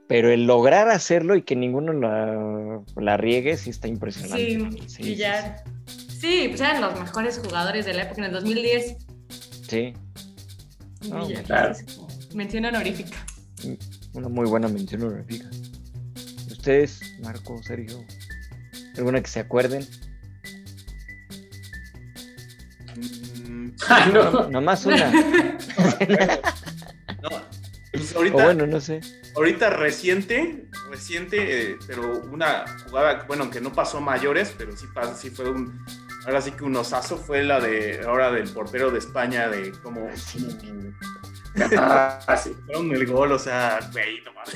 Pero 0.07 0.31
el 0.31 0.47
lograr 0.47 0.89
hacerlo 0.89 1.35
y 1.35 1.43
que 1.43 1.55
ninguno 1.55 1.93
la, 1.93 2.81
la 2.95 3.17
riegue 3.17 3.57
sí 3.57 3.69
está 3.69 3.87
impresionante. 3.87 4.81
Sí, 4.87 5.03
sí, 5.03 5.15
ya. 5.15 5.63
Sí, 5.85 6.47
pues 6.49 6.61
eran 6.61 6.81
los 6.81 6.99
mejores 6.99 7.39
jugadores 7.39 7.85
de 7.85 7.93
la 7.93 8.03
época 8.03 8.21
en 8.21 8.25
el 8.25 8.31
2010. 8.33 8.97
Sí. 9.67 9.93
claro. 11.45 11.75
Mención 12.33 12.65
honorífica. 12.65 13.17
Una 14.13 14.29
muy 14.29 14.47
buena 14.47 14.67
mención 14.67 15.03
honorífica. 15.03 15.49
¿Ustedes, 16.51 17.01
Marco, 17.21 17.61
Sergio? 17.63 18.03
¿Alguna 18.97 19.21
que 19.21 19.29
se 19.29 19.39
acuerden? 19.39 19.87
Mm, 23.47 23.69
no. 24.13 24.49
nomás 24.49 24.85
una. 24.85 25.11
no, 27.21 27.29
pues 27.91 28.15
ahorita, 28.15 28.37
o 28.37 28.43
bueno, 28.43 28.67
no 28.67 28.79
sé. 28.79 29.01
Ahorita 29.35 29.69
reciente, 29.69 30.67
reciente, 30.89 31.71
eh, 31.71 31.77
pero 31.87 32.21
una 32.31 32.65
jugada, 32.85 33.25
bueno, 33.27 33.49
que 33.49 33.61
no 33.61 33.71
pasó 33.71 34.01
mayores, 34.01 34.53
pero 34.57 34.75
sí, 34.75 34.85
pasó, 34.93 35.15
sí 35.15 35.29
fue 35.29 35.49
un 35.49 35.79
ahora 36.25 36.41
sí 36.41 36.51
que 36.51 36.63
un 36.63 36.75
osazo 36.75 37.17
fue 37.17 37.43
la 37.43 37.59
de 37.59 38.01
ahora 38.05 38.31
del 38.31 38.49
portero 38.49 38.91
de 38.91 38.99
España 38.99 39.49
de 39.49 39.71
como, 39.81 40.09
Ah, 41.77 42.37
sí. 42.41 42.51
fueron 42.65 42.91
el 42.91 43.05
gol, 43.07 43.31
o 43.31 43.39
sea, 43.39 43.79
güey, 43.91 44.21
no 44.23 44.33
mames. 44.33 44.55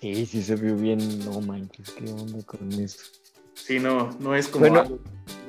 Sí, 0.00 0.26
sí 0.26 0.42
se 0.42 0.56
vio 0.56 0.76
bien. 0.76 1.24
No 1.24 1.40
manches, 1.40 1.90
qué 1.90 2.10
onda 2.10 2.44
con 2.44 2.70
eso. 2.72 2.98
Sí, 3.54 3.78
no, 3.80 4.10
no 4.20 4.34
es 4.34 4.46
como 4.48 4.60
Bueno, 4.68 4.80
algo 4.80 4.98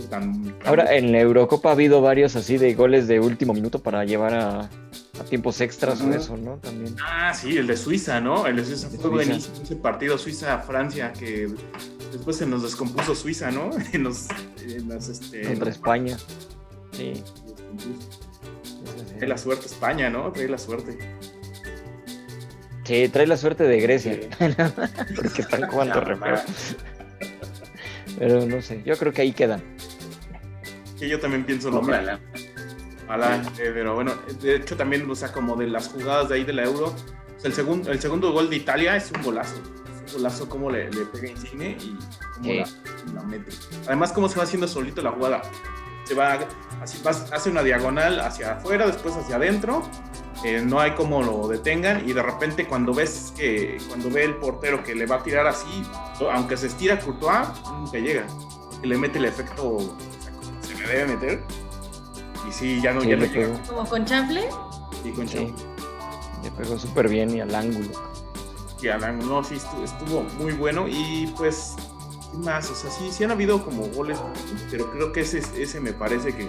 tan, 0.10 0.56
Ahora 0.65 0.95
en 0.95 1.11
la 1.11 1.19
Eurocopa 1.19 1.69
ha 1.69 1.72
habido 1.74 2.02
varios 2.02 2.36
así 2.36 2.57
de 2.57 2.74
goles 2.74 3.07
de 3.07 3.19
último 3.19 3.53
minuto 3.53 3.84
para 3.84 4.06
llevar 4.06 4.34
a, 4.34 4.60
a 4.61 5.24
tiempos 5.30 5.61
extras 5.61 5.99
o 6.02 6.06
Ujú. 6.06 6.14
eso, 6.14 6.38
¿no? 6.38 6.57
También. 6.57 6.95
Ah, 7.03 7.34
sí, 7.34 7.57
el 7.57 7.68
de 7.68 7.78
Suiza, 7.78 8.19
¿no? 8.22 8.48
El 8.48 8.56
de 8.56 8.65
Suiza 8.65 8.90
De 8.90 8.98
fue 8.98 9.10
Suiza. 9.10 9.10
buenísimo. 9.10 9.56
Ese 9.61 9.76
partido 9.76 10.18
Suiza-Francia 10.18 11.14
que 11.14 11.48
después 12.11 12.38
se 12.38 12.45
nos 12.48 12.64
descompuso 12.64 13.14
Suiza, 13.14 13.52
¿no? 13.52 13.69
En 13.94 14.03
los. 14.03 14.28
En 14.65 14.90
las, 14.90 15.10
este, 15.10 15.41
Contra 15.44 15.69
España. 15.69 16.18
Sí. 16.94 17.14
Trae 19.18 19.30
la 19.30 19.38
suerte 19.38 19.65
España, 19.65 20.10
¿no? 20.10 20.31
Trae 20.31 20.48
la 20.48 20.57
suerte. 20.57 20.98
Sí, 22.84 23.10
trae 23.10 23.27
la 23.27 23.35
suerte 23.38 23.64
de 23.65 23.80
Grecia. 23.81 24.18
Porque 25.15 25.41
están 25.41 25.68
jugando 25.69 25.99
re. 26.02 26.18
Pero 28.18 28.45
no 28.45 28.61
sé, 28.61 28.81
yo 28.85 28.95
creo 28.98 29.11
que 29.14 29.22
ahí 29.23 29.31
quedan. 29.34 29.61
Que 30.98 31.07
yo 31.10 31.19
también 31.19 31.45
pienso 31.45 31.69
lo 31.69 31.81
mismo. 31.81 31.94
Ojalá. 33.06 33.35
Eh, 33.60 33.72
pero 33.73 33.95
bueno, 33.95 34.14
de 34.41 34.56
hecho 34.56 34.76
también, 34.76 35.10
o 35.10 35.15
sea, 35.15 35.31
como 35.31 35.56
de 35.56 35.68
las 35.68 35.88
jugadas 35.89 36.30
de 36.30 36.35
ahí 36.35 36.44
de 36.44 36.53
la 36.53 36.64
Euro, 36.64 36.88
o 36.88 37.39
sea, 37.39 37.49
el, 37.49 37.53
segundo 37.53 37.91
el 37.91 37.99
segundo 38.02 38.31
gol 38.31 38.49
de 38.49 38.56
Italia 38.57 38.95
es 38.95 39.11
un 39.11 39.22
golazo. 39.22 39.56
Es 40.06 40.14
un 40.14 40.18
golazo 40.19 40.49
como 40.49 40.69
le, 40.72 40.89
le 40.89 41.06
pega 41.06 41.30
Insigne 41.30 41.77
y 41.80 41.95
cómo 42.34 42.44
Sí. 42.45 42.57
la, 42.57 42.68
la 43.14 43.23
mete. 43.23 43.52
Además, 43.85 44.11
cómo 44.11 44.27
se 44.30 44.38
va 44.38 44.44
haciendo 44.44 44.68
solito 44.68 45.02
la 45.02 45.11
jugada. 45.11 45.41
Se 46.07 46.13
va, 46.13 46.39
así, 46.81 47.01
va- 47.05 47.11
hace 47.35 47.49
una 47.49 47.63
diagonal 47.63 48.19
hacia 48.21 48.53
afuera, 48.53 48.85
después 48.88 49.15
hacia 49.15 49.35
adentro. 49.35 49.81
eh, 50.45 50.61
no 50.63 50.79
hay 50.79 50.91
como 50.91 51.23
lo 51.23 51.47
detengan 51.47 52.07
y 52.07 52.13
de 52.13 52.21
repente 52.21 52.67
cuando 52.67 52.93
ves 52.93 53.34
que 53.35 53.79
cuando 53.88 54.11
ve 54.11 54.23
el 54.23 54.35
portero 54.35 54.84
que 54.84 54.93
le 54.93 55.07
va 55.07 55.15
a 55.15 55.23
tirar 55.23 55.47
así, 55.47 55.84
aunque 56.31 56.55
se 56.55 56.67
estira 56.67 56.99
Courtois, 56.99 57.47
nunca 57.73 57.97
llega. 57.97 58.25
Que 58.79 58.85
le 58.88 58.97
mete 58.99 59.17
el 59.17 59.25
efecto 59.25 59.67
o 59.77 59.79
sea, 60.21 60.31
como 60.34 60.63
se 60.63 60.75
le 60.75 60.88
debe 60.88 61.15
meter. 61.15 61.43
Y 62.47 62.51
sí, 62.51 62.79
ya 62.84 62.93
no, 62.93 63.01
Sí, 63.01 63.09
ya 63.09 63.15
le 63.15 63.27
llega. 63.27 63.47
pegó, 63.47 63.59
Como 63.67 63.89
con 63.89 64.05
chanfle. 64.05 64.47
Y 65.03 65.09
con 65.11 65.27
sí, 65.27 65.38
Chau. 65.38 65.53
le 66.43 66.51
pegó 66.51 66.77
súper 66.77 67.09
bien 67.09 67.35
y 67.35 67.41
al 67.41 67.53
ángulo. 67.55 67.89
Y 68.79 68.89
Alan, 68.89 69.17
no, 69.27 69.43
sí, 69.43 69.55
estuvo, 69.55 69.84
estuvo 69.84 70.21
muy 70.39 70.53
bueno. 70.53 70.88
Y 70.88 71.34
pues, 71.35 71.73
¿qué 72.31 72.37
más? 72.37 72.69
O 72.69 72.75
sea, 72.75 72.89
sí, 72.91 73.11
sí 73.11 73.23
han 73.23 73.31
habido 73.31 73.63
como 73.63 73.87
goles, 73.89 74.19
pero 74.71 74.91
creo 74.91 75.11
que 75.11 75.21
ese, 75.21 75.39
ese 75.61 75.79
me 75.79 75.93
parece 75.93 76.35
que 76.35 76.47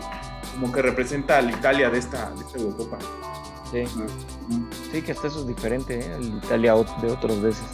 como 0.55 0.72
que 0.72 0.82
representa 0.82 1.38
a 1.38 1.42
la 1.42 1.52
Italia 1.52 1.90
de 1.90 1.98
esta, 1.98 2.30
de 2.30 2.40
esta 2.40 2.59
Eurocopa. 2.59 2.98
Sí, 3.70 3.84
sí, 4.92 5.02
que 5.02 5.12
hasta 5.12 5.26
eso 5.28 5.40
es 5.40 5.46
diferente, 5.46 5.98
¿eh? 6.00 6.16
El 6.16 6.38
Italia 6.38 6.74
de 6.74 7.12
otras 7.12 7.40
veces. 7.42 7.66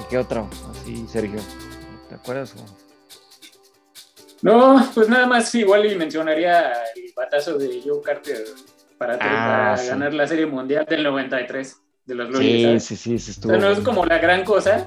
¿Y 0.00 0.04
qué 0.08 0.18
otro? 0.18 0.48
Así, 0.70 1.06
Sergio. 1.08 1.40
¿Te 2.08 2.14
acuerdas? 2.14 2.54
o? 2.56 2.64
No, 4.42 4.86
pues 4.94 5.08
nada 5.08 5.26
más 5.26 5.52
igual 5.54 5.90
y 5.90 5.96
mencionaría 5.96 6.72
el 6.94 7.12
batazo 7.16 7.58
de 7.58 7.82
Joe 7.84 8.00
Carter 8.02 8.44
para, 8.96 9.14
Ah, 9.14 9.18
para 9.18 9.76
sí. 9.78 9.88
ganar 9.88 10.14
la 10.14 10.26
Serie 10.28 10.46
Mundial 10.46 10.86
del 10.88 11.02
93 11.02 11.76
de 12.06 12.14
los 12.14 12.28
Blues. 12.28 12.42
Sí, 12.42 12.62
¿sabes? 12.62 12.84
sí, 12.84 12.96
sí, 12.96 13.18
sí 13.18 13.30
O 13.30 13.32
estuvo. 13.32 13.52
sea, 13.52 13.60
no 13.60 13.70
es 13.70 13.80
como 13.80 14.04
la 14.06 14.18
gran 14.18 14.44
cosa, 14.44 14.86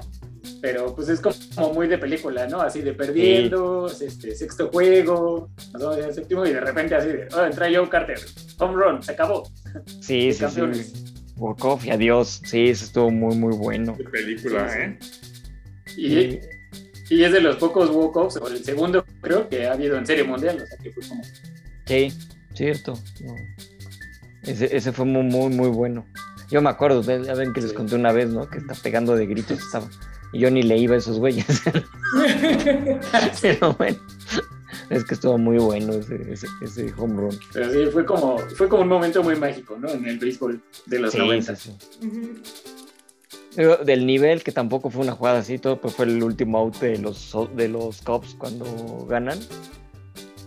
pero 0.60 0.94
pues 0.94 1.08
es 1.08 1.20
como, 1.20 1.72
muy 1.72 1.88
de 1.88 1.98
película, 1.98 2.46
¿no? 2.46 2.60
Así 2.60 2.82
de 2.82 2.92
perdiendo, 2.94 3.86
este, 3.88 4.34
sexto 4.34 4.68
juego, 4.70 5.50
nos 5.72 5.82
vamos 5.82 6.04
al 6.04 6.14
séptimo 6.14 6.46
y 6.46 6.52
de 6.52 6.60
repente 6.60 6.94
así 6.94 7.08
de, 7.08 7.28
oh, 7.34 7.44
entra 7.44 7.68
Joe 7.72 7.88
Carter, 7.88 8.18
home 8.58 8.74
run, 8.74 9.02
se 9.02 9.12
acabó. 9.12 9.42
Sí, 10.00 10.32
sí, 10.32 10.40
campeones. 10.40 10.92
sí. 10.92 11.14
Walk-off 11.36 11.86
y 11.86 11.90
adiós. 11.90 12.42
Sí, 12.44 12.68
eso 12.68 12.84
estuvo 12.84 13.10
muy, 13.10 13.34
muy 13.36 13.56
bueno. 13.56 13.96
Qué 13.96 14.04
película, 14.04 14.70
Sí, 15.86 15.94
sí. 15.94 16.16
¿eh? 16.18 16.40
Y, 17.08 17.14
y 17.14 17.24
es 17.24 17.32
de 17.32 17.40
los 17.40 17.56
pocos 17.56 17.90
walk-offs, 17.90 18.36
o 18.36 18.48
el 18.48 18.62
segundo 18.62 19.04
creo 19.20 19.48
que 19.48 19.66
ha 19.66 19.72
habido 19.72 19.96
en 19.96 20.06
Serie 20.06 20.24
Mundial, 20.24 20.60
o 20.62 20.66
sea 20.66 20.78
que 20.78 20.92
fue 20.92 21.08
como... 21.08 21.22
Sí, 21.86 22.12
cierto. 22.54 22.94
no. 23.24 23.34
Ese, 24.42 24.76
ese 24.76 24.92
fue 24.92 25.04
muy, 25.04 25.22
muy, 25.22 25.54
muy 25.54 25.68
bueno. 25.68 26.04
Yo 26.50 26.60
me 26.60 26.68
acuerdo, 26.68 27.00
ya 27.02 27.34
ven 27.34 27.52
que 27.52 27.62
les 27.62 27.72
conté 27.72 27.94
una 27.94 28.12
vez, 28.12 28.28
¿no? 28.28 28.48
Que 28.48 28.58
está 28.58 28.74
pegando 28.74 29.16
de 29.16 29.26
gritos 29.26 29.58
estaba. 29.58 29.88
Y 30.32 30.38
yo 30.40 30.50
ni 30.50 30.62
le 30.62 30.78
iba 30.78 30.94
a 30.94 30.98
esos 30.98 31.18
güeyes. 31.18 31.44
Pero 33.42 33.74
bueno, 33.74 33.98
es 34.90 35.04
que 35.04 35.14
estuvo 35.14 35.36
muy 35.38 35.58
bueno 35.58 35.92
ese, 35.94 36.32
ese, 36.32 36.46
ese 36.62 36.92
home 36.96 37.20
run. 37.20 37.38
Pero 37.52 37.70
sí, 37.72 37.90
fue 37.92 38.04
como, 38.04 38.38
fue 38.56 38.68
como 38.68 38.82
un 38.82 38.88
momento 38.88 39.22
muy 39.22 39.36
mágico, 39.36 39.76
¿no? 39.78 39.88
En 39.90 40.06
el 40.06 40.18
béisbol 40.18 40.60
de 40.86 40.98
los 40.98 41.12
Sí, 41.12 41.18
90. 41.18 41.56
sí, 41.56 41.70
sí. 42.00 42.06
Ujú. 42.06 42.28
Pero 43.54 43.76
del 43.78 44.06
nivel, 44.06 44.42
que 44.42 44.52
tampoco 44.52 44.88
fue 44.88 45.02
una 45.02 45.12
jugada 45.12 45.40
así, 45.40 45.58
todo 45.58 45.78
pues 45.80 45.94
fue 45.94 46.06
el 46.06 46.22
último 46.22 46.58
out 46.58 46.76
de 46.78 46.96
los, 46.98 47.34
de 47.54 47.68
los 47.68 48.00
Cubs 48.00 48.34
cuando 48.38 49.06
ganan. 49.08 49.38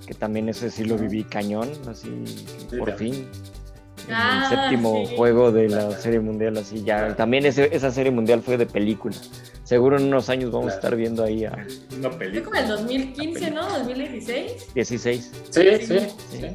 Que 0.07 0.14
también 0.14 0.49
ese 0.49 0.70
sí 0.72 0.84
lo 0.86 0.98
viví 0.98 1.24
cañón, 1.24 1.70
así 1.88 2.10
por 2.78 2.94
fin. 2.95 3.14
En 4.07 4.14
Ah, 4.14 4.48
el 4.52 4.56
séptimo 4.57 5.03
sí. 5.07 5.16
juego 5.16 5.52
de 5.52 5.68
la 5.70 5.91
serie 5.91 6.20
mundial, 6.20 6.57
así 6.57 6.84
ya. 6.84 7.16
También 7.16 7.45
ese- 7.48 7.76
esa 7.76 7.90
serie 7.91 8.12
mundial 8.12 8.41
fue 8.44 8.56
de 8.57 8.68
película. 8.68 9.16
Seguro 9.66 9.98
en 9.98 10.04
unos 10.06 10.30
años 10.30 10.52
vamos 10.52 10.72
a 10.72 10.76
estar 10.76 10.96
viendo 10.96 11.24
ahí 11.24 11.44
a 11.44 11.52
Una 11.98 12.10
Fue 12.12 12.20
película. 12.20 12.44
como 12.44 12.56
el 12.62 12.68
2015, 12.68 13.52
¿no? 13.52 13.68
2016. 13.80 14.74
16. 14.74 15.32
Sí, 15.50 15.62
sí, 15.82 15.86
Sí. 15.88 16.00
sí. 16.32 16.48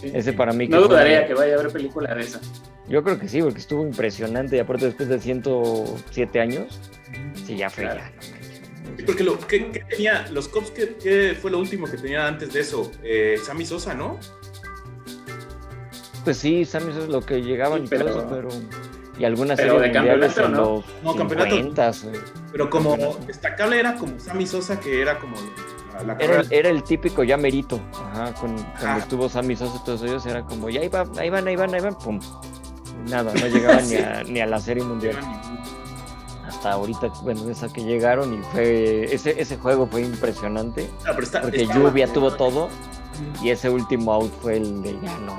sí. 0.00 0.10
Ese 0.14 0.32
para 0.32 0.52
mí 0.52 0.66
que 0.68 0.72
No 0.74 0.78
fue- 0.80 0.88
dudaría 0.88 1.26
que 1.26 1.34
vaya 1.34 1.56
a 1.56 1.58
haber 1.60 1.72
película 1.72 2.14
de 2.14 2.22
esa. 2.22 2.40
Yo 2.88 3.02
creo 3.02 3.18
que 3.18 3.28
sí, 3.28 3.42
porque 3.42 3.58
estuvo 3.58 3.82
impresionante. 3.82 4.56
Y 4.56 4.58
aparte, 4.60 4.86
después 4.86 5.08
de 5.08 5.18
107 5.20 6.40
años, 6.40 6.78
sí, 7.44 7.56
ya 7.56 7.68
fue 7.68 7.84
Claro. 7.84 8.00
ya. 8.00 8.12
porque 9.04 9.24
lo 9.24 9.38
que, 9.40 9.72
que 9.72 9.80
tenía, 9.80 10.26
los 10.30 10.48
Cops, 10.48 10.70
¿qué, 10.70 10.94
qué 11.02 11.36
fue 11.40 11.50
lo 11.50 11.58
último 11.58 11.86
que 11.90 11.96
tenía 11.98 12.26
antes 12.28 12.52
de 12.52 12.60
eso? 12.60 12.90
Eh, 13.02 13.36
Sammy 13.44 13.66
Sosa, 13.66 13.92
¿no? 13.94 14.18
Pues 16.24 16.38
sí, 16.38 16.64
Sammy, 16.64 16.90
eso 16.92 17.02
es 17.02 17.08
lo 17.08 17.20
que 17.20 17.42
llegaban 17.42 17.86
Sí, 17.88 17.94
y 17.94 17.98
todo 17.98 18.04
pero- 18.06 18.18
eso, 18.18 18.28
pero. 18.30 18.85
Y 19.18 19.24
algunas 19.24 19.56
pero 19.56 19.74
series 19.78 19.92
de 19.92 19.98
mundiales 19.98 20.34
campeonato, 20.34 20.46
en 20.46 20.52
¿no? 20.52 20.84
los 21.02 21.02
No, 21.04 21.16
campeonato. 21.16 21.56
50s, 21.56 22.04
eh. 22.14 22.20
Pero 22.52 22.70
como 22.70 22.96
destacable 23.26 23.80
era 23.80 23.94
como 23.96 24.18
Sammy 24.18 24.46
Sosa, 24.46 24.78
que 24.78 25.00
era 25.00 25.18
como 25.18 25.36
la, 25.94 26.02
la 26.02 26.12
Era, 26.22 26.40
el- 26.40 26.52
era 26.52 26.68
el 26.68 26.82
típico 26.82 27.22
ya 27.24 27.36
merito. 27.36 27.80
Ajá, 28.12 28.34
con, 28.34 28.56
cuando 28.78 28.98
estuvo 29.00 29.28
Sammy 29.28 29.56
Sosa 29.56 29.78
y 29.80 29.84
todos 29.84 30.02
ellos, 30.02 30.26
era 30.26 30.42
como, 30.44 30.68
ya 30.68 30.80
ahí, 30.80 30.88
va, 30.88 31.06
ahí 31.18 31.30
van, 31.30 31.46
ahí 31.48 31.56
van, 31.56 31.74
ahí 31.74 31.80
van, 31.80 31.96
pum. 31.96 32.20
Nada, 33.08 33.32
no 33.32 33.46
llegaban 33.46 33.84
Sí. 33.86 33.94
ni, 33.96 34.02
a, 34.02 34.22
ni 34.24 34.40
a 34.40 34.46
la 34.46 34.60
serie 34.60 34.84
mundial. 34.84 35.16
Hasta 36.46 36.72
ahorita, 36.72 37.08
bueno, 37.22 37.48
esa 37.50 37.72
que 37.72 37.82
llegaron 37.82 38.34
y 38.34 38.38
fue. 38.52 39.04
Ese, 39.12 39.40
ese 39.40 39.56
juego 39.56 39.86
fue 39.90 40.02
impresionante. 40.02 40.88
Ah, 41.00 41.10
pero 41.14 41.22
está- 41.22 41.40
Porque 41.42 41.62
está- 41.62 41.74
lluvia 41.74 42.12
tuvo 42.12 42.32
todo. 42.34 42.68
Y 43.42 43.48
ese 43.50 43.70
último 43.70 44.12
out 44.12 44.30
fue 44.42 44.58
el 44.58 44.82
de 44.82 44.92
ya 45.02 45.16
no, 45.20 45.36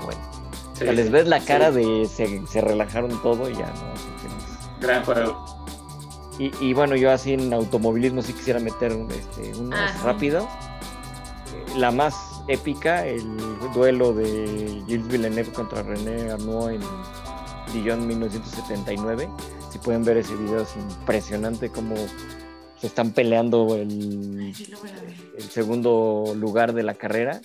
O 0.77 0.79
sea, 0.79 0.93
les 0.93 1.09
ves 1.09 1.27
la 1.27 1.39
sí. 1.39 1.47
cara 1.47 1.71
de 1.71 2.07
se, 2.07 2.45
se 2.45 2.61
relajaron 2.61 3.19
todo 3.23 3.49
y 3.49 3.53
ya 3.55 3.65
no. 3.67 4.79
Gran 4.79 5.03
juego. 5.03 5.43
Y, 6.37 6.51
y 6.61 6.73
bueno, 6.73 6.95
yo 6.95 7.11
así 7.11 7.33
en 7.33 7.51
automovilismo 7.51 8.21
sí 8.21 8.31
quisiera 8.33 8.59
meter 8.59 8.93
un, 8.93 9.09
este, 9.11 9.53
uno 9.59 9.75
rápido. 10.03 10.47
La 11.75 11.89
más 11.89 12.15
épica, 12.47 13.07
el 13.07 13.25
duelo 13.73 14.13
de 14.13 14.83
Gilles 14.87 15.07
Villeneuve 15.07 15.51
contra 15.51 15.81
René 15.81 16.29
Arnoux 16.31 16.69
en 16.69 16.81
Dijon 17.73 18.05
1979. 18.07 19.27
Si 19.71 19.79
pueden 19.79 20.03
ver 20.03 20.17
ese 20.17 20.35
video, 20.35 20.61
es 20.61 20.75
impresionante 20.75 21.69
cómo 21.69 21.95
se 22.79 22.87
están 22.87 23.11
peleando 23.11 23.75
el, 23.75 24.53
el 25.37 25.43
segundo 25.49 26.33
lugar 26.35 26.73
de 26.73 26.83
la 26.83 26.93
carrera 26.93 27.41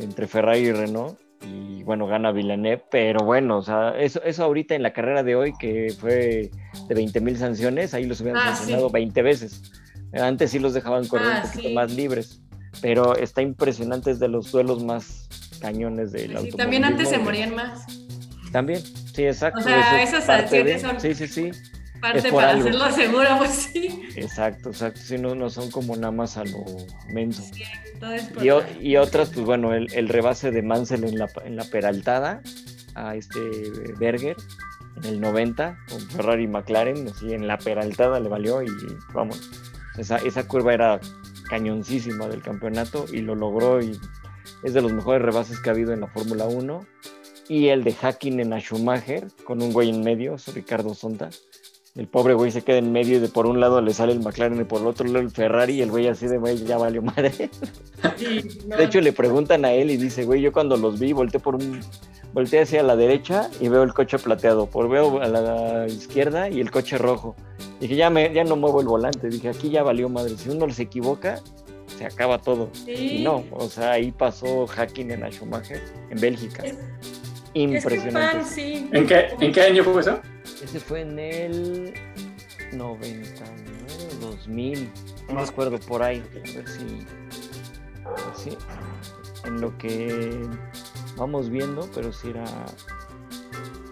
entre 0.00 0.26
Ferrari 0.26 0.60
y 0.60 0.72
Renault. 0.72 1.18
Y 1.42 1.82
bueno, 1.84 2.06
gana 2.06 2.32
Villeneuve, 2.32 2.82
pero 2.90 3.24
bueno, 3.24 3.58
o 3.58 3.62
sea, 3.62 3.90
eso, 3.98 4.22
eso 4.22 4.44
ahorita 4.44 4.74
en 4.74 4.82
la 4.82 4.92
carrera 4.92 5.22
de 5.22 5.36
hoy, 5.36 5.52
que 5.58 5.94
fue 5.98 6.50
de 6.88 6.94
20 6.94 7.20
mil 7.20 7.36
sanciones, 7.36 7.94
ahí 7.94 8.04
los 8.04 8.20
hubieran 8.20 8.42
Ah, 8.44 8.54
sancionado 8.56 8.88
sí. 8.88 8.92
20 8.94 9.22
veces. 9.22 9.62
Antes 10.12 10.50
sí 10.50 10.58
los 10.58 10.74
dejaban 10.74 11.06
correr 11.06 11.26
Ah, 11.28 11.40
un 11.44 11.50
poquito 11.50 11.68
sí. 11.68 11.74
más 11.74 11.92
libres, 11.92 12.40
pero 12.82 13.14
está 13.16 13.42
impresionante, 13.42 14.10
es 14.10 14.18
de 14.18 14.28
los 14.28 14.50
duelos 14.50 14.82
más 14.82 15.28
cañones 15.60 16.12
del 16.12 16.36
Sí, 16.38 16.50
también 16.52 16.84
antes 16.84 17.08
se 17.08 17.18
morían 17.18 17.54
más. 17.54 17.84
También, 18.52 18.80
sí, 18.80 19.24
exacto. 19.24 19.60
O 19.60 19.62
sea, 19.62 20.02
esas 20.02 20.24
parte 20.24 20.64
de- 20.64 20.78
sanciones 20.78 20.82
son- 20.82 21.00
Sí, 21.00 21.14
sí, 21.14 21.26
sí, 21.28 21.50
Parte 22.00 22.18
Es 22.18 22.24
por 22.26 22.34
para 22.42 22.50
algo. 22.50 22.68
hacerlo 22.68 22.90
seguro, 22.92 23.28
pues 23.38 23.50
sí. 23.50 24.02
exacto, 24.16 24.70
exacto. 24.70 25.00
Sí, 25.02 25.18
no, 25.18 25.34
no 25.34 25.50
son 25.50 25.70
como 25.70 25.96
nada 25.96 26.12
más 26.12 26.36
a 26.36 26.44
lo 26.44 26.64
menso. 27.12 27.42
Por 28.34 28.44
Y, 28.44 28.50
o- 28.50 28.62
y 28.80 28.96
otras, 28.96 29.30
pues 29.30 29.44
bueno, 29.44 29.74
el, 29.74 29.92
el 29.94 30.08
rebase 30.08 30.50
de 30.50 30.62
Mansell 30.62 31.04
en 31.04 31.18
la, 31.18 31.28
en 31.44 31.56
la 31.56 31.64
peraltada 31.64 32.40
a 32.94 33.16
este 33.16 33.40
Berger 33.98 34.36
en 34.96 35.04
el 35.04 35.20
90 35.20 35.76
con 35.88 36.00
Ferrari 36.10 36.44
y 36.44 36.48
McLaren, 36.48 37.08
así 37.08 37.32
en 37.32 37.46
la 37.46 37.58
peraltada 37.58 38.18
le 38.20 38.28
valió 38.28 38.62
y 38.62 38.68
vamos, 39.14 39.50
esa, 39.96 40.16
esa 40.18 40.46
curva 40.48 40.74
era 40.74 41.00
cañoncísima 41.48 42.28
del 42.28 42.42
campeonato 42.42 43.06
y 43.12 43.18
lo 43.20 43.34
logró 43.34 43.80
y 43.82 43.98
es 44.64 44.74
de 44.74 44.82
los 44.82 44.92
mejores 44.92 45.22
rebases 45.22 45.60
que 45.60 45.70
ha 45.70 45.72
habido 45.72 45.92
en 45.92 46.00
la 46.00 46.08
Fórmula 46.08 46.46
1. 46.46 46.86
Y 47.50 47.68
el 47.68 47.82
de 47.82 47.94
hacking 47.94 48.40
en 48.40 48.52
a 48.52 48.60
Schumacher 48.60 49.28
con 49.44 49.62
un 49.62 49.72
güey 49.72 49.88
en 49.88 50.02
medio, 50.02 50.36
Ricardo 50.54 50.92
Sonta. 50.94 51.30
El 51.94 52.06
pobre 52.06 52.34
güey 52.34 52.50
se 52.52 52.62
queda 52.62 52.78
en 52.78 52.92
medio 52.92 53.16
y 53.16 53.20
de 53.20 53.28
por 53.28 53.46
un 53.46 53.60
lado 53.60 53.80
le 53.80 53.92
sale 53.92 54.12
el 54.12 54.20
McLaren 54.20 54.60
y 54.60 54.64
por 54.64 54.80
el 54.80 54.86
otro 54.86 55.06
lado 55.06 55.18
el 55.18 55.30
Ferrari 55.30 55.74
y 55.74 55.82
el 55.82 55.90
güey 55.90 56.06
así 56.06 56.26
de 56.26 56.38
güey 56.38 56.64
ya 56.64 56.78
valió 56.78 57.02
madre. 57.02 57.50
De 58.76 58.84
hecho 58.84 59.00
le 59.00 59.12
preguntan 59.12 59.64
a 59.64 59.72
él 59.72 59.90
y 59.90 59.96
dice, 59.96 60.24
güey, 60.24 60.40
yo 60.40 60.52
cuando 60.52 60.76
los 60.76 60.98
vi 61.00 61.12
volteé 61.12 61.40
por 61.40 61.56
un 61.56 61.80
volteé 62.32 62.60
hacia 62.60 62.82
la 62.82 62.94
derecha 62.94 63.50
y 63.60 63.68
veo 63.68 63.82
el 63.82 63.94
coche 63.94 64.18
plateado, 64.18 64.66
por 64.66 64.88
veo 64.88 65.20
a 65.20 65.28
la 65.28 65.86
izquierda 65.86 66.48
y 66.48 66.60
el 66.60 66.70
coche 66.70 66.98
rojo. 66.98 67.34
Dije, 67.80 67.96
ya 67.96 68.10
me 68.10 68.32
ya 68.32 68.44
no 68.44 68.56
muevo 68.56 68.80
el 68.80 68.86
volante, 68.86 69.28
dije, 69.28 69.48
aquí 69.48 69.70
ya 69.70 69.82
valió 69.82 70.08
madre, 70.08 70.36
si 70.36 70.50
uno 70.50 70.70
se 70.70 70.82
equivoca, 70.82 71.40
se 71.96 72.06
acaba 72.06 72.38
todo. 72.38 72.70
Y 72.86 73.22
no, 73.24 73.44
o 73.50 73.68
sea, 73.68 73.92
ahí 73.92 74.12
pasó 74.12 74.66
hacking 74.66 75.10
en 75.10 75.28
Schumacher 75.32 75.82
en 76.10 76.20
Bélgica. 76.20 76.64
Impresionante. 77.54 78.88
¿En, 78.92 79.06
qué, 79.06 79.28
¿En 79.40 79.52
qué 79.52 79.62
año 79.62 79.84
fue 79.84 80.00
eso? 80.00 80.20
Ese 80.62 80.80
fue 80.80 81.02
en 81.02 81.18
el 81.18 81.94
99, 82.72 83.28
2000, 84.20 84.90
no 85.28 85.34
me 85.34 85.42
acuerdo 85.42 85.78
por 85.78 86.02
ahí. 86.02 86.22
A 86.30 86.56
ver 86.56 86.68
si, 86.68 87.06
si 88.36 88.58
en 89.44 89.60
lo 89.60 89.76
que 89.78 90.46
vamos 91.16 91.50
viendo, 91.50 91.88
pero 91.94 92.12
si 92.12 92.30
era 92.30 92.44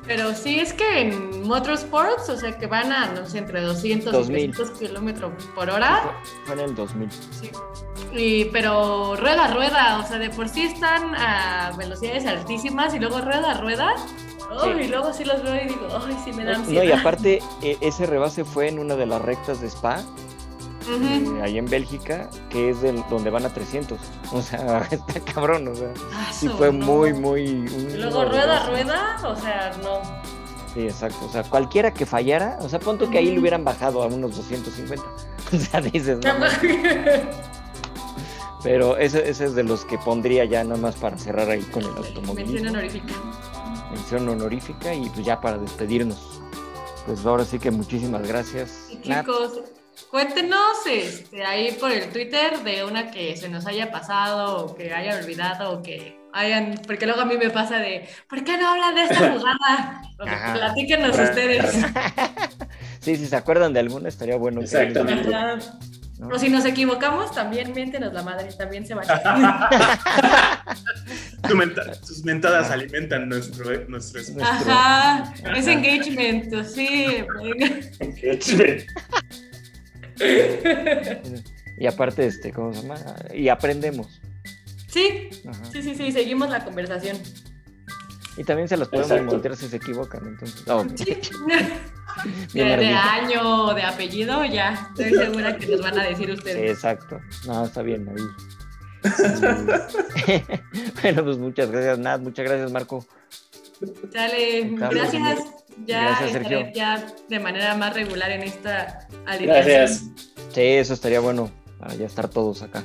pero 0.06 0.34
sí 0.34 0.60
es 0.60 0.72
que 0.72 1.00
en 1.00 1.46
Motorsports, 1.46 2.28
o 2.28 2.36
sea, 2.36 2.56
que 2.56 2.66
van 2.66 2.92
a, 2.92 3.12
no 3.12 3.26
sé, 3.26 3.38
entre 3.38 3.60
200 3.60 4.14
y 4.14 4.32
300 4.32 4.70
kilómetros 4.78 5.32
por 5.54 5.68
hora. 5.68 6.20
Fue 6.44 6.54
en 6.54 6.60
el 6.60 6.74
2000. 6.74 7.10
Sí. 7.10 7.50
Y, 8.12 8.44
pero 8.46 9.16
rueda, 9.16 9.52
rueda, 9.52 9.98
o 9.98 10.06
sea, 10.06 10.18
de 10.18 10.30
por 10.30 10.48
sí 10.48 10.62
están 10.62 11.14
a 11.16 11.72
velocidades 11.76 12.24
altísimas 12.26 12.94
y 12.94 12.98
luego 12.98 13.20
rueda, 13.20 13.54
rueda. 13.60 13.94
Y 14.78 14.86
luego 14.86 15.12
sí 15.12 15.24
los 15.24 15.42
veo 15.42 15.56
y 15.56 15.66
digo, 15.66 15.88
ay, 16.06 16.16
sí 16.24 16.32
me 16.32 16.44
dan 16.44 16.62
No, 16.72 16.82
y 16.82 16.92
aparte, 16.92 17.40
e, 17.62 17.76
ese 17.80 18.06
rebase 18.06 18.44
fue 18.44 18.68
en 18.68 18.78
una 18.78 18.94
de 18.94 19.06
las 19.06 19.20
rectas 19.20 19.60
de 19.60 19.66
Spa 19.66 20.04
eh, 20.88 21.40
ahí 21.42 21.58
en 21.58 21.66
Bélgica, 21.66 22.28
que 22.50 22.70
es 22.70 22.80
del, 22.80 23.02
donde 23.10 23.30
van 23.30 23.44
a 23.44 23.50
300. 23.52 23.98
O 24.32 24.42
sea, 24.42 24.86
está 24.90 25.20
cabrón, 25.20 25.68
o 25.68 25.74
sea, 25.74 25.92
ah, 26.12 26.30
sí 26.32 26.48
fue 26.48 26.70
muy, 26.70 27.12
muy... 27.12 27.40
y 27.42 27.96
luego 27.96 28.24
rueda, 28.24 28.66
rueda, 28.68 29.16
o 29.24 29.36
sea, 29.36 29.72
no. 29.82 30.00
Sí, 30.74 30.82
exacto, 30.82 31.24
o 31.24 31.28
sea, 31.28 31.42
cualquiera 31.44 31.94
que 31.94 32.04
fallara, 32.04 32.58
o 32.60 32.68
sea, 32.68 32.78
punto 32.78 33.08
que 33.08 33.18
ahí 33.18 33.30
le 33.30 33.38
hubieran 33.38 33.64
bajado 33.64 34.02
a 34.02 34.06
unos 34.06 34.36
250. 34.36 35.04
O 35.52 35.56
sea, 35.58 35.80
dices, 35.80 36.18
no, 36.24 36.32
Pero 38.64 38.96
ese, 38.96 39.30
ese, 39.30 39.44
es 39.44 39.54
de 39.54 39.62
los 39.62 39.84
que 39.84 39.96
pondría 39.96 40.44
ya 40.44 40.64
nada 40.64 40.76
más 40.76 40.96
para 40.96 41.16
cerrar 41.16 41.48
ahí 41.48 41.62
con 41.62 41.84
el 41.84 41.96
automóvil. 41.96 42.46
Mención 42.46 42.66
honorífica. 42.66 43.14
Mención 43.92 44.28
honorífica 44.28 44.92
y 44.92 45.08
pues 45.10 45.24
ya 45.24 45.40
para 45.40 45.56
despedirnos. 45.56 46.40
Pues 47.06 47.24
ahora 47.24 47.44
sí 47.44 47.60
que 47.60 47.70
muchísimas 47.70 48.26
gracias. 48.26 48.88
chicos, 49.02 49.60
Cuéntenos 50.10 50.86
este, 50.86 51.44
ahí 51.44 51.72
por 51.72 51.90
el 51.90 52.10
Twitter 52.10 52.62
de 52.62 52.84
una 52.84 53.10
que 53.10 53.36
se 53.36 53.48
nos 53.48 53.66
haya 53.66 53.90
pasado 53.90 54.66
o 54.66 54.76
que 54.76 54.92
hayan 54.92 55.22
olvidado 55.22 55.72
o 55.72 55.82
que 55.82 56.20
hayan, 56.32 56.80
porque 56.86 57.06
luego 57.06 57.22
a 57.22 57.24
mí 57.24 57.36
me 57.38 57.50
pasa 57.50 57.78
de, 57.78 58.06
¿por 58.28 58.44
qué 58.44 58.58
no 58.58 58.68
hablan 58.68 58.94
de 58.94 59.02
esta 59.04 59.32
jugada? 59.32 60.02
Platíquenos 60.54 61.18
ustedes. 61.18 61.84
Sí, 62.98 63.14
si 63.14 63.26
se 63.26 63.36
acuerdan 63.36 63.72
de 63.72 63.78
alguna 63.78 64.08
estaría 64.08 64.34
bueno. 64.34 64.62
Exactamente. 64.62 65.30
O 66.32 66.38
si 66.40 66.48
nos 66.48 66.64
equivocamos, 66.64 67.32
también 67.32 67.72
miéntenos 67.72 68.12
la 68.12 68.22
madre, 68.22 68.52
también 68.54 68.84
se 68.84 68.94
vale. 68.94 69.06
tus 72.06 72.24
mentadas 72.24 72.70
alimentan 72.70 73.28
nuestro, 73.28 73.86
nuestro 73.86 74.22
Ajá, 74.42 75.32
es 75.54 75.68
engagement, 75.68 76.64
sí. 76.64 77.24
Engagement. 78.00 78.82
y 81.78 81.86
aparte, 81.86 82.26
este, 82.26 82.52
¿cómo 82.52 82.72
se 82.72 82.82
llama? 82.82 82.96
Y 83.34 83.48
aprendemos. 83.48 84.20
Sí, 84.88 85.28
sí, 85.72 85.82
sí, 85.82 85.94
sí, 85.94 86.12
seguimos 86.12 86.50
la 86.50 86.64
conversación. 86.64 87.18
Y 88.36 88.44
también 88.44 88.68
se 88.68 88.76
los 88.76 88.88
podemos 88.88 89.22
montar 89.22 89.56
si 89.56 89.68
se 89.68 89.76
equivocan, 89.76 90.26
entonces. 90.26 90.64
de, 92.52 92.62
año 92.62 93.66
o 93.66 93.74
de 93.74 93.82
apellido, 93.82 94.44
ya 94.44 94.90
estoy 94.90 95.18
segura 95.18 95.56
que 95.56 95.66
nos 95.66 95.80
van 95.80 95.98
a 95.98 96.04
decir 96.04 96.30
ustedes. 96.30 96.56
Sí, 96.56 96.66
exacto. 96.66 97.20
No, 97.46 97.64
está 97.64 97.82
bien, 97.82 98.08
ahí. 98.08 98.16
bueno, 101.02 101.24
pues 101.24 101.38
muchas 101.38 101.70
gracias, 101.70 101.98
Nat, 101.98 102.20
muchas 102.20 102.44
gracias, 102.44 102.70
Marco. 102.72 103.06
Dale, 104.12 104.70
gracias 104.70 105.65
ya 105.84 106.26
estaré 106.26 106.72
ya 106.74 107.06
de 107.28 107.40
manera 107.40 107.76
más 107.76 107.94
regular 107.94 108.30
en 108.30 108.42
esta 108.42 109.06
alineación. 109.26 109.74
Gracias. 109.74 110.04
Sí, 110.52 110.62
eso 110.62 110.94
estaría 110.94 111.20
bueno 111.20 111.50
para 111.78 111.94
ya 111.94 112.06
estar 112.06 112.28
todos 112.28 112.62
acá. 112.62 112.82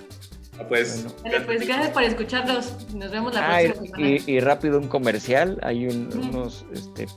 Ah, 0.60 0.66
pues, 0.68 1.06
pues 1.46 1.68
gracias 1.68 1.90
por 1.90 2.04
escucharnos. 2.04 2.94
Nos 2.94 3.12
vemos 3.12 3.34
la 3.34 3.58
ah, 3.58 3.60
próxima 3.64 3.86
y, 4.00 4.20
semana. 4.20 4.32
Y, 4.32 4.40
rápido 4.42 4.78
un 4.80 4.88
comercial. 4.88 5.60
Hay 5.64 5.88
unos, 5.88 6.66
este, 6.74 7.08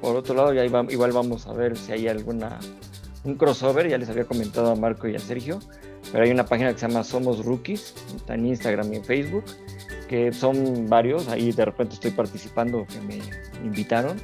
por 0.00 0.16
otro 0.16 0.34
lado, 0.34 0.54
ya 0.54 0.64
igual 0.64 1.12
vamos 1.12 1.46
a 1.46 1.52
ver 1.52 1.76
si 1.76 1.92
hay 1.92 2.08
alguna 2.08 2.58
un 3.24 3.34
crossover. 3.34 3.88
Ya 3.88 3.98
les 3.98 4.08
había 4.08 4.24
comentado 4.24 4.70
a 4.70 4.76
Marco 4.76 5.08
y 5.08 5.16
a 5.16 5.18
Sergio, 5.18 5.58
pero 6.12 6.24
hay 6.24 6.30
una 6.30 6.46
página 6.46 6.72
que 6.72 6.78
se 6.78 6.86
llama 6.86 7.04
Somos 7.04 7.44
Rookies, 7.44 7.94
está 8.14 8.34
en 8.34 8.46
Instagram 8.46 8.92
y 8.92 8.96
en 8.96 9.04
Facebook, 9.04 9.44
que 10.08 10.32
son 10.32 10.88
varios. 10.88 11.28
Ahí 11.28 11.52
de 11.52 11.64
repente 11.64 11.94
estoy 11.94 12.12
participando, 12.12 12.86
que 12.86 13.00
me 13.00 13.18
invitaron 13.64 14.16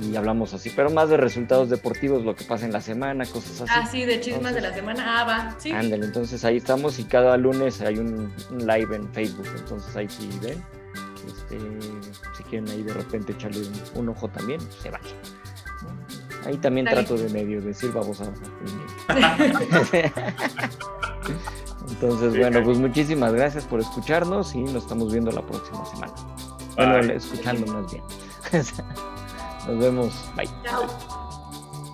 y 0.00 0.16
hablamos 0.16 0.54
así, 0.54 0.70
pero 0.70 0.90
más 0.90 1.08
de 1.08 1.16
resultados 1.16 1.70
deportivos, 1.70 2.24
lo 2.24 2.34
que 2.34 2.44
pasa 2.44 2.66
en 2.66 2.72
la 2.72 2.80
semana, 2.80 3.24
cosas 3.26 3.60
así. 3.62 3.72
Ah, 3.74 3.86
sí, 3.86 4.04
de 4.04 4.20
chismas 4.20 4.54
de 4.54 4.60
la 4.60 4.74
semana, 4.74 5.20
ah, 5.20 5.24
va, 5.24 5.54
sí. 5.58 5.70
Ándale, 5.70 6.06
entonces 6.06 6.44
ahí 6.44 6.56
estamos 6.56 6.98
y 6.98 7.04
cada 7.04 7.36
lunes 7.36 7.80
hay 7.80 7.98
un, 7.98 8.32
live 8.50 8.96
en 8.96 9.12
Facebook, 9.12 9.46
entonces 9.56 9.94
ahí 9.96 10.08
sí 10.08 10.28
ven. 10.42 10.62
Este, 11.26 11.58
si 12.36 12.42
quieren 12.44 12.68
ahí 12.68 12.82
de 12.82 12.92
repente 12.92 13.32
echarle 13.32 13.62
un, 13.94 14.08
ojo 14.08 14.28
también, 14.28 14.60
se 14.82 14.90
vaya. 14.90 15.14
Ahí 16.44 16.56
también 16.58 16.86
trato 16.86 17.16
de 17.16 17.28
medio 17.30 17.62
decir 17.62 17.90
vamos 17.92 18.20
a... 18.20 18.30
Entonces, 21.88 22.36
bueno, 22.36 22.62
pues 22.62 22.78
muchísimas 22.78 23.32
gracias 23.32 23.64
por 23.64 23.80
escucharnos 23.80 24.54
y 24.54 24.62
nos 24.62 24.84
estamos 24.84 25.12
viendo 25.12 25.30
la 25.30 25.42
próxima 25.46 25.84
semana. 25.86 26.12
Bueno, 26.76 27.12
escuchando 27.14 27.66
más 27.72 27.90
bien. 27.90 28.02
Nos 29.66 29.78
vemos. 29.78 30.14
Bye. 30.36 30.48
Chao. 30.62 31.23